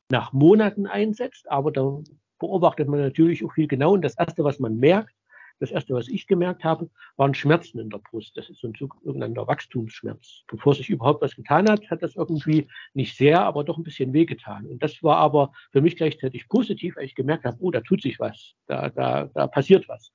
nach 0.09 0.33
Monaten 0.33 0.85
einsetzt, 0.85 1.49
aber 1.49 1.71
da 1.71 1.99
beobachtet 2.39 2.87
man 2.87 2.99
natürlich 2.99 3.43
auch 3.43 3.53
viel 3.53 3.67
genau. 3.67 3.93
Und 3.93 4.03
das 4.03 4.17
erste, 4.17 4.43
was 4.43 4.59
man 4.59 4.77
merkt, 4.77 5.15
das 5.59 5.71
erste, 5.71 5.93
was 5.93 6.09
ich 6.09 6.27
gemerkt 6.27 6.63
habe, 6.63 6.89
waren 7.15 7.33
Schmerzen 7.33 7.79
in 7.79 7.89
der 7.89 7.99
Brust. 7.99 8.35
Das 8.35 8.49
ist 8.49 8.59
so 8.59 8.67
ein 8.67 8.73
sogenannter 8.77 9.47
Wachstumsschmerz. 9.47 10.43
Bevor 10.47 10.75
sich 10.75 10.89
überhaupt 10.89 11.21
was 11.21 11.35
getan 11.35 11.69
hat, 11.69 11.89
hat 11.89 12.03
das 12.03 12.15
irgendwie 12.15 12.67
nicht 12.93 13.15
sehr, 13.15 13.41
aber 13.41 13.63
doch 13.63 13.77
ein 13.77 13.83
bisschen 13.83 14.11
wehgetan. 14.11 14.65
Und 14.65 14.83
das 14.83 15.01
war 15.01 15.17
aber 15.17 15.53
für 15.71 15.81
mich 15.81 15.95
gleichzeitig 15.95 16.49
positiv, 16.49 16.97
weil 16.97 17.05
ich 17.05 17.15
gemerkt 17.15 17.45
habe, 17.45 17.57
oh, 17.61 17.71
da 17.71 17.81
tut 17.81 18.01
sich 18.01 18.19
was, 18.19 18.53
da, 18.67 18.89
da, 18.89 19.29
da 19.33 19.47
passiert 19.47 19.87
was. 19.87 20.11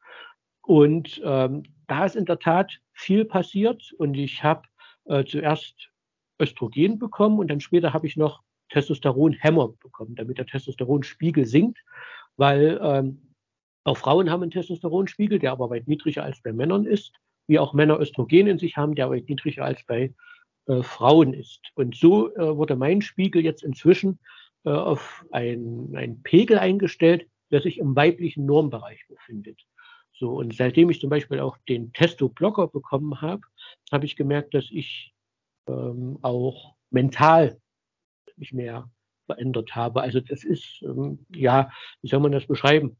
Und 0.62 1.20
ähm, 1.24 1.62
da 1.86 2.04
ist 2.04 2.16
in 2.16 2.26
der 2.26 2.38
Tat 2.38 2.78
viel 2.92 3.24
passiert 3.24 3.92
und 3.96 4.14
ich 4.14 4.44
habe 4.44 4.62
äh, 5.10 5.24
zuerst 5.24 5.90
Östrogen 6.40 6.98
bekommen 6.98 7.38
und 7.38 7.48
dann 7.48 7.60
später 7.60 7.92
habe 7.92 8.06
ich 8.06 8.16
noch 8.16 8.42
Testosteronhämmer 8.70 9.68
bekommen, 9.80 10.14
damit 10.14 10.38
der 10.38 10.46
Testosteronspiegel 10.46 11.44
sinkt, 11.44 11.78
weil 12.36 12.80
ähm, 12.82 13.34
auch 13.84 13.96
Frauen 13.96 14.30
haben 14.30 14.42
einen 14.42 14.52
Testosteronspiegel, 14.52 15.38
der 15.38 15.52
aber 15.52 15.70
weit 15.70 15.88
niedriger 15.88 16.22
als 16.22 16.40
bei 16.40 16.52
Männern 16.52 16.86
ist, 16.86 17.12
wie 17.48 17.58
auch 17.58 17.74
Männer 17.74 17.98
Östrogen 17.98 18.46
in 18.46 18.58
sich 18.58 18.76
haben, 18.76 18.94
der 18.94 19.10
weit 19.10 19.28
niedriger 19.28 19.64
als 19.64 19.84
bei 19.84 20.14
äh, 20.66 20.82
Frauen 20.82 21.34
ist. 21.34 21.60
Und 21.74 21.96
so 21.96 22.34
äh, 22.36 22.56
wurde 22.56 22.76
mein 22.76 23.02
Spiegel 23.02 23.44
jetzt 23.44 23.64
inzwischen 23.64 24.20
äh, 24.64 24.70
auf 24.70 25.24
einen 25.32 26.22
Pegel 26.22 26.58
eingestellt, 26.58 27.26
der 27.50 27.60
sich 27.60 27.78
im 27.78 27.96
weiblichen 27.96 28.46
Normbereich 28.46 29.04
befindet. 29.08 29.60
So, 30.20 30.32
und 30.32 30.54
seitdem 30.54 30.90
ich 30.90 31.00
zum 31.00 31.08
Beispiel 31.08 31.40
auch 31.40 31.56
den 31.66 31.94
Testo-Blocker 31.94 32.68
bekommen 32.68 33.22
habe, 33.22 33.40
habe 33.90 34.04
ich 34.04 34.16
gemerkt, 34.16 34.52
dass 34.52 34.66
ich 34.70 35.14
ähm, 35.66 36.18
auch 36.20 36.74
mental 36.90 37.58
mich 38.36 38.52
mehr 38.52 38.90
verändert 39.24 39.74
habe. 39.74 40.02
Also 40.02 40.20
das 40.20 40.44
ist, 40.44 40.82
ähm, 40.82 41.24
ja, 41.34 41.70
wie 42.02 42.08
soll 42.08 42.20
man 42.20 42.32
das 42.32 42.46
beschreiben? 42.46 42.98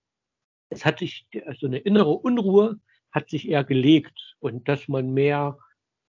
Es 0.70 0.86
hat 0.86 1.00
sich, 1.00 1.26
also 1.44 1.66
eine 1.66 1.76
innere 1.78 2.08
Unruhe 2.10 2.80
hat 3.12 3.28
sich 3.28 3.46
eher 3.46 3.64
gelegt 3.64 4.36
und 4.38 4.66
dass 4.66 4.88
man 4.88 5.12
mehr, 5.12 5.58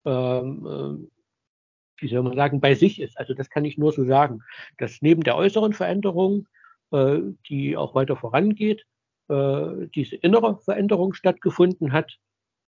ähm, 0.05 0.68
äh, 0.68 2.03
wie 2.03 2.07
soll 2.07 2.22
man 2.22 2.36
sagen, 2.36 2.62
bei 2.62 2.76
sich 2.76 3.01
ist. 3.01 3.18
Also 3.18 3.34
das 3.34 3.49
kann 3.49 3.66
ich 3.66 3.80
nur 3.80 3.93
so 3.93 4.05
sagen, 4.05 4.43
dass 4.78 5.01
neben 5.01 5.24
der 5.24 5.38
äußeren 5.38 5.74
Veränderung, 5.74 6.47
äh, 6.91 7.18
die 7.47 7.76
auch 7.78 7.95
weiter 7.95 8.16
vorangeht, 8.16 8.86
äh, 9.30 9.88
diese 9.95 10.15
innere 10.17 10.57
Veränderung 10.57 11.13
stattgefunden 11.13 11.91
hat. 11.91 12.17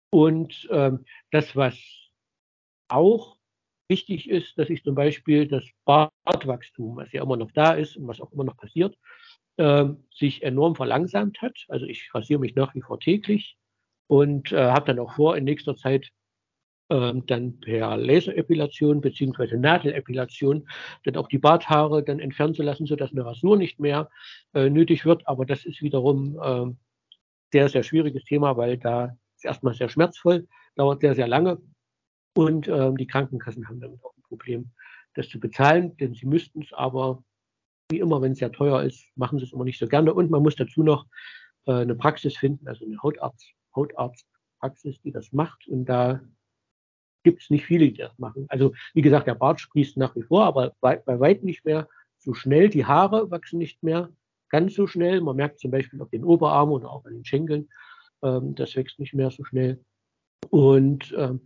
Und 0.10 0.68
ähm, 0.72 1.06
das, 1.32 1.56
was 1.56 1.78
auch 2.88 3.38
wichtig 3.90 4.30
ist, 4.30 4.58
dass 4.58 4.70
ich 4.70 4.84
zum 4.84 4.96
Beispiel 4.96 5.48
das 5.48 5.66
Bartwachstum, 5.86 6.96
was 6.98 7.12
ja 7.12 7.22
immer 7.22 7.38
noch 7.38 7.52
da 7.52 7.74
ist 7.74 7.98
und 7.98 8.08
was 8.08 8.22
auch 8.22 8.32
immer 8.32 8.44
noch 8.44 8.58
passiert, 8.58 8.98
äh, 9.58 9.86
sich 10.14 10.44
enorm 10.44 10.76
verlangsamt 10.76 11.42
hat. 11.42 11.66
Also 11.68 11.86
ich 11.86 12.14
rasiere 12.14 12.40
mich 12.40 12.56
nach 12.56 12.74
wie 12.76 12.82
vor 12.82 13.00
täglich 13.00 13.58
und 14.08 14.52
äh, 14.52 14.72
habe 14.72 14.88
dann 14.88 15.00
auch 15.00 15.14
vor, 15.14 15.38
in 15.38 15.44
nächster 15.44 15.76
Zeit 15.76 16.10
dann 16.88 17.60
per 17.62 17.98
Laserepilation 17.98 19.02
bzw. 19.02 19.58
Nadelepilation 19.58 20.68
dann 21.04 21.16
auch 21.16 21.28
die 21.28 21.40
Barthaare 21.40 22.04
dann 22.04 22.20
entfernen 22.20 22.54
zu 22.54 22.62
lassen, 22.62 22.86
sodass 22.86 23.12
eine 23.12 23.26
Rasur 23.26 23.58
nicht 23.58 23.80
mehr 23.80 24.10
äh, 24.54 24.70
nötig 24.70 25.04
wird. 25.04 25.28
Aber 25.28 25.48
das 25.48 25.66
ist 25.66 25.82
wiederum 25.82 26.40
äh, 26.40 26.72
sehr, 27.52 27.70
sehr 27.70 27.84
schwieriges 27.84 28.24
Thema, 28.24 28.56
weil 28.58 28.78
da 28.78 29.18
ist 29.36 29.46
erstmal 29.46 29.74
sehr 29.74 29.90
schmerzvoll, 29.90 30.48
dauert 30.76 31.02
sehr, 31.02 31.16
sehr 31.16 31.28
lange 31.28 31.60
und 32.36 32.68
äh, 32.68 32.92
die 32.94 33.08
Krankenkassen 33.08 33.68
haben 33.68 33.80
damit 33.80 34.04
auch 34.04 34.16
ein 34.16 34.24
Problem, 34.24 34.72
das 35.14 35.30
zu 35.30 35.40
bezahlen, 35.40 35.96
denn 35.98 36.14
sie 36.14 36.26
müssten 36.26 36.62
es 36.62 36.74
aber, 36.74 37.24
wie 37.90 38.00
immer, 38.00 38.22
wenn 38.22 38.34
es 38.34 38.40
sehr 38.40 38.52
teuer 38.52 38.84
ist, 38.84 39.06
machen 39.16 39.40
sie 39.40 39.46
es 39.46 39.54
immer 39.54 39.64
nicht 39.64 39.80
so 39.80 39.88
gerne. 39.88 40.14
Und 40.14 40.30
man 40.30 40.44
muss 40.44 40.56
dazu 40.56 40.84
noch 40.84 41.06
äh, 41.66 41.72
eine 41.72 41.96
Praxis 41.96 42.36
finden, 42.36 42.68
also 42.68 42.86
eine 42.86 43.02
Hautarzt, 43.02 43.54
Hautarztpraxis, 43.76 45.00
die 45.02 45.12
das 45.12 45.32
macht. 45.32 45.68
Und 45.68 45.86
da 45.86 46.22
gibt 47.26 47.42
es 47.42 47.50
nicht 47.50 47.66
viele, 47.66 47.92
die 47.92 47.98
das 47.98 48.18
machen. 48.18 48.46
Also 48.48 48.74
wie 48.94 49.02
gesagt, 49.02 49.28
der 49.28 49.36
Bart 49.36 49.60
sprießt 49.60 49.98
nach 49.98 50.16
wie 50.16 50.22
vor, 50.22 50.46
aber 50.46 50.74
bei, 50.80 50.96
bei 50.96 51.20
weitem 51.20 51.48
nicht 51.48 51.66
mehr 51.66 51.90
so 52.20 52.34
schnell. 52.34 52.70
Die 52.70 52.86
Haare 52.86 53.30
wachsen 53.32 53.58
nicht 53.58 53.84
mehr 53.84 54.10
ganz 54.50 54.76
so 54.76 54.88
schnell. 54.88 55.20
Man 55.22 55.36
merkt 55.36 55.60
zum 55.60 55.72
Beispiel 55.72 56.02
auf 56.02 56.10
den 56.10 56.24
Oberarmen 56.24 56.76
oder 56.76 56.90
auch 56.92 57.04
an 57.04 57.14
den 57.14 57.26
Schenkeln, 57.26 57.68
ähm, 58.24 58.56
das 58.56 58.76
wächst 58.76 59.00
nicht 59.00 59.14
mehr 59.14 59.32
so 59.32 59.44
schnell. 59.44 59.84
Und 60.52 61.14
ähm, 61.18 61.42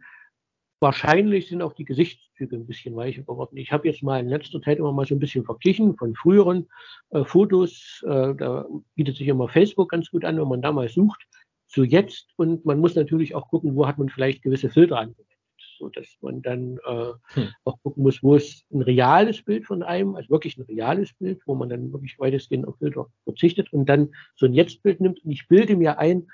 wahrscheinlich 0.81 1.47
sind 1.47 1.61
auch 1.61 1.73
die 1.73 1.85
Gesichtszüge 1.85 2.57
ein 2.57 2.67
bisschen 2.67 2.95
weicher 2.95 3.23
geworden. 3.23 3.57
Ich 3.57 3.71
habe 3.71 3.87
jetzt 3.87 4.03
mal 4.03 4.19
in 4.19 4.27
letzter 4.27 4.61
Zeit 4.61 4.79
immer 4.79 4.91
mal 4.91 5.05
so 5.05 5.15
ein 5.15 5.19
bisschen 5.19 5.45
verglichen 5.45 5.95
von 5.95 6.13
früheren 6.13 6.67
äh, 7.11 7.23
Fotos. 7.23 8.03
Äh, 8.05 8.35
da 8.35 8.67
bietet 8.95 9.15
sich 9.15 9.27
immer 9.29 9.47
Facebook 9.47 9.89
ganz 9.89 10.11
gut 10.11 10.25
an, 10.25 10.37
wenn 10.37 10.47
man 10.47 10.61
da 10.61 10.71
mal 10.73 10.89
sucht, 10.89 11.25
zu 11.67 11.83
jetzt. 11.83 12.27
Und 12.35 12.65
man 12.65 12.79
muss 12.79 12.95
natürlich 12.95 13.33
auch 13.33 13.47
gucken, 13.47 13.75
wo 13.75 13.87
hat 13.87 13.97
man 13.97 14.09
vielleicht 14.09 14.41
gewisse 14.41 14.69
Filter 14.69 14.97
angewendet 14.97 15.38
so 15.79 15.89
dass 15.89 16.17
man 16.21 16.41
dann 16.41 16.77
äh, 16.85 17.13
hm. 17.33 17.49
auch 17.63 17.81
gucken 17.81 18.03
muss, 18.03 18.21
wo 18.21 18.35
ist 18.35 18.65
ein 18.71 18.81
reales 18.81 19.41
Bild 19.43 19.65
von 19.65 19.81
einem, 19.81 20.15
also 20.15 20.29
wirklich 20.29 20.57
ein 20.57 20.63
reales 20.63 21.13
Bild, 21.13 21.41
wo 21.45 21.55
man 21.55 21.69
dann 21.69 21.91
wirklich 21.91 22.19
weitestgehend 22.19 22.67
auf 22.67 22.77
Filter 22.77 23.07
verzichtet 23.23 23.73
und 23.73 23.87
dann 23.87 24.09
so 24.35 24.45
ein 24.45 24.53
Jetzt-Bild 24.53 25.01
nimmt. 25.01 25.23
Und 25.23 25.31
ich 25.31 25.47
bilde 25.47 25.75
mir 25.75 25.97
ein, 25.97 26.27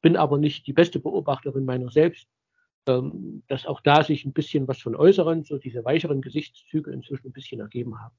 bin 0.00 0.16
aber 0.16 0.38
nicht 0.38 0.66
die 0.66 0.72
beste 0.72 1.00
Beobachterin 1.00 1.64
meiner 1.64 1.90
selbst, 1.90 2.28
ähm, 2.86 3.42
dass 3.48 3.66
auch 3.66 3.80
da 3.80 4.02
sich 4.02 4.24
ein 4.24 4.32
bisschen 4.32 4.66
was 4.66 4.80
von 4.80 4.96
äußeren, 4.96 5.44
so 5.44 5.58
diese 5.58 5.84
weicheren 5.84 6.22
Gesichtszüge 6.22 6.90
inzwischen 6.92 7.28
ein 7.28 7.32
bisschen 7.32 7.60
ergeben 7.60 8.00
haben. 8.00 8.14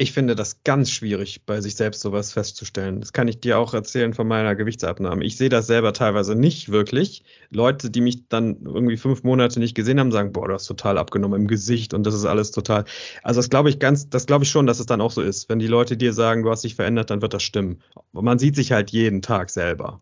Ich 0.00 0.12
finde 0.12 0.36
das 0.36 0.62
ganz 0.62 0.92
schwierig, 0.92 1.44
bei 1.44 1.60
sich 1.60 1.74
selbst 1.74 2.02
sowas 2.02 2.32
festzustellen. 2.32 3.00
Das 3.00 3.12
kann 3.12 3.26
ich 3.26 3.40
dir 3.40 3.58
auch 3.58 3.74
erzählen 3.74 4.14
von 4.14 4.28
meiner 4.28 4.54
Gewichtsabnahme. 4.54 5.24
Ich 5.24 5.36
sehe 5.36 5.48
das 5.48 5.66
selber 5.66 5.92
teilweise 5.92 6.36
nicht 6.36 6.68
wirklich. 6.68 7.24
Leute, 7.50 7.90
die 7.90 8.00
mich 8.00 8.28
dann 8.28 8.60
irgendwie 8.64 8.96
fünf 8.96 9.24
Monate 9.24 9.58
nicht 9.58 9.74
gesehen 9.74 9.98
haben, 9.98 10.12
sagen, 10.12 10.30
boah, 10.30 10.46
du 10.46 10.54
hast 10.54 10.66
total 10.66 10.98
abgenommen 10.98 11.40
im 11.40 11.48
Gesicht 11.48 11.94
und 11.94 12.06
das 12.06 12.14
ist 12.14 12.26
alles 12.26 12.52
total. 12.52 12.84
Also 13.24 13.40
das 13.40 13.50
glaube 13.50 13.70
ich 13.70 13.80
ganz, 13.80 14.08
das 14.08 14.26
glaube 14.26 14.44
ich 14.44 14.50
schon, 14.50 14.68
dass 14.68 14.78
es 14.78 14.86
dann 14.86 15.00
auch 15.00 15.10
so 15.10 15.20
ist. 15.20 15.48
Wenn 15.48 15.58
die 15.58 15.66
Leute 15.66 15.96
dir 15.96 16.12
sagen, 16.12 16.44
du 16.44 16.50
hast 16.50 16.62
dich 16.62 16.76
verändert, 16.76 17.10
dann 17.10 17.20
wird 17.20 17.34
das 17.34 17.42
stimmen. 17.42 17.82
Man 18.12 18.38
sieht 18.38 18.54
sich 18.54 18.70
halt 18.70 18.90
jeden 18.90 19.20
Tag 19.20 19.50
selber. 19.50 20.00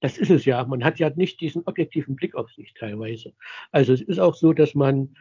Das 0.00 0.16
ist 0.16 0.30
es 0.30 0.44
ja. 0.44 0.64
Man 0.64 0.84
hat 0.84 1.00
ja 1.00 1.10
nicht 1.10 1.40
diesen 1.40 1.64
objektiven 1.66 2.14
Blick 2.14 2.36
auf 2.36 2.52
sich 2.52 2.72
teilweise. 2.74 3.32
Also 3.72 3.92
es 3.92 4.00
ist 4.00 4.20
auch 4.20 4.36
so, 4.36 4.52
dass 4.52 4.76
man 4.76 5.16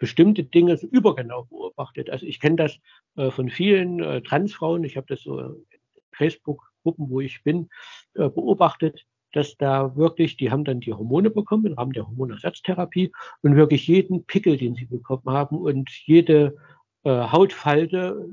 bestimmte 0.00 0.42
Dinge 0.42 0.76
so 0.76 0.88
übergenau 0.88 1.44
beobachtet. 1.44 2.10
Also 2.10 2.26
ich 2.26 2.40
kenne 2.40 2.56
das 2.56 2.78
äh, 3.16 3.30
von 3.30 3.48
vielen 3.48 4.00
äh, 4.00 4.22
Transfrauen, 4.22 4.82
ich 4.82 4.96
habe 4.96 5.06
das 5.08 5.20
so 5.20 5.38
in 5.38 5.66
Facebook-Gruppen, 6.12 7.08
wo 7.08 7.20
ich 7.20 7.44
bin, 7.44 7.68
äh, 8.14 8.28
beobachtet, 8.28 9.06
dass 9.32 9.56
da 9.56 9.94
wirklich, 9.94 10.36
die 10.36 10.50
haben 10.50 10.64
dann 10.64 10.80
die 10.80 10.92
Hormone 10.92 11.30
bekommen 11.30 11.66
im 11.66 11.74
Rahmen 11.74 11.92
der 11.92 12.08
Hormonersatztherapie 12.08 13.12
und 13.42 13.54
wirklich 13.54 13.86
jeden 13.86 14.24
Pickel, 14.24 14.56
den 14.56 14.74
sie 14.74 14.86
bekommen 14.86 15.28
haben 15.28 15.56
und 15.58 15.88
jede 16.06 16.56
äh, 17.04 17.10
Hautfalte 17.10 18.28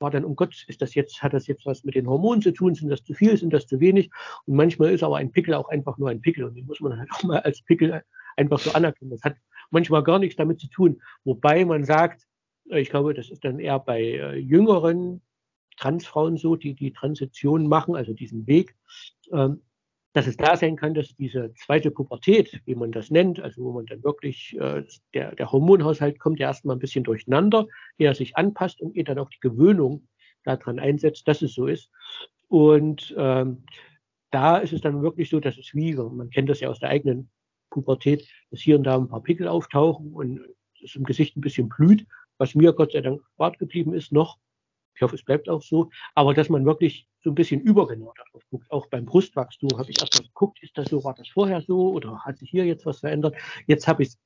war 0.00 0.12
dann, 0.12 0.24
um 0.24 0.36
Gott, 0.36 0.64
ist 0.68 0.80
das 0.80 0.94
jetzt, 0.94 1.22
hat 1.22 1.34
das 1.34 1.48
jetzt 1.48 1.66
was 1.66 1.82
mit 1.82 1.96
den 1.96 2.06
Hormonen 2.06 2.40
zu 2.40 2.52
tun? 2.52 2.74
Sind 2.74 2.88
das 2.88 3.02
zu 3.02 3.14
viel? 3.14 3.36
Sind 3.36 3.52
das 3.52 3.66
zu 3.66 3.80
wenig? 3.80 4.10
Und 4.46 4.54
manchmal 4.54 4.92
ist 4.92 5.02
aber 5.02 5.16
ein 5.16 5.32
Pickel 5.32 5.54
auch 5.54 5.68
einfach 5.68 5.98
nur 5.98 6.08
ein 6.08 6.20
Pickel 6.20 6.44
und 6.44 6.54
den 6.54 6.66
muss 6.66 6.80
man 6.80 6.96
halt 6.96 7.10
auch 7.12 7.24
mal 7.24 7.40
als 7.40 7.62
Pickel 7.62 8.02
einfach 8.36 8.60
so 8.60 8.70
anerkennen. 8.72 9.10
Das 9.10 9.22
hat 9.22 9.36
manchmal 9.70 10.02
gar 10.02 10.18
nichts 10.18 10.36
damit 10.36 10.60
zu 10.60 10.68
tun. 10.68 11.00
Wobei 11.24 11.64
man 11.64 11.84
sagt, 11.84 12.26
äh, 12.70 12.80
ich 12.80 12.90
glaube, 12.90 13.14
das 13.14 13.30
ist 13.30 13.44
dann 13.44 13.58
eher 13.58 13.78
bei 13.78 14.02
äh, 14.02 14.36
jüngeren 14.36 15.22
Transfrauen 15.76 16.36
so, 16.36 16.56
die 16.56 16.74
die 16.74 16.92
Transition 16.92 17.68
machen, 17.68 17.94
also 17.94 18.12
diesen 18.12 18.46
Weg, 18.46 18.74
ähm, 19.32 19.62
dass 20.12 20.26
es 20.26 20.36
da 20.36 20.56
sein 20.56 20.76
kann, 20.76 20.94
dass 20.94 21.14
diese 21.14 21.52
zweite 21.54 21.90
Pubertät, 21.90 22.60
wie 22.64 22.74
man 22.74 22.90
das 22.90 23.10
nennt, 23.10 23.40
also 23.40 23.62
wo 23.62 23.72
man 23.72 23.86
dann 23.86 24.02
wirklich, 24.02 24.56
äh, 24.58 24.84
der, 25.14 25.34
der 25.34 25.52
Hormonhaushalt 25.52 26.18
kommt 26.18 26.40
ja 26.40 26.48
erstmal 26.48 26.76
ein 26.76 26.80
bisschen 26.80 27.04
durcheinander, 27.04 27.68
eher 27.98 28.14
sich 28.14 28.36
anpasst 28.36 28.80
und 28.80 28.96
ehe 28.96 29.04
dann 29.04 29.18
auch 29.18 29.30
die 29.30 29.40
Gewöhnung 29.40 30.08
daran 30.44 30.78
einsetzt, 30.78 31.28
dass 31.28 31.42
es 31.42 31.54
so 31.54 31.66
ist. 31.66 31.90
Und 32.48 33.14
ähm, 33.16 33.64
da 34.30 34.58
ist 34.58 34.72
es 34.72 34.80
dann 34.80 35.02
wirklich 35.02 35.30
so, 35.30 35.40
dass 35.40 35.58
es 35.58 35.74
wie, 35.74 35.94
man 35.94 36.30
kennt 36.30 36.48
das 36.48 36.60
ja 36.60 36.68
aus 36.68 36.80
der 36.80 36.88
eigenen 36.88 37.30
Pubertät, 37.70 38.28
dass 38.50 38.60
hier 38.60 38.76
und 38.76 38.84
da 38.84 38.96
ein 38.96 39.08
paar 39.08 39.22
Pickel 39.22 39.48
auftauchen 39.48 40.12
und 40.12 40.40
es 40.82 40.94
im 40.94 41.04
Gesicht 41.04 41.36
ein 41.36 41.40
bisschen 41.40 41.68
blüht, 41.68 42.06
was 42.38 42.54
mir 42.54 42.72
Gott 42.72 42.92
sei 42.92 43.00
Dank 43.00 43.20
wart 43.36 43.58
geblieben 43.58 43.94
ist 43.94 44.12
noch. 44.12 44.38
Ich 44.94 45.02
hoffe, 45.02 45.14
es 45.14 45.24
bleibt 45.24 45.48
auch 45.48 45.62
so. 45.62 45.90
Aber 46.14 46.34
dass 46.34 46.48
man 46.48 46.64
wirklich 46.64 47.08
so 47.22 47.30
ein 47.30 47.34
bisschen 47.34 47.60
übergenau 47.60 48.12
darauf 48.16 48.42
guckt. 48.50 48.70
Auch 48.70 48.86
beim 48.88 49.04
Brustwachstum 49.04 49.70
habe 49.78 49.90
ich 49.90 50.00
erstmal 50.00 50.26
geguckt, 50.26 50.62
ist 50.62 50.76
das 50.76 50.88
so, 50.88 51.04
war 51.04 51.14
das 51.14 51.28
vorher 51.28 51.62
so 51.62 51.92
oder 51.92 52.24
hat 52.24 52.38
sich 52.38 52.50
hier 52.50 52.64
jetzt 52.64 52.86
was 52.86 53.00
verändert? 53.00 53.36
Jetzt 53.66 53.86
habe 53.86 54.02
ich 54.02 54.10
es 54.10 54.18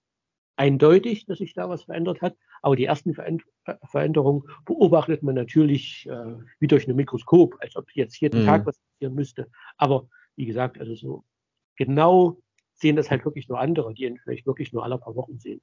eindeutig, 0.57 1.26
dass 1.26 1.38
sich 1.38 1.55
da 1.55 1.68
was 1.68 1.84
verändert 1.84 2.22
hat. 2.22 2.36
Aber 2.61 2.76
die 2.76 2.84
ersten 2.84 3.14
Veränderungen 3.84 4.45
beobachtet 4.64 5.22
man 5.22 5.34
natürlich 5.34 6.07
äh, 6.09 6.36
wie 6.59 6.68
durch 6.68 6.86
ein 6.86 6.97
Mikroskop, 6.97 7.57
als 7.61 7.76
ob 7.76 7.90
jetzt 7.95 8.20
jeden 8.20 8.43
mhm. 8.43 8.47
Tag 8.47 8.66
was 8.66 8.78
passieren 8.78 9.14
müsste. 9.14 9.49
Aber 9.76 10.09
wie 10.36 10.47
gesagt, 10.47 10.78
also 10.78 10.95
so 10.95 11.24
genau 11.76 12.38
sehen 12.83 12.97
das 12.97 13.11
halt 13.11 13.24
wirklich 13.24 13.49
nur 13.49 13.59
andere, 13.59 13.95
die 13.95 14.05
ihn 14.05 14.18
vielleicht 14.18 14.47
wirklich 14.47 14.72
nur 14.72 14.85
alle 14.85 14.99
paar 14.99 15.16
Wochen 15.16 15.39
sehen. 15.39 15.62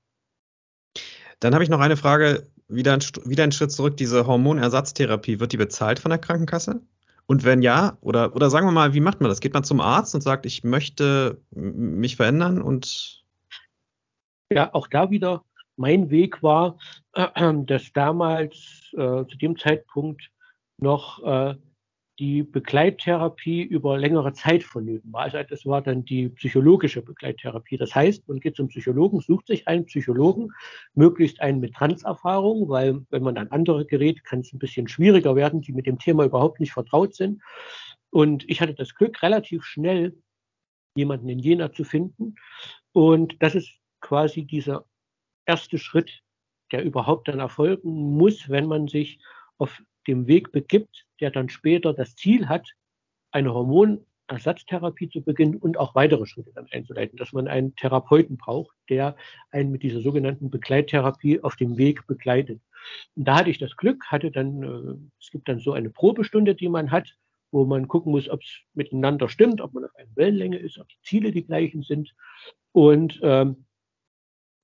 Dann 1.40 1.54
habe 1.54 1.64
ich 1.64 1.70
noch 1.70 1.80
eine 1.80 1.96
Frage, 1.96 2.48
wieder, 2.68 2.94
ein, 2.94 3.02
wieder 3.26 3.44
einen 3.44 3.52
Schritt 3.52 3.72
zurück. 3.72 3.98
Diese 3.98 4.26
Hormonersatztherapie, 4.26 5.40
wird 5.40 5.54
die 5.54 5.58
bezahlt 5.58 6.00
von 6.00 6.10
der 6.10 6.20
Krankenkasse? 6.20 6.82
Und 7.28 7.44
wenn 7.44 7.62
ja, 7.62 7.98
oder, 8.02 8.36
oder 8.36 8.50
sagen 8.50 8.66
wir 8.66 8.72
mal, 8.72 8.94
wie 8.94 9.00
macht 9.00 9.22
man 9.22 9.30
das? 9.30 9.40
Geht 9.40 9.54
man 9.54 9.64
zum 9.64 9.80
Arzt 9.80 10.16
und 10.16 10.22
sagt, 10.22 10.46
ich 10.46 10.64
möchte 10.64 11.40
mich 11.52 12.16
verändern 12.16 12.62
und. 12.62 13.24
Ja, 14.52 14.74
auch 14.74 14.88
da 14.88 15.12
wieder, 15.12 15.44
mein 15.78 16.10
Weg 16.10 16.42
war, 16.42 16.80
äh, 17.14 17.54
dass 17.66 17.94
damals 17.94 18.92
äh, 18.94 19.26
zu 19.26 19.38
dem 19.40 19.58
Zeitpunkt 19.58 20.32
noch 20.78 21.24
äh, 21.24 21.56
die 22.20 22.44
Begleittherapie 22.44 23.62
über 23.64 23.98
längere 23.98 24.34
Zeit 24.34 24.64
vonnöten 24.64 25.12
war. 25.14 25.22
Also 25.24 25.42
das 25.42 25.66
war 25.66 25.82
dann 25.82 26.04
die 26.04 26.28
psychologische 26.30 27.02
Begleittherapie. 27.02 27.78
Das 27.78 27.96
heißt, 27.96 28.28
man 28.28 28.42
geht 28.42 28.58
zum 28.58 28.68
Psychologen, 28.68 29.22
sucht 29.22 29.48
sich 29.48 29.68
einen 29.70 29.86
Psychologen, 29.86 30.52
möglichst 30.94 31.40
einen 31.40 31.62
mit 31.62 31.74
Transerfahrung, 31.74 32.68
weil 32.68 33.06
wenn 33.10 33.24
man 33.24 33.38
an 33.38 33.48
andere 33.48 33.86
gerät, 33.86 34.26
kann 34.26 34.42
es 34.42 34.52
ein 34.52 34.60
bisschen 34.60 34.90
schwieriger 34.90 35.36
werden, 35.38 35.62
die 35.62 35.72
mit 35.72 35.86
dem 35.86 35.98
Thema 35.98 36.26
überhaupt 36.26 36.60
nicht 36.60 36.74
vertraut 36.74 37.16
sind. 37.16 37.42
Und 38.10 38.44
ich 38.50 38.60
hatte 38.60 38.74
das 38.74 38.96
Glück, 38.96 39.24
relativ 39.24 39.64
schnell 39.64 40.18
jemanden 40.96 41.30
in 41.30 41.40
Jena 41.40 41.72
zu 41.72 41.86
finden. 41.86 42.36
Und 42.92 43.38
das 43.40 43.56
ist 43.56 43.72
quasi 44.02 44.44
dieser 44.44 44.86
erste 45.46 45.78
Schritt, 45.78 46.22
der 46.74 46.84
überhaupt 46.84 47.30
dann 47.30 47.40
erfolgen 47.40 48.18
muss, 48.18 48.50
wenn 48.50 48.66
man 48.66 48.90
sich 48.90 49.20
auf 49.58 49.82
dem 50.10 50.28
Weg 50.28 50.52
begibt, 50.52 51.06
der 51.22 51.32
dann 51.32 51.50
später 51.50 51.94
das 51.94 52.16
Ziel 52.16 52.50
hat, 52.50 52.68
eine 53.32 53.54
Hormonersatztherapie 53.54 55.10
zu 55.10 55.22
beginnen 55.22 55.56
und 55.56 55.78
auch 55.78 55.94
weitere 55.94 56.26
Schritte 56.26 56.52
dann 56.54 56.68
einzuleiten, 56.72 57.18
dass 57.18 57.32
man 57.32 57.48
einen 57.48 57.76
Therapeuten 57.76 58.38
braucht, 58.38 58.76
der 58.90 59.16
einen 59.52 59.72
mit 59.72 59.84
dieser 59.84 60.02
sogenannten 60.02 60.50
Begleittherapie 60.50 61.42
auf 61.42 61.56
dem 61.56 61.78
Weg 61.78 62.08
begleitet. 62.08 62.60
Und 63.16 63.28
da 63.28 63.38
hatte 63.38 63.52
ich 63.52 63.60
das 63.60 63.78
Glück, 63.78 64.04
hatte 64.08 64.32
dann, 64.32 64.64
äh, 64.64 64.98
es 65.22 65.30
gibt 65.30 65.48
dann 65.48 65.60
so 65.60 65.74
eine 65.74 65.92
Probestunde, 65.92 66.56
die 66.56 66.70
man 66.70 66.92
hat, 66.92 67.16
wo 67.52 67.66
man 67.66 67.88
gucken 67.88 68.12
muss, 68.12 68.30
ob 68.30 68.42
es 68.42 68.62
miteinander 68.74 69.30
stimmt, 69.30 69.62
ob 69.62 69.74
man 69.74 69.86
auf 69.86 69.96
einer 69.96 70.16
Wellenlänge 70.16 70.58
ist, 70.58 70.80
ob 70.80 70.88
die 70.88 71.02
Ziele 71.04 71.32
die 71.32 71.46
gleichen 71.46 71.84
sind. 71.84 72.14
Und 72.72 73.20
ähm, 73.22 73.66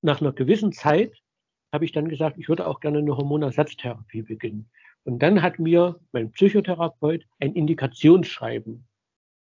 nach 0.02 0.20
einer 0.20 0.32
gewissen 0.32 0.72
Zeit 0.72 1.12
habe 1.72 1.84
ich 1.84 1.92
dann 1.92 2.08
gesagt, 2.08 2.38
ich 2.38 2.48
würde 2.48 2.66
auch 2.66 2.80
gerne 2.80 2.98
eine 2.98 3.16
Hormonersatztherapie 3.16 4.22
beginnen. 4.22 4.70
Und 5.06 5.20
dann 5.20 5.40
hat 5.40 5.60
mir 5.60 6.00
mein 6.10 6.32
Psychotherapeut 6.32 7.24
ein 7.38 7.54
Indikationsschreiben 7.54 8.88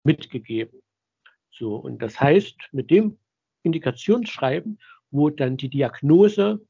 mitgegeben. 0.05 0.81
So, 1.51 1.75
und 1.75 2.01
das 2.01 2.21
heißt, 2.21 2.57
mit 2.71 2.93
dem 2.93 3.19
Indikationsschreiben, 3.65 4.79
wo 5.11 5.31
dann 5.31 5.57
die 5.57 5.69
Diagnose 5.69 6.65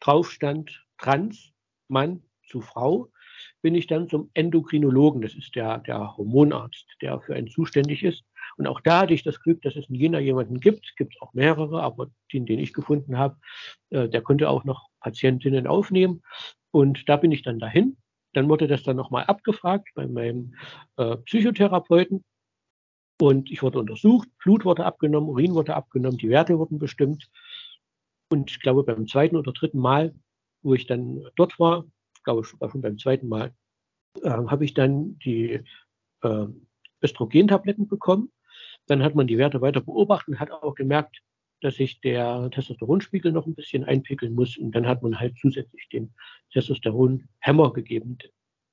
drauf 0.00 0.32
stand, 0.32 0.84
trans, 0.98 1.52
Mann 1.86 2.24
zu 2.48 2.60
Frau, 2.60 3.08
bin 3.60 3.76
ich 3.76 3.86
dann 3.86 4.08
zum 4.08 4.32
Endokrinologen, 4.34 5.22
das 5.22 5.34
ist 5.34 5.54
der, 5.54 5.78
der 5.78 6.16
Hormonarzt, 6.16 6.86
der 7.02 7.20
für 7.20 7.36
einen 7.36 7.48
zuständig 7.48 8.02
ist. 8.02 8.24
Und 8.56 8.66
auch 8.66 8.80
da 8.80 9.00
hatte 9.00 9.14
ich 9.14 9.22
das 9.22 9.40
Glück, 9.40 9.62
dass 9.62 9.76
es 9.76 9.88
in 9.88 9.94
Jena 9.94 10.18
jemanden 10.18 10.60
gibt, 10.60 10.96
gibt 10.96 11.20
auch 11.20 11.32
mehrere, 11.34 11.82
aber 11.82 12.10
den, 12.32 12.46
den 12.46 12.58
ich 12.58 12.72
gefunden 12.72 13.18
habe, 13.18 13.36
äh, 13.90 14.08
der 14.08 14.22
konnte 14.22 14.48
auch 14.48 14.64
noch 14.64 14.88
Patientinnen 15.00 15.66
aufnehmen. 15.66 16.22
Und 16.70 17.08
da 17.08 17.16
bin 17.16 17.32
ich 17.32 17.42
dann 17.42 17.58
dahin. 17.58 17.96
Dann 18.34 18.48
wurde 18.48 18.66
das 18.66 18.82
dann 18.82 18.96
nochmal 18.96 19.24
abgefragt 19.24 19.88
bei 19.94 20.06
meinem 20.06 20.54
äh, 20.96 21.16
Psychotherapeuten. 21.18 22.24
Und 23.20 23.50
ich 23.50 23.62
wurde 23.62 23.78
untersucht, 23.78 24.28
Blut 24.42 24.64
wurde 24.64 24.84
abgenommen, 24.84 25.28
Urin 25.28 25.54
wurde 25.54 25.76
abgenommen, 25.76 26.18
die 26.18 26.28
Werte 26.28 26.58
wurden 26.58 26.78
bestimmt. 26.78 27.30
Und 28.30 28.50
ich 28.50 28.60
glaube, 28.60 28.82
beim 28.82 29.06
zweiten 29.06 29.36
oder 29.36 29.52
dritten 29.52 29.78
Mal, 29.78 30.14
wo 30.62 30.74
ich 30.74 30.86
dann 30.86 31.22
dort 31.36 31.58
war, 31.60 31.84
ich 32.16 32.24
glaube 32.24 32.44
sogar 32.44 32.70
schon 32.70 32.80
beim 32.80 32.98
zweiten 32.98 33.28
Mal, 33.28 33.54
äh, 34.22 34.30
habe 34.30 34.64
ich 34.64 34.74
dann 34.74 35.18
die 35.18 35.62
äh, 36.22 36.46
Östrogentabletten 37.02 37.88
bekommen. 37.88 38.32
Dann 38.86 39.02
hat 39.02 39.14
man 39.14 39.26
die 39.26 39.38
Werte 39.38 39.60
weiter 39.60 39.80
beobachtet 39.80 40.34
und 40.34 40.40
hat 40.40 40.50
auch 40.50 40.74
gemerkt, 40.74 41.22
dass 41.62 41.76
sich 41.76 42.00
der 42.00 42.50
Testosteronspiegel 42.50 43.32
noch 43.32 43.46
ein 43.46 43.54
bisschen 43.54 43.84
einpickeln 43.84 44.34
muss. 44.34 44.58
Und 44.58 44.72
dann 44.72 44.86
hat 44.86 45.02
man 45.02 45.18
halt 45.18 45.38
zusätzlich 45.38 45.88
den 45.90 46.12
Testosteron-Hämmer 46.52 47.72
gegeben, 47.72 48.18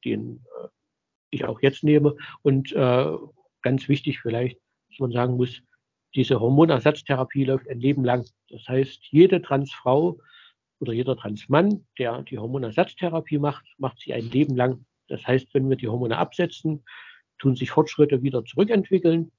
den 0.03 0.43
äh, 0.61 0.67
ich 1.29 1.45
auch 1.45 1.61
jetzt 1.61 1.83
nehme. 1.83 2.15
Und 2.41 2.71
äh, 2.73 3.11
ganz 3.61 3.87
wichtig 3.87 4.19
vielleicht, 4.19 4.59
dass 4.89 4.99
man 4.99 5.11
sagen 5.11 5.37
muss, 5.37 5.61
diese 6.15 6.39
Hormonersatztherapie 6.39 7.45
läuft 7.45 7.69
ein 7.69 7.79
Leben 7.79 8.03
lang. 8.03 8.25
Das 8.49 8.67
heißt, 8.67 9.05
jede 9.11 9.41
Transfrau 9.41 10.17
oder 10.79 10.93
jeder 10.93 11.15
Transmann, 11.15 11.85
der 11.99 12.23
die 12.23 12.39
Hormonersatztherapie 12.39 13.37
macht, 13.37 13.65
macht 13.77 13.99
sie 13.99 14.13
ein 14.13 14.29
Leben 14.31 14.55
lang. 14.55 14.85
Das 15.07 15.25
heißt, 15.27 15.53
wenn 15.53 15.69
wir 15.69 15.77
die 15.77 15.87
Hormone 15.87 16.17
absetzen, 16.17 16.83
tun 17.37 17.55
sich 17.55 17.69
Fortschritte 17.69 18.23
wieder 18.23 18.43
zurückentwickeln 18.43 19.31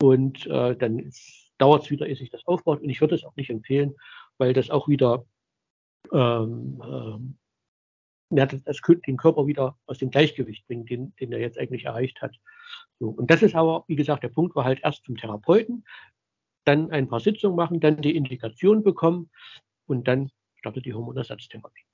und 0.00 0.46
äh, 0.46 0.76
dann 0.76 1.12
dauert 1.58 1.84
es 1.84 1.90
wieder, 1.90 2.06
ehe 2.06 2.16
sich 2.16 2.30
das 2.30 2.46
aufbaut. 2.46 2.80
Und 2.80 2.88
ich 2.88 3.00
würde 3.00 3.14
es 3.14 3.24
auch 3.24 3.36
nicht 3.36 3.50
empfehlen, 3.50 3.94
weil 4.38 4.52
das 4.52 4.70
auch 4.70 4.88
wieder 4.88 5.24
ähm, 6.12 6.82
ähm, 6.84 7.38
ja, 8.30 8.46
das, 8.46 8.62
den 9.06 9.16
Körper 9.16 9.46
wieder 9.46 9.76
aus 9.86 9.98
dem 9.98 10.10
Gleichgewicht 10.10 10.66
bringt, 10.66 10.90
den, 10.90 11.14
den 11.16 11.32
er 11.32 11.38
jetzt 11.38 11.58
eigentlich 11.58 11.84
erreicht 11.84 12.20
hat. 12.20 12.36
So, 13.00 13.08
und 13.08 13.30
das 13.30 13.42
ist 13.42 13.54
aber, 13.54 13.84
wie 13.88 13.96
gesagt, 13.96 14.22
der 14.22 14.28
Punkt 14.28 14.54
war 14.54 14.64
halt 14.64 14.80
erst 14.82 15.04
zum 15.04 15.16
Therapeuten, 15.16 15.84
dann 16.64 16.90
ein 16.90 17.08
paar 17.08 17.20
Sitzungen 17.20 17.56
machen, 17.56 17.80
dann 17.80 18.02
die 18.02 18.14
Indikation 18.14 18.82
bekommen 18.82 19.30
und 19.86 20.06
dann 20.06 20.30
startet 20.56 20.84
die 20.84 20.92
Hormonersatztherapie. 20.92 21.84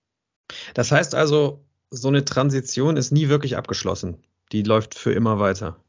Das 0.74 0.90
heißt 0.90 1.14
also, 1.14 1.64
so 1.90 2.08
eine 2.08 2.24
Transition 2.24 2.96
ist 2.96 3.12
nie 3.12 3.28
wirklich 3.28 3.56
abgeschlossen. 3.56 4.24
Die 4.50 4.62
läuft 4.62 4.94
für 4.94 5.12
immer 5.12 5.38
weiter. 5.38 5.83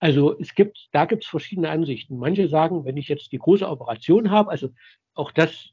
Also 0.00 0.38
es 0.38 0.54
gibt, 0.54 0.88
da 0.92 1.04
gibt 1.04 1.24
es 1.24 1.30
verschiedene 1.30 1.70
Ansichten. 1.70 2.18
Manche 2.18 2.48
sagen, 2.48 2.84
wenn 2.84 2.96
ich 2.96 3.08
jetzt 3.08 3.32
die 3.32 3.38
große 3.38 3.68
Operation 3.68 4.30
habe, 4.30 4.50
also 4.50 4.70
auch 5.14 5.30
das, 5.32 5.70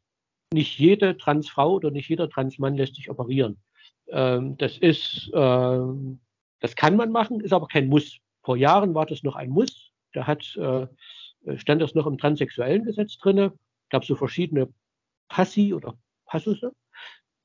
nicht 0.54 0.78
jede 0.80 1.18
Transfrau 1.18 1.74
oder 1.74 1.92
nicht 1.92 2.10
jeder 2.10 2.30
Transmann 2.30 2.76
lässt 2.76 2.96
sich 2.96 3.10
operieren. 3.10 3.58
Ähm, 4.10 4.58
das 4.58 4.78
ist, 4.78 5.32
ähm, 5.34 6.20
das 6.60 6.76
kann 6.76 6.96
man 6.96 7.12
machen, 7.12 7.40
ist 7.40 7.54
aber 7.54 7.68
kein 7.68 7.88
Muss. 7.88 8.20
Vor 8.44 8.58
Jahren 8.58 8.94
war 8.94 9.06
das 9.06 9.24
noch 9.24 9.36
ein 9.36 9.50
Muss. 9.50 9.92
Da 10.14 10.28
hat, 10.28 10.56
äh, 10.58 10.88
stand 11.58 11.82
das 11.82 11.96
noch 11.96 12.06
im 12.06 12.18
transsexuellen 12.18 12.84
Gesetz 12.84 13.18
drinne. 13.18 13.54
Gab 13.90 14.06
so 14.06 14.16
verschiedene 14.16 14.74
Passi 15.30 15.74
oder 15.74 15.98
Passusse, 16.26 16.74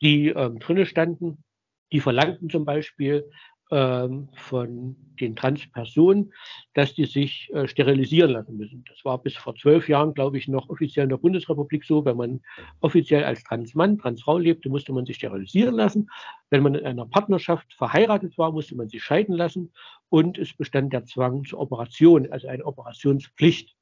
die 0.02 0.28
ähm, 0.28 0.58
drinne 0.58 0.86
standen. 0.86 1.44
Die 1.92 2.00
verlangten 2.00 2.50
zum 2.50 2.64
Beispiel, 2.64 3.30
von 3.68 4.96
den 5.20 5.34
Transpersonen, 5.34 6.32
dass 6.74 6.94
die 6.94 7.06
sich 7.06 7.50
äh, 7.52 7.66
sterilisieren 7.66 8.30
lassen 8.30 8.56
müssen. 8.56 8.84
Das 8.88 9.04
war 9.04 9.18
bis 9.18 9.34
vor 9.36 9.56
zwölf 9.56 9.88
Jahren, 9.88 10.14
glaube 10.14 10.38
ich, 10.38 10.46
noch 10.46 10.68
offiziell 10.68 11.04
in 11.04 11.08
der 11.08 11.16
Bundesrepublik 11.16 11.84
so. 11.84 12.04
Wenn 12.04 12.16
man 12.16 12.40
offiziell 12.80 13.24
als 13.24 13.42
Transmann, 13.42 13.98
Transfrau 13.98 14.38
lebte, 14.38 14.68
musste 14.68 14.92
man 14.92 15.06
sich 15.06 15.16
sterilisieren 15.16 15.74
lassen. 15.74 16.08
Wenn 16.50 16.62
man 16.62 16.74
in 16.76 16.86
einer 16.86 17.06
Partnerschaft 17.06 17.72
verheiratet 17.74 18.38
war, 18.38 18.52
musste 18.52 18.76
man 18.76 18.88
sich 18.88 19.02
scheiden 19.02 19.34
lassen. 19.34 19.72
Und 20.10 20.38
es 20.38 20.54
bestand 20.54 20.92
der 20.92 21.04
Zwang 21.04 21.44
zur 21.44 21.58
Operation, 21.58 22.30
also 22.30 22.46
eine 22.46 22.64
Operationspflicht. 22.64 23.74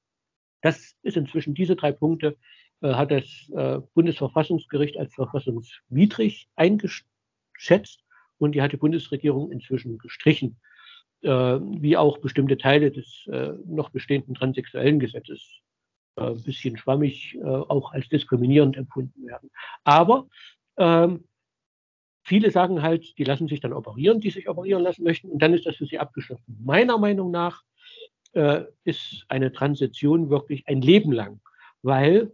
Das 0.62 0.95
ist 1.03 1.16
inzwischen 1.16 1.55
diese 1.55 1.76
drei 1.76 1.93
Punkte, 1.93 2.39
äh, 2.80 2.95
hat 2.95 3.11
das 3.11 3.51
äh, 3.55 3.80
Bundesverfassungsgericht 3.95 4.97
als 4.97 5.14
verfassungswidrig 5.14 6.49
eingeschätzt 6.57 8.04
und 8.39 8.55
die 8.55 8.62
hat 8.62 8.72
die 8.72 8.76
Bundesregierung 8.76 9.51
inzwischen 9.51 9.99
gestrichen, 9.99 10.61
äh, 11.22 11.28
wie 11.28 11.97
auch 11.97 12.18
bestimmte 12.18 12.59
Teile 12.59 12.91
des 12.91 13.26
äh, 13.30 13.53
noch 13.66 13.91
bestehenden 13.91 14.35
transsexuellen 14.35 14.99
Gesetzes 14.99 15.62
äh, 16.16 16.22
ein 16.22 16.43
bisschen 16.43 16.76
schwammig 16.76 17.37
äh, 17.37 17.45
auch 17.45 17.93
als 17.93 18.09
diskriminierend 18.09 18.76
empfunden 18.76 19.26
werden. 19.26 19.51
Aber 19.85 20.28
ähm, 20.76 21.24
viele 22.22 22.51
sagen 22.51 22.82
halt, 22.82 23.18
die 23.18 23.24
lassen 23.24 23.49
sich 23.49 23.61
dann 23.61 23.72
operieren, 23.72 24.20
die 24.20 24.30
sich 24.30 24.49
operieren 24.49 24.82
lassen 24.82 25.05
möchten, 25.05 25.28
und 25.30 25.41
dann 25.41 25.55
ist 25.55 25.66
das 25.66 25.76
für 25.76 25.87
sie 25.87 25.99
abgeschlossen. 25.99 26.59
Meiner 26.64 26.99
Meinung 26.99 27.30
nach 27.30 27.62
äh, 28.32 28.64
ist 28.85 29.24
eine 29.28 29.53
Transition 29.53 30.30
wirklich 30.30 30.66
ein 30.66 30.80
Leben 30.80 31.12
lang, 31.12 31.41
weil 31.82 32.32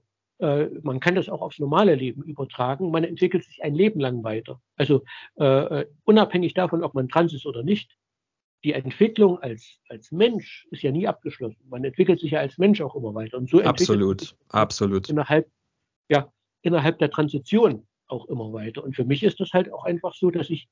man 0.83 1.01
kann 1.01 1.15
das 1.15 1.29
auch 1.29 1.43
aufs 1.43 1.59
normale 1.59 1.95
Leben 1.95 2.23
übertragen. 2.23 2.91
Man 2.91 3.05
entwickelt 3.05 3.45
sich 3.45 3.63
ein 3.63 3.75
Leben 3.75 4.01
lang 4.01 4.25
weiter. 4.25 4.61
Also 4.77 5.03
äh, 5.39 5.45
äh, 5.45 5.87
unabhängig 6.05 6.55
davon, 6.55 6.83
ob 6.83 6.95
man 6.95 7.09
trans 7.09 7.35
ist 7.35 7.47
oder 7.47 7.63
nicht, 7.63 7.97
die 8.65 8.73
Entwicklung 8.73 9.39
als, 9.39 9.79
als 9.89 10.13
Mensch 10.13 10.67
ist 10.71 10.83
ja 10.83 10.93
nie 10.93 11.07
abgeschlossen. 11.07 11.59
Man 11.69 11.85
entwickelt 11.85 12.21
sich 12.21 12.33
ja 12.33 12.41
als 12.41 12.59
Mensch 12.59 12.81
auch 12.81 12.95
immer 12.95 13.15
weiter. 13.15 13.39
Und 13.39 13.49
so 13.49 13.63
absolut, 13.63 14.37
absolut. 14.49 15.09
Innerhalb, 15.09 15.51
ja, 16.09 16.31
innerhalb 16.63 16.99
der 16.99 17.11
Transition 17.11 17.87
auch 18.07 18.27
immer 18.27 18.53
weiter. 18.53 18.85
Und 18.85 18.97
für 18.97 19.05
mich 19.05 19.23
ist 19.23 19.41
das 19.41 19.53
halt 19.53 19.73
auch 19.73 19.85
einfach 19.85 20.15
so, 20.15 20.31
dass 20.31 20.51
ich 20.51 20.69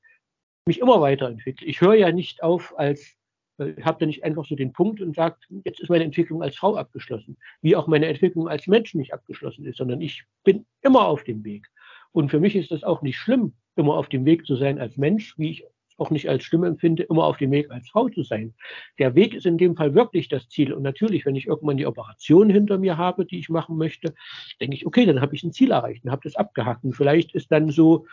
mich 0.65 0.79
immer 0.79 1.01
weiterentwickle. 1.01 1.65
Ich 1.67 1.81
höre 1.81 1.95
ja 1.95 2.11
nicht 2.11 2.43
auf 2.43 2.77
als 2.77 3.15
habe 3.59 3.99
da 3.99 4.05
nicht 4.05 4.23
einfach 4.23 4.45
so 4.45 4.55
den 4.55 4.73
Punkt 4.73 5.01
und 5.01 5.15
sagt, 5.15 5.47
jetzt 5.65 5.79
ist 5.79 5.89
meine 5.89 6.03
Entwicklung 6.03 6.41
als 6.41 6.55
Frau 6.55 6.75
abgeschlossen, 6.75 7.37
wie 7.61 7.75
auch 7.75 7.87
meine 7.87 8.07
Entwicklung 8.07 8.47
als 8.47 8.67
Mensch 8.67 8.95
nicht 8.95 9.13
abgeschlossen 9.13 9.65
ist, 9.65 9.77
sondern 9.77 10.01
ich 10.01 10.23
bin 10.43 10.65
immer 10.81 11.07
auf 11.07 11.23
dem 11.23 11.43
Weg. 11.43 11.67
Und 12.11 12.29
für 12.29 12.39
mich 12.39 12.55
ist 12.55 12.71
das 12.71 12.83
auch 12.83 13.01
nicht 13.01 13.17
schlimm, 13.17 13.53
immer 13.75 13.95
auf 13.95 14.09
dem 14.09 14.25
Weg 14.25 14.45
zu 14.45 14.55
sein 14.55 14.79
als 14.79 14.97
Mensch, 14.97 15.37
wie 15.37 15.51
ich 15.51 15.65
auch 15.99 16.11
nicht 16.11 16.29
als 16.29 16.43
schlimm 16.43 16.63
empfinde, 16.63 17.03
immer 17.03 17.25
auf 17.25 17.37
dem 17.37 17.51
Weg 17.51 17.69
als 17.71 17.89
Frau 17.89 18.09
zu 18.09 18.23
sein. 18.23 18.53
Der 18.97 19.15
Weg 19.15 19.33
ist 19.33 19.45
in 19.45 19.57
dem 19.57 19.75
Fall 19.75 19.93
wirklich 19.93 20.29
das 20.29 20.47
Ziel. 20.49 20.73
Und 20.73 20.83
natürlich, 20.83 21.25
wenn 21.25 21.35
ich 21.35 21.47
irgendwann 21.47 21.77
die 21.77 21.85
Operation 21.85 22.49
hinter 22.49 22.77
mir 22.77 22.97
habe, 22.97 23.25
die 23.25 23.39
ich 23.39 23.49
machen 23.49 23.77
möchte, 23.77 24.13
denke 24.61 24.75
ich, 24.75 24.85
okay, 24.85 25.05
dann 25.05 25.21
habe 25.21 25.35
ich 25.35 25.43
ein 25.43 25.51
Ziel 25.51 25.71
erreicht 25.71 26.05
und 26.05 26.11
habe 26.11 26.21
das 26.23 26.35
abgehakt. 26.35 26.83
Und 26.83 26.93
vielleicht 26.93 27.35
ist 27.35 27.51
dann 27.51 27.69
so 27.69 28.07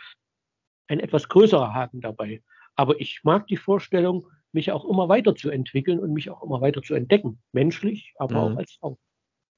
ein 0.87 0.99
etwas 0.99 1.29
größerer 1.29 1.73
Haken 1.73 2.01
dabei. 2.01 2.41
Aber 2.75 2.99
ich 2.99 3.21
mag 3.23 3.47
die 3.47 3.57
Vorstellung, 3.57 4.27
mich 4.53 4.71
auch 4.71 4.85
immer 4.85 5.09
weiterzuentwickeln 5.09 5.99
und 5.99 6.13
mich 6.13 6.29
auch 6.29 6.43
immer 6.43 6.61
weiter 6.61 6.81
zu 6.81 6.93
entdecken. 6.93 7.39
Menschlich, 7.51 8.13
aber 8.17 8.49
mhm. 8.49 8.53
auch 8.53 8.57
als 8.57 8.73
Frau. 8.73 8.97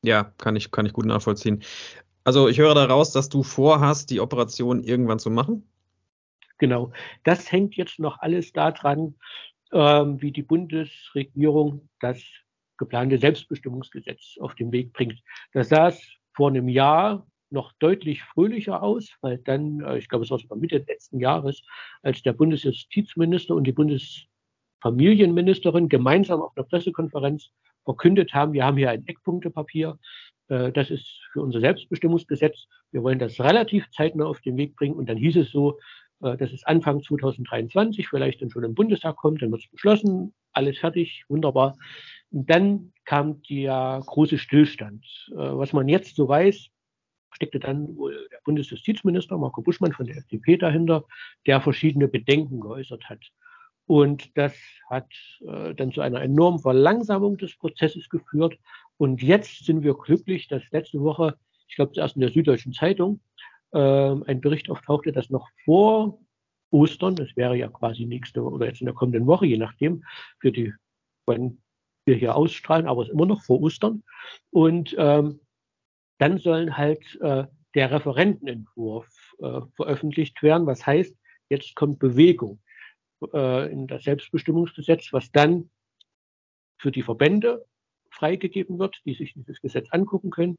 Ja, 0.04 0.34
kann 0.38 0.56
ich, 0.56 0.72
kann 0.72 0.86
ich 0.86 0.94
gut 0.94 1.06
nachvollziehen. 1.06 1.64
Also 2.24 2.48
ich 2.48 2.60
höre 2.60 2.76
daraus, 2.76 3.12
dass 3.12 3.30
du 3.30 3.44
vorhast, 3.44 4.10
die 4.10 4.20
Operation 4.20 4.84
irgendwann 4.84 5.20
zu 5.20 5.30
machen? 5.30 5.68
Genau. 6.58 6.92
Das 7.24 7.52
hängt 7.52 7.76
jetzt 7.76 8.00
noch 8.00 8.20
alles 8.20 8.52
daran, 8.52 9.16
ähm, 9.72 10.22
wie 10.22 10.32
die 10.32 10.44
Bundesregierung 10.44 11.90
das 12.00 12.22
geplante 12.78 13.18
Selbstbestimmungsgesetz 13.18 14.38
auf 14.40 14.56
den 14.56 14.72
Weg 14.72 14.94
bringt. 14.94 15.22
Das 15.54 15.70
sah 15.70 15.90
es 15.90 16.02
vor 16.34 16.50
einem 16.50 16.70
Jahr 16.70 17.28
noch 17.52 17.72
deutlich 17.80 18.24
fröhlicher 18.24 18.84
aus, 18.84 19.10
weil 19.22 19.38
dann, 19.40 19.82
äh, 19.82 19.98
ich 19.98 20.08
glaube, 20.08 20.26
es 20.26 20.32
war 20.32 20.40
sogar 20.40 20.58
Mitte 20.58 20.84
letzten 20.88 21.20
Jahres, 21.20 21.64
als 22.02 22.22
der 22.22 22.34
Bundesjustizminister 22.34 23.56
und 23.56 23.66
die 23.66 23.74
Bundesfamilienministerin 24.82 25.90
gemeinsam 25.90 26.42
auf 26.42 26.56
einer 26.56 26.66
Pressekonferenz 26.66 27.50
verkündet 27.84 28.34
haben, 28.34 28.54
wir 28.54 28.66
haben 28.66 28.78
hier 28.78 28.92
ein 28.92 29.06
Eckpunktepapier, 29.08 29.98
äh, 30.48 30.72
das 30.72 30.90
ist 30.90 31.08
für 31.32 31.42
unser 31.42 31.60
Selbstbestimmungsgesetz, 31.60 32.68
wir 32.92 33.04
wollen 33.04 33.20
das 33.20 33.40
relativ 33.40 33.90
zeitnah 33.92 34.26
auf 34.26 34.42
den 34.42 34.58
Weg 34.58 34.76
bringen 34.76 34.96
und 34.96 35.10
dann 35.10 35.18
hieß 35.18 35.38
es 35.38 35.52
so, 35.52 35.80
äh, 36.22 36.38
dass 36.38 36.52
es 36.52 36.64
Anfang 36.66 37.02
2023 37.02 38.08
vielleicht 38.08 38.42
dann 38.42 38.50
schon 38.50 38.64
im 38.64 38.74
Bundestag 38.74 39.18
kommt, 39.18 39.42
dann 39.42 39.52
wird 39.52 39.64
es 39.64 39.72
beschlossen, 39.72 40.34
alles 40.52 40.78
fertig, 40.80 41.24
wunderbar. 41.28 41.78
Und 42.32 42.50
dann 42.50 42.94
kam 43.06 43.42
der 43.50 44.02
große 44.06 44.38
Stillstand. 44.38 45.04
Was 45.34 45.74
man 45.74 45.88
jetzt 45.88 46.16
so 46.16 46.28
weiß, 46.28 46.70
steckte 47.32 47.60
dann 47.60 47.96
wohl 47.96 48.28
der 48.32 48.40
Bundesjustizminister 48.44 49.38
Marco 49.38 49.62
Buschmann 49.62 49.94
von 49.94 50.06
der 50.06 50.18
FDP 50.18 50.58
dahinter, 50.58 51.06
der 51.48 51.62
verschiedene 51.62 52.08
Bedenken 52.08 52.60
geäußert 52.60 53.10
hat. 53.10 53.20
Und 53.90 54.38
das 54.38 54.54
hat 54.88 55.08
äh, 55.42 55.74
dann 55.74 55.92
zu 55.92 56.02
einer 56.02 56.22
enormen 56.22 56.60
Verlangsamung 56.60 57.40
des 57.40 57.58
Prozesses 57.58 58.08
geführt. 58.08 58.56
Und 58.98 59.24
jetzt 59.24 59.66
sind 59.66 59.82
wir 59.82 59.96
glücklich, 59.96 60.48
dass 60.48 60.62
letzte 60.70 61.02
Woche, 61.02 61.36
ich 61.68 61.76
glaube 61.76 61.94
zuerst 61.94 62.16
in 62.16 62.22
der 62.22 62.30
Süddeutschen 62.30 62.72
Zeitung, 62.72 63.20
äh, 63.72 63.80
ein 63.80 64.42
Bericht 64.42 64.70
auftauchte, 64.70 65.12
dass 65.12 65.32
noch 65.32 65.50
vor 65.66 66.20
Ostern, 66.70 67.16
das 67.16 67.36
wäre 67.36 67.58
ja 67.58 67.68
quasi 67.68 68.06
nächste 68.06 68.44
oder 68.44 68.68
jetzt 68.68 68.80
in 68.80 68.86
der 68.86 68.94
kommenden 68.94 69.26
Woche, 69.26 69.48
je 69.48 69.58
nachdem, 69.58 70.04
für 70.38 70.52
die, 70.52 70.72
wann 71.26 71.58
wir 72.06 72.14
hier 72.16 72.36
ausstrahlen, 72.36 72.86
aber 72.86 73.02
es 73.02 73.08
ist 73.08 73.16
immer 73.16 73.26
noch 73.26 73.42
vor 73.42 73.60
Ostern. 73.60 74.04
Und 74.52 74.96
ähm, 75.00 75.40
dann 76.20 76.38
sollen 76.38 76.78
halt 76.78 77.20
äh, 77.22 77.48
der 77.74 77.90
Referentenentwurf 77.90 79.08
äh, 79.40 79.62
veröffentlicht 79.76 80.44
werden, 80.44 80.68
was 80.68 80.86
heißt, 80.86 81.18
jetzt 81.50 81.74
kommt 81.74 81.98
Bewegung 81.98 82.60
äh, 83.34 83.72
in 83.72 83.88
das 83.88 84.04
Selbstbestimmungsgesetz, 84.04 85.12
was 85.12 85.32
dann 85.32 85.70
für 86.78 86.92
die 86.92 87.04
Verbände 87.04 87.66
freigegeben 88.12 88.80
wird, 88.80 88.96
die 89.06 89.14
sich 89.14 89.34
dieses 89.34 89.62
Gesetz 89.62 89.88
angucken 89.92 90.30
können 90.30 90.58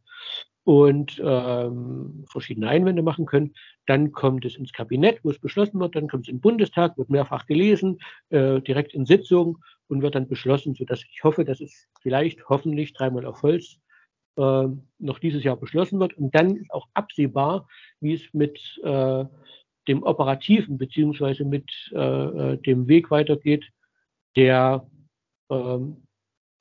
und 0.65 1.21
ähm, 1.25 2.25
verschiedene 2.29 2.69
Einwände 2.69 3.03
machen 3.03 3.27
können. 3.27 3.55
Dann 3.87 4.13
kommt 4.13 4.45
es 4.45 4.57
ins 4.57 4.73
Kabinett, 4.73 5.21
wo 5.25 5.31
es 5.31 5.39
beschlossen 5.39 5.81
wird, 5.81 5.97
dann 5.97 6.09
kommt 6.09 6.27
es 6.27 6.33
im 6.33 6.41
Bundestag, 6.41 6.97
wird 6.97 7.11
mehrfach 7.11 7.47
gelesen, 7.47 7.99
äh, 8.29 8.61
direkt 8.61 8.95
in 8.95 9.07
Sitzung 9.07 9.59
und 9.89 10.03
wird 10.03 10.15
dann 10.15 10.29
beschlossen, 10.29 10.75
sodass 10.75 11.03
ich 11.05 11.25
hoffe, 11.25 11.45
dass 11.45 11.61
es 11.61 11.89
vielleicht 12.01 12.49
hoffentlich 12.49 12.93
dreimal 12.93 13.27
auf 13.27 13.43
Holz 13.43 13.79
äh, 14.37 14.67
noch 14.99 15.19
dieses 15.19 15.43
Jahr 15.43 15.57
beschlossen 15.57 15.99
wird. 15.99 16.15
Und 16.17 16.35
dann 16.35 16.57
ist 16.57 16.71
auch 16.71 16.89
absehbar, 16.95 17.69
wie 18.01 18.15
es 18.15 18.23
mit 18.33 18.81
äh, 18.85 19.25
dem 19.91 20.03
Operativen 20.05 20.79
beziehungsweise 20.79 21.45
mit 21.45 21.69
äh, 21.93 21.99
äh 21.99 22.57
dem 22.59 22.87
Weg 22.87 23.11
weitergeht, 23.11 23.69
der 24.37 24.87
ähm, 25.51 26.07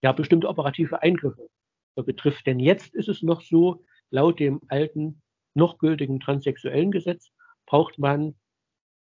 ja 0.02 0.12
bestimmte 0.12 0.50
operative 0.50 1.02
Eingriffe 1.02 1.48
betrifft. 1.96 2.48
Denn 2.48 2.60
jetzt 2.60 2.96
ist 2.96 3.10
es 3.10 3.22
noch 3.22 3.42
so, 3.42 3.84
laut 4.10 4.40
dem 4.40 4.62
alten, 4.68 5.22
noch 5.54 5.78
gültigen 5.78 6.20
transsexuellen 6.20 6.92
Gesetz 6.92 7.32
braucht 7.66 8.00
man 8.00 8.36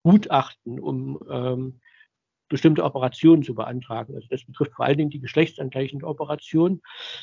Gutachten, 0.03 0.80
um 0.80 1.19
ähm, 1.30 1.80
bestimmte 2.49 2.84
Operationen 2.84 3.43
zu 3.43 3.55
beantragen. 3.55 4.15
Also 4.15 4.28
das 4.30 4.45
betrifft 4.45 4.73
vor 4.73 4.86
allen 4.86 4.97
Dingen 4.97 5.09
die 5.09 5.19
geschlechtsangleichende 5.19 6.05
Operation. 6.05 6.82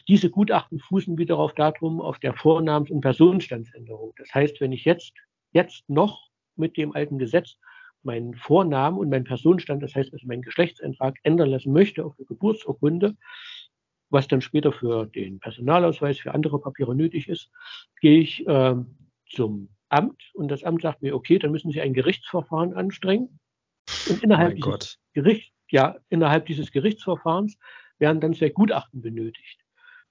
Diese 0.09 0.30
Gutachten 0.30 0.80
fußen 0.80 1.16
wiederum 1.18 1.50
darum 1.57 2.00
auf 2.00 2.18
der 2.18 2.34
Vornamens- 2.34 2.90
und 2.90 3.00
Personenstandsänderung. 3.00 4.12
Das 4.16 4.32
heißt, 4.34 4.61
wenn 4.61 4.72
ich 4.72 4.84
jetzt, 4.84 5.12
jetzt 5.52 5.88
noch 5.88 6.28
mit 6.57 6.76
dem 6.76 6.94
alten 6.94 7.18
Gesetz 7.18 7.57
meinen 8.02 8.34
Vornamen 8.34 8.98
und 8.98 9.09
meinen 9.09 9.24
Personenstand, 9.24 9.82
das 9.82 9.94
heißt 9.94 10.12
also 10.12 10.26
meinen 10.26 10.42
Geschlechtseintrag 10.42 11.16
ändern 11.22 11.48
lassen 11.48 11.72
möchte 11.72 12.05
auf 12.05 12.14
der 12.16 12.26
Geburtsurkunde, 12.26 13.16
was 14.11 14.28
dann 14.28 14.40
später 14.40 14.72
für 14.72 15.07
den 15.07 15.40
Personalausweis, 15.40 16.18
für 16.18 16.34
andere 16.34 16.61
Papiere 16.61 16.94
nötig 16.94 17.28
ist, 17.28 17.50
gehe 18.00 18.20
ich 18.20 18.46
äh, 18.46 18.74
zum 19.26 19.68
Amt 19.88 20.22
und 20.34 20.48
das 20.48 20.64
Amt 20.64 20.82
sagt 20.82 21.02
mir, 21.02 21.14
okay, 21.14 21.38
dann 21.38 21.50
müssen 21.50 21.70
Sie 21.70 21.80
ein 21.80 21.94
Gerichtsverfahren 21.94 22.74
anstrengen. 22.74 23.38
Und 24.09 24.22
innerhalb, 24.22 24.57
dieses, 24.57 24.98
Gericht, 25.12 25.52
ja, 25.70 25.96
innerhalb 26.09 26.46
dieses 26.46 26.72
Gerichtsverfahrens 26.72 27.59
werden 27.98 28.20
dann 28.20 28.34
zwei 28.34 28.48
Gutachten 28.48 29.02
benötigt. 29.02 29.61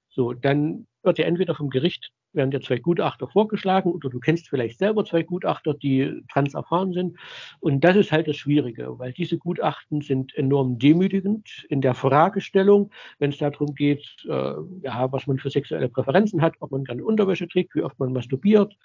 So, 0.10 0.34
dann 0.34 0.88
wird 1.02 1.18
ja 1.18 1.26
entweder 1.26 1.56
vom 1.56 1.70
Gericht 1.70 2.12
werden 2.34 2.52
dir 2.52 2.62
zwei 2.62 2.78
Gutachter 2.78 3.28
vorgeschlagen 3.28 3.92
oder 3.92 4.10
du 4.10 4.20
kennst 4.20 4.50
vielleicht 4.50 4.80
selber 4.80 5.06
zwei 5.06 5.24
Gutachter, 5.24 5.74
die 5.74 6.24
trans 6.32 6.54
erfahren 6.54 6.94
sind. 6.94 7.18
Und 7.60 7.84
das 7.84 7.96
ist 7.96 8.12
halt 8.12 8.28
das 8.28 8.36
Schwierige, 8.36 8.98
weil 9.00 9.14
diese 9.14 9.38
Gutachten 9.38 10.02
sind 10.02 10.36
enorm 10.36 10.80
demütigend 10.80 11.66
in 11.70 11.82
der 11.82 11.94
Fragestellung, 11.94 12.92
wenn 13.20 13.32
es 13.32 13.38
darum 13.38 13.76
geht, 13.76 14.06
äh, 14.26 14.54
ja, 14.82 15.12
was 15.12 15.28
man 15.28 15.38
für 15.38 15.50
sexuelle 15.50 15.90
Präferenzen 15.90 16.42
hat, 16.42 16.56
ob 16.60 16.72
man 16.72 16.84
gerne 16.84 17.04
Unterwäsche 17.04 17.48
trägt, 17.48 17.76
wie 17.76 17.84
oft 17.84 18.00
man 18.00 18.14
masturbiert. 18.14 18.76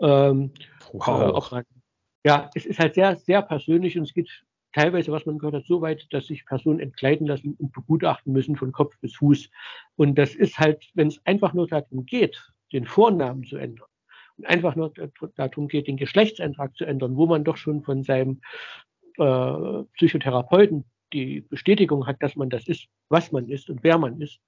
Ähm, 0.00 0.50
wow. 0.92 1.50
Man, 1.50 1.64
ja, 2.24 2.50
es 2.54 2.66
ist 2.66 2.78
halt 2.78 2.94
sehr, 2.94 3.16
sehr 3.16 3.42
persönlich 3.42 3.98
und 3.98 4.04
es 4.04 4.14
geht 4.14 4.30
teilweise, 4.74 5.12
was 5.12 5.24
man 5.24 5.38
gehört 5.38 5.54
hat, 5.54 5.66
so 5.66 5.80
weit, 5.80 6.06
dass 6.10 6.26
sich 6.26 6.44
Personen 6.44 6.80
entkleiden 6.80 7.26
lassen 7.26 7.54
und 7.54 7.72
begutachten 7.72 8.32
müssen 8.32 8.56
von 8.56 8.72
Kopf 8.72 8.98
bis 9.00 9.14
Fuß. 9.16 9.48
Und 9.96 10.16
das 10.16 10.34
ist 10.34 10.58
halt, 10.58 10.90
wenn 10.94 11.08
es 11.08 11.24
einfach 11.24 11.54
nur 11.54 11.66
darum 11.66 12.04
geht, 12.04 12.52
den 12.74 12.84
Vornamen 12.84 13.44
zu 13.44 13.56
ändern 13.56 13.88
und 14.36 14.46
einfach 14.46 14.76
nur 14.76 14.92
darum 15.36 15.68
geht, 15.68 15.86
den 15.86 15.96
Geschlechtseintrag 15.96 16.76
zu 16.76 16.84
ändern, 16.84 17.16
wo 17.16 17.26
man 17.26 17.44
doch 17.44 17.56
schon 17.56 17.82
von 17.82 18.02
seinem 18.02 18.40
äh, 19.18 19.82
Psychotherapeuten 19.94 20.84
die 21.12 21.42
Bestätigung 21.42 22.06
hat, 22.06 22.16
dass 22.20 22.36
man 22.36 22.50
das 22.50 22.66
ist, 22.66 22.88
was 23.08 23.32
man 23.32 23.48
ist 23.48 23.70
und 23.70 23.82
wer 23.82 23.98
man 23.98 24.20
ist, 24.20 24.40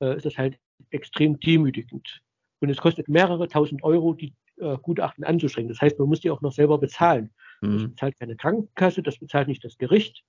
äh, 0.00 0.16
ist 0.16 0.26
das 0.26 0.38
halt 0.38 0.58
extrem 0.90 1.38
demütigend. 1.38 2.22
Und 2.60 2.70
es 2.70 2.78
kostet 2.78 3.08
mehrere 3.08 3.48
tausend 3.48 3.84
Euro, 3.84 4.14
die 4.14 4.34
äh, 4.58 4.78
Gutachten 4.78 5.24
anzustrengen. 5.24 5.68
Das 5.68 5.80
heißt, 5.80 5.98
man 5.98 6.08
muss 6.08 6.20
die 6.20 6.30
auch 6.30 6.40
noch 6.40 6.52
selber 6.52 6.78
bezahlen. 6.78 7.30
Mhm. 7.60 7.72
Das 7.74 7.88
bezahlt 7.88 8.18
keine 8.18 8.36
Krankenkasse, 8.36 9.02
das 9.02 9.18
bezahlt 9.18 9.48
nicht 9.48 9.62
das 9.62 9.76
Gericht, 9.76 10.24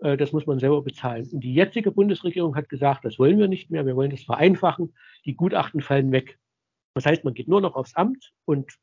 äh, 0.00 0.16
das 0.16 0.32
muss 0.32 0.46
man 0.46 0.58
selber 0.58 0.82
bezahlen. 0.82 1.28
Und 1.32 1.40
die 1.40 1.54
jetzige 1.54 1.92
Bundesregierung 1.92 2.56
hat 2.56 2.68
gesagt, 2.68 3.04
das 3.04 3.20
wollen 3.20 3.38
wir 3.38 3.46
nicht 3.46 3.70
mehr, 3.70 3.86
wir 3.86 3.94
wollen 3.94 4.10
das 4.10 4.24
vereinfachen, 4.24 4.94
die 5.24 5.36
Gutachten 5.36 5.80
fallen 5.80 6.10
weg. 6.10 6.38
Das 6.98 7.06
heißt, 7.06 7.22
man 7.22 7.34
geht 7.34 7.46
nur 7.46 7.60
noch 7.60 7.76
aufs 7.76 7.94
Amt 7.94 8.32
und 8.44 8.76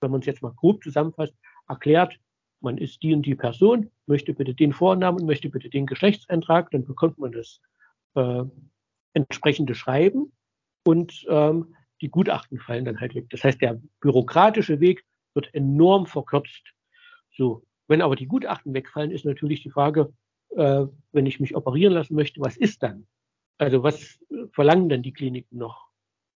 wenn 0.00 0.10
man 0.10 0.18
es 0.18 0.26
jetzt 0.26 0.42
mal 0.42 0.52
grob 0.52 0.82
zusammenfasst, 0.82 1.34
erklärt, 1.68 2.18
man 2.60 2.78
ist 2.78 3.00
die 3.00 3.14
und 3.14 3.22
die 3.22 3.36
Person, 3.36 3.92
möchte 4.06 4.34
bitte 4.34 4.54
den 4.54 4.72
Vornamen, 4.72 5.24
möchte 5.24 5.50
bitte 5.50 5.70
den 5.70 5.86
Geschlechtseintrag, 5.86 6.72
dann 6.72 6.84
bekommt 6.84 7.18
man 7.18 7.30
das 7.30 7.60
äh, 8.16 8.42
entsprechende 9.14 9.76
Schreiben 9.76 10.32
und 10.82 11.24
ähm, 11.28 11.76
die 12.00 12.08
Gutachten 12.08 12.58
fallen 12.58 12.86
dann 12.86 13.00
halt 13.00 13.14
weg. 13.14 13.30
Das 13.30 13.44
heißt, 13.44 13.60
der 13.60 13.80
bürokratische 14.00 14.80
Weg 14.80 15.04
wird 15.34 15.54
enorm 15.54 16.06
verkürzt. 16.06 16.72
So, 17.36 17.64
wenn 17.86 18.02
aber 18.02 18.16
die 18.16 18.26
Gutachten 18.26 18.74
wegfallen, 18.74 19.12
ist 19.12 19.24
natürlich 19.24 19.62
die 19.62 19.70
Frage, 19.70 20.12
äh, 20.56 20.86
wenn 21.12 21.26
ich 21.26 21.38
mich 21.38 21.54
operieren 21.54 21.92
lassen 21.92 22.16
möchte, 22.16 22.40
was 22.40 22.56
ist 22.56 22.82
dann? 22.82 23.06
Also 23.58 23.84
was 23.84 24.18
verlangen 24.50 24.88
dann 24.88 25.04
die 25.04 25.12
Kliniken 25.12 25.56
noch? 25.56 25.89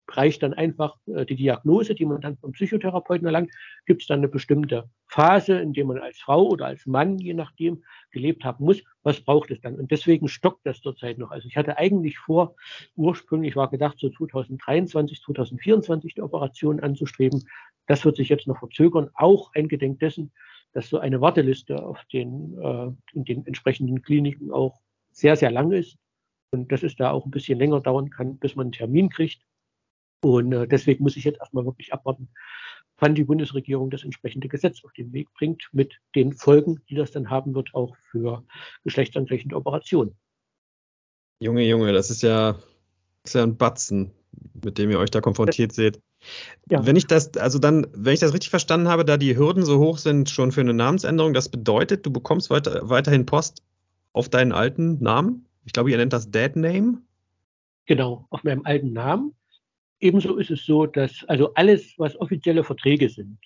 Reicht 0.09 0.43
dann 0.43 0.55
einfach 0.55 0.97
äh, 1.07 1.25
die 1.25 1.37
Diagnose, 1.37 1.95
die 1.95 2.05
man 2.05 2.21
dann 2.21 2.37
vom 2.37 2.53
Psychotherapeuten 2.53 3.27
erlangt. 3.27 3.51
Gibt 3.87 4.03
es 4.03 4.09
dann 4.09 4.21
eine 4.21 4.29
bestimmte 4.29 4.89
Phase, 5.07 5.59
in 5.59 5.73
der 5.73 5.85
man 5.85 5.99
als 5.99 6.19
Frau 6.19 6.49
oder 6.49 6.67
als 6.67 6.87
Mann, 6.87 7.19
je 7.19 7.35
nachdem, 7.35 7.83
gelebt 8.11 8.45
haben 8.45 8.65
muss? 8.65 8.83
Was 9.03 9.21
braucht 9.21 9.51
es 9.51 9.61
dann? 9.61 9.77
Und 9.77 9.91
deswegen 9.91 10.29
stockt 10.29 10.67
das 10.67 10.81
zurzeit 10.81 11.19
noch. 11.19 11.31
Also 11.31 11.49
ich 11.49 11.57
hatte 11.57 11.79
eigentlich 11.79 12.19
vor, 12.19 12.57
ursprünglich 12.97 13.57
war 13.57 13.71
gedacht, 13.71 13.99
so 13.99 14.11
2023, 14.11 15.21
2024 15.21 16.15
die 16.15 16.23
Operation 16.23 16.81
anzustreben. 16.81 17.45
Das 17.87 18.05
wird 18.05 18.17
sich 18.17 18.29
jetzt 18.29 18.47
noch 18.47 18.59
verzögern, 18.59 19.11
auch 19.15 19.53
eingedenk 19.55 20.01
dessen, 20.01 20.33
dass 20.73 20.89
so 20.89 20.99
eine 20.99 21.21
Warteliste 21.21 21.85
auf 21.85 22.03
den, 22.13 22.59
äh, 22.59 22.91
in 23.13 23.25
den 23.25 23.47
entsprechenden 23.47 24.03
Kliniken 24.03 24.51
auch 24.51 24.81
sehr, 25.11 25.37
sehr 25.37 25.51
lang 25.51 25.73
ist 25.73 25.99
und 26.51 26.73
dass 26.73 26.83
es 26.83 26.97
da 26.97 27.11
auch 27.11 27.25
ein 27.25 27.31
bisschen 27.31 27.59
länger 27.59 27.81
dauern 27.81 28.11
kann, 28.11 28.39
bis 28.39 28.57
man 28.57 28.67
einen 28.67 28.73
Termin 28.73 29.09
kriegt. 29.09 29.43
Und 30.23 30.53
äh, 30.53 30.69
deswegen 30.69 31.03
muss 31.03 31.17
ich 31.17 31.25
jetzt 31.25 31.41
erstmal 31.41 31.65
wirklich 31.65 31.93
abwarten, 31.93 32.29
wann 32.99 33.15
die 33.15 33.25
Bundesregierung 33.25 33.91
das 33.91 34.05
entsprechende 34.05 34.49
Gesetz 34.49 34.85
auf 34.85 34.93
den 34.93 35.13
Weg 35.13 35.29
bringt, 35.35 35.69
mit 35.73 35.99
den 36.15 36.33
Folgen, 36.33 36.81
die 36.89 36.95
das 36.95 37.11
dann 37.11 37.31
haben 37.31 37.55
wird, 37.55 37.75
auch 37.75 37.97
für 38.11 38.45
geschlechtsangleichende 38.85 39.57
Operationen. 39.57 40.15
Junge, 41.41 41.67
Junge, 41.67 41.93
das 41.93 42.11
ist 42.11 42.23
ja, 42.23 42.53
das 42.53 42.63
ist 43.25 43.35
ja 43.35 43.43
ein 43.43 43.57
Batzen, 43.57 44.13
mit 44.63 44.79
dem 44.79 44.91
ihr 44.91 45.01
euch 45.01 45.11
da 45.11 45.21
konfrontiert 45.21 45.73
seht. 45.73 46.01
Ja. 46.71 46.87
Wenn 46.87 46.95
ich 46.95 47.09
das, 47.09 47.37
also 47.37 47.59
dann, 47.59 47.89
wenn 47.93 48.15
ich 48.15 48.21
das 48.21 48.33
richtig 48.33 48.51
verstanden 48.51 48.87
habe, 48.87 49.05
da 49.05 49.17
die 49.17 49.37
Hürden 49.37 49.65
so 49.65 49.81
hoch 49.81 49.99
sind 49.99 50.31
schon 50.31 50.53
für 50.53 50.61
eine 50.61 50.73
Namensänderung, 50.73 51.35
das 51.35 51.49
bedeutet, 51.49 52.07
du 52.07 52.13
bekommst 52.13 52.51
weiter, 52.51 52.89
weiterhin 52.89 53.27
Post 53.27 53.65
auf 54.13 54.29
deinen 54.29 54.53
alten 54.53 55.03
Namen. 55.03 55.47
Ich 55.65 55.73
glaube, 55.73 55.91
ihr 55.91 55.97
nennt 55.97 56.13
das 56.13 56.31
Dead 56.31 56.55
Name. 56.55 57.03
Genau, 57.87 58.27
auf 58.31 58.45
meinem 58.45 58.65
alten 58.65 58.93
Namen. 58.93 59.35
Ebenso 60.03 60.37
ist 60.37 60.51
es 60.51 60.67
so, 60.67 60.87
dass 60.87 61.25
also 61.29 61.55
alles, 61.55 61.95
was 61.97 62.21
offizielle 62.21 62.65
Verträge 62.65 63.09
sind, 63.09 63.39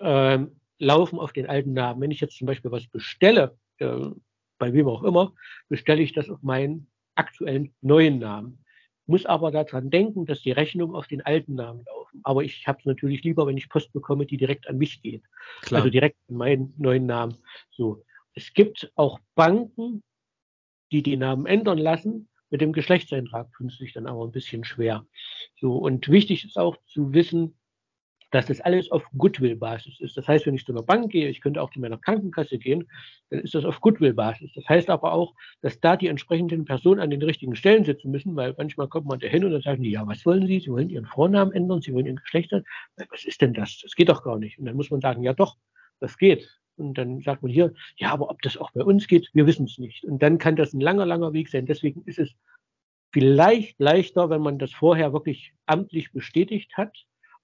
ähm, 0.00 0.60
laufen 0.78 1.18
auf 1.18 1.32
den 1.32 1.46
alten 1.46 1.72
Namen. 1.72 2.02
Wenn 2.02 2.10
ich 2.10 2.20
jetzt 2.20 2.36
zum 2.36 2.46
Beispiel 2.46 2.70
was 2.70 2.86
bestelle, 2.88 3.56
äh, 3.78 4.10
bei 4.58 4.72
wem 4.74 4.86
auch 4.86 5.02
immer, 5.02 5.32
bestelle 5.70 6.02
ich 6.02 6.12
das 6.12 6.28
auf 6.28 6.42
meinen 6.42 6.90
aktuellen 7.14 7.74
neuen 7.80 8.18
Namen. 8.18 8.62
Muss 9.06 9.24
aber 9.24 9.50
daran 9.50 9.88
denken, 9.88 10.26
dass 10.26 10.42
die 10.42 10.52
Rechnungen 10.52 10.94
auf 10.94 11.06
den 11.06 11.22
alten 11.22 11.54
Namen 11.54 11.84
laufen. 11.86 12.20
Aber 12.22 12.44
ich 12.44 12.66
habe 12.66 12.78
es 12.80 12.84
natürlich 12.84 13.22
lieber, 13.24 13.46
wenn 13.46 13.56
ich 13.56 13.70
Post 13.70 13.90
bekomme, 13.94 14.26
die 14.26 14.36
direkt 14.36 14.68
an 14.68 14.76
mich 14.76 15.00
geht. 15.00 15.24
Klar. 15.62 15.80
Also 15.80 15.90
direkt 15.90 16.18
an 16.28 16.36
meinen 16.36 16.74
neuen 16.76 17.06
Namen. 17.06 17.38
So. 17.70 18.04
Es 18.34 18.52
gibt 18.52 18.92
auch 18.94 19.18
Banken, 19.34 20.02
die 20.92 21.02
die 21.02 21.16
Namen 21.16 21.46
ändern 21.46 21.78
lassen, 21.78 22.28
mit 22.50 22.60
dem 22.60 22.72
Geschlechtseintrag 22.72 23.52
tun 23.52 23.68
sie 23.68 23.76
sich 23.76 23.92
dann 23.92 24.06
aber 24.06 24.24
ein 24.24 24.32
bisschen 24.32 24.64
schwer. 24.64 25.06
So, 25.60 25.76
und 25.76 26.08
wichtig 26.08 26.44
ist 26.44 26.58
auch 26.58 26.76
zu 26.86 27.12
wissen, 27.12 27.58
dass 28.30 28.46
das 28.46 28.60
alles 28.60 28.90
auf 28.90 29.04
Goodwill-Basis 29.16 30.00
ist. 30.00 30.16
Das 30.16 30.28
heißt, 30.28 30.46
wenn 30.46 30.54
ich 30.54 30.64
zu 30.64 30.72
einer 30.72 30.82
Bank 30.82 31.10
gehe, 31.10 31.28
ich 31.28 31.40
könnte 31.40 31.62
auch 31.62 31.70
zu 31.70 31.80
meiner 31.80 31.96
Krankenkasse 31.96 32.58
gehen, 32.58 32.88
dann 33.30 33.40
ist 33.40 33.54
das 33.54 33.64
auf 33.64 33.80
Goodwill-Basis. 33.80 34.52
Das 34.54 34.68
heißt 34.68 34.90
aber 34.90 35.12
auch, 35.12 35.34
dass 35.62 35.80
da 35.80 35.96
die 35.96 36.08
entsprechenden 36.08 36.64
Personen 36.64 37.00
an 37.00 37.10
den 37.10 37.22
richtigen 37.22 37.56
Stellen 37.56 37.84
sitzen 37.84 38.10
müssen, 38.10 38.36
weil 38.36 38.54
manchmal 38.58 38.88
kommt 38.88 39.06
man 39.06 39.18
da 39.18 39.26
hin 39.26 39.44
und 39.44 39.52
dann 39.52 39.62
sagen 39.62 39.82
die, 39.82 39.90
ja, 39.90 40.06
was 40.06 40.26
wollen 40.26 40.46
Sie? 40.46 40.60
Sie 40.60 40.70
wollen 40.70 40.90
Ihren 40.90 41.06
Vornamen 41.06 41.52
ändern, 41.52 41.80
Sie 41.80 41.92
wollen 41.94 42.06
Ihren 42.06 42.16
Geschlecht 42.16 42.52
ändern. 42.52 42.66
Was 43.10 43.24
ist 43.24 43.40
denn 43.40 43.54
das? 43.54 43.80
Das 43.82 43.94
geht 43.94 44.10
doch 44.10 44.22
gar 44.22 44.38
nicht. 44.38 44.58
Und 44.58 44.66
dann 44.66 44.76
muss 44.76 44.90
man 44.90 45.00
sagen, 45.00 45.22
ja 45.22 45.32
doch, 45.32 45.56
das 46.00 46.18
geht. 46.18 46.48
Und 46.78 46.94
dann 46.94 47.20
sagt 47.22 47.42
man 47.42 47.50
hier, 47.50 47.72
ja, 47.96 48.12
aber 48.12 48.30
ob 48.30 48.40
das 48.42 48.56
auch 48.56 48.70
bei 48.72 48.82
uns 48.82 49.06
geht, 49.06 49.28
wir 49.32 49.46
wissen 49.46 49.66
es 49.66 49.78
nicht. 49.78 50.04
Und 50.04 50.22
dann 50.22 50.38
kann 50.38 50.56
das 50.56 50.72
ein 50.72 50.80
langer, 50.80 51.06
langer 51.06 51.32
Weg 51.32 51.48
sein. 51.48 51.66
Deswegen 51.66 52.02
ist 52.06 52.18
es 52.18 52.34
vielleicht 53.12 53.78
leichter, 53.80 54.30
wenn 54.30 54.42
man 54.42 54.58
das 54.58 54.72
vorher 54.72 55.12
wirklich 55.12 55.52
amtlich 55.66 56.12
bestätigt 56.12 56.76
hat. 56.76 56.96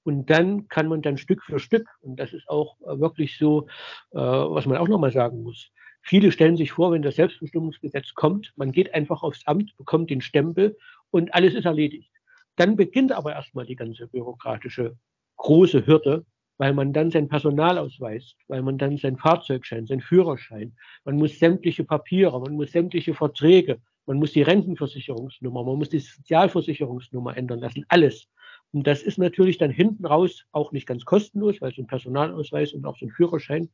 Und 0.02 0.28
dann 0.28 0.68
kann 0.68 0.88
man 0.88 1.00
dann 1.02 1.16
Stück 1.16 1.42
für 1.42 1.58
Stück, 1.58 1.88
und 2.02 2.16
das 2.20 2.34
ist 2.34 2.48
auch 2.48 2.78
äh, 2.82 3.00
wirklich 3.00 3.38
so, 3.38 3.68
äh, 4.10 4.18
was 4.18 4.66
man 4.66 4.76
auch 4.76 4.88
nochmal 4.88 5.12
sagen 5.12 5.42
muss. 5.42 5.70
Viele 6.02 6.30
stellen 6.30 6.58
sich 6.58 6.72
vor, 6.72 6.92
wenn 6.92 7.00
das 7.00 7.16
Selbstbestimmungsgesetz 7.16 8.12
kommt, 8.12 8.52
man 8.56 8.70
geht 8.70 8.92
einfach 8.92 9.22
aufs 9.22 9.46
Amt, 9.46 9.74
bekommt 9.78 10.10
den 10.10 10.20
Stempel 10.20 10.76
und 11.10 11.32
alles 11.32 11.54
ist 11.54 11.64
erledigt. 11.64 12.10
Dann 12.56 12.76
beginnt 12.76 13.12
aber 13.12 13.32
erstmal 13.32 13.64
die 13.64 13.76
ganze 13.76 14.06
bürokratische 14.06 14.98
große 15.36 15.86
Hürde, 15.86 16.26
weil 16.58 16.72
man 16.72 16.92
dann 16.92 17.10
sein 17.10 17.28
Personalausweis, 17.28 18.34
weil 18.48 18.62
man 18.62 18.78
dann 18.78 18.96
sein 18.96 19.16
Fahrzeugschein, 19.16 19.86
sein 19.86 20.00
Führerschein, 20.00 20.76
man 21.04 21.16
muss 21.16 21.38
sämtliche 21.38 21.84
Papiere, 21.84 22.40
man 22.40 22.54
muss 22.54 22.72
sämtliche 22.72 23.14
Verträge, 23.14 23.80
man 24.06 24.18
muss 24.18 24.32
die 24.32 24.42
Rentenversicherungsnummer, 24.42 25.64
man 25.64 25.78
muss 25.78 25.88
die 25.88 25.98
Sozialversicherungsnummer 25.98 27.36
ändern 27.36 27.60
lassen, 27.60 27.84
alles. 27.88 28.28
Und 28.72 28.86
das 28.86 29.02
ist 29.02 29.18
natürlich 29.18 29.58
dann 29.58 29.70
hinten 29.70 30.04
raus 30.04 30.46
auch 30.52 30.72
nicht 30.72 30.86
ganz 30.86 31.04
kostenlos, 31.04 31.60
weil 31.60 31.72
so 31.72 31.82
ein 31.82 31.86
Personalausweis 31.86 32.72
und 32.72 32.84
auch 32.86 32.98
so 32.98 33.06
ein 33.06 33.12
Führerschein 33.12 33.70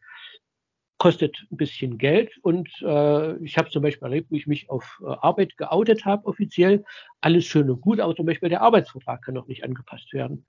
kostet 1.01 1.47
ein 1.51 1.57
bisschen 1.57 1.97
Geld. 1.97 2.37
Und 2.43 2.69
äh, 2.83 3.37
ich 3.43 3.57
habe 3.57 3.71
zum 3.71 3.83
Beispiel 3.83 4.05
erlebt, 4.05 4.31
wo 4.31 4.37
ich 4.37 4.47
mich 4.47 4.69
auf 4.69 5.01
äh, 5.03 5.07
Arbeit 5.07 5.57
geoutet 5.57 6.05
habe, 6.05 6.27
offiziell. 6.27 6.85
Alles 7.23 7.47
schön 7.47 7.71
und 7.71 7.81
gut, 7.81 8.01
aber 8.01 8.15
zum 8.15 8.27
Beispiel 8.27 8.51
der 8.51 8.61
Arbeitsvertrag 8.61 9.23
kann 9.23 9.35
noch 9.35 9.49
nicht 9.49 9.65
angepasst 9.65 10.13
werden, 10.13 10.45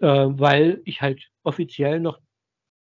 äh, 0.00 0.06
weil 0.06 0.82
ich 0.84 1.00
halt 1.00 1.30
offiziell 1.44 1.98
noch 1.98 2.20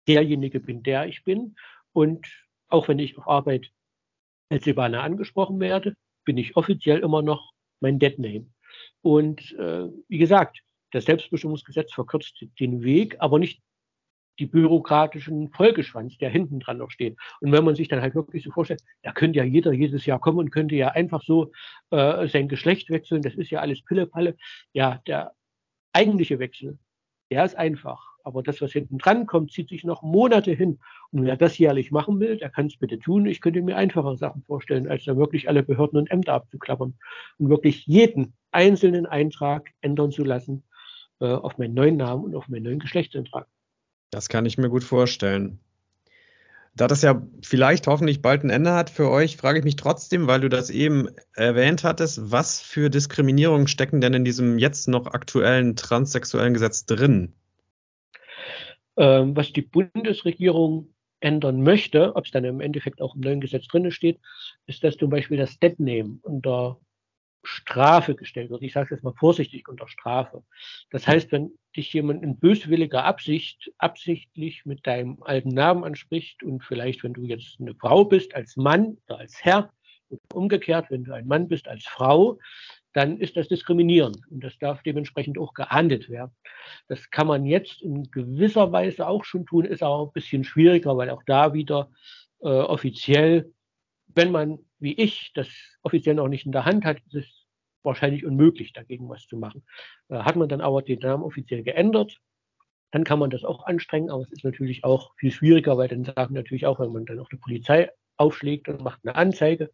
derjenige 0.08 0.58
bin, 0.58 0.82
der 0.82 1.06
ich 1.06 1.22
bin. 1.22 1.54
Und 1.92 2.26
auch 2.68 2.88
wenn 2.88 2.98
ich 2.98 3.16
auf 3.16 3.28
Arbeit 3.28 3.70
als 4.50 4.64
Silvaner 4.64 5.04
angesprochen 5.04 5.60
werde, 5.60 5.94
bin 6.24 6.36
ich 6.36 6.56
offiziell 6.56 6.98
immer 6.98 7.22
noch 7.22 7.52
mein 7.78 8.00
Deadname. 8.00 8.46
Und 9.02 9.52
äh, 9.52 9.88
wie 10.08 10.18
gesagt, 10.18 10.62
das 10.90 11.04
Selbstbestimmungsgesetz 11.04 11.92
verkürzt 11.92 12.44
den 12.58 12.82
Weg, 12.82 13.14
aber 13.20 13.38
nicht 13.38 13.62
die 14.38 14.46
bürokratischen 14.46 15.50
Folgeschwanz, 15.50 16.18
der 16.18 16.30
hinten 16.30 16.60
dran 16.60 16.78
noch 16.78 16.90
steht. 16.90 17.16
Und 17.40 17.52
wenn 17.52 17.64
man 17.64 17.74
sich 17.74 17.88
dann 17.88 18.00
halt 18.00 18.14
wirklich 18.14 18.42
so 18.44 18.50
vorstellt, 18.50 18.82
da 19.02 19.12
könnte 19.12 19.38
ja 19.38 19.44
jeder 19.44 19.72
jedes 19.72 20.06
Jahr 20.06 20.20
kommen 20.20 20.38
und 20.38 20.50
könnte 20.50 20.74
ja 20.74 20.88
einfach 20.88 21.22
so 21.22 21.52
äh, 21.90 22.26
sein 22.28 22.48
Geschlecht 22.48 22.90
wechseln, 22.90 23.22
das 23.22 23.34
ist 23.34 23.50
ja 23.50 23.60
alles 23.60 23.82
Pillepalle. 23.82 24.36
Ja, 24.72 25.00
der 25.06 25.32
eigentliche 25.92 26.38
Wechsel, 26.38 26.78
der 27.30 27.44
ist 27.44 27.56
einfach. 27.56 28.14
Aber 28.24 28.42
das, 28.42 28.62
was 28.62 28.72
hinten 28.72 28.96
dran 28.96 29.26
kommt, 29.26 29.52
zieht 29.52 29.68
sich 29.68 29.84
noch 29.84 30.02
Monate 30.02 30.52
hin. 30.52 30.80
Und 31.10 31.24
wer 31.24 31.36
das 31.36 31.58
jährlich 31.58 31.90
machen 31.90 32.18
will, 32.20 32.38
der 32.38 32.48
kann 32.48 32.66
es 32.66 32.78
bitte 32.78 32.98
tun. 32.98 33.26
Ich 33.26 33.42
könnte 33.42 33.60
mir 33.60 33.76
einfache 33.76 34.16
Sachen 34.16 34.42
vorstellen, 34.42 34.88
als 34.88 35.04
da 35.04 35.16
wirklich 35.16 35.48
alle 35.48 35.62
Behörden 35.62 35.98
und 35.98 36.10
Ämter 36.10 36.32
abzuklappern 36.32 36.94
und 37.38 37.48
wirklich 37.50 37.86
jeden 37.86 38.34
einzelnen 38.50 39.04
Eintrag 39.04 39.70
ändern 39.82 40.10
zu 40.10 40.24
lassen 40.24 40.64
äh, 41.20 41.26
auf 41.26 41.58
meinen 41.58 41.74
neuen 41.74 41.98
Namen 41.98 42.24
und 42.24 42.34
auf 42.34 42.48
meinen 42.48 42.64
neuen 42.64 42.78
Geschlechtseintrag. 42.78 43.46
Das 44.14 44.28
kann 44.28 44.46
ich 44.46 44.58
mir 44.58 44.68
gut 44.68 44.84
vorstellen. 44.84 45.58
Da 46.76 46.86
das 46.86 47.02
ja 47.02 47.26
vielleicht 47.42 47.88
hoffentlich 47.88 48.22
bald 48.22 48.44
ein 48.44 48.50
Ende 48.50 48.72
hat 48.72 48.88
für 48.88 49.10
euch, 49.10 49.36
frage 49.36 49.58
ich 49.58 49.64
mich 49.64 49.74
trotzdem, 49.74 50.28
weil 50.28 50.40
du 50.40 50.48
das 50.48 50.70
eben 50.70 51.08
erwähnt 51.34 51.82
hattest, 51.82 52.30
was 52.30 52.60
für 52.60 52.90
Diskriminierungen 52.90 53.66
stecken 53.66 54.00
denn 54.00 54.14
in 54.14 54.24
diesem 54.24 54.60
jetzt 54.60 54.86
noch 54.86 55.08
aktuellen 55.08 55.74
transsexuellen 55.74 56.54
Gesetz 56.54 56.86
drin? 56.86 57.32
Ähm, 58.96 59.34
was 59.34 59.52
die 59.52 59.62
Bundesregierung 59.62 60.94
ändern 61.18 61.64
möchte, 61.64 62.14
ob 62.14 62.26
es 62.26 62.30
dann 62.30 62.44
im 62.44 62.60
Endeffekt 62.60 63.02
auch 63.02 63.16
im 63.16 63.22
neuen 63.22 63.40
Gesetz 63.40 63.66
drin 63.66 63.90
steht, 63.90 64.20
ist, 64.66 64.84
dass 64.84 64.96
zum 64.96 65.10
Beispiel 65.10 65.38
das 65.38 65.58
Deadname 65.58 66.20
unter 66.22 66.78
Strafe 67.44 68.14
gestellt 68.14 68.50
wird. 68.50 68.62
Ich 68.62 68.72
sage 68.72 68.84
es 68.84 68.90
jetzt 68.90 69.04
mal 69.04 69.14
vorsichtig 69.14 69.68
unter 69.68 69.88
Strafe. 69.88 70.42
Das 70.90 71.06
heißt, 71.06 71.32
wenn 71.32 71.52
dich 71.76 71.92
jemand 71.92 72.22
in 72.22 72.38
böswilliger 72.38 73.04
Absicht 73.04 73.72
absichtlich 73.78 74.64
mit 74.64 74.86
deinem 74.86 75.22
alten 75.22 75.50
Namen 75.50 75.84
anspricht 75.84 76.42
und 76.42 76.62
vielleicht, 76.64 77.02
wenn 77.02 77.12
du 77.12 77.22
jetzt 77.22 77.60
eine 77.60 77.74
Frau 77.74 78.04
bist 78.04 78.34
als 78.34 78.56
Mann 78.56 78.98
oder 79.06 79.18
als 79.18 79.44
Herr 79.44 79.70
und 80.08 80.20
umgekehrt, 80.32 80.90
wenn 80.90 81.04
du 81.04 81.14
ein 81.14 81.26
Mann 81.26 81.48
bist 81.48 81.68
als 81.68 81.84
Frau, 81.84 82.38
dann 82.92 83.18
ist 83.18 83.36
das 83.36 83.48
diskriminierend 83.48 84.20
und 84.30 84.42
das 84.42 84.56
darf 84.58 84.82
dementsprechend 84.82 85.36
auch 85.38 85.52
geahndet 85.52 86.08
werden. 86.08 86.30
Das 86.88 87.10
kann 87.10 87.26
man 87.26 87.44
jetzt 87.44 87.82
in 87.82 88.10
gewisser 88.10 88.70
Weise 88.72 89.08
auch 89.08 89.24
schon 89.24 89.46
tun, 89.46 89.64
ist 89.64 89.82
aber 89.82 90.04
ein 90.04 90.12
bisschen 90.12 90.44
schwieriger, 90.44 90.96
weil 90.96 91.10
auch 91.10 91.22
da 91.26 91.52
wieder 91.52 91.90
äh, 92.40 92.48
offiziell, 92.48 93.52
wenn 94.14 94.30
man 94.30 94.58
wie 94.84 94.92
ich 94.92 95.32
das 95.34 95.48
offiziell 95.82 96.14
noch 96.14 96.28
nicht 96.28 96.46
in 96.46 96.52
der 96.52 96.66
Hand 96.66 96.84
hat, 96.84 96.98
ist 97.06 97.14
es 97.14 97.46
wahrscheinlich 97.82 98.24
unmöglich, 98.24 98.72
dagegen 98.72 99.08
was 99.08 99.26
zu 99.26 99.36
machen. 99.36 99.64
Äh, 100.08 100.18
hat 100.18 100.36
man 100.36 100.48
dann 100.48 100.60
aber 100.60 100.82
den 100.82 101.00
Namen 101.00 101.24
offiziell 101.24 101.62
geändert, 101.62 102.20
dann 102.92 103.04
kann 103.04 103.18
man 103.18 103.30
das 103.30 103.44
auch 103.44 103.66
anstrengen, 103.66 104.10
aber 104.10 104.22
es 104.22 104.30
ist 104.30 104.44
natürlich 104.44 104.84
auch 104.84 105.12
viel 105.16 105.32
schwieriger, 105.32 105.76
weil 105.76 105.88
dann 105.88 106.04
sagen 106.04 106.34
natürlich 106.34 106.66
auch, 106.66 106.78
wenn 106.78 106.92
man 106.92 107.06
dann 107.06 107.18
auch 107.18 107.28
die 107.28 107.36
Polizei 107.36 107.90
aufschlägt 108.16 108.68
und 108.68 108.82
macht 108.82 109.00
eine 109.02 109.16
Anzeige, 109.16 109.70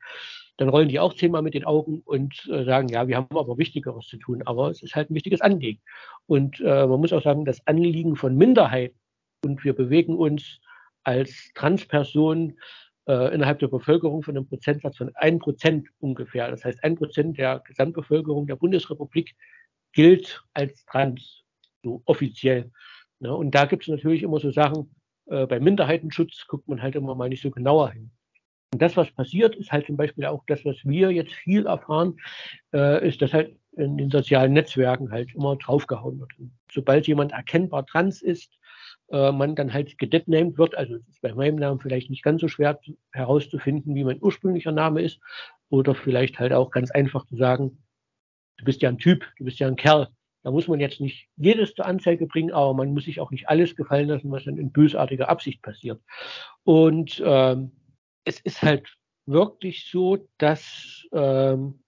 dann 0.57 0.71
rollen 0.71 0.89
die 0.89 1.01
auch 1.01 1.13
zehnmal 1.13 1.43
mit 1.43 1.55
den 1.55 1.65
Augen 1.65 2.01
und 2.05 2.49
äh, 2.51 2.65
sagen, 2.65 2.89
ja, 2.89 3.09
wir 3.09 3.17
haben 3.17 3.37
aber 3.37 3.59
Wichtigeres 3.59 4.07
zu 4.07 4.17
tun. 4.17 4.43
Aber 4.47 4.71
es 4.71 4.83
ist 4.83 4.95
halt 4.95 5.11
ein 5.11 5.15
wichtiges 5.15 5.43
Anliegen. 5.43 5.83
Und 6.27 6.61
äh, 6.61 6.87
man 6.87 7.01
muss 7.01 7.13
auch 7.13 7.23
sagen, 7.23 7.45
das 7.45 7.67
Anliegen 7.67 8.17
von 8.17 8.37
Minderheiten 8.37 8.99
und 9.45 9.65
wir 9.65 9.75
bewegen 9.75 10.17
uns 10.17 10.61
als 11.03 11.51
Transpersonen 11.55 12.59
äh, 13.07 13.35
innerhalb 13.35 13.59
der 13.59 13.69
Bevölkerung 13.69 14.23
von 14.23 14.37
einem 14.37 14.47
Prozentsatz 14.47 14.97
von 14.97 15.11
1% 15.11 15.87
ungefähr. 16.01 16.51
Das 16.51 16.65
heißt, 16.65 16.83
1% 16.85 17.35
der 17.35 17.61
Gesamtbevölkerung 17.61 18.47
der 18.47 18.57
Bundesrepublik 18.57 19.35
gilt 19.93 20.43
als 20.55 20.85
trans, 20.85 21.45
so 21.83 22.03
offiziell. 22.05 22.71
Ne? 23.21 23.35
Und 23.35 23.55
da 23.55 23.65
gibt 23.65 23.85
es 23.85 23.89
natürlich 23.89 24.23
immer 24.23 24.41
so 24.41 24.51
Sachen, 24.51 24.95
äh, 25.27 25.47
bei 25.47 25.61
Minderheitenschutz 25.61 26.47
guckt 26.47 26.69
man 26.69 26.83
halt 26.83 26.95
immer 26.97 27.15
mal 27.15 27.29
nicht 27.29 27.43
so 27.43 27.51
genauer 27.51 27.93
hin. 27.93 28.11
Und 28.73 28.81
das, 28.83 28.97
was 28.97 29.11
passiert, 29.11 29.57
ist 29.57 29.73
halt 29.73 29.87
zum 29.87 29.97
Beispiel 29.97 30.27
auch 30.27 30.45
das, 30.47 30.65
was 30.65 30.77
wir 30.85 31.11
jetzt 31.11 31.33
viel 31.33 31.67
erfahren, 31.67 32.17
äh, 32.73 33.07
ist, 33.07 33.21
dass 33.21 33.33
halt 33.33 33.57
in 33.73 33.97
den 33.97 34.11
sozialen 34.11 34.53
Netzwerken 34.53 35.11
halt 35.11 35.35
immer 35.35 35.57
draufgehauen 35.57 36.21
wird. 36.21 36.31
Und 36.39 36.53
sobald 36.71 37.07
jemand 37.07 37.33
erkennbar 37.33 37.87
trans 37.87 38.23
ist, 38.23 38.60
äh, 39.11 39.33
man 39.33 39.55
dann 39.55 39.73
halt 39.73 39.99
gedetnamed 39.99 40.59
wird. 40.59 40.77
Also 40.77 40.97
es 40.97 41.09
ist 41.09 41.21
bei 41.21 41.35
meinem 41.35 41.57
Namen 41.57 41.81
vielleicht 41.81 42.11
nicht 42.11 42.23
ganz 42.23 42.41
so 42.41 42.49
schwer 42.49 42.81
herauszufinden, 43.13 43.95
wie 43.95 44.05
mein 44.05 44.23
ursprünglicher 44.23 44.73
Name 44.73 45.03
ist. 45.03 45.21
Oder 45.69 45.95
vielleicht 45.95 46.39
halt 46.39 46.53
auch 46.53 46.71
ganz 46.71 46.91
einfach 46.91 47.27
zu 47.27 47.37
sagen, 47.37 47.79
du 48.59 48.65
bist 48.65 48.83
ja 48.83 48.89
ein 48.89 48.99
Typ, 48.99 49.25
du 49.39 49.45
bist 49.45 49.59
ja 49.59 49.69
ein 49.69 49.77
Kerl. 49.77 50.09
Da 50.43 50.51
muss 50.51 50.69
man 50.69 50.81
jetzt 50.81 51.01
nicht 51.01 51.29
jedes 51.37 51.75
zur 51.75 51.87
Anzeige 51.87 52.27
bringen, 52.27 52.53
aber 52.53 52.73
man 52.73 52.95
muss 52.95 53.05
sich 53.05 53.21
auch 53.21 53.31
nicht 53.31 53.49
alles 53.49 53.77
gefallen 53.77 54.09
lassen, 54.09 54.31
was 54.31 54.45
dann 54.45 54.57
in 54.57 54.73
bösartiger 54.73 55.29
Absicht 55.29 55.61
passiert. 55.61 56.01
Und 56.65 57.23
ähm, 57.25 57.73
es 58.25 58.41
ist 58.41 58.63
halt 58.63 58.89
wirklich 59.27 59.91
so, 59.91 60.29
dass 60.39 61.07
ähm, 61.13 61.81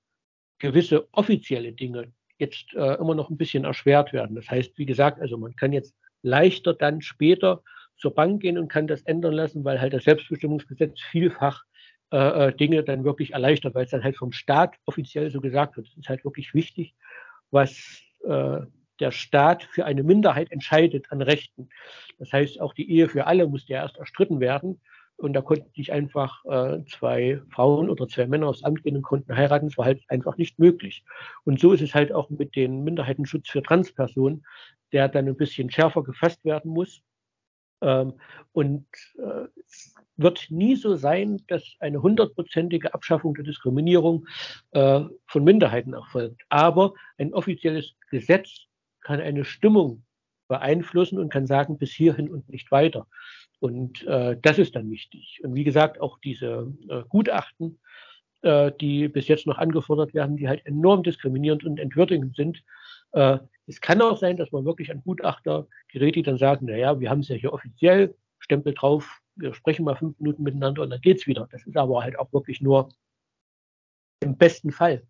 gewisse 0.58 1.08
offizielle 1.12 1.72
Dinge 1.72 2.12
jetzt 2.38 2.74
äh, 2.74 2.94
immer 2.94 3.14
noch 3.14 3.30
ein 3.30 3.38
bisschen 3.38 3.64
erschwert 3.64 4.12
werden. 4.12 4.36
Das 4.36 4.48
heißt, 4.50 4.76
wie 4.76 4.86
gesagt, 4.86 5.20
also 5.20 5.38
man 5.38 5.56
kann 5.56 5.72
jetzt 5.72 5.94
leichter 6.22 6.74
dann 6.74 7.02
später 7.02 7.62
zur 7.96 8.14
Bank 8.14 8.42
gehen 8.42 8.58
und 8.58 8.68
kann 8.68 8.86
das 8.86 9.02
ändern 9.02 9.34
lassen, 9.34 9.64
weil 9.64 9.80
halt 9.80 9.92
das 9.92 10.04
Selbstbestimmungsgesetz 10.04 11.00
vielfach 11.00 11.62
äh, 12.12 12.48
äh, 12.48 12.54
Dinge 12.54 12.82
dann 12.82 13.04
wirklich 13.04 13.32
erleichtert, 13.32 13.74
weil 13.74 13.84
es 13.84 13.90
dann 13.90 14.04
halt 14.04 14.16
vom 14.16 14.32
Staat 14.32 14.74
offiziell 14.84 15.30
so 15.30 15.40
gesagt 15.40 15.76
wird. 15.76 15.88
Es 15.88 15.96
ist 15.96 16.08
halt 16.08 16.24
wirklich 16.24 16.52
wichtig, 16.52 16.94
was 17.50 18.02
äh, 18.24 18.60
der 19.00 19.10
Staat 19.10 19.64
für 19.64 19.84
eine 19.84 20.02
Minderheit 20.02 20.52
entscheidet 20.52 21.10
an 21.10 21.22
Rechten. 21.22 21.70
Das 22.18 22.32
heißt, 22.32 22.60
auch 22.60 22.74
die 22.74 22.90
Ehe 22.90 23.08
für 23.08 23.26
alle 23.26 23.48
musste 23.48 23.72
ja 23.72 23.82
erst 23.82 23.96
erstritten 23.96 24.40
werden. 24.40 24.80
Und 25.22 25.34
da 25.34 25.40
konnten 25.40 25.70
nicht 25.76 25.92
einfach 25.92 26.44
äh, 26.46 26.84
zwei 26.86 27.40
Frauen 27.50 27.88
oder 27.88 28.08
zwei 28.08 28.26
Männer 28.26 28.48
aufs 28.48 28.64
Amt 28.64 28.82
gehen 28.82 28.96
und 28.96 29.02
konnten 29.02 29.36
heiraten. 29.36 29.68
Das 29.68 29.78
war 29.78 29.84
halt 29.84 30.02
einfach 30.08 30.36
nicht 30.36 30.58
möglich. 30.58 31.04
Und 31.44 31.60
so 31.60 31.72
ist 31.72 31.80
es 31.80 31.94
halt 31.94 32.12
auch 32.12 32.28
mit 32.28 32.56
dem 32.56 32.82
Minderheitenschutz 32.82 33.48
für 33.48 33.62
Transpersonen, 33.62 34.44
der 34.90 35.08
dann 35.08 35.28
ein 35.28 35.36
bisschen 35.36 35.70
schärfer 35.70 36.02
gefasst 36.02 36.44
werden 36.44 36.72
muss. 36.72 37.02
Ähm, 37.82 38.14
und 38.50 38.84
äh, 39.18 39.46
wird 40.16 40.46
nie 40.50 40.74
so 40.74 40.96
sein, 40.96 41.40
dass 41.46 41.76
eine 41.78 42.02
hundertprozentige 42.02 42.92
Abschaffung 42.92 43.34
der 43.34 43.44
Diskriminierung 43.44 44.26
äh, 44.72 45.02
von 45.26 45.44
Minderheiten 45.44 45.94
erfolgt. 45.94 46.42
Aber 46.48 46.94
ein 47.16 47.32
offizielles 47.32 47.94
Gesetz 48.10 48.66
kann 49.00 49.20
eine 49.20 49.44
Stimmung 49.44 50.04
beeinflussen 50.48 51.18
und 51.18 51.32
kann 51.32 51.46
sagen, 51.46 51.78
bis 51.78 51.92
hierhin 51.92 52.28
und 52.28 52.48
nicht 52.48 52.70
weiter. 52.70 53.06
Und 53.62 54.04
äh, 54.08 54.36
das 54.42 54.58
ist 54.58 54.74
dann 54.74 54.90
wichtig. 54.90 55.40
Und 55.44 55.54
wie 55.54 55.62
gesagt, 55.62 56.00
auch 56.00 56.18
diese 56.18 56.74
äh, 56.88 57.04
Gutachten, 57.08 57.78
äh, 58.42 58.72
die 58.80 59.06
bis 59.06 59.28
jetzt 59.28 59.46
noch 59.46 59.56
angefordert 59.56 60.14
werden, 60.14 60.36
die 60.36 60.48
halt 60.48 60.66
enorm 60.66 61.04
diskriminierend 61.04 61.62
und 61.62 61.78
entwürdigend 61.78 62.34
sind. 62.34 62.64
Äh, 63.12 63.38
es 63.68 63.80
kann 63.80 64.02
auch 64.02 64.16
sein, 64.16 64.36
dass 64.36 64.50
man 64.50 64.64
wirklich 64.64 64.90
an 64.90 65.04
Gutachter 65.04 65.68
gerät, 65.86 66.16
die 66.16 66.24
dann 66.24 66.38
sagen, 66.38 66.66
naja, 66.66 66.98
wir 66.98 67.08
haben 67.08 67.20
es 67.20 67.28
ja 67.28 67.36
hier 67.36 67.52
offiziell, 67.52 68.16
Stempel 68.40 68.74
drauf, 68.74 69.20
wir 69.36 69.54
sprechen 69.54 69.84
mal 69.84 69.94
fünf 69.94 70.18
Minuten 70.18 70.42
miteinander 70.42 70.82
und 70.82 70.90
dann 70.90 71.00
geht's 71.00 71.28
wieder. 71.28 71.48
Das 71.52 71.64
ist 71.64 71.76
aber 71.76 72.02
halt 72.02 72.18
auch 72.18 72.32
wirklich 72.32 72.60
nur 72.60 72.88
im 74.18 74.36
besten 74.36 74.72
Fall. 74.72 75.06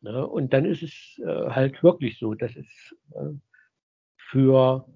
Ne? 0.00 0.26
Und 0.26 0.54
dann 0.54 0.64
ist 0.64 0.82
es 0.82 1.20
äh, 1.22 1.50
halt 1.50 1.82
wirklich 1.82 2.18
so, 2.18 2.32
dass 2.32 2.56
es 2.56 2.96
äh, 3.14 3.34
für 4.16 4.86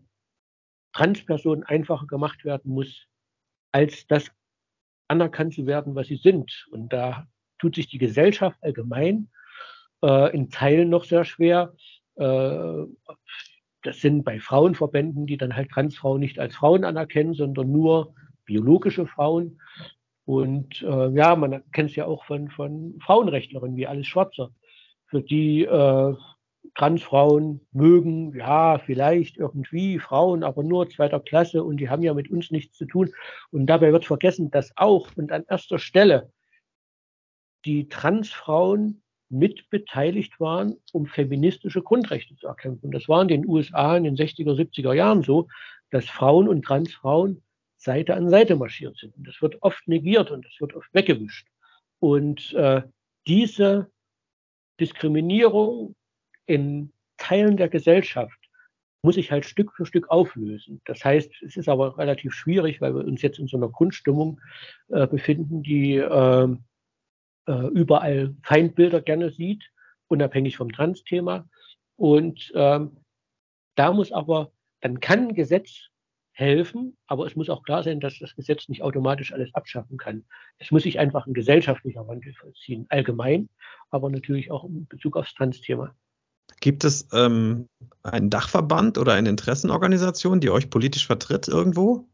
Transpersonen 0.94 1.64
einfacher 1.64 2.06
gemacht 2.06 2.44
werden 2.44 2.72
muss, 2.72 3.06
als 3.72 4.06
das 4.06 4.30
anerkannt 5.08 5.54
zu 5.54 5.66
werden, 5.66 5.94
was 5.94 6.06
sie 6.06 6.16
sind. 6.16 6.66
Und 6.70 6.92
da 6.92 7.26
tut 7.58 7.74
sich 7.74 7.88
die 7.88 7.98
Gesellschaft 7.98 8.58
allgemein 8.62 9.28
äh, 10.02 10.34
in 10.34 10.50
Teilen 10.50 10.88
noch 10.88 11.04
sehr 11.04 11.24
schwer. 11.24 11.74
Äh, 12.16 12.84
das 13.82 14.00
sind 14.00 14.24
bei 14.24 14.40
Frauenverbänden, 14.40 15.26
die 15.26 15.36
dann 15.36 15.54
halt 15.54 15.70
Transfrauen 15.70 16.20
nicht 16.20 16.38
als 16.38 16.56
Frauen 16.56 16.84
anerkennen, 16.84 17.34
sondern 17.34 17.70
nur 17.70 18.14
biologische 18.46 19.06
Frauen. 19.06 19.60
Und 20.24 20.80
äh, 20.82 21.08
ja, 21.10 21.36
man 21.36 21.62
kennt 21.72 21.90
es 21.90 21.96
ja 21.96 22.06
auch 22.06 22.24
von, 22.24 22.50
von 22.50 22.98
Frauenrechtlerinnen 23.04 23.76
wie 23.76 23.86
Alice 23.86 24.06
Schwarzer, 24.06 24.50
für 25.06 25.22
die 25.22 25.64
äh, 25.64 26.14
Transfrauen 26.74 27.60
mögen, 27.72 28.34
ja, 28.36 28.78
vielleicht 28.78 29.36
irgendwie 29.36 29.98
Frauen, 29.98 30.42
aber 30.42 30.62
nur 30.62 30.88
zweiter 30.88 31.20
Klasse 31.20 31.62
und 31.62 31.76
die 31.76 31.88
haben 31.88 32.02
ja 32.02 32.14
mit 32.14 32.30
uns 32.30 32.50
nichts 32.50 32.76
zu 32.76 32.84
tun. 32.84 33.12
Und 33.50 33.66
dabei 33.66 33.92
wird 33.92 34.04
vergessen, 34.04 34.50
dass 34.50 34.72
auch 34.76 35.08
und 35.16 35.30
an 35.30 35.44
erster 35.48 35.78
Stelle 35.78 36.32
die 37.64 37.88
Transfrauen 37.88 39.02
mitbeteiligt 39.30 40.38
waren, 40.40 40.76
um 40.92 41.06
feministische 41.06 41.82
Grundrechte 41.82 42.36
zu 42.36 42.46
erkämpfen. 42.46 42.90
Das 42.90 43.08
war 43.08 43.22
in 43.22 43.28
den 43.28 43.48
USA 43.48 43.96
in 43.96 44.04
den 44.04 44.16
60er, 44.16 44.54
70er 44.54 44.92
Jahren 44.92 45.22
so, 45.22 45.48
dass 45.90 46.06
Frauen 46.06 46.48
und 46.48 46.64
Transfrauen 46.64 47.42
Seite 47.76 48.14
an 48.14 48.30
Seite 48.30 48.56
marschiert 48.56 48.96
sind. 48.96 49.16
Und 49.16 49.26
das 49.26 49.40
wird 49.42 49.62
oft 49.62 49.86
negiert 49.86 50.30
und 50.30 50.44
das 50.44 50.60
wird 50.60 50.74
oft 50.74 50.92
weggewischt. 50.92 51.46
Und 52.00 52.52
äh, 52.54 52.82
diese 53.26 53.90
Diskriminierung 54.80 55.94
in 56.46 56.92
Teilen 57.16 57.56
der 57.56 57.68
Gesellschaft 57.68 58.38
muss 59.02 59.16
sich 59.16 59.30
halt 59.30 59.44
Stück 59.44 59.72
für 59.74 59.84
Stück 59.84 60.10
auflösen. 60.10 60.80
Das 60.86 61.04
heißt, 61.04 61.30
es 61.42 61.56
ist 61.56 61.68
aber 61.68 61.98
relativ 61.98 62.32
schwierig, 62.32 62.80
weil 62.80 62.94
wir 62.94 63.04
uns 63.04 63.20
jetzt 63.20 63.38
in 63.38 63.46
so 63.46 63.58
einer 63.58 63.68
Grundstimmung 63.68 64.40
äh, 64.88 65.06
befinden, 65.06 65.62
die 65.62 65.96
äh, 65.96 66.56
äh, 67.46 67.66
überall 67.68 68.34
Feindbilder 68.42 69.02
gerne 69.02 69.30
sieht, 69.30 69.70
unabhängig 70.08 70.56
vom 70.56 70.72
Trans-Thema. 70.72 71.48
Und 71.96 72.50
ähm, 72.54 72.96
da 73.74 73.92
muss 73.92 74.10
aber, 74.10 74.52
dann 74.80 75.00
kann 75.00 75.28
ein 75.28 75.34
Gesetz 75.34 75.90
helfen, 76.32 76.96
aber 77.06 77.26
es 77.26 77.36
muss 77.36 77.50
auch 77.50 77.62
klar 77.62 77.82
sein, 77.82 78.00
dass 78.00 78.18
das 78.18 78.34
Gesetz 78.34 78.68
nicht 78.68 78.82
automatisch 78.82 79.32
alles 79.32 79.54
abschaffen 79.54 79.98
kann. 79.98 80.24
Es 80.58 80.70
muss 80.70 80.82
sich 80.82 80.98
einfach 80.98 81.26
ein 81.26 81.34
gesellschaftlicher 81.34 82.08
Wandel 82.08 82.34
vollziehen, 82.34 82.86
allgemein, 82.88 83.48
aber 83.90 84.10
natürlich 84.10 84.50
auch 84.50 84.64
in 84.64 84.86
Bezug 84.88 85.16
aufs 85.16 85.34
Trans-Thema. 85.34 85.94
Gibt 86.64 86.82
es 86.82 87.06
ähm, 87.12 87.68
einen 88.04 88.30
Dachverband 88.30 88.96
oder 88.96 89.12
eine 89.12 89.28
Interessenorganisation, 89.28 90.40
die 90.40 90.48
euch 90.48 90.70
politisch 90.70 91.06
vertritt 91.06 91.46
irgendwo? 91.46 92.08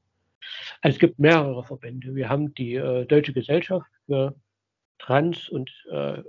Also 0.80 0.96
es 0.96 0.98
gibt 0.98 1.20
mehrere 1.20 1.62
Verbände. 1.62 2.16
Wir 2.16 2.28
haben 2.28 2.52
die 2.54 2.74
äh, 2.74 3.06
Deutsche 3.06 3.32
Gesellschaft 3.32 3.86
für 4.06 4.34
Trans- 4.98 5.48
und 5.48 5.70
äh, 5.92 6.24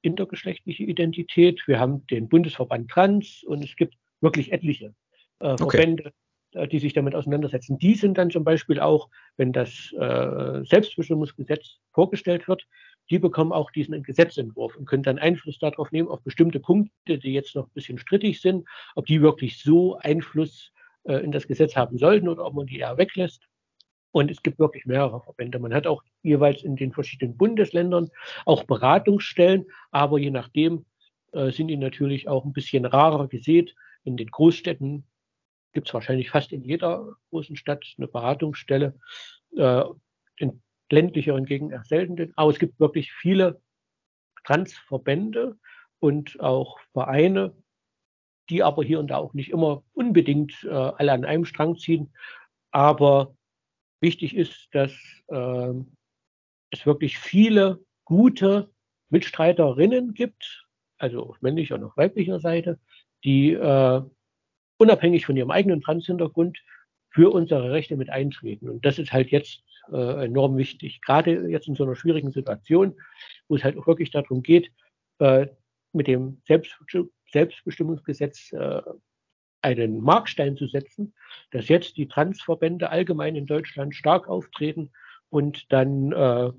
intergeschlechtliche 0.00 0.82
Identität. 0.82 1.62
Wir 1.66 1.78
haben 1.78 2.04
den 2.08 2.28
Bundesverband 2.28 2.90
Trans 2.90 3.44
und 3.44 3.62
es 3.62 3.76
gibt 3.76 3.94
wirklich 4.20 4.50
etliche 4.50 4.92
äh, 5.38 5.56
Verbände, 5.56 6.06
okay. 6.54 6.64
Äh, 6.64 6.66
die 6.66 6.80
sich 6.80 6.94
damit 6.94 7.14
auseinandersetzen. 7.14 7.78
Die 7.78 7.94
sind 7.94 8.18
dann 8.18 8.32
zum 8.32 8.42
Beispiel 8.42 8.80
auch, 8.80 9.08
wenn 9.36 9.52
das 9.52 9.92
äh, 9.92 10.64
Selbstbestimmungsgesetz 10.64 11.78
vorgestellt 11.92 12.48
wird, 12.48 12.64
die 13.10 13.18
bekommen 13.18 13.52
auch 13.52 13.70
diesen 13.70 14.02
Gesetzentwurf 14.02 14.76
und 14.76 14.86
können 14.86 15.02
dann 15.02 15.18
Einfluss 15.18 15.58
darauf 15.58 15.92
nehmen, 15.92 16.08
auf 16.08 16.22
bestimmte 16.22 16.60
Punkte, 16.60 17.18
die 17.18 17.32
jetzt 17.32 17.54
noch 17.54 17.66
ein 17.66 17.72
bisschen 17.74 17.98
strittig 17.98 18.40
sind, 18.40 18.66
ob 18.94 19.06
die 19.06 19.22
wirklich 19.22 19.62
so 19.62 19.96
Einfluss 19.98 20.72
äh, 21.04 21.16
in 21.16 21.32
das 21.32 21.46
Gesetz 21.46 21.76
haben 21.76 21.98
sollten 21.98 22.28
oder 22.28 22.44
ob 22.44 22.54
man 22.54 22.66
die 22.66 22.78
eher 22.78 22.96
weglässt. 22.98 23.42
Und 24.12 24.30
es 24.30 24.42
gibt 24.42 24.58
wirklich 24.58 24.84
mehrere 24.84 25.22
Verbände. 25.22 25.58
Man 25.58 25.72
hat 25.72 25.86
auch 25.86 26.02
jeweils 26.22 26.62
in 26.62 26.76
den 26.76 26.92
verschiedenen 26.92 27.36
Bundesländern 27.36 28.10
auch 28.44 28.64
Beratungsstellen, 28.64 29.66
aber 29.90 30.18
je 30.18 30.30
nachdem 30.30 30.84
äh, 31.32 31.50
sind 31.50 31.68
die 31.68 31.78
natürlich 31.78 32.28
auch 32.28 32.44
ein 32.44 32.52
bisschen 32.52 32.84
rarer 32.84 33.28
gesät. 33.28 33.74
In 34.04 34.16
den 34.16 34.30
Großstädten 34.30 35.04
gibt 35.72 35.88
es 35.88 35.94
wahrscheinlich 35.94 36.30
fast 36.30 36.52
in 36.52 36.62
jeder 36.62 37.16
großen 37.30 37.56
Stadt 37.56 37.84
eine 37.96 38.06
Beratungsstelle. 38.06 38.94
Äh, 39.56 39.84
in 40.36 40.62
ländlicheren 40.92 41.44
Gegenden 41.44 41.78
eher 41.78 41.84
selten. 41.84 42.32
Aber 42.36 42.50
es 42.50 42.58
gibt 42.58 42.78
wirklich 42.78 43.12
viele 43.12 43.60
Transverbände 44.44 45.56
und 45.98 46.40
auch 46.40 46.78
Vereine, 46.92 47.54
die 48.50 48.62
aber 48.62 48.84
hier 48.84 49.00
und 49.00 49.08
da 49.08 49.16
auch 49.16 49.34
nicht 49.34 49.50
immer 49.50 49.82
unbedingt 49.92 50.64
äh, 50.64 50.70
alle 50.70 51.12
an 51.12 51.24
einem 51.24 51.44
Strang 51.44 51.76
ziehen. 51.76 52.12
Aber 52.70 53.34
Wichtig 54.02 54.36
ist, 54.36 54.68
dass 54.72 54.92
äh, 55.28 55.72
es 56.70 56.84
wirklich 56.84 57.18
viele 57.18 57.78
gute 58.04 58.68
Mitstreiterinnen 59.10 60.12
gibt, 60.12 60.66
also 60.98 61.22
auf 61.22 61.40
männlicher 61.40 61.76
und 61.76 61.84
auf 61.84 61.96
weiblicher 61.96 62.40
Seite, 62.40 62.80
die 63.22 63.52
äh, 63.52 64.02
unabhängig 64.76 65.24
von 65.24 65.36
ihrem 65.36 65.52
eigenen 65.52 65.82
Trans-Hintergrund 65.82 66.58
für 67.10 67.32
unsere 67.32 67.70
Rechte 67.70 67.96
mit 67.96 68.10
eintreten. 68.10 68.68
Und 68.68 68.84
das 68.84 68.98
ist 68.98 69.12
halt 69.12 69.30
jetzt 69.30 69.62
äh, 69.90 70.24
enorm 70.24 70.56
wichtig. 70.56 71.00
Gerade 71.02 71.48
jetzt 71.48 71.68
in 71.68 71.74
so 71.74 71.84
einer 71.84 71.96
schwierigen 71.96 72.30
Situation, 72.30 72.94
wo 73.48 73.56
es 73.56 73.64
halt 73.64 73.76
auch 73.76 73.86
wirklich 73.86 74.10
darum 74.10 74.42
geht, 74.42 74.72
äh, 75.18 75.48
mit 75.92 76.06
dem 76.06 76.40
Selbstbestimmungsgesetz 76.46 78.52
äh, 78.52 78.82
einen 79.62 80.00
Markstein 80.00 80.56
zu 80.56 80.66
setzen, 80.66 81.14
dass 81.50 81.68
jetzt 81.68 81.96
die 81.96 82.08
Transverbände 82.08 82.90
allgemein 82.90 83.36
in 83.36 83.46
Deutschland 83.46 83.94
stark 83.94 84.28
auftreten 84.28 84.90
und 85.30 85.72
dann 85.72 86.12
äh, 86.12 86.52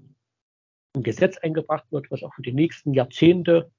ein 0.96 1.04
Gesetz 1.04 1.38
eingebracht 1.38 1.86
wird, 1.92 2.10
was 2.12 2.24
auch 2.24 2.34
für 2.34 2.42
die 2.42 2.54
nächsten 2.54 2.94
Jahrzehnte 2.94 3.72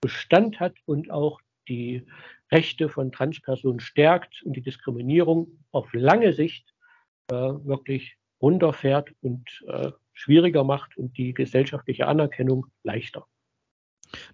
Bestand 0.00 0.58
hat 0.58 0.74
und 0.84 1.10
auch 1.10 1.40
die 1.68 2.04
Rechte 2.50 2.88
von 2.88 3.12
Transpersonen 3.12 3.80
stärkt 3.80 4.42
und 4.42 4.54
die 4.54 4.62
Diskriminierung 4.62 5.64
auf 5.70 5.92
lange 5.92 6.32
Sicht 6.32 6.74
äh, 7.30 7.34
wirklich 7.34 8.16
runterfährt 8.42 9.14
und 9.22 9.64
äh, 9.68 9.92
schwieriger 10.12 10.64
macht 10.64 10.96
und 10.98 11.16
die 11.16 11.32
gesellschaftliche 11.32 12.06
Anerkennung 12.06 12.66
leichter. 12.82 13.26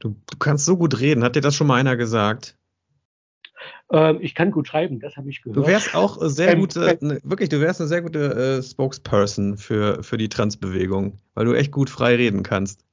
Du, 0.00 0.16
du 0.30 0.38
kannst 0.38 0.64
so 0.64 0.76
gut 0.76 0.98
reden. 0.98 1.22
Hat 1.22 1.36
dir 1.36 1.40
das 1.40 1.54
schon 1.54 1.66
mal 1.66 1.76
einer 1.76 1.96
gesagt? 1.96 2.56
Ähm, 3.90 4.18
ich 4.20 4.34
kann 4.34 4.50
gut 4.50 4.68
schreiben, 4.68 5.00
das 5.00 5.16
habe 5.16 5.30
ich 5.30 5.42
gehört. 5.42 5.56
Du 5.56 5.66
wärst 5.66 5.94
auch 5.94 6.18
sehr 6.22 6.52
ähm, 6.52 6.60
gute, 6.60 6.98
ne, 7.00 7.20
wirklich, 7.22 7.48
du 7.48 7.60
wärst 7.60 7.80
eine 7.80 7.88
sehr 7.88 8.02
gute 8.02 8.58
äh, 8.58 8.62
Spokesperson 8.62 9.56
für, 9.56 10.02
für 10.02 10.18
die 10.18 10.28
Transbewegung, 10.28 11.18
weil 11.34 11.46
du 11.46 11.54
echt 11.54 11.72
gut 11.72 11.90
frei 11.90 12.16
reden 12.16 12.42
kannst. 12.42 12.84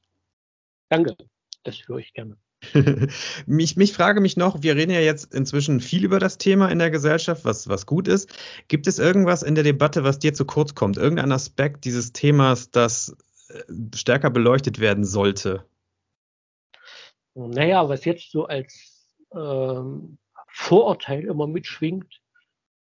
Danke, 0.90 1.16
das 1.64 1.88
höre 1.88 2.00
ich 2.00 2.14
gerne. 2.14 2.38
mich, 3.46 3.76
mich 3.76 3.94
frage 3.94 4.22
mich 4.22 4.38
noch, 4.38 4.62
wir 4.62 4.76
reden 4.76 4.92
ja 4.92 5.00
jetzt 5.00 5.34
inzwischen 5.34 5.80
viel 5.80 6.04
über 6.04 6.20
das 6.20 6.38
Thema 6.38 6.70
in 6.70 6.80
der 6.80 6.92
Gesellschaft, 6.92 7.46
was, 7.46 7.68
was 7.68 7.86
gut 7.86 8.08
ist. 8.08 8.30
Gibt 8.68 8.88
es 8.88 9.00
irgendwas 9.00 9.44
in 9.44 9.56
der 9.56 9.64
Debatte, 9.64 10.04
was 10.04 10.20
dir 10.20 10.34
zu 10.34 10.46
kurz 10.46 10.76
kommt? 10.76 10.98
Irgendein 10.98 11.32
Aspekt 11.32 11.86
dieses 11.86 12.14
Themas, 12.14 12.72
das 12.72 13.16
äh, 13.50 13.62
stärker 13.96 14.30
beleuchtet 14.30 14.80
werden 14.80 15.06
sollte? 15.06 15.66
Naja, 17.36 17.88
was 17.90 18.06
jetzt 18.06 18.32
so 18.32 18.46
als 18.46 19.14
ähm, 19.34 20.18
Vorurteil 20.48 21.26
immer 21.26 21.48
mitschwingt, 21.48 22.22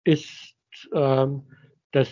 ist, 0.04 0.56
ähm, 0.94 1.44
dass, 1.92 2.10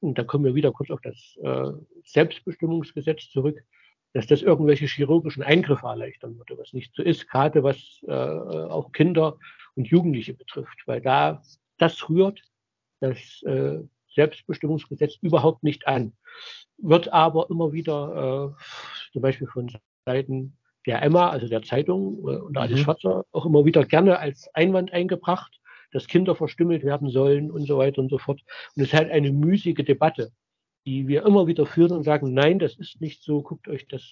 und 0.00 0.18
da 0.18 0.24
kommen 0.24 0.44
wir 0.44 0.54
wieder 0.54 0.72
kurz 0.72 0.90
auf 0.90 1.00
das 1.00 1.36
äh, 1.42 1.72
Selbstbestimmungsgesetz 2.04 3.30
zurück, 3.30 3.60
dass 4.12 4.26
das 4.26 4.42
irgendwelche 4.42 4.86
chirurgischen 4.86 5.42
Eingriffe 5.42 5.86
erleichtern 5.86 6.36
würde, 6.36 6.58
was 6.58 6.72
nicht 6.72 6.94
so 6.94 7.02
ist, 7.02 7.28
gerade 7.28 7.62
was 7.62 7.76
äh, 8.06 8.12
auch 8.12 8.92
Kinder 8.92 9.38
und 9.76 9.88
Jugendliche 9.88 10.34
betrifft, 10.34 10.82
weil 10.86 11.00
da 11.00 11.42
das 11.78 12.08
rührt 12.08 12.42
das 13.00 13.42
äh, 13.42 13.78
Selbstbestimmungsgesetz 14.14 15.16
überhaupt 15.22 15.62
nicht 15.62 15.86
an, 15.86 16.12
wird 16.78 17.12
aber 17.12 17.48
immer 17.50 17.72
wieder 17.72 18.54
äh, 18.58 19.12
zum 19.12 19.22
Beispiel 19.22 19.46
von 19.46 19.70
Seiten 20.04 20.56
der 20.86 21.02
Emma, 21.02 21.30
also 21.30 21.48
der 21.48 21.62
Zeitung 21.62 22.18
äh, 22.28 22.36
und 22.36 22.56
Alice 22.56 22.78
mhm. 22.78 22.82
Schwarzer, 22.84 23.24
auch 23.32 23.46
immer 23.46 23.64
wieder 23.64 23.84
gerne 23.84 24.18
als 24.18 24.52
Einwand 24.54 24.92
eingebracht, 24.92 25.60
dass 25.92 26.06
Kinder 26.06 26.34
verstümmelt 26.34 26.84
werden 26.84 27.10
sollen 27.10 27.50
und 27.50 27.66
so 27.66 27.78
weiter 27.78 28.00
und 28.00 28.10
so 28.10 28.18
fort. 28.18 28.40
Und 28.76 28.82
es 28.82 28.88
ist 28.88 28.94
halt 28.94 29.10
eine 29.10 29.32
müßige 29.32 29.84
Debatte, 29.84 30.32
die 30.86 31.08
wir 31.08 31.24
immer 31.26 31.46
wieder 31.46 31.66
führen 31.66 31.92
und 31.92 32.04
sagen, 32.04 32.32
nein, 32.32 32.58
das 32.58 32.76
ist 32.76 33.00
nicht 33.00 33.22
so, 33.22 33.42
guckt 33.42 33.68
euch 33.68 33.86
das 33.88 34.02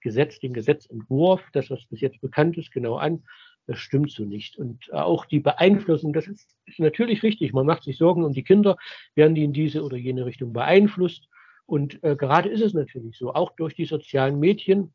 Gesetz, 0.00 0.38
den 0.38 0.52
Gesetzentwurf, 0.52 1.42
das, 1.52 1.70
was 1.70 1.84
bis 1.86 2.00
jetzt 2.00 2.20
bekannt 2.20 2.56
ist, 2.58 2.70
genau 2.72 2.96
an. 2.96 3.24
Das 3.66 3.78
stimmt 3.78 4.10
so 4.10 4.24
nicht. 4.24 4.56
Und 4.56 4.92
auch 4.92 5.26
die 5.26 5.40
Beeinflussung, 5.40 6.12
das 6.12 6.26
ist, 6.26 6.56
ist 6.64 6.78
natürlich 6.78 7.22
richtig. 7.22 7.52
Man 7.52 7.66
macht 7.66 7.82
sich 7.82 7.98
Sorgen 7.98 8.24
um 8.24 8.32
die 8.32 8.42
Kinder, 8.42 8.76
werden 9.14 9.34
die 9.34 9.44
in 9.44 9.52
diese 9.52 9.82
oder 9.82 9.96
jene 9.96 10.24
Richtung 10.24 10.52
beeinflusst. 10.52 11.28
Und 11.66 12.02
äh, 12.02 12.16
gerade 12.16 12.48
ist 12.48 12.62
es 12.62 12.72
natürlich 12.72 13.18
so, 13.18 13.34
auch 13.34 13.54
durch 13.56 13.74
die 13.74 13.84
sozialen 13.84 14.38
Medien, 14.38 14.94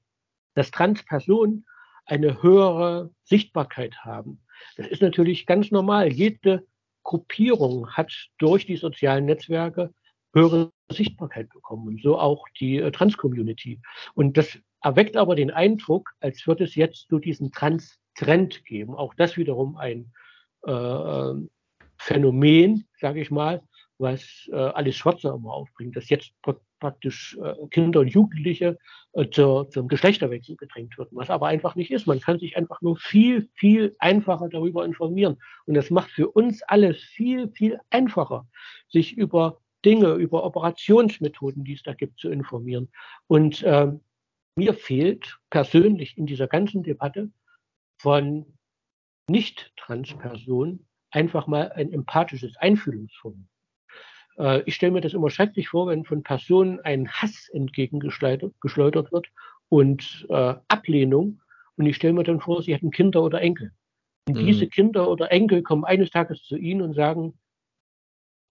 dass 0.56 0.72
Transpersonen 0.72 1.66
eine 2.06 2.42
höhere 2.42 3.12
Sichtbarkeit 3.24 3.98
haben. 4.00 4.42
Das 4.76 4.88
ist 4.88 5.02
natürlich 5.02 5.46
ganz 5.46 5.70
normal. 5.70 6.12
Jede 6.12 6.66
Gruppierung 7.04 7.92
hat 7.92 8.12
durch 8.40 8.66
die 8.66 8.78
sozialen 8.78 9.26
Netzwerke 9.26 9.94
höhere 10.34 10.72
Sichtbarkeit 10.92 11.50
bekommen 11.50 11.88
und 11.88 12.02
so 12.02 12.20
auch 12.20 12.46
die 12.60 12.78
äh, 12.78 12.92
Trans-Community. 12.92 13.80
Und 14.16 14.38
das 14.38 14.58
erweckt 14.82 15.16
aber 15.16 15.36
den 15.36 15.52
Eindruck, 15.52 16.12
als 16.20 16.46
würde 16.48 16.64
es 16.66 16.76
jetzt 16.76 17.08
so 17.10 17.20
diesen 17.20 17.52
Trans-Trend 17.52 18.66
geben. 18.66 18.96
Auch 18.96 19.14
das 19.14 19.38
wiederum 19.38 19.78
ein 19.78 20.12
äh, 20.66 20.72
ähm, 20.72 21.50
Phänomen, 21.98 22.88
sage 23.00 23.22
ich 23.22 23.32
mal, 23.32 23.62
was 23.98 24.50
äh, 24.52 24.56
alles 24.56 24.96
Schwarze 24.96 25.30
immer 25.30 25.54
aufbringt, 25.54 25.96
dass 25.96 26.10
jetzt 26.10 26.34
praktisch 26.80 27.38
äh, 27.42 27.54
Kinder 27.70 28.02
und 28.02 28.10
Jugendliche 28.10 28.78
äh, 29.14 29.30
zur, 29.30 29.70
zum 29.70 29.88
Geschlechterwechsel 29.88 30.58
gedrängt 30.58 30.98
wird, 30.98 31.10
was 31.12 31.30
aber 31.30 31.48
einfach 31.48 31.76
nicht 31.76 31.92
ist. 31.92 32.08
Man 32.08 32.20
kann 32.20 32.40
sich 32.40 32.58
einfach 32.58 32.82
nur 32.82 32.98
viel, 32.98 33.50
viel 33.54 33.96
einfacher 34.00 34.50
darüber 34.50 34.84
informieren. 34.84 35.38
Und 35.66 35.76
das 35.76 35.90
macht 35.90 36.12
für 36.12 36.30
uns 36.30 36.62
alles 36.64 36.98
viel, 36.98 37.50
viel 37.52 37.80
einfacher, 37.90 38.48
sich 38.90 39.16
über 39.16 39.62
Dinge, 39.86 40.14
über 40.14 40.44
Operationsmethoden, 40.44 41.64
die 41.64 41.74
es 41.74 41.84
da 41.84 41.94
gibt, 41.94 42.20
zu 42.20 42.30
informieren. 42.30 42.90
Und 43.28 43.64
ähm, 43.66 44.02
mir 44.56 44.74
fehlt 44.74 45.40
persönlich 45.50 46.18
in 46.18 46.26
dieser 46.26 46.48
ganzen 46.48 46.84
Debatte 46.84 47.32
von 48.00 48.46
Nicht-Trans-Personen 49.30 50.88
einfach 51.12 51.48
mal 51.48 51.72
ein 51.72 51.92
empathisches 51.92 52.58
Einfühlungsvermögen. 52.58 53.50
Äh, 54.38 54.64
ich 54.66 54.76
stelle 54.76 54.92
mir 54.92 55.02
das 55.02 55.14
immer 55.14 55.30
schrecklich 55.30 55.70
vor, 55.70 55.88
wenn 55.88 56.06
von 56.06 56.24
Personen 56.24 56.80
ein 56.82 57.10
Hass 57.10 57.50
entgegengeschleudert 57.50 59.12
wird 59.12 59.28
und 59.70 60.26
äh, 60.30 60.56
Ablehnung. 60.68 61.42
Und 61.76 61.86
ich 61.86 61.96
stelle 61.96 62.14
mir 62.14 62.24
dann 62.24 62.42
vor, 62.42 62.62
sie 62.62 62.74
hätten 62.74 62.92
Kinder 62.92 63.24
oder 63.24 63.42
Enkel. 63.42 63.72
Und 64.28 64.38
mhm. 64.38 64.46
diese 64.46 64.68
Kinder 64.68 65.10
oder 65.10 65.32
Enkel 65.32 65.64
kommen 65.64 65.84
eines 65.84 66.12
Tages 66.12 66.44
zu 66.44 66.58
ihnen 66.58 66.82
und 66.82 66.94
sagen, 66.94 67.40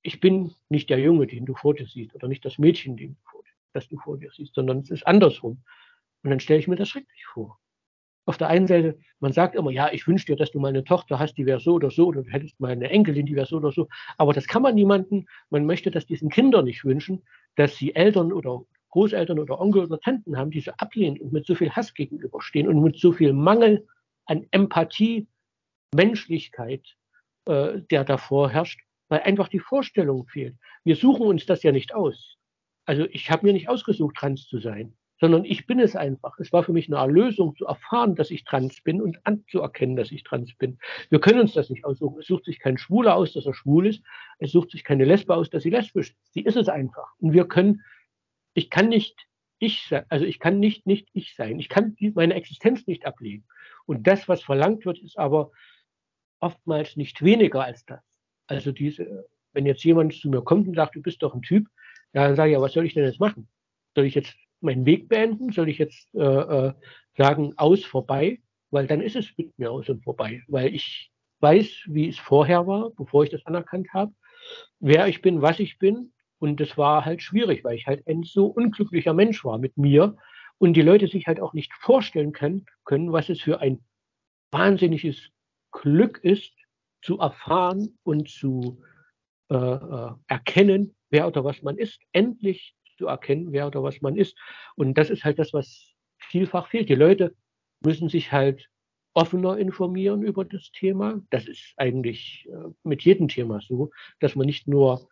ich 0.02 0.20
bin 0.20 0.54
nicht 0.68 0.90
der 0.90 0.98
Junge, 0.98 1.26
den 1.26 1.46
du 1.46 1.54
vor 1.54 1.74
dir 1.74 1.86
siehst, 1.86 2.14
oder 2.14 2.28
nicht 2.28 2.44
das 2.44 2.58
Mädchen, 2.58 2.96
den 2.96 3.14
du 3.14 3.20
vor 3.30 3.42
das 3.74 3.88
du 3.88 3.96
vor 3.96 4.18
dir 4.18 4.30
siehst, 4.30 4.54
sondern 4.54 4.80
es 4.80 4.90
ist 4.90 5.06
andersrum. 5.06 5.62
Und 6.22 6.30
dann 6.30 6.40
stelle 6.40 6.60
ich 6.60 6.68
mir 6.68 6.76
das 6.76 6.90
schrecklich 6.90 7.24
vor 7.24 7.58
auf 8.24 8.38
der 8.38 8.48
einen 8.48 8.66
Seite, 8.66 8.98
man 9.20 9.32
sagt 9.32 9.54
immer, 9.54 9.70
ja, 9.70 9.92
ich 9.92 10.06
wünsche 10.06 10.26
dir, 10.26 10.36
dass 10.36 10.52
du 10.52 10.60
mal 10.60 10.68
eine 10.68 10.84
Tochter 10.84 11.18
hast, 11.18 11.34
die 11.34 11.46
wäre 11.46 11.60
so 11.60 11.74
oder 11.74 11.90
so, 11.90 12.06
oder 12.06 12.22
du 12.22 12.30
hättest 12.30 12.58
mal 12.60 12.70
eine 12.70 12.88
Enkelin, 12.88 13.26
die 13.26 13.34
wäre 13.34 13.46
so 13.46 13.56
oder 13.56 13.72
so. 13.72 13.88
Aber 14.16 14.32
das 14.32 14.46
kann 14.46 14.62
man 14.62 14.74
niemanden. 14.74 15.26
Man 15.50 15.66
möchte 15.66 15.90
das 15.90 16.06
diesen 16.06 16.30
Kindern 16.30 16.66
nicht 16.66 16.84
wünschen, 16.84 17.22
dass 17.56 17.76
sie 17.76 17.94
Eltern 17.94 18.32
oder 18.32 18.62
Großeltern 18.90 19.38
oder 19.38 19.60
Onkel 19.60 19.84
oder 19.84 19.98
Tanten 19.98 20.36
haben, 20.36 20.50
die 20.50 20.60
so 20.60 20.70
ablehnen 20.72 21.18
und 21.20 21.32
mit 21.32 21.46
so 21.46 21.54
viel 21.54 21.70
Hass 21.70 21.94
gegenüberstehen 21.94 22.68
und 22.68 22.82
mit 22.82 22.98
so 22.98 23.12
viel 23.12 23.32
Mangel 23.32 23.86
an 24.26 24.46
Empathie, 24.50 25.26
Menschlichkeit, 25.94 26.86
äh, 27.46 27.80
der 27.90 28.04
davor 28.04 28.50
herrscht, 28.50 28.80
weil 29.12 29.20
einfach 29.20 29.48
die 29.48 29.58
Vorstellung 29.58 30.26
fehlt. 30.26 30.56
Wir 30.84 30.96
suchen 30.96 31.26
uns 31.26 31.44
das 31.44 31.62
ja 31.62 31.70
nicht 31.70 31.94
aus. 31.94 32.38
Also 32.86 33.04
ich 33.10 33.30
habe 33.30 33.44
mir 33.44 33.52
nicht 33.52 33.68
ausgesucht, 33.68 34.16
trans 34.16 34.48
zu 34.48 34.58
sein 34.58 34.96
sondern 35.20 35.44
ich 35.44 35.68
bin 35.68 35.78
es 35.78 35.94
einfach. 35.94 36.36
Es 36.40 36.52
war 36.52 36.64
für 36.64 36.72
mich 36.72 36.88
eine 36.88 36.96
Erlösung 36.96 37.54
zu 37.54 37.64
erfahren, 37.66 38.16
dass 38.16 38.32
ich 38.32 38.42
trans 38.42 38.80
bin 38.80 39.00
und 39.00 39.24
anzuerkennen, 39.24 39.94
dass 39.94 40.10
ich 40.10 40.24
trans 40.24 40.52
bin. 40.54 40.78
Wir 41.10 41.20
können 41.20 41.38
uns 41.38 41.52
das 41.52 41.70
nicht 41.70 41.84
aussuchen. 41.84 42.18
Es 42.18 42.26
sucht 42.26 42.46
sich 42.46 42.58
kein 42.58 42.76
Schwuler 42.76 43.14
aus, 43.14 43.32
dass 43.32 43.46
er 43.46 43.54
schwul 43.54 43.86
ist. 43.86 44.02
Es 44.38 44.50
sucht 44.50 44.72
sich 44.72 44.82
keine 44.82 45.04
Lesbe 45.04 45.36
aus, 45.36 45.48
dass 45.48 45.62
sie 45.62 45.70
lesbisch 45.70 46.10
ist. 46.10 46.32
Sie 46.32 46.40
ist 46.40 46.56
es 46.56 46.68
einfach. 46.68 47.12
Und 47.18 47.34
wir 47.34 47.46
können, 47.46 47.82
ich 48.54 48.68
kann 48.68 48.88
nicht 48.88 49.28
ich 49.60 49.86
sein, 49.88 50.04
also 50.08 50.24
ich 50.24 50.40
kann 50.40 50.58
nicht 50.58 50.88
nicht 50.88 51.08
ich 51.12 51.36
sein. 51.36 51.60
Ich 51.60 51.68
kann 51.68 51.96
meine 52.14 52.34
Existenz 52.34 52.88
nicht 52.88 53.06
ablegen. 53.06 53.44
Und 53.86 54.08
das, 54.08 54.28
was 54.28 54.42
verlangt 54.42 54.84
wird, 54.86 54.98
ist 54.98 55.20
aber 55.20 55.52
oftmals 56.40 56.96
nicht 56.96 57.22
weniger 57.22 57.62
als 57.62 57.84
das. 57.84 58.00
Also 58.52 58.72
diese, 58.72 59.26
wenn 59.52 59.66
jetzt 59.66 59.84
jemand 59.84 60.14
zu 60.14 60.28
mir 60.28 60.42
kommt 60.42 60.68
und 60.68 60.74
sagt, 60.74 60.94
du 60.94 61.02
bist 61.02 61.22
doch 61.22 61.34
ein 61.34 61.42
Typ, 61.42 61.66
ja, 62.12 62.26
dann 62.26 62.36
sage 62.36 62.50
ich, 62.50 62.54
ja, 62.54 62.60
was 62.60 62.72
soll 62.72 62.86
ich 62.86 62.94
denn 62.94 63.04
jetzt 63.04 63.20
machen? 63.20 63.48
Soll 63.94 64.04
ich 64.04 64.14
jetzt 64.14 64.34
meinen 64.60 64.86
Weg 64.86 65.08
beenden? 65.08 65.52
Soll 65.52 65.68
ich 65.68 65.78
jetzt 65.78 66.14
äh, 66.14 66.20
äh, 66.20 66.72
sagen, 67.16 67.54
aus, 67.56 67.84
vorbei? 67.84 68.40
Weil 68.70 68.86
dann 68.86 69.00
ist 69.00 69.16
es 69.16 69.26
mit 69.36 69.58
mir 69.58 69.70
aus 69.70 69.88
und 69.88 70.04
vorbei. 70.04 70.42
Weil 70.48 70.74
ich 70.74 71.10
weiß, 71.40 71.84
wie 71.86 72.08
es 72.08 72.18
vorher 72.18 72.66
war, 72.66 72.90
bevor 72.90 73.24
ich 73.24 73.30
das 73.30 73.44
anerkannt 73.46 73.88
habe, 73.92 74.12
wer 74.80 75.08
ich 75.08 75.22
bin, 75.22 75.42
was 75.42 75.58
ich 75.58 75.78
bin. 75.78 76.12
Und 76.38 76.60
das 76.60 76.76
war 76.76 77.04
halt 77.04 77.22
schwierig, 77.22 77.64
weil 77.64 77.76
ich 77.76 77.86
halt 77.86 78.06
ein 78.06 78.24
so 78.24 78.46
unglücklicher 78.46 79.14
Mensch 79.14 79.44
war 79.44 79.58
mit 79.58 79.76
mir 79.76 80.16
und 80.58 80.74
die 80.74 80.82
Leute 80.82 81.06
sich 81.08 81.26
halt 81.26 81.40
auch 81.40 81.54
nicht 81.54 81.72
vorstellen 81.74 82.32
können, 82.32 82.66
können 82.84 83.12
was 83.12 83.28
es 83.28 83.40
für 83.40 83.60
ein 83.60 83.84
wahnsinniges 84.50 85.30
Glück 85.70 86.18
ist, 86.22 86.52
zu 87.02 87.18
erfahren 87.18 87.98
und 88.04 88.28
zu 88.28 88.80
äh, 89.50 89.56
äh 89.56 90.10
erkennen, 90.28 90.94
wer 91.10 91.26
oder 91.26 91.44
was 91.44 91.62
man 91.62 91.76
ist, 91.76 92.00
endlich 92.12 92.74
zu 92.98 93.06
erkennen, 93.06 93.52
wer 93.52 93.66
oder 93.66 93.82
was 93.82 94.00
man 94.00 94.16
ist. 94.16 94.38
Und 94.76 94.94
das 94.96 95.10
ist 95.10 95.24
halt 95.24 95.38
das, 95.38 95.52
was 95.52 95.92
vielfach 96.18 96.68
fehlt. 96.68 96.88
Die 96.88 96.94
Leute 96.94 97.34
müssen 97.80 98.08
sich 98.08 98.32
halt 98.32 98.68
offener 99.14 99.58
informieren 99.58 100.22
über 100.22 100.44
das 100.44 100.70
Thema. 100.72 101.20
Das 101.30 101.46
ist 101.46 101.74
eigentlich 101.76 102.48
äh, 102.50 102.70
mit 102.82 103.02
jedem 103.02 103.28
Thema 103.28 103.60
so, 103.60 103.90
dass 104.20 104.36
man 104.36 104.46
nicht 104.46 104.68
nur 104.68 105.08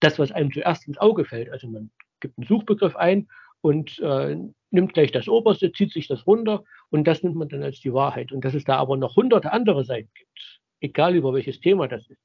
das, 0.00 0.18
was 0.18 0.32
einem 0.32 0.52
zuerst 0.52 0.86
ins 0.88 0.98
Auge 0.98 1.24
fällt, 1.24 1.50
also 1.50 1.68
man 1.68 1.90
gibt 2.20 2.38
einen 2.38 2.46
Suchbegriff 2.46 2.96
ein 2.96 3.28
und 3.60 3.98
äh, 4.00 4.36
nimmt 4.70 4.94
gleich 4.94 5.12
das 5.12 5.28
Oberste, 5.28 5.72
zieht 5.72 5.92
sich 5.92 6.08
das 6.08 6.26
runter 6.26 6.64
und 6.90 7.04
das 7.04 7.22
nimmt 7.22 7.36
man 7.36 7.48
dann 7.48 7.62
als 7.62 7.80
die 7.80 7.92
Wahrheit. 7.92 8.32
Und 8.32 8.44
dass 8.44 8.54
es 8.54 8.64
da 8.64 8.76
aber 8.76 8.96
noch 8.96 9.16
hunderte 9.16 9.52
andere 9.52 9.84
Seiten 9.84 10.10
gibt, 10.14 10.60
egal 10.80 11.14
über 11.14 11.32
welches 11.34 11.60
Thema 11.60 11.88
das 11.88 12.08
ist, 12.08 12.20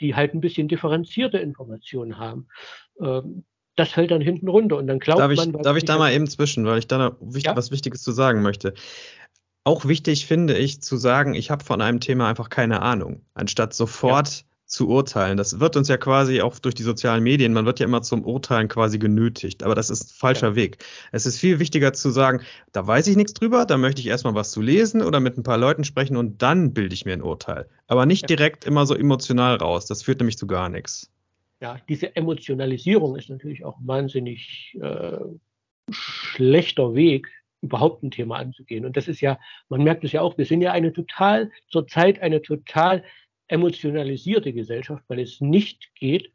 die 0.00 0.14
halt 0.14 0.34
ein 0.34 0.40
bisschen 0.40 0.68
differenzierte 0.68 1.38
Informationen 1.38 2.18
haben. 2.18 2.48
Ähm, 3.00 3.44
das 3.76 3.90
fällt 3.90 4.10
dann 4.10 4.20
hinten 4.20 4.48
runter 4.48 4.76
und 4.76 4.88
dann 4.88 4.98
glaubt 4.98 5.20
darf 5.20 5.34
man. 5.34 5.54
Ich, 5.54 5.62
darf 5.62 5.76
ich 5.76 5.84
da 5.84 5.98
mal 5.98 6.12
eben 6.12 6.26
zwischen, 6.26 6.66
weil 6.66 6.80
ich 6.80 6.88
da 6.88 7.16
wichtig, 7.20 7.44
ja? 7.44 7.56
was 7.56 7.70
Wichtiges 7.70 8.02
zu 8.02 8.10
sagen 8.12 8.42
möchte. 8.42 8.74
Auch 9.64 9.84
wichtig 9.84 10.26
finde 10.26 10.56
ich 10.56 10.82
zu 10.82 10.96
sagen, 10.96 11.34
ich 11.34 11.50
habe 11.50 11.64
von 11.64 11.80
einem 11.80 12.00
Thema 12.00 12.28
einfach 12.28 12.48
keine 12.48 12.82
Ahnung, 12.82 13.24
anstatt 13.34 13.74
sofort 13.74 14.40
ja. 14.40 14.47
Zu 14.68 14.88
urteilen. 14.88 15.36
Das 15.36 15.58
wird 15.58 15.76
uns 15.76 15.88
ja 15.88 15.96
quasi 15.96 16.40
auch 16.40 16.58
durch 16.58 16.74
die 16.74 16.82
sozialen 16.84 17.22
Medien, 17.22 17.52
man 17.52 17.66
wird 17.66 17.80
ja 17.80 17.86
immer 17.86 18.02
zum 18.02 18.24
Urteilen 18.24 18.68
quasi 18.68 18.98
genötigt, 18.98 19.64
aber 19.64 19.74
das 19.74 19.90
ist 19.90 20.10
ein 20.10 20.14
falscher 20.14 20.48
ja. 20.50 20.54
Weg. 20.54 20.84
Es 21.10 21.26
ist 21.26 21.38
viel 21.38 21.58
wichtiger 21.58 21.92
zu 21.92 22.10
sagen, 22.10 22.42
da 22.72 22.86
weiß 22.86 23.08
ich 23.08 23.16
nichts 23.16 23.34
drüber, 23.34 23.66
da 23.66 23.76
möchte 23.76 24.00
ich 24.00 24.06
erstmal 24.06 24.34
was 24.34 24.52
zu 24.52 24.60
lesen 24.60 25.02
oder 25.02 25.20
mit 25.20 25.36
ein 25.36 25.42
paar 25.42 25.58
Leuten 25.58 25.84
sprechen 25.84 26.16
und 26.16 26.42
dann 26.42 26.72
bilde 26.72 26.94
ich 26.94 27.04
mir 27.04 27.14
ein 27.14 27.22
Urteil. 27.22 27.68
Aber 27.88 28.06
nicht 28.06 28.30
direkt 28.30 28.64
immer 28.64 28.86
so 28.86 28.94
emotional 28.94 29.56
raus, 29.56 29.86
das 29.86 30.02
führt 30.02 30.20
nämlich 30.20 30.38
zu 30.38 30.46
gar 30.46 30.68
nichts 30.68 31.10
ja, 31.60 31.80
diese 31.88 32.14
Emotionalisierung 32.14 33.16
ist 33.16 33.30
natürlich 33.30 33.64
auch 33.64 33.76
wahnsinnig 33.80 34.76
äh, 34.80 35.18
schlechter 35.90 36.94
Weg, 36.94 37.28
überhaupt 37.60 38.02
ein 38.04 38.12
Thema 38.12 38.36
anzugehen. 38.36 38.84
Und 38.84 38.96
das 38.96 39.08
ist 39.08 39.20
ja, 39.20 39.38
man 39.68 39.82
merkt 39.82 40.04
es 40.04 40.12
ja 40.12 40.20
auch, 40.20 40.38
wir 40.38 40.44
sind 40.44 40.62
ja 40.62 40.72
eine 40.72 40.92
total, 40.92 41.50
zurzeit 41.68 42.20
eine 42.20 42.40
total 42.40 43.02
emotionalisierte 43.48 44.52
Gesellschaft, 44.52 45.04
weil 45.08 45.20
es 45.20 45.40
nicht 45.40 45.94
geht, 45.94 46.32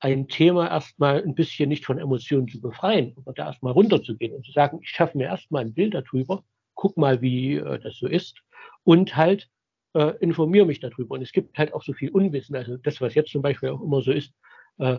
ein 0.00 0.26
Thema 0.26 0.68
erstmal 0.68 1.22
ein 1.22 1.34
bisschen 1.34 1.68
nicht 1.68 1.86
von 1.86 1.98
Emotionen 1.98 2.48
zu 2.48 2.60
befreien, 2.60 3.14
aber 3.16 3.32
da 3.32 3.46
erstmal 3.46 3.72
runterzugehen 3.72 4.34
und 4.34 4.44
zu 4.44 4.50
sagen, 4.50 4.80
ich 4.82 4.88
schaffe 4.88 5.16
mir 5.16 5.26
erstmal 5.26 5.62
ein 5.62 5.74
Bild 5.74 5.94
darüber, 5.94 6.42
guck 6.74 6.96
mal, 6.96 7.22
wie 7.22 7.56
äh, 7.56 7.78
das 7.78 7.98
so 7.98 8.08
ist 8.08 8.42
und 8.82 9.16
halt 9.16 9.48
äh, 9.94 10.16
informiere 10.18 10.66
mich 10.66 10.80
darüber. 10.80 11.14
Und 11.14 11.22
es 11.22 11.32
gibt 11.32 11.56
halt 11.56 11.72
auch 11.72 11.82
so 11.82 11.92
viel 11.92 12.10
Unwissen. 12.10 12.56
Also 12.56 12.76
das, 12.78 13.00
was 13.00 13.14
jetzt 13.14 13.30
zum 13.30 13.42
Beispiel 13.42 13.70
auch 13.70 13.80
immer 13.80 14.02
so 14.02 14.10
ist, 14.10 14.32
äh, 14.78 14.98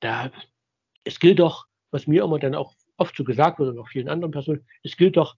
da, 0.00 0.30
es 1.04 1.18
gilt 1.18 1.40
doch, 1.40 1.66
was 1.90 2.06
mir 2.06 2.22
immer 2.22 2.38
dann 2.38 2.54
auch 2.54 2.74
oft 2.96 3.16
so 3.16 3.24
gesagt 3.24 3.58
wird 3.58 3.70
und 3.70 3.78
auch 3.78 3.88
vielen 3.88 4.08
anderen 4.08 4.32
Personen, 4.32 4.66
es 4.82 4.96
gilt 4.96 5.16
doch 5.16 5.36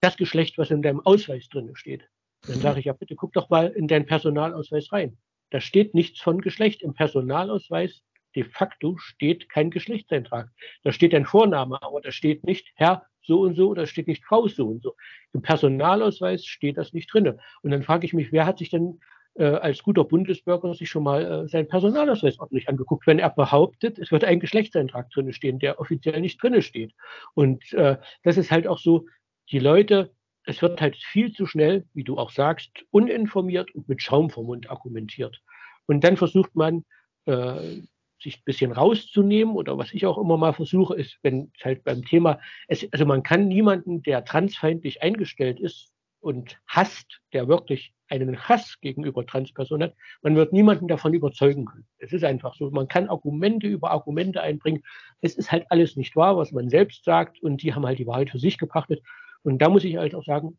das 0.00 0.16
Geschlecht, 0.16 0.58
was 0.58 0.70
in 0.70 0.82
deinem 0.82 1.00
Ausweis 1.00 1.48
drin 1.48 1.74
steht. 1.74 2.08
Dann 2.46 2.60
sage 2.60 2.80
ich 2.80 2.86
ja, 2.86 2.92
bitte 2.92 3.16
guck 3.16 3.32
doch 3.32 3.50
mal 3.50 3.68
in 3.68 3.88
deinen 3.88 4.06
Personalausweis 4.06 4.92
rein. 4.92 5.18
Da 5.50 5.60
steht 5.60 5.94
nichts 5.94 6.20
von 6.20 6.40
Geschlecht. 6.40 6.82
Im 6.82 6.94
Personalausweis 6.94 8.02
de 8.34 8.44
facto 8.44 8.96
steht 8.98 9.48
kein 9.48 9.70
Geschlechtseintrag. 9.70 10.50
Da 10.84 10.92
steht 10.92 11.14
ein 11.14 11.26
Vorname, 11.26 11.82
aber 11.82 12.00
da 12.00 12.12
steht 12.12 12.44
nicht 12.44 12.72
Herr 12.74 13.06
so 13.22 13.40
und 13.40 13.56
so 13.56 13.68
oder 13.68 13.86
steht 13.86 14.06
nicht 14.06 14.24
Frau 14.24 14.46
so 14.46 14.68
und 14.68 14.82
so. 14.82 14.94
Im 15.32 15.42
Personalausweis 15.42 16.44
steht 16.44 16.76
das 16.76 16.92
nicht 16.92 17.12
drin. 17.12 17.38
Und 17.62 17.70
dann 17.70 17.82
frage 17.82 18.06
ich 18.06 18.12
mich, 18.12 18.32
wer 18.32 18.46
hat 18.46 18.58
sich 18.58 18.70
denn 18.70 19.00
äh, 19.34 19.44
als 19.44 19.82
guter 19.82 20.04
Bundesbürger 20.04 20.74
sich 20.74 20.88
schon 20.88 21.02
mal 21.02 21.44
äh, 21.44 21.48
seinen 21.48 21.68
Personalausweis 21.68 22.38
ordentlich 22.38 22.68
angeguckt, 22.68 23.06
wenn 23.06 23.18
er 23.18 23.30
behauptet, 23.30 23.98
es 23.98 24.12
wird 24.12 24.24
ein 24.24 24.40
Geschlechtseintrag 24.40 25.10
drinne 25.10 25.32
stehen, 25.32 25.58
der 25.58 25.80
offiziell 25.80 26.20
nicht 26.20 26.42
drinne 26.42 26.62
steht. 26.62 26.94
Und 27.34 27.72
äh, 27.74 27.96
das 28.22 28.36
ist 28.36 28.50
halt 28.50 28.66
auch 28.66 28.78
so, 28.78 29.06
die 29.50 29.58
Leute, 29.58 30.12
es 30.46 30.62
wird 30.62 30.80
halt 30.80 30.96
viel 30.96 31.32
zu 31.32 31.46
schnell, 31.46 31.84
wie 31.92 32.04
du 32.04 32.18
auch 32.18 32.30
sagst, 32.30 32.70
uninformiert 32.90 33.74
und 33.74 33.88
mit 33.88 34.02
Schaum 34.02 34.30
vom 34.30 34.46
Mund 34.46 34.70
argumentiert. 34.70 35.42
Und 35.86 36.04
dann 36.04 36.16
versucht 36.16 36.54
man, 36.54 36.84
äh, 37.26 37.82
sich 38.18 38.38
ein 38.38 38.44
bisschen 38.44 38.72
rauszunehmen 38.72 39.54
oder 39.54 39.76
was 39.76 39.92
ich 39.92 40.06
auch 40.06 40.16
immer 40.16 40.38
mal 40.38 40.54
versuche, 40.54 40.94
ist, 40.94 41.18
wenn 41.22 41.52
es 41.58 41.64
halt 41.64 41.84
beim 41.84 42.02
Thema, 42.04 42.40
es, 42.66 42.88
also 42.92 43.04
man 43.04 43.22
kann 43.22 43.46
niemanden, 43.48 44.02
der 44.02 44.24
transfeindlich 44.24 45.02
eingestellt 45.02 45.60
ist, 45.60 45.92
und 46.26 46.58
hasst, 46.66 47.20
der 47.32 47.46
wirklich 47.46 47.94
einen 48.08 48.36
Hass 48.36 48.80
gegenüber 48.80 49.24
Transpersonen 49.24 49.90
hat, 49.90 49.96
man 50.22 50.34
wird 50.34 50.52
niemanden 50.52 50.88
davon 50.88 51.14
überzeugen 51.14 51.66
können. 51.66 51.86
Es 51.98 52.12
ist 52.12 52.24
einfach 52.24 52.56
so. 52.56 52.68
Man 52.70 52.88
kann 52.88 53.08
Argumente 53.08 53.68
über 53.68 53.92
Argumente 53.92 54.42
einbringen. 54.42 54.82
Es 55.20 55.36
ist 55.36 55.52
halt 55.52 55.66
alles 55.70 55.94
nicht 55.94 56.16
wahr, 56.16 56.36
was 56.36 56.50
man 56.50 56.68
selbst 56.68 57.04
sagt 57.04 57.40
und 57.42 57.62
die 57.62 57.74
haben 57.74 57.86
halt 57.86 58.00
die 58.00 58.08
Wahrheit 58.08 58.30
für 58.30 58.40
sich 58.40 58.58
gepachtet. 58.58 59.04
Und 59.46 59.58
da 59.58 59.68
muss 59.68 59.84
ich 59.84 59.96
halt 59.96 60.12
auch 60.16 60.24
sagen, 60.24 60.58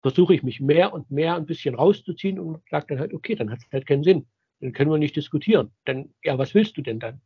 versuche 0.00 0.32
ich 0.32 0.44
mich 0.44 0.60
mehr 0.60 0.92
und 0.92 1.10
mehr 1.10 1.34
ein 1.34 1.44
bisschen 1.44 1.74
rauszuziehen 1.74 2.38
und 2.38 2.62
sage 2.70 2.86
dann 2.88 3.00
halt, 3.00 3.12
okay, 3.12 3.34
dann 3.34 3.50
hat 3.50 3.58
es 3.58 3.72
halt 3.72 3.84
keinen 3.84 4.04
Sinn. 4.04 4.28
Dann 4.60 4.72
können 4.72 4.92
wir 4.92 4.98
nicht 4.98 5.16
diskutieren. 5.16 5.72
Dann, 5.86 6.14
ja, 6.22 6.38
was 6.38 6.54
willst 6.54 6.76
du 6.76 6.82
denn 6.82 7.00
dann? 7.00 7.20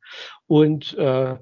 Und 0.46 0.96
äh, 0.96 1.36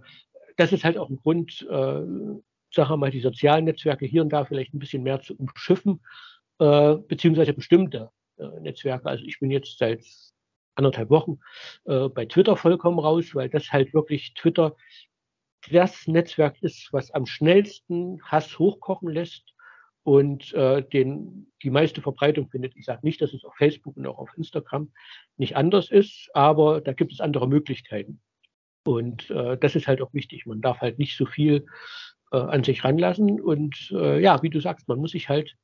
das 0.57 0.73
ist 0.73 0.83
halt 0.83 0.99
auch 0.99 1.09
ein 1.09 1.19
Grund, 1.19 1.65
äh, 1.71 1.75
sagen 1.75 2.43
wir 2.75 2.97
mal, 2.97 3.13
die 3.13 3.21
sozialen 3.21 3.65
Netzwerke 3.65 4.07
hier 4.07 4.23
und 4.23 4.31
da 4.31 4.45
vielleicht 4.45 4.75
ein 4.75 4.81
bisschen 4.81 5.05
mehr 5.05 5.21
zu 5.21 5.37
umschiffen, 5.37 6.01
äh, 6.59 6.97
beziehungsweise 7.07 7.53
bestimmte 7.53 8.11
äh, 8.39 8.49
Netzwerke. 8.61 9.07
Also 9.07 9.23
ich 9.23 9.39
bin 9.39 9.53
jetzt 9.53 9.79
seit 9.79 10.05
anderthalb 10.75 11.11
Wochen 11.11 11.39
äh, 11.85 12.09
bei 12.09 12.27
Twitter 12.27 12.57
vollkommen 12.57 12.99
raus, 12.99 13.37
weil 13.37 13.49
das 13.49 13.71
halt 13.71 13.95
wirklich 13.95 14.35
Twitter 14.35 14.75
das 15.71 16.09
Netzwerk 16.09 16.61
ist, 16.61 16.93
was 16.93 17.13
am 17.13 17.27
schnellsten 17.27 18.21
Hass 18.25 18.59
hochkochen 18.59 19.11
lässt 19.11 19.45
und 20.03 20.53
äh, 20.55 20.83
den, 20.83 21.53
die 21.63 21.71
meiste 21.71 22.01
Verbreitung 22.01 22.49
findet. 22.49 22.77
Ich 22.77 22.87
sage 22.87 23.01
nicht, 23.03 23.21
dass 23.21 23.35
es 23.35 23.45
auf 23.45 23.55
Facebook 23.57 23.97
und 23.97 24.07
auch 24.07 24.19
auf 24.19 24.31
Instagram 24.37 24.91
nicht 25.37 25.57
anders 25.57 25.91
ist, 25.91 26.31
aber 26.35 26.81
da 26.81 26.93
gibt 26.93 27.13
es 27.13 27.21
andere 27.21 27.49
Möglichkeiten. 27.49 28.21
Und 28.85 29.31
äh, 29.31 29.59
das 29.59 29.77
ist 29.77 29.87
halt 29.87 30.01
auch 30.01 30.15
wichtig. 30.15 30.47
Man 30.47 30.61
darf 30.61 30.81
halt 30.81 30.99
nicht 30.99 31.17
so 31.17 31.27
viel 31.27 31.67
äh, 32.33 32.39
an 32.39 32.65
sich 32.65 32.83
ranlassen. 32.83 33.41
Und 33.41 33.91
äh, 33.93 34.21
ja, 34.21 34.43
wie 34.43 34.51
du 34.51 34.61
sagst, 34.61 34.89
man 34.89 34.99
muss 34.99 35.11
sich 35.11 35.29
halt 35.29 35.55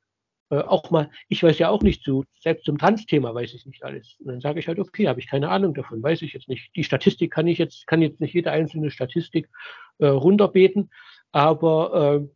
äh, 0.51 0.59
auch 0.59 0.91
mal, 0.91 1.11
ich 1.29 1.43
weiß 1.43 1.59
ja 1.59 1.71
auch 1.71 1.83
nicht 1.83 2.05
zu, 2.05 2.25
selbst 2.41 2.67
zum 2.67 2.79
Trans-Thema 2.79 3.35
weiß 3.35 3.55
ich 3.55 3.67
nicht 3.67 3.83
alles. 3.83 4.17
Und 4.21 4.27
dann 4.27 4.41
sage 4.41 4.61
ich 4.61 4.69
halt, 4.69 4.79
okay, 4.79 5.09
habe 5.09 5.19
ich 5.19 5.29
keine 5.29 5.49
Ahnung 5.49 5.75
davon, 5.75 6.03
weiß 6.03 6.23
ich 6.23 6.35
jetzt 6.35 6.49
nicht. 6.49 6.75
Die 6.77 6.85
Statistik 6.85 7.33
kann 7.33 7.47
ich 7.47 7.59
jetzt, 7.59 7.87
kann 7.87 8.03
jetzt 8.03 8.21
nicht 8.21 8.35
jede 8.35 8.51
einzelne 8.51 8.91
Statistik 8.91 9.49
äh, 9.99 10.07
runterbeten, 10.07 10.91
aber 11.33 12.21
äh, 12.23 12.29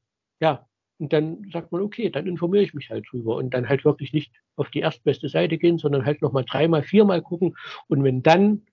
ja, 0.43 0.66
und 1.01 1.12
dann 1.14 1.51
sagt 1.51 1.72
man, 1.72 1.81
okay, 1.81 2.10
dann 2.10 2.27
informiere 2.27 2.62
ich 2.62 2.74
mich 2.74 2.90
halt 2.90 3.06
drüber 3.10 3.36
und 3.36 3.55
dann 3.55 3.68
halt 3.68 3.85
wirklich 3.86 4.12
nicht 4.12 4.32
auf 4.56 4.70
die 4.70 4.81
erstbeste 4.81 5.31
Seite 5.31 5.56
gehen, 5.56 5.78
sondern 5.78 6.05
halt 6.05 6.20
nochmal 6.20 6.44
dreimal, 6.44 6.82
viermal 6.82 7.22
gucken. 7.22 7.56
Und 7.89 8.05
wenn 8.05 8.22
dann 8.22 8.66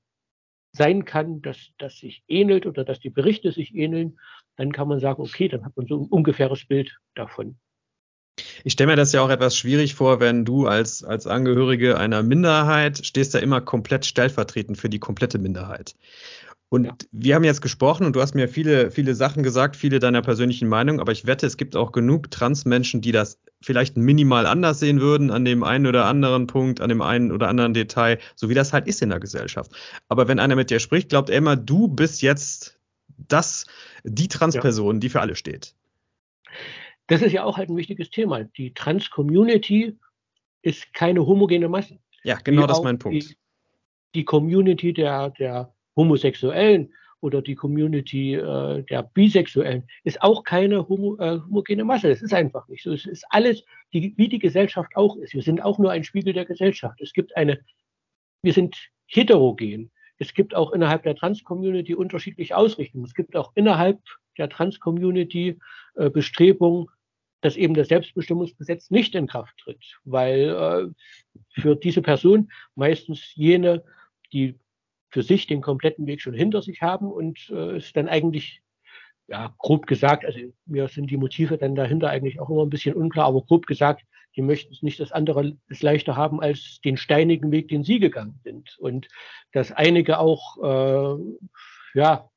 sein 0.74 1.06
kann, 1.06 1.42
dass 1.42 1.72
das 1.78 1.98
sich 1.98 2.24
ähnelt 2.28 2.66
oder 2.66 2.84
dass 2.84 3.00
die 3.00 3.10
Berichte 3.10 3.54
sich 3.54 3.74
ähneln, 3.74 4.20
dann 4.58 4.74
kann 4.74 4.90
man 4.90 5.00
sagen, 5.00 5.22
okay, 5.22 5.48
dann 5.48 5.64
hat 5.64 5.78
man 5.78 5.88
so 5.88 6.02
ein 6.02 6.08
ungefähres 6.10 6.66
Bild 6.66 6.98
davon. 7.16 7.58
Ich 8.64 8.74
stelle 8.74 8.92
mir 8.92 8.96
das 8.96 9.14
ja 9.14 9.22
auch 9.22 9.30
etwas 9.30 9.58
schwierig 9.58 9.96
vor, 9.96 10.20
wenn 10.20 10.46
du 10.46 10.68
als, 10.68 11.04
als 11.04 11.26
Angehörige 11.26 11.98
einer 11.98 12.22
Minderheit 12.22 13.04
stehst 13.04 13.34
da 13.34 13.40
immer 13.40 13.62
komplett 13.62 14.06
stellvertretend 14.06 14.78
für 14.78 14.90
die 14.90 15.00
komplette 15.00 15.40
Minderheit. 15.40 15.96
Und 16.70 16.86
ja. 16.86 16.98
wir 17.12 17.36
haben 17.36 17.46
jetzt 17.46 17.62
gesprochen 17.62 18.06
und 18.06 18.16
du 18.16 18.22
hast 18.22 18.36
mir 18.36 18.50
viele, 18.50 18.92
viele 18.92 19.16
Sachen 19.16 19.42
gesagt, 19.42 19.78
viele 19.78 20.00
deiner 20.00 20.22
persönlichen 20.22 20.68
Meinungen, 20.68 21.00
aber 21.00 21.14
ich 21.14 21.26
wette, 21.26 21.46
es 21.46 21.56
gibt 21.56 21.78
auch 21.78 21.94
genug 21.94 22.30
Transmenschen, 22.30 23.00
die 23.00 23.14
das 23.14 23.40
vielleicht 23.62 23.96
minimal 23.96 24.46
anders 24.46 24.80
sehen 24.80 25.00
würden 25.00 25.32
an 25.32 25.46
dem 25.46 25.64
einen 25.64 25.88
oder 25.88 26.06
anderen 26.06 26.48
Punkt, 26.48 26.82
an 26.82 26.90
dem 26.90 27.02
einen 27.02 27.32
oder 27.32 27.48
anderen 27.48 27.74
Detail, 27.74 28.20
so 28.36 28.50
wie 28.50 28.54
das 28.54 28.74
halt 28.74 28.86
ist 28.88 29.02
in 29.02 29.10
der 29.10 29.22
Gesellschaft. 29.22 29.72
Aber 30.10 30.28
wenn 30.28 30.40
einer 30.40 30.58
mit 30.58 30.70
dir 30.70 30.80
spricht, 30.80 31.10
glaubt 31.10 31.30
er 31.30 31.38
immer, 31.38 31.56
du 31.56 31.88
bist 31.88 32.22
jetzt 32.22 32.78
das, 33.30 33.66
die 34.04 34.28
Transperson, 34.28 34.98
ja. 34.98 35.00
die 35.00 35.10
für 35.10 35.22
alle 35.22 35.36
steht. 35.36 35.74
Das 37.08 37.22
ist 37.22 37.32
ja 37.32 37.46
auch 37.46 37.56
halt 37.56 37.70
ein 37.70 37.78
wichtiges 37.78 38.10
Thema. 38.10 38.44
Die 38.44 38.74
Trans-Community 38.74 39.98
ist 40.62 40.94
keine 40.94 41.26
homogene 41.26 41.70
Masse. 41.70 41.98
Ja, 42.24 42.38
genau 42.44 42.68
das 42.68 42.80
ist 42.80 42.84
mein 42.84 43.00
Punkt. 43.00 43.24
Die, 43.24 43.38
die 44.14 44.26
Community 44.26 44.92
der, 44.92 45.30
der 45.30 45.74
Homosexuellen 45.98 46.94
oder 47.20 47.42
die 47.42 47.56
Community 47.56 48.36
äh, 48.36 48.84
der 48.84 49.04
Bisexuellen 49.04 49.88
ist 50.04 50.22
auch 50.22 50.44
keine 50.44 50.88
homo, 50.88 51.18
äh, 51.18 51.40
homogene 51.40 51.84
Masse. 51.84 52.10
Es 52.10 52.22
ist 52.22 52.34
einfach 52.34 52.68
nicht 52.68 52.84
so. 52.84 52.94
Es 52.94 53.06
ist 53.06 53.26
alles, 53.30 53.64
die, 53.92 54.14
wie 54.18 54.30
die 54.30 54.40
Gesellschaft 54.40 54.96
auch 54.96 55.18
ist. 55.18 55.34
Wir 55.34 55.42
sind 55.42 55.62
auch 55.62 55.80
nur 55.80 55.92
ein 55.92 56.04
Spiegel 56.04 56.34
der 56.34 56.46
Gesellschaft. 56.46 57.02
Es 57.02 57.14
gibt 57.14 57.36
eine, 57.36 57.60
wir 58.44 58.54
sind 58.54 58.78
heterogen. 59.08 59.92
Es 60.20 60.34
gibt 60.34 60.56
auch 60.56 60.72
innerhalb 60.72 61.04
der 61.04 61.16
Trans-Community 61.16 61.96
unterschiedliche 61.96 62.56
Ausrichtungen. 62.56 63.06
Es 63.06 63.14
gibt 63.14 63.36
auch 63.36 63.52
innerhalb 63.56 64.00
der 64.38 64.50
Trans-Community 64.50 65.60
äh, 65.96 66.10
Bestrebungen, 66.10 66.88
dass 67.42 67.56
eben 67.56 67.74
das 67.74 67.88
Selbstbestimmungsgesetz 67.88 68.90
nicht 68.90 69.16
in 69.16 69.28
Kraft 69.28 69.58
tritt, 69.58 70.00
weil 70.06 70.50
äh, 70.50 71.62
für 71.62 71.76
diese 71.76 72.02
Person 72.02 72.52
meistens 72.76 73.34
jene, 73.36 73.84
die 74.34 74.60
für 75.18 75.24
sich 75.24 75.48
den 75.48 75.62
kompletten 75.62 76.06
Weg 76.06 76.22
schon 76.22 76.36
hinter 76.36 76.62
sich 76.62 76.84
haben 76.84 77.12
und 77.12 77.50
äh, 77.50 77.78
ist 77.78 77.98
dann 77.98 78.08
eigentlich, 78.08 78.62
ja, 79.26 79.52
grob 79.58 79.88
gesagt, 79.88 80.24
also 80.24 80.40
mir 80.68 80.88
sind 80.90 81.10
die 81.10 81.18
Motive 81.18 81.58
dann 81.58 81.74
dahinter 81.74 82.10
eigentlich 82.12 82.40
auch 82.40 82.52
immer 82.52 82.62
ein 82.62 82.70
bisschen 82.70 82.94
unklar, 82.94 83.26
aber 83.26 83.42
grob 83.42 83.66
gesagt, 83.66 84.06
die 84.36 84.44
möchten 84.44 84.72
es 84.72 84.84
nicht, 84.84 85.00
dass 85.00 85.12
andere 85.12 85.58
es 85.70 85.82
leichter 85.82 86.16
haben 86.16 86.40
als 86.40 86.82
den 86.86 86.98
steinigen 86.98 87.52
Weg, 87.52 87.68
den 87.70 87.84
sie 87.84 87.98
gegangen 87.98 88.40
sind. 88.44 88.78
Und 88.78 89.08
dass 89.54 89.72
einige 89.72 90.20
auch, 90.20 90.58
äh, 90.62 91.18
ja, 91.96 92.30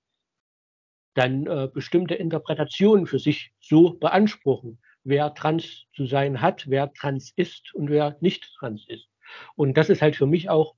dann 1.12 1.46
äh, 1.46 1.68
bestimmte 1.70 2.14
Interpretationen 2.14 3.06
für 3.06 3.18
sich 3.18 3.52
so 3.60 3.92
beanspruchen, 3.92 4.78
wer 5.04 5.34
trans 5.34 5.84
zu 5.92 6.06
sein 6.06 6.40
hat, 6.40 6.64
wer 6.66 6.90
trans 6.94 7.30
ist 7.36 7.74
und 7.74 7.90
wer 7.90 8.16
nicht 8.22 8.50
trans 8.58 8.88
ist. 8.88 9.06
Und 9.54 9.76
das 9.76 9.90
ist 9.90 10.00
halt 10.00 10.16
für 10.16 10.26
mich 10.26 10.48
auch 10.48 10.76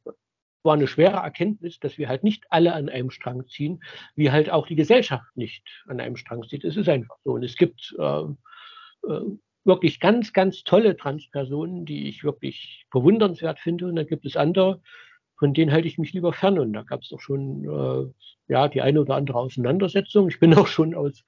war 0.62 0.74
eine 0.74 0.86
schwere 0.86 1.16
Erkenntnis, 1.16 1.78
dass 1.80 1.98
wir 1.98 2.09
halt 2.09 2.24
nicht 2.24 2.44
alle 2.51 2.74
an 2.74 2.89
einem 2.89 3.10
Strang 3.10 3.47
ziehen, 3.48 3.82
wie 4.14 4.30
halt 4.30 4.51
auch 4.51 4.66
die 4.66 4.76
Gesellschaft 4.76 5.36
nicht 5.36 5.84
an 5.86 6.01
einem 6.01 6.16
Strang 6.16 6.47
zieht. 6.48 6.64
Es 6.64 6.76
ist 6.76 6.89
einfach 6.89 7.16
so. 7.24 7.32
Und 7.32 7.43
es 7.43 7.56
gibt 7.56 7.94
äh, 7.98 8.22
äh, 9.09 9.20
wirklich 9.64 10.01
ganz, 10.01 10.32
ganz 10.32 10.64
tolle 10.64 10.97
Transpersonen, 10.97 11.84
die 11.84 12.09
ich 12.09 12.24
wirklich 12.24 12.86
bewundernswert 12.90 13.59
finde. 13.60 13.86
Und 13.86 13.97
dann 13.97 14.06
gibt 14.06 14.24
es 14.24 14.36
andere, 14.36 14.80
von 15.39 15.55
denen 15.55 15.72
halte 15.72 15.89
ich 15.89 15.98
mich 15.98 16.12
lieber 16.12 16.32
fern. 16.32 16.59
Und 16.59 16.72
da 16.72 16.82
gab 16.82 17.02
es 17.02 17.12
auch 17.12 17.20
schon 17.20 17.64
äh, 17.64 18.52
ja 18.52 18.68
die 18.68 18.82
eine 18.82 19.01
oder 19.01 19.16
andere 19.16 19.39
Auseinandersetzung. 19.39 20.28
Ich 20.28 20.40
bin 20.40 20.55
auch 20.59 20.68
schon 20.68 20.94
aus 20.94 21.24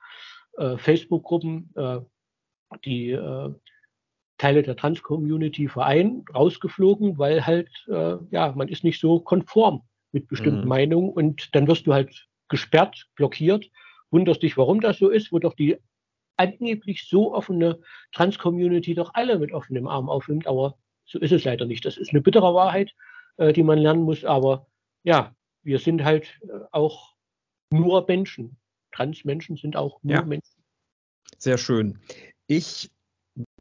äh, 0.58 0.76
Facebook-Gruppen, 0.76 1.72
äh, 1.76 2.00
die 2.84 3.10
Teile 4.38 4.62
der 4.62 4.76
Trans-Community 4.76 5.68
verein 5.68 6.24
rausgeflogen, 6.34 7.18
weil 7.18 7.46
halt, 7.46 7.70
äh, 7.88 8.16
ja, 8.30 8.52
man 8.56 8.68
ist 8.68 8.84
nicht 8.84 9.00
so 9.00 9.20
konform 9.20 9.82
mit 10.12 10.28
bestimmten 10.28 10.62
mhm. 10.62 10.68
Meinungen 10.68 11.10
und 11.10 11.54
dann 11.54 11.66
wirst 11.66 11.86
du 11.86 11.92
halt 11.92 12.26
gesperrt, 12.48 13.06
blockiert, 13.14 13.70
wunderst 14.10 14.42
dich, 14.42 14.56
warum 14.56 14.80
das 14.80 14.98
so 14.98 15.08
ist, 15.08 15.32
wo 15.32 15.38
doch 15.38 15.54
die 15.54 15.76
angeblich 16.36 17.08
so 17.08 17.34
offene 17.34 17.80
Trans-Community 18.12 18.94
doch 18.94 19.10
alle 19.14 19.38
mit 19.38 19.52
offenem 19.52 19.86
Arm 19.86 20.08
aufnimmt, 20.08 20.46
aber 20.46 20.76
so 21.04 21.18
ist 21.18 21.32
es 21.32 21.44
leider 21.44 21.64
nicht. 21.64 21.84
Das 21.84 21.96
ist 21.96 22.10
eine 22.10 22.20
bittere 22.20 22.54
Wahrheit, 22.54 22.92
äh, 23.36 23.52
die 23.52 23.62
man 23.62 23.78
lernen 23.78 24.02
muss, 24.02 24.24
aber 24.24 24.66
ja, 25.04 25.34
wir 25.62 25.78
sind 25.78 26.02
halt 26.02 26.38
äh, 26.42 26.60
auch 26.72 27.14
nur 27.70 28.04
Menschen. 28.06 28.56
Trans-Menschen 28.92 29.56
sind 29.56 29.76
auch 29.76 30.02
nur 30.02 30.14
ja. 30.14 30.22
Menschen. 30.22 30.62
Sehr 31.38 31.58
schön. 31.58 31.98
Ich 32.46 32.90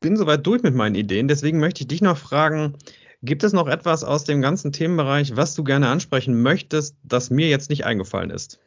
bin 0.04 0.18
soweit 0.18 0.46
durch 0.46 0.62
mit 0.62 0.76
meinen 0.76 0.96
Ideen. 0.96 1.28
Deswegen 1.28 1.60
möchte 1.60 1.82
ich 1.82 1.88
dich 1.88 2.02
noch 2.02 2.18
fragen, 2.18 2.78
gibt 3.24 3.44
es 3.44 3.54
noch 3.54 3.68
etwas 3.68 4.04
aus 4.04 4.26
dem 4.26 4.42
ganzen 4.42 4.72
Themenbereich, 4.72 5.36
was 5.36 5.56
du 5.56 5.64
gerne 5.64 5.88
ansprechen 5.88 6.42
möchtest, 6.44 6.98
das 7.04 7.32
mir 7.32 7.48
jetzt 7.48 7.70
nicht 7.70 7.86
eingefallen 7.86 8.30
ist? 8.30 8.60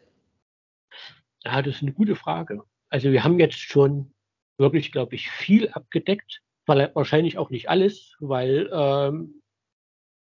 Ja, 1.45 1.63
das 1.63 1.77
ist 1.77 1.83
eine 1.83 1.93
gute 1.93 2.17
Frage. 2.17 2.63
Also 2.89 3.13
wir 3.13 3.23
haben 3.23 3.39
jetzt 3.39 3.59
schon 3.59 4.13
wirklich, 4.59 4.91
glaube 4.91 5.15
ich, 5.15 5.31
viel 5.31 5.69
abgedeckt, 5.69 6.41
wahrscheinlich 6.67 7.37
auch 7.37 7.51
nicht 7.51 7.69
alles, 7.69 8.17
weil 8.19 8.71
ähm, 8.73 9.43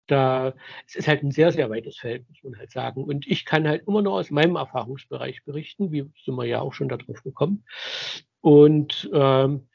da 0.07 0.53
es 0.85 0.95
ist 0.95 1.07
halt 1.07 1.23
ein 1.23 1.31
sehr, 1.31 1.53
sehr 1.53 1.69
weites 1.69 1.97
Feld, 1.97 2.27
muss 2.27 2.43
man 2.43 2.57
halt 2.57 2.71
sagen. 2.71 3.05
Und 3.05 3.25
ich 3.27 3.45
kann 3.45 3.65
halt 3.65 3.87
immer 3.87 4.01
nur 4.01 4.13
aus 4.13 4.29
meinem 4.29 4.57
Erfahrungsbereich 4.57 5.45
berichten, 5.45 5.91
wie 5.93 6.11
sind 6.23 6.35
wir 6.35 6.45
ja 6.45 6.59
auch 6.59 6.73
schon 6.73 6.89
darauf 6.89 7.23
gekommen. 7.23 7.63
Und 8.41 9.09
ähm, 9.13 9.69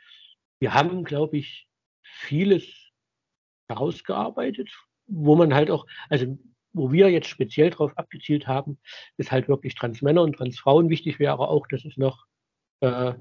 wir 0.62 0.74
haben, 0.74 1.02
glaube 1.02 1.38
ich, 1.38 1.66
vieles 2.04 2.64
herausgearbeitet, 3.68 4.70
wo 5.08 5.34
man 5.34 5.52
halt 5.52 5.72
auch, 5.72 5.88
also 6.08 6.38
wo 6.72 6.92
wir 6.92 7.10
jetzt 7.10 7.26
speziell 7.26 7.70
darauf 7.70 7.98
abgezielt 7.98 8.46
haben, 8.46 8.78
ist 9.16 9.32
halt 9.32 9.48
wirklich 9.48 9.74
Transmänner 9.74 10.22
und 10.22 10.36
Transfrauen. 10.36 10.88
Wichtig 10.88 11.18
wäre 11.18 11.40
auch, 11.40 11.66
dass 11.66 11.84
es 11.84 11.96
noch 11.96 12.26
äh, 12.78 13.14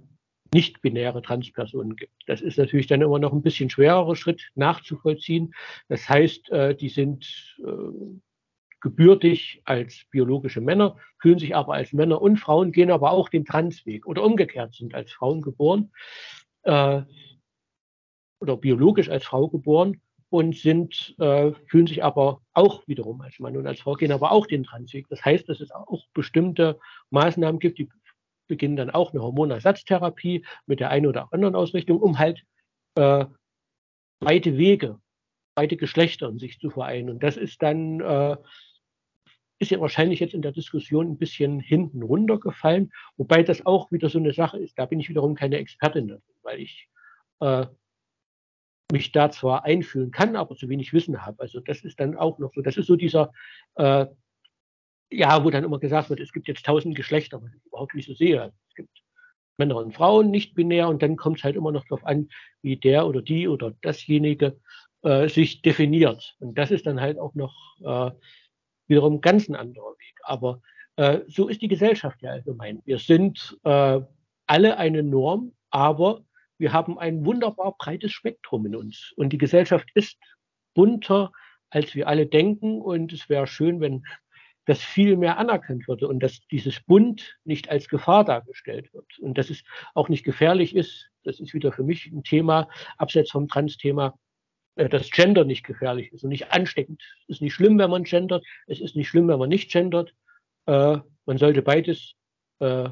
nicht-binäre 0.54 1.24
Transpersonen 1.24 1.96
gibt. 1.96 2.14
Das 2.28 2.42
ist 2.42 2.60
natürlich 2.60 2.86
dann 2.86 3.02
immer 3.02 3.18
noch 3.18 3.34
ein 3.34 3.42
bisschen 3.42 3.72
schwererer 3.72 4.16
Schritt 4.16 4.52
nachzuvollziehen. 4.54 5.56
Das 5.90 6.08
heißt, 6.08 6.52
äh, 6.52 6.76
die 6.76 6.90
sind 6.90 7.58
äh, 7.66 8.20
gebürtig 8.82 9.64
als 9.66 10.06
biologische 10.12 10.62
Männer, 10.62 10.96
fühlen 11.20 11.40
sich 11.40 11.56
aber 11.56 11.74
als 11.74 11.92
Männer 11.92 12.22
und 12.22 12.38
Frauen, 12.38 12.72
gehen 12.72 12.92
aber 12.92 13.10
auch 13.10 13.30
den 13.30 13.46
Transweg 13.46 14.06
oder 14.06 14.24
umgekehrt 14.24 14.76
sind 14.76 14.94
als 14.94 15.12
Frauen 15.12 15.42
geboren. 15.42 15.92
Äh, 16.64 17.02
oder 18.42 18.58
biologisch 18.58 19.10
als 19.10 19.24
Frau 19.24 19.48
geboren 19.48 20.02
und 20.30 20.56
sind, 20.56 21.16
äh, 21.20 21.52
fühlen 21.68 21.88
sich 21.88 22.04
aber 22.04 22.42
auch 22.54 22.88
wiederum 22.88 23.22
als 23.22 23.40
Mann 23.40 23.58
und 23.58 23.68
als 23.68 23.82
Frau, 23.82 23.94
gehen 23.94 24.12
aber 24.12 24.32
auch 24.32 24.48
den 24.48 24.64
Transweg. 24.64 25.08
Das 25.10 25.24
heißt, 25.24 25.48
dass 25.48 25.60
es 25.60 25.72
auch 25.72 26.08
bestimmte 26.14 26.80
Maßnahmen 27.12 27.60
gibt, 27.60 27.78
die 27.78 27.90
beginnen 28.48 28.76
dann 28.76 28.90
auch 28.90 29.14
eine 29.14 29.22
Hormonersatztherapie 29.22 30.46
mit 30.66 30.80
der 30.80 30.90
einen 30.90 31.06
oder 31.06 31.32
anderen 31.32 31.56
Ausrichtung, 31.56 32.02
um 32.02 32.18
halt 32.18 32.44
äh, 32.96 33.26
beide 34.20 34.58
Wege, 34.58 35.00
beide 35.56 35.78
Geschlechter 35.78 36.30
in 36.30 36.40
sich 36.40 36.60
zu 36.60 36.70
vereinen. 36.70 37.10
Und 37.10 37.24
das 37.24 37.38
ist 37.38 37.62
dann, 37.62 38.00
äh, 38.00 38.38
ist 39.60 39.72
ja 39.72 39.80
wahrscheinlich 39.80 40.20
jetzt 40.20 40.34
in 40.34 40.42
der 40.42 40.52
Diskussion 40.52 41.12
ein 41.12 41.18
bisschen 41.18 41.60
hinten 41.60 42.04
runtergefallen, 42.04 42.92
wobei 43.18 43.44
das 43.44 43.66
auch 43.66 43.92
wieder 43.92 44.10
so 44.10 44.18
eine 44.18 44.34
Sache 44.34 44.58
ist. 44.58 44.80
Da 44.80 44.86
bin 44.86 45.00
ich 45.00 45.10
wiederum 45.10 45.36
keine 45.36 45.58
Expertin, 45.58 46.22
weil 46.42 46.60
ich 46.60 46.90
äh, 47.42 47.66
mich 48.92 49.12
da 49.12 49.32
zwar 49.32 49.66
einfühlen 49.66 50.12
kann, 50.12 50.36
aber 50.36 50.56
zu 50.56 50.70
wenig 50.70 50.94
Wissen 50.94 51.26
habe. 51.26 51.42
Also 51.42 51.60
das 51.60 51.82
ist 51.82 52.00
dann 52.00 52.16
auch 52.18 52.40
noch 52.40 52.54
so, 52.54 52.62
das 52.62 52.78
ist 52.78 52.88
so 52.88 52.96
dieser, 52.96 53.32
äh, 53.76 54.06
ja, 55.12 55.44
wo 55.44 55.50
dann 55.50 55.64
immer 55.64 55.80
gesagt 55.80 56.10
wird, 56.10 56.20
es 56.20 56.32
gibt 56.32 56.48
jetzt 56.48 56.66
tausend 56.66 56.96
Geschlechter, 56.96 57.42
was 57.42 57.54
ich 57.54 57.66
überhaupt 57.66 57.94
nicht 57.96 58.08
so 58.08 58.14
sehe. 58.14 58.54
Es 58.70 58.76
gibt 58.76 59.02
Männer 59.58 59.76
und 59.78 59.94
Frauen, 59.94 60.32
nicht 60.32 60.56
binär, 60.56 60.88
und 60.88 61.02
dann 61.02 61.18
kommt 61.18 61.38
es 61.38 61.44
halt 61.44 61.56
immer 61.56 61.72
noch 61.72 61.84
darauf 61.84 62.06
an, 62.06 62.30
wie 62.62 62.78
der 62.78 63.06
oder 63.06 63.22
die 63.22 63.48
oder 63.48 63.74
dasjenige 63.82 64.60
äh, 65.04 65.28
sich 65.28 65.62
definiert. 65.62 66.36
Und 66.40 66.58
das 66.58 66.72
ist 66.72 66.86
dann 66.86 67.02
halt 67.02 67.20
auch 67.20 67.36
noch 67.36 67.54
äh, 67.82 68.12
wiederum 68.88 69.22
ganz 69.22 69.50
ein 69.50 69.56
anderer 69.56 69.92
Weg. 69.92 70.16
Aber 70.24 70.62
äh, 70.96 71.20
so 71.28 71.48
ist 71.48 71.62
die 71.62 71.68
Gesellschaft 71.68 72.22
ja 72.22 72.32
allgemein. 72.32 72.82
Wir 72.86 73.00
sind 73.00 73.58
äh, 73.64 74.02
alle 74.48 74.78
eine 74.78 75.04
Norm, 75.04 75.54
aber 75.70 76.24
wir 76.62 76.74
haben 76.74 77.00
ein 77.00 77.26
wunderbar 77.26 77.76
breites 77.78 78.12
Spektrum 78.12 78.68
in 78.68 78.76
uns. 78.76 79.14
Und 79.18 79.34
die 79.34 79.40
Gesellschaft 79.40 79.90
ist 79.96 80.18
bunter, 80.76 81.32
als 81.72 81.96
wir 81.96 82.08
alle 82.08 82.28
denken. 82.28 82.80
Und 82.82 83.12
es 83.12 83.30
wäre 83.30 83.48
schön, 83.48 83.82
wenn 83.82 84.04
das 84.66 84.80
viel 84.80 85.18
mehr 85.18 85.40
anerkannt 85.40 85.88
würde 85.88 86.08
und 86.08 86.22
dass 86.22 86.46
dieses 86.52 86.80
Bunt 86.82 87.36
nicht 87.44 87.70
als 87.70 87.90
Gefahr 87.90 88.24
dargestellt 88.24 88.94
wird. 88.94 89.18
Und 89.20 89.40
dass 89.40 89.50
es 89.50 89.64
auch 89.96 90.08
nicht 90.08 90.24
gefährlich 90.24 90.76
ist, 90.76 91.10
das 91.24 91.40
ist 91.40 91.56
wieder 91.56 91.72
für 91.72 91.84
mich 91.84 92.06
ein 92.12 92.24
Thema, 92.24 92.70
abseits 92.98 93.32
vom 93.32 93.48
Trans-Thema, 93.48 94.18
äh, 94.76 94.88
dass 94.88 95.10
Gender 95.10 95.46
nicht 95.46 95.64
gefährlich 95.64 96.14
ist 96.14 96.24
und 96.24 96.30
nicht 96.30 96.52
ansteckend. 96.52 97.02
Es 97.28 97.38
ist 97.38 97.42
nicht 97.42 97.56
schlimm, 97.56 97.80
wenn 97.80 97.90
man 97.90 98.04
gendert. 98.04 98.46
Es 98.68 98.80
ist 98.80 98.96
nicht 98.96 99.08
schlimm, 99.08 99.28
wenn 99.28 99.40
man 99.40 99.50
nicht 99.50 99.72
gendert. 99.72 100.14
Äh, 100.68 101.00
man 101.26 101.38
sollte 101.40 101.64
beides 101.64 102.14
äh, 102.60 102.90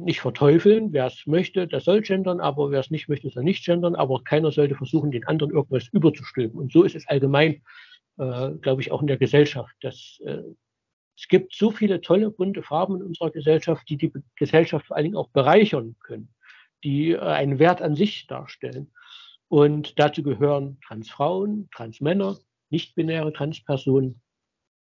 nicht 0.00 0.20
verteufeln. 0.20 0.92
Wer 0.92 1.06
es 1.06 1.26
möchte, 1.26 1.66
der 1.66 1.80
soll 1.80 2.02
gendern, 2.02 2.40
aber 2.40 2.70
wer 2.70 2.80
es 2.80 2.90
nicht 2.90 3.08
möchte, 3.08 3.30
soll 3.30 3.44
nicht 3.44 3.64
gendern. 3.64 3.94
Aber 3.94 4.22
keiner 4.24 4.50
sollte 4.50 4.74
versuchen, 4.74 5.10
den 5.10 5.24
anderen 5.26 5.52
irgendwas 5.52 5.88
überzustülpen. 5.92 6.58
Und 6.58 6.72
so 6.72 6.82
ist 6.82 6.96
es 6.96 7.06
allgemein, 7.08 7.62
äh, 8.18 8.50
glaube 8.60 8.82
ich, 8.82 8.90
auch 8.90 9.00
in 9.00 9.06
der 9.06 9.18
Gesellschaft. 9.18 9.74
Dass, 9.80 10.18
äh, 10.24 10.42
es 11.16 11.28
gibt 11.28 11.54
so 11.54 11.70
viele 11.70 12.00
tolle, 12.00 12.30
bunte 12.30 12.62
Farben 12.62 12.96
in 12.96 13.02
unserer 13.02 13.30
Gesellschaft, 13.30 13.88
die 13.88 13.96
die 13.96 14.12
Gesellschaft 14.36 14.86
vor 14.86 14.96
allen 14.96 15.04
Dingen 15.04 15.16
auch 15.16 15.28
bereichern 15.28 15.94
können, 16.00 16.34
die 16.82 17.12
äh, 17.12 17.20
einen 17.20 17.58
Wert 17.58 17.82
an 17.82 17.94
sich 17.94 18.26
darstellen. 18.26 18.92
Und 19.48 19.98
dazu 19.98 20.22
gehören 20.22 20.80
Transfrauen, 20.80 21.68
Transmänner, 21.70 22.38
nicht-binäre 22.70 23.32
Transpersonen. 23.32 24.20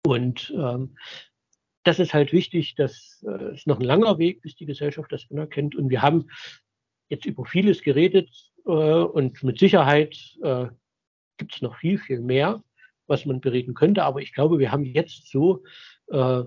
Und 0.06 0.52
ähm, 0.56 0.96
das 1.84 1.98
ist 1.98 2.14
halt 2.14 2.32
wichtig, 2.32 2.74
dass 2.74 3.24
äh, 3.26 3.52
es 3.54 3.66
noch 3.66 3.78
ein 3.78 3.84
langer 3.84 4.18
Weg, 4.18 4.42
bis 4.42 4.56
die 4.56 4.66
Gesellschaft 4.66 5.12
das 5.12 5.26
anerkennt. 5.30 5.76
Und 5.76 5.90
wir 5.90 6.02
haben 6.02 6.30
jetzt 7.08 7.26
über 7.26 7.44
vieles 7.44 7.82
geredet 7.82 8.30
äh, 8.66 8.70
und 8.70 9.42
mit 9.42 9.58
Sicherheit 9.58 10.16
äh, 10.42 10.66
gibt 11.36 11.54
es 11.54 11.62
noch 11.62 11.76
viel, 11.76 11.98
viel 11.98 12.20
mehr, 12.20 12.62
was 13.06 13.26
man 13.26 13.40
bereden 13.40 13.74
könnte. 13.74 14.02
Aber 14.04 14.20
ich 14.20 14.32
glaube, 14.32 14.58
wir 14.58 14.72
haben 14.72 14.84
jetzt 14.84 15.30
so 15.30 15.62
äh, 16.08 16.42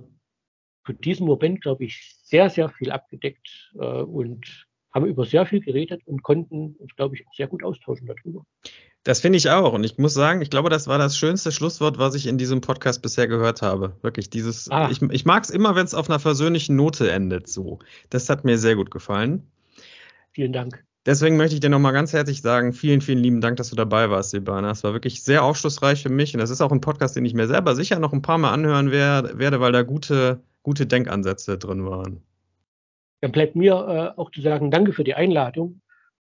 für 0.84 0.94
diesen 0.94 1.28
Moment, 1.28 1.62
glaube 1.62 1.86
ich, 1.86 2.16
sehr, 2.24 2.50
sehr 2.50 2.70
viel 2.70 2.92
abgedeckt 2.92 3.74
äh, 3.76 4.02
und 4.02 4.68
haben 4.94 5.06
über 5.06 5.26
sehr 5.26 5.46
viel 5.46 5.60
geredet 5.60 6.02
und 6.06 6.24
konnten 6.24 6.76
uns, 6.80 6.96
glaube 6.96 7.16
ich, 7.16 7.28
auch 7.28 7.34
sehr 7.34 7.48
gut 7.48 7.64
austauschen 7.64 8.08
darüber. 8.08 8.46
Das 9.08 9.22
finde 9.22 9.38
ich 9.38 9.50
auch. 9.50 9.72
Und 9.72 9.86
ich 9.86 9.98
muss 9.98 10.14
sagen, 10.14 10.42
ich 10.42 10.50
glaube, 10.50 10.70
das 10.70 10.88
war 10.88 10.98
das 10.98 11.18
schönste 11.18 11.54
Schlusswort, 11.54 11.98
was 11.98 12.14
ich 12.14 12.28
in 12.28 12.38
diesem 12.38 12.60
Podcast 12.60 13.02
bisher 13.02 13.26
gehört 13.26 13.62
habe. 13.62 13.96
Wirklich 14.02 14.30
dieses, 14.30 14.70
ah. 14.70 14.90
ich, 14.92 15.02
ich 15.02 15.24
mag 15.24 15.46
es 15.46 15.50
immer, 15.50 15.76
wenn 15.76 15.86
es 15.86 15.94
auf 15.94 16.10
einer 16.10 16.20
versöhnlichen 16.20 16.76
Note 16.76 17.10
endet. 17.10 17.48
So. 17.48 17.80
Das 18.10 18.30
hat 18.30 18.44
mir 18.44 18.58
sehr 18.58 18.76
gut 18.76 18.92
gefallen. 18.92 19.50
Vielen 20.34 20.52
Dank. 20.52 20.84
Deswegen 21.06 21.38
möchte 21.38 21.54
ich 21.56 21.62
dir 21.62 21.70
nochmal 21.70 21.94
ganz 21.94 22.12
herzlich 22.12 22.42
sagen, 22.42 22.74
vielen, 22.74 23.00
vielen 23.00 23.20
lieben 23.20 23.40
Dank, 23.40 23.56
dass 23.56 23.70
du 23.70 23.78
dabei 23.78 24.10
warst, 24.10 24.32
Silvana. 24.32 24.72
Es 24.72 24.84
war 24.84 24.92
wirklich 24.92 25.24
sehr 25.24 25.42
aufschlussreich 25.42 26.04
für 26.04 26.10
mich 26.10 26.34
und 26.34 26.42
das 26.42 26.50
ist 26.50 26.60
auch 26.60 26.74
ein 26.74 26.82
Podcast, 26.82 27.16
den 27.16 27.24
ich 27.24 27.34
mir 27.34 27.48
selber 27.48 27.76
sicher 27.76 28.00
noch 28.00 28.12
ein 28.12 28.22
paar 28.22 28.38
Mal 28.38 28.52
anhören 28.52 28.92
werde, 28.92 29.62
weil 29.62 29.72
da 29.72 29.84
gute, 29.84 30.42
gute 30.64 30.86
Denkansätze 30.86 31.58
drin 31.58 31.86
waren. 31.86 32.24
Dann 33.22 33.32
bleibt 33.32 33.56
mir 33.56 33.72
äh, 34.18 34.20
auch 34.20 34.32
zu 34.32 34.42
sagen, 34.42 34.70
danke 34.70 34.92
für 34.92 35.06
die 35.06 35.14
Einladung. 35.14 35.80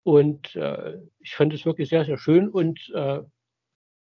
Und 0.02 0.56
äh, 0.56 0.98
ich 1.18 1.34
fand 1.34 1.52
es 1.52 1.66
wirklich 1.66 1.88
sehr, 1.88 2.04
sehr 2.04 2.18
schön 2.18 2.48
und 2.48 2.90
äh, 2.94 3.20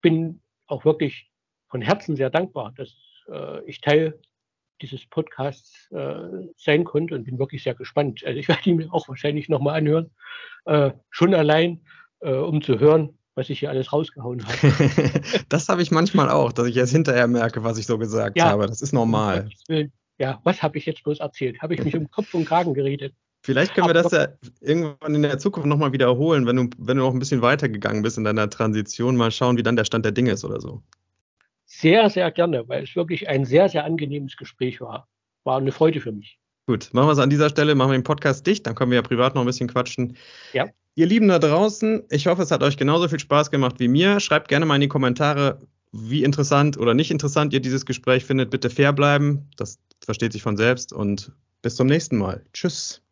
bin 0.00 0.40
auch 0.66 0.84
wirklich 0.84 1.30
von 1.68 1.82
Herzen 1.82 2.16
sehr 2.16 2.30
dankbar, 2.30 2.72
dass 2.76 2.94
äh, 3.28 3.64
ich 3.64 3.80
Teil 3.80 4.18
dieses 4.80 5.06
Podcasts 5.06 5.90
äh, 5.90 6.48
sein 6.56 6.84
konnte 6.84 7.14
und 7.14 7.24
bin 7.24 7.38
wirklich 7.38 7.62
sehr 7.62 7.74
gespannt. 7.74 8.24
Also 8.24 8.38
ich 8.38 8.48
werde 8.48 8.68
ihn 8.68 8.76
mir 8.76 8.92
auch 8.92 9.08
wahrscheinlich 9.08 9.48
nochmal 9.48 9.78
anhören, 9.78 10.10
äh, 10.64 10.92
schon 11.10 11.34
allein, 11.34 11.80
äh, 12.20 12.32
um 12.32 12.62
zu 12.62 12.78
hören, 12.78 13.18
was 13.34 13.50
ich 13.50 13.60
hier 13.60 13.70
alles 13.70 13.92
rausgehauen 13.92 14.44
habe. 14.46 15.20
das 15.48 15.68
habe 15.68 15.82
ich 15.82 15.90
manchmal 15.90 16.30
auch, 16.30 16.52
dass 16.52 16.66
ich 16.66 16.76
erst 16.76 16.92
hinterher 16.92 17.26
merke, 17.26 17.62
was 17.64 17.78
ich 17.78 17.86
so 17.86 17.98
gesagt 17.98 18.36
ja, 18.36 18.46
habe. 18.46 18.66
Das 18.66 18.82
ist 18.82 18.92
normal. 18.92 19.48
Ja, 20.18 20.40
was 20.44 20.62
habe 20.62 20.76
ich 20.76 20.84
jetzt 20.84 21.02
bloß 21.02 21.20
erzählt? 21.20 21.62
Habe 21.62 21.74
ich 21.74 21.82
mich 21.82 21.96
um 21.96 22.10
Kopf 22.10 22.34
und 22.34 22.44
Kragen 22.44 22.74
geredet? 22.74 23.14
Vielleicht 23.42 23.74
können 23.74 23.86
wir 23.86 23.94
das 23.94 24.12
ja 24.12 24.28
irgendwann 24.60 25.14
in 25.14 25.22
der 25.22 25.38
Zukunft 25.38 25.66
nochmal 25.66 25.92
wiederholen, 25.92 26.46
wenn 26.46 26.56
du, 26.56 26.70
wenn 26.78 26.98
du 26.98 27.04
noch 27.04 27.12
ein 27.12 27.18
bisschen 27.18 27.40
weitergegangen 27.40 28.02
bist 28.02 28.18
in 28.18 28.24
deiner 28.24 28.50
Transition, 28.50 29.16
mal 29.16 29.30
schauen, 29.30 29.56
wie 29.56 29.62
dann 29.62 29.76
der 29.76 29.84
Stand 29.84 30.04
der 30.04 30.12
Dinge 30.12 30.32
ist 30.32 30.44
oder 30.44 30.60
so. 30.60 30.82
Sehr, 31.64 32.10
sehr 32.10 32.30
gerne, 32.32 32.68
weil 32.68 32.82
es 32.82 32.96
wirklich 32.96 33.28
ein 33.28 33.44
sehr, 33.44 33.68
sehr 33.68 33.84
angenehmes 33.84 34.36
Gespräch 34.36 34.80
war. 34.80 35.08
War 35.44 35.56
eine 35.56 35.72
Freude 35.72 36.00
für 36.00 36.12
mich. 36.12 36.38
Gut, 36.66 36.90
machen 36.92 37.08
wir 37.08 37.12
es 37.12 37.18
an 37.18 37.30
dieser 37.30 37.48
Stelle, 37.48 37.74
machen 37.74 37.92
wir 37.92 37.98
den 37.98 38.04
Podcast 38.04 38.46
dicht, 38.46 38.66
dann 38.66 38.74
können 38.74 38.90
wir 38.90 38.96
ja 38.96 39.02
privat 39.02 39.34
noch 39.34 39.42
ein 39.42 39.46
bisschen 39.46 39.68
quatschen. 39.68 40.16
Ja. 40.52 40.66
Ihr 40.94 41.06
Lieben 41.06 41.28
da 41.28 41.38
draußen, 41.38 42.02
ich 42.10 42.26
hoffe, 42.26 42.42
es 42.42 42.50
hat 42.50 42.62
euch 42.62 42.76
genauso 42.76 43.08
viel 43.08 43.20
Spaß 43.20 43.50
gemacht 43.50 43.76
wie 43.78 43.88
mir. 43.88 44.20
Schreibt 44.20 44.48
gerne 44.48 44.66
mal 44.66 44.74
in 44.74 44.82
die 44.82 44.88
Kommentare, 44.88 45.60
wie 45.92 46.24
interessant 46.24 46.76
oder 46.76 46.92
nicht 46.92 47.10
interessant 47.10 47.52
ihr 47.54 47.60
dieses 47.60 47.86
Gespräch 47.86 48.24
findet. 48.24 48.50
Bitte 48.50 48.68
fair 48.68 48.92
bleiben, 48.92 49.48
das 49.56 49.78
versteht 50.04 50.32
sich 50.32 50.42
von 50.42 50.56
selbst 50.56 50.92
und 50.92 51.32
bis 51.62 51.76
zum 51.76 51.86
nächsten 51.86 52.18
Mal. 52.18 52.44
Tschüss. 52.52 53.02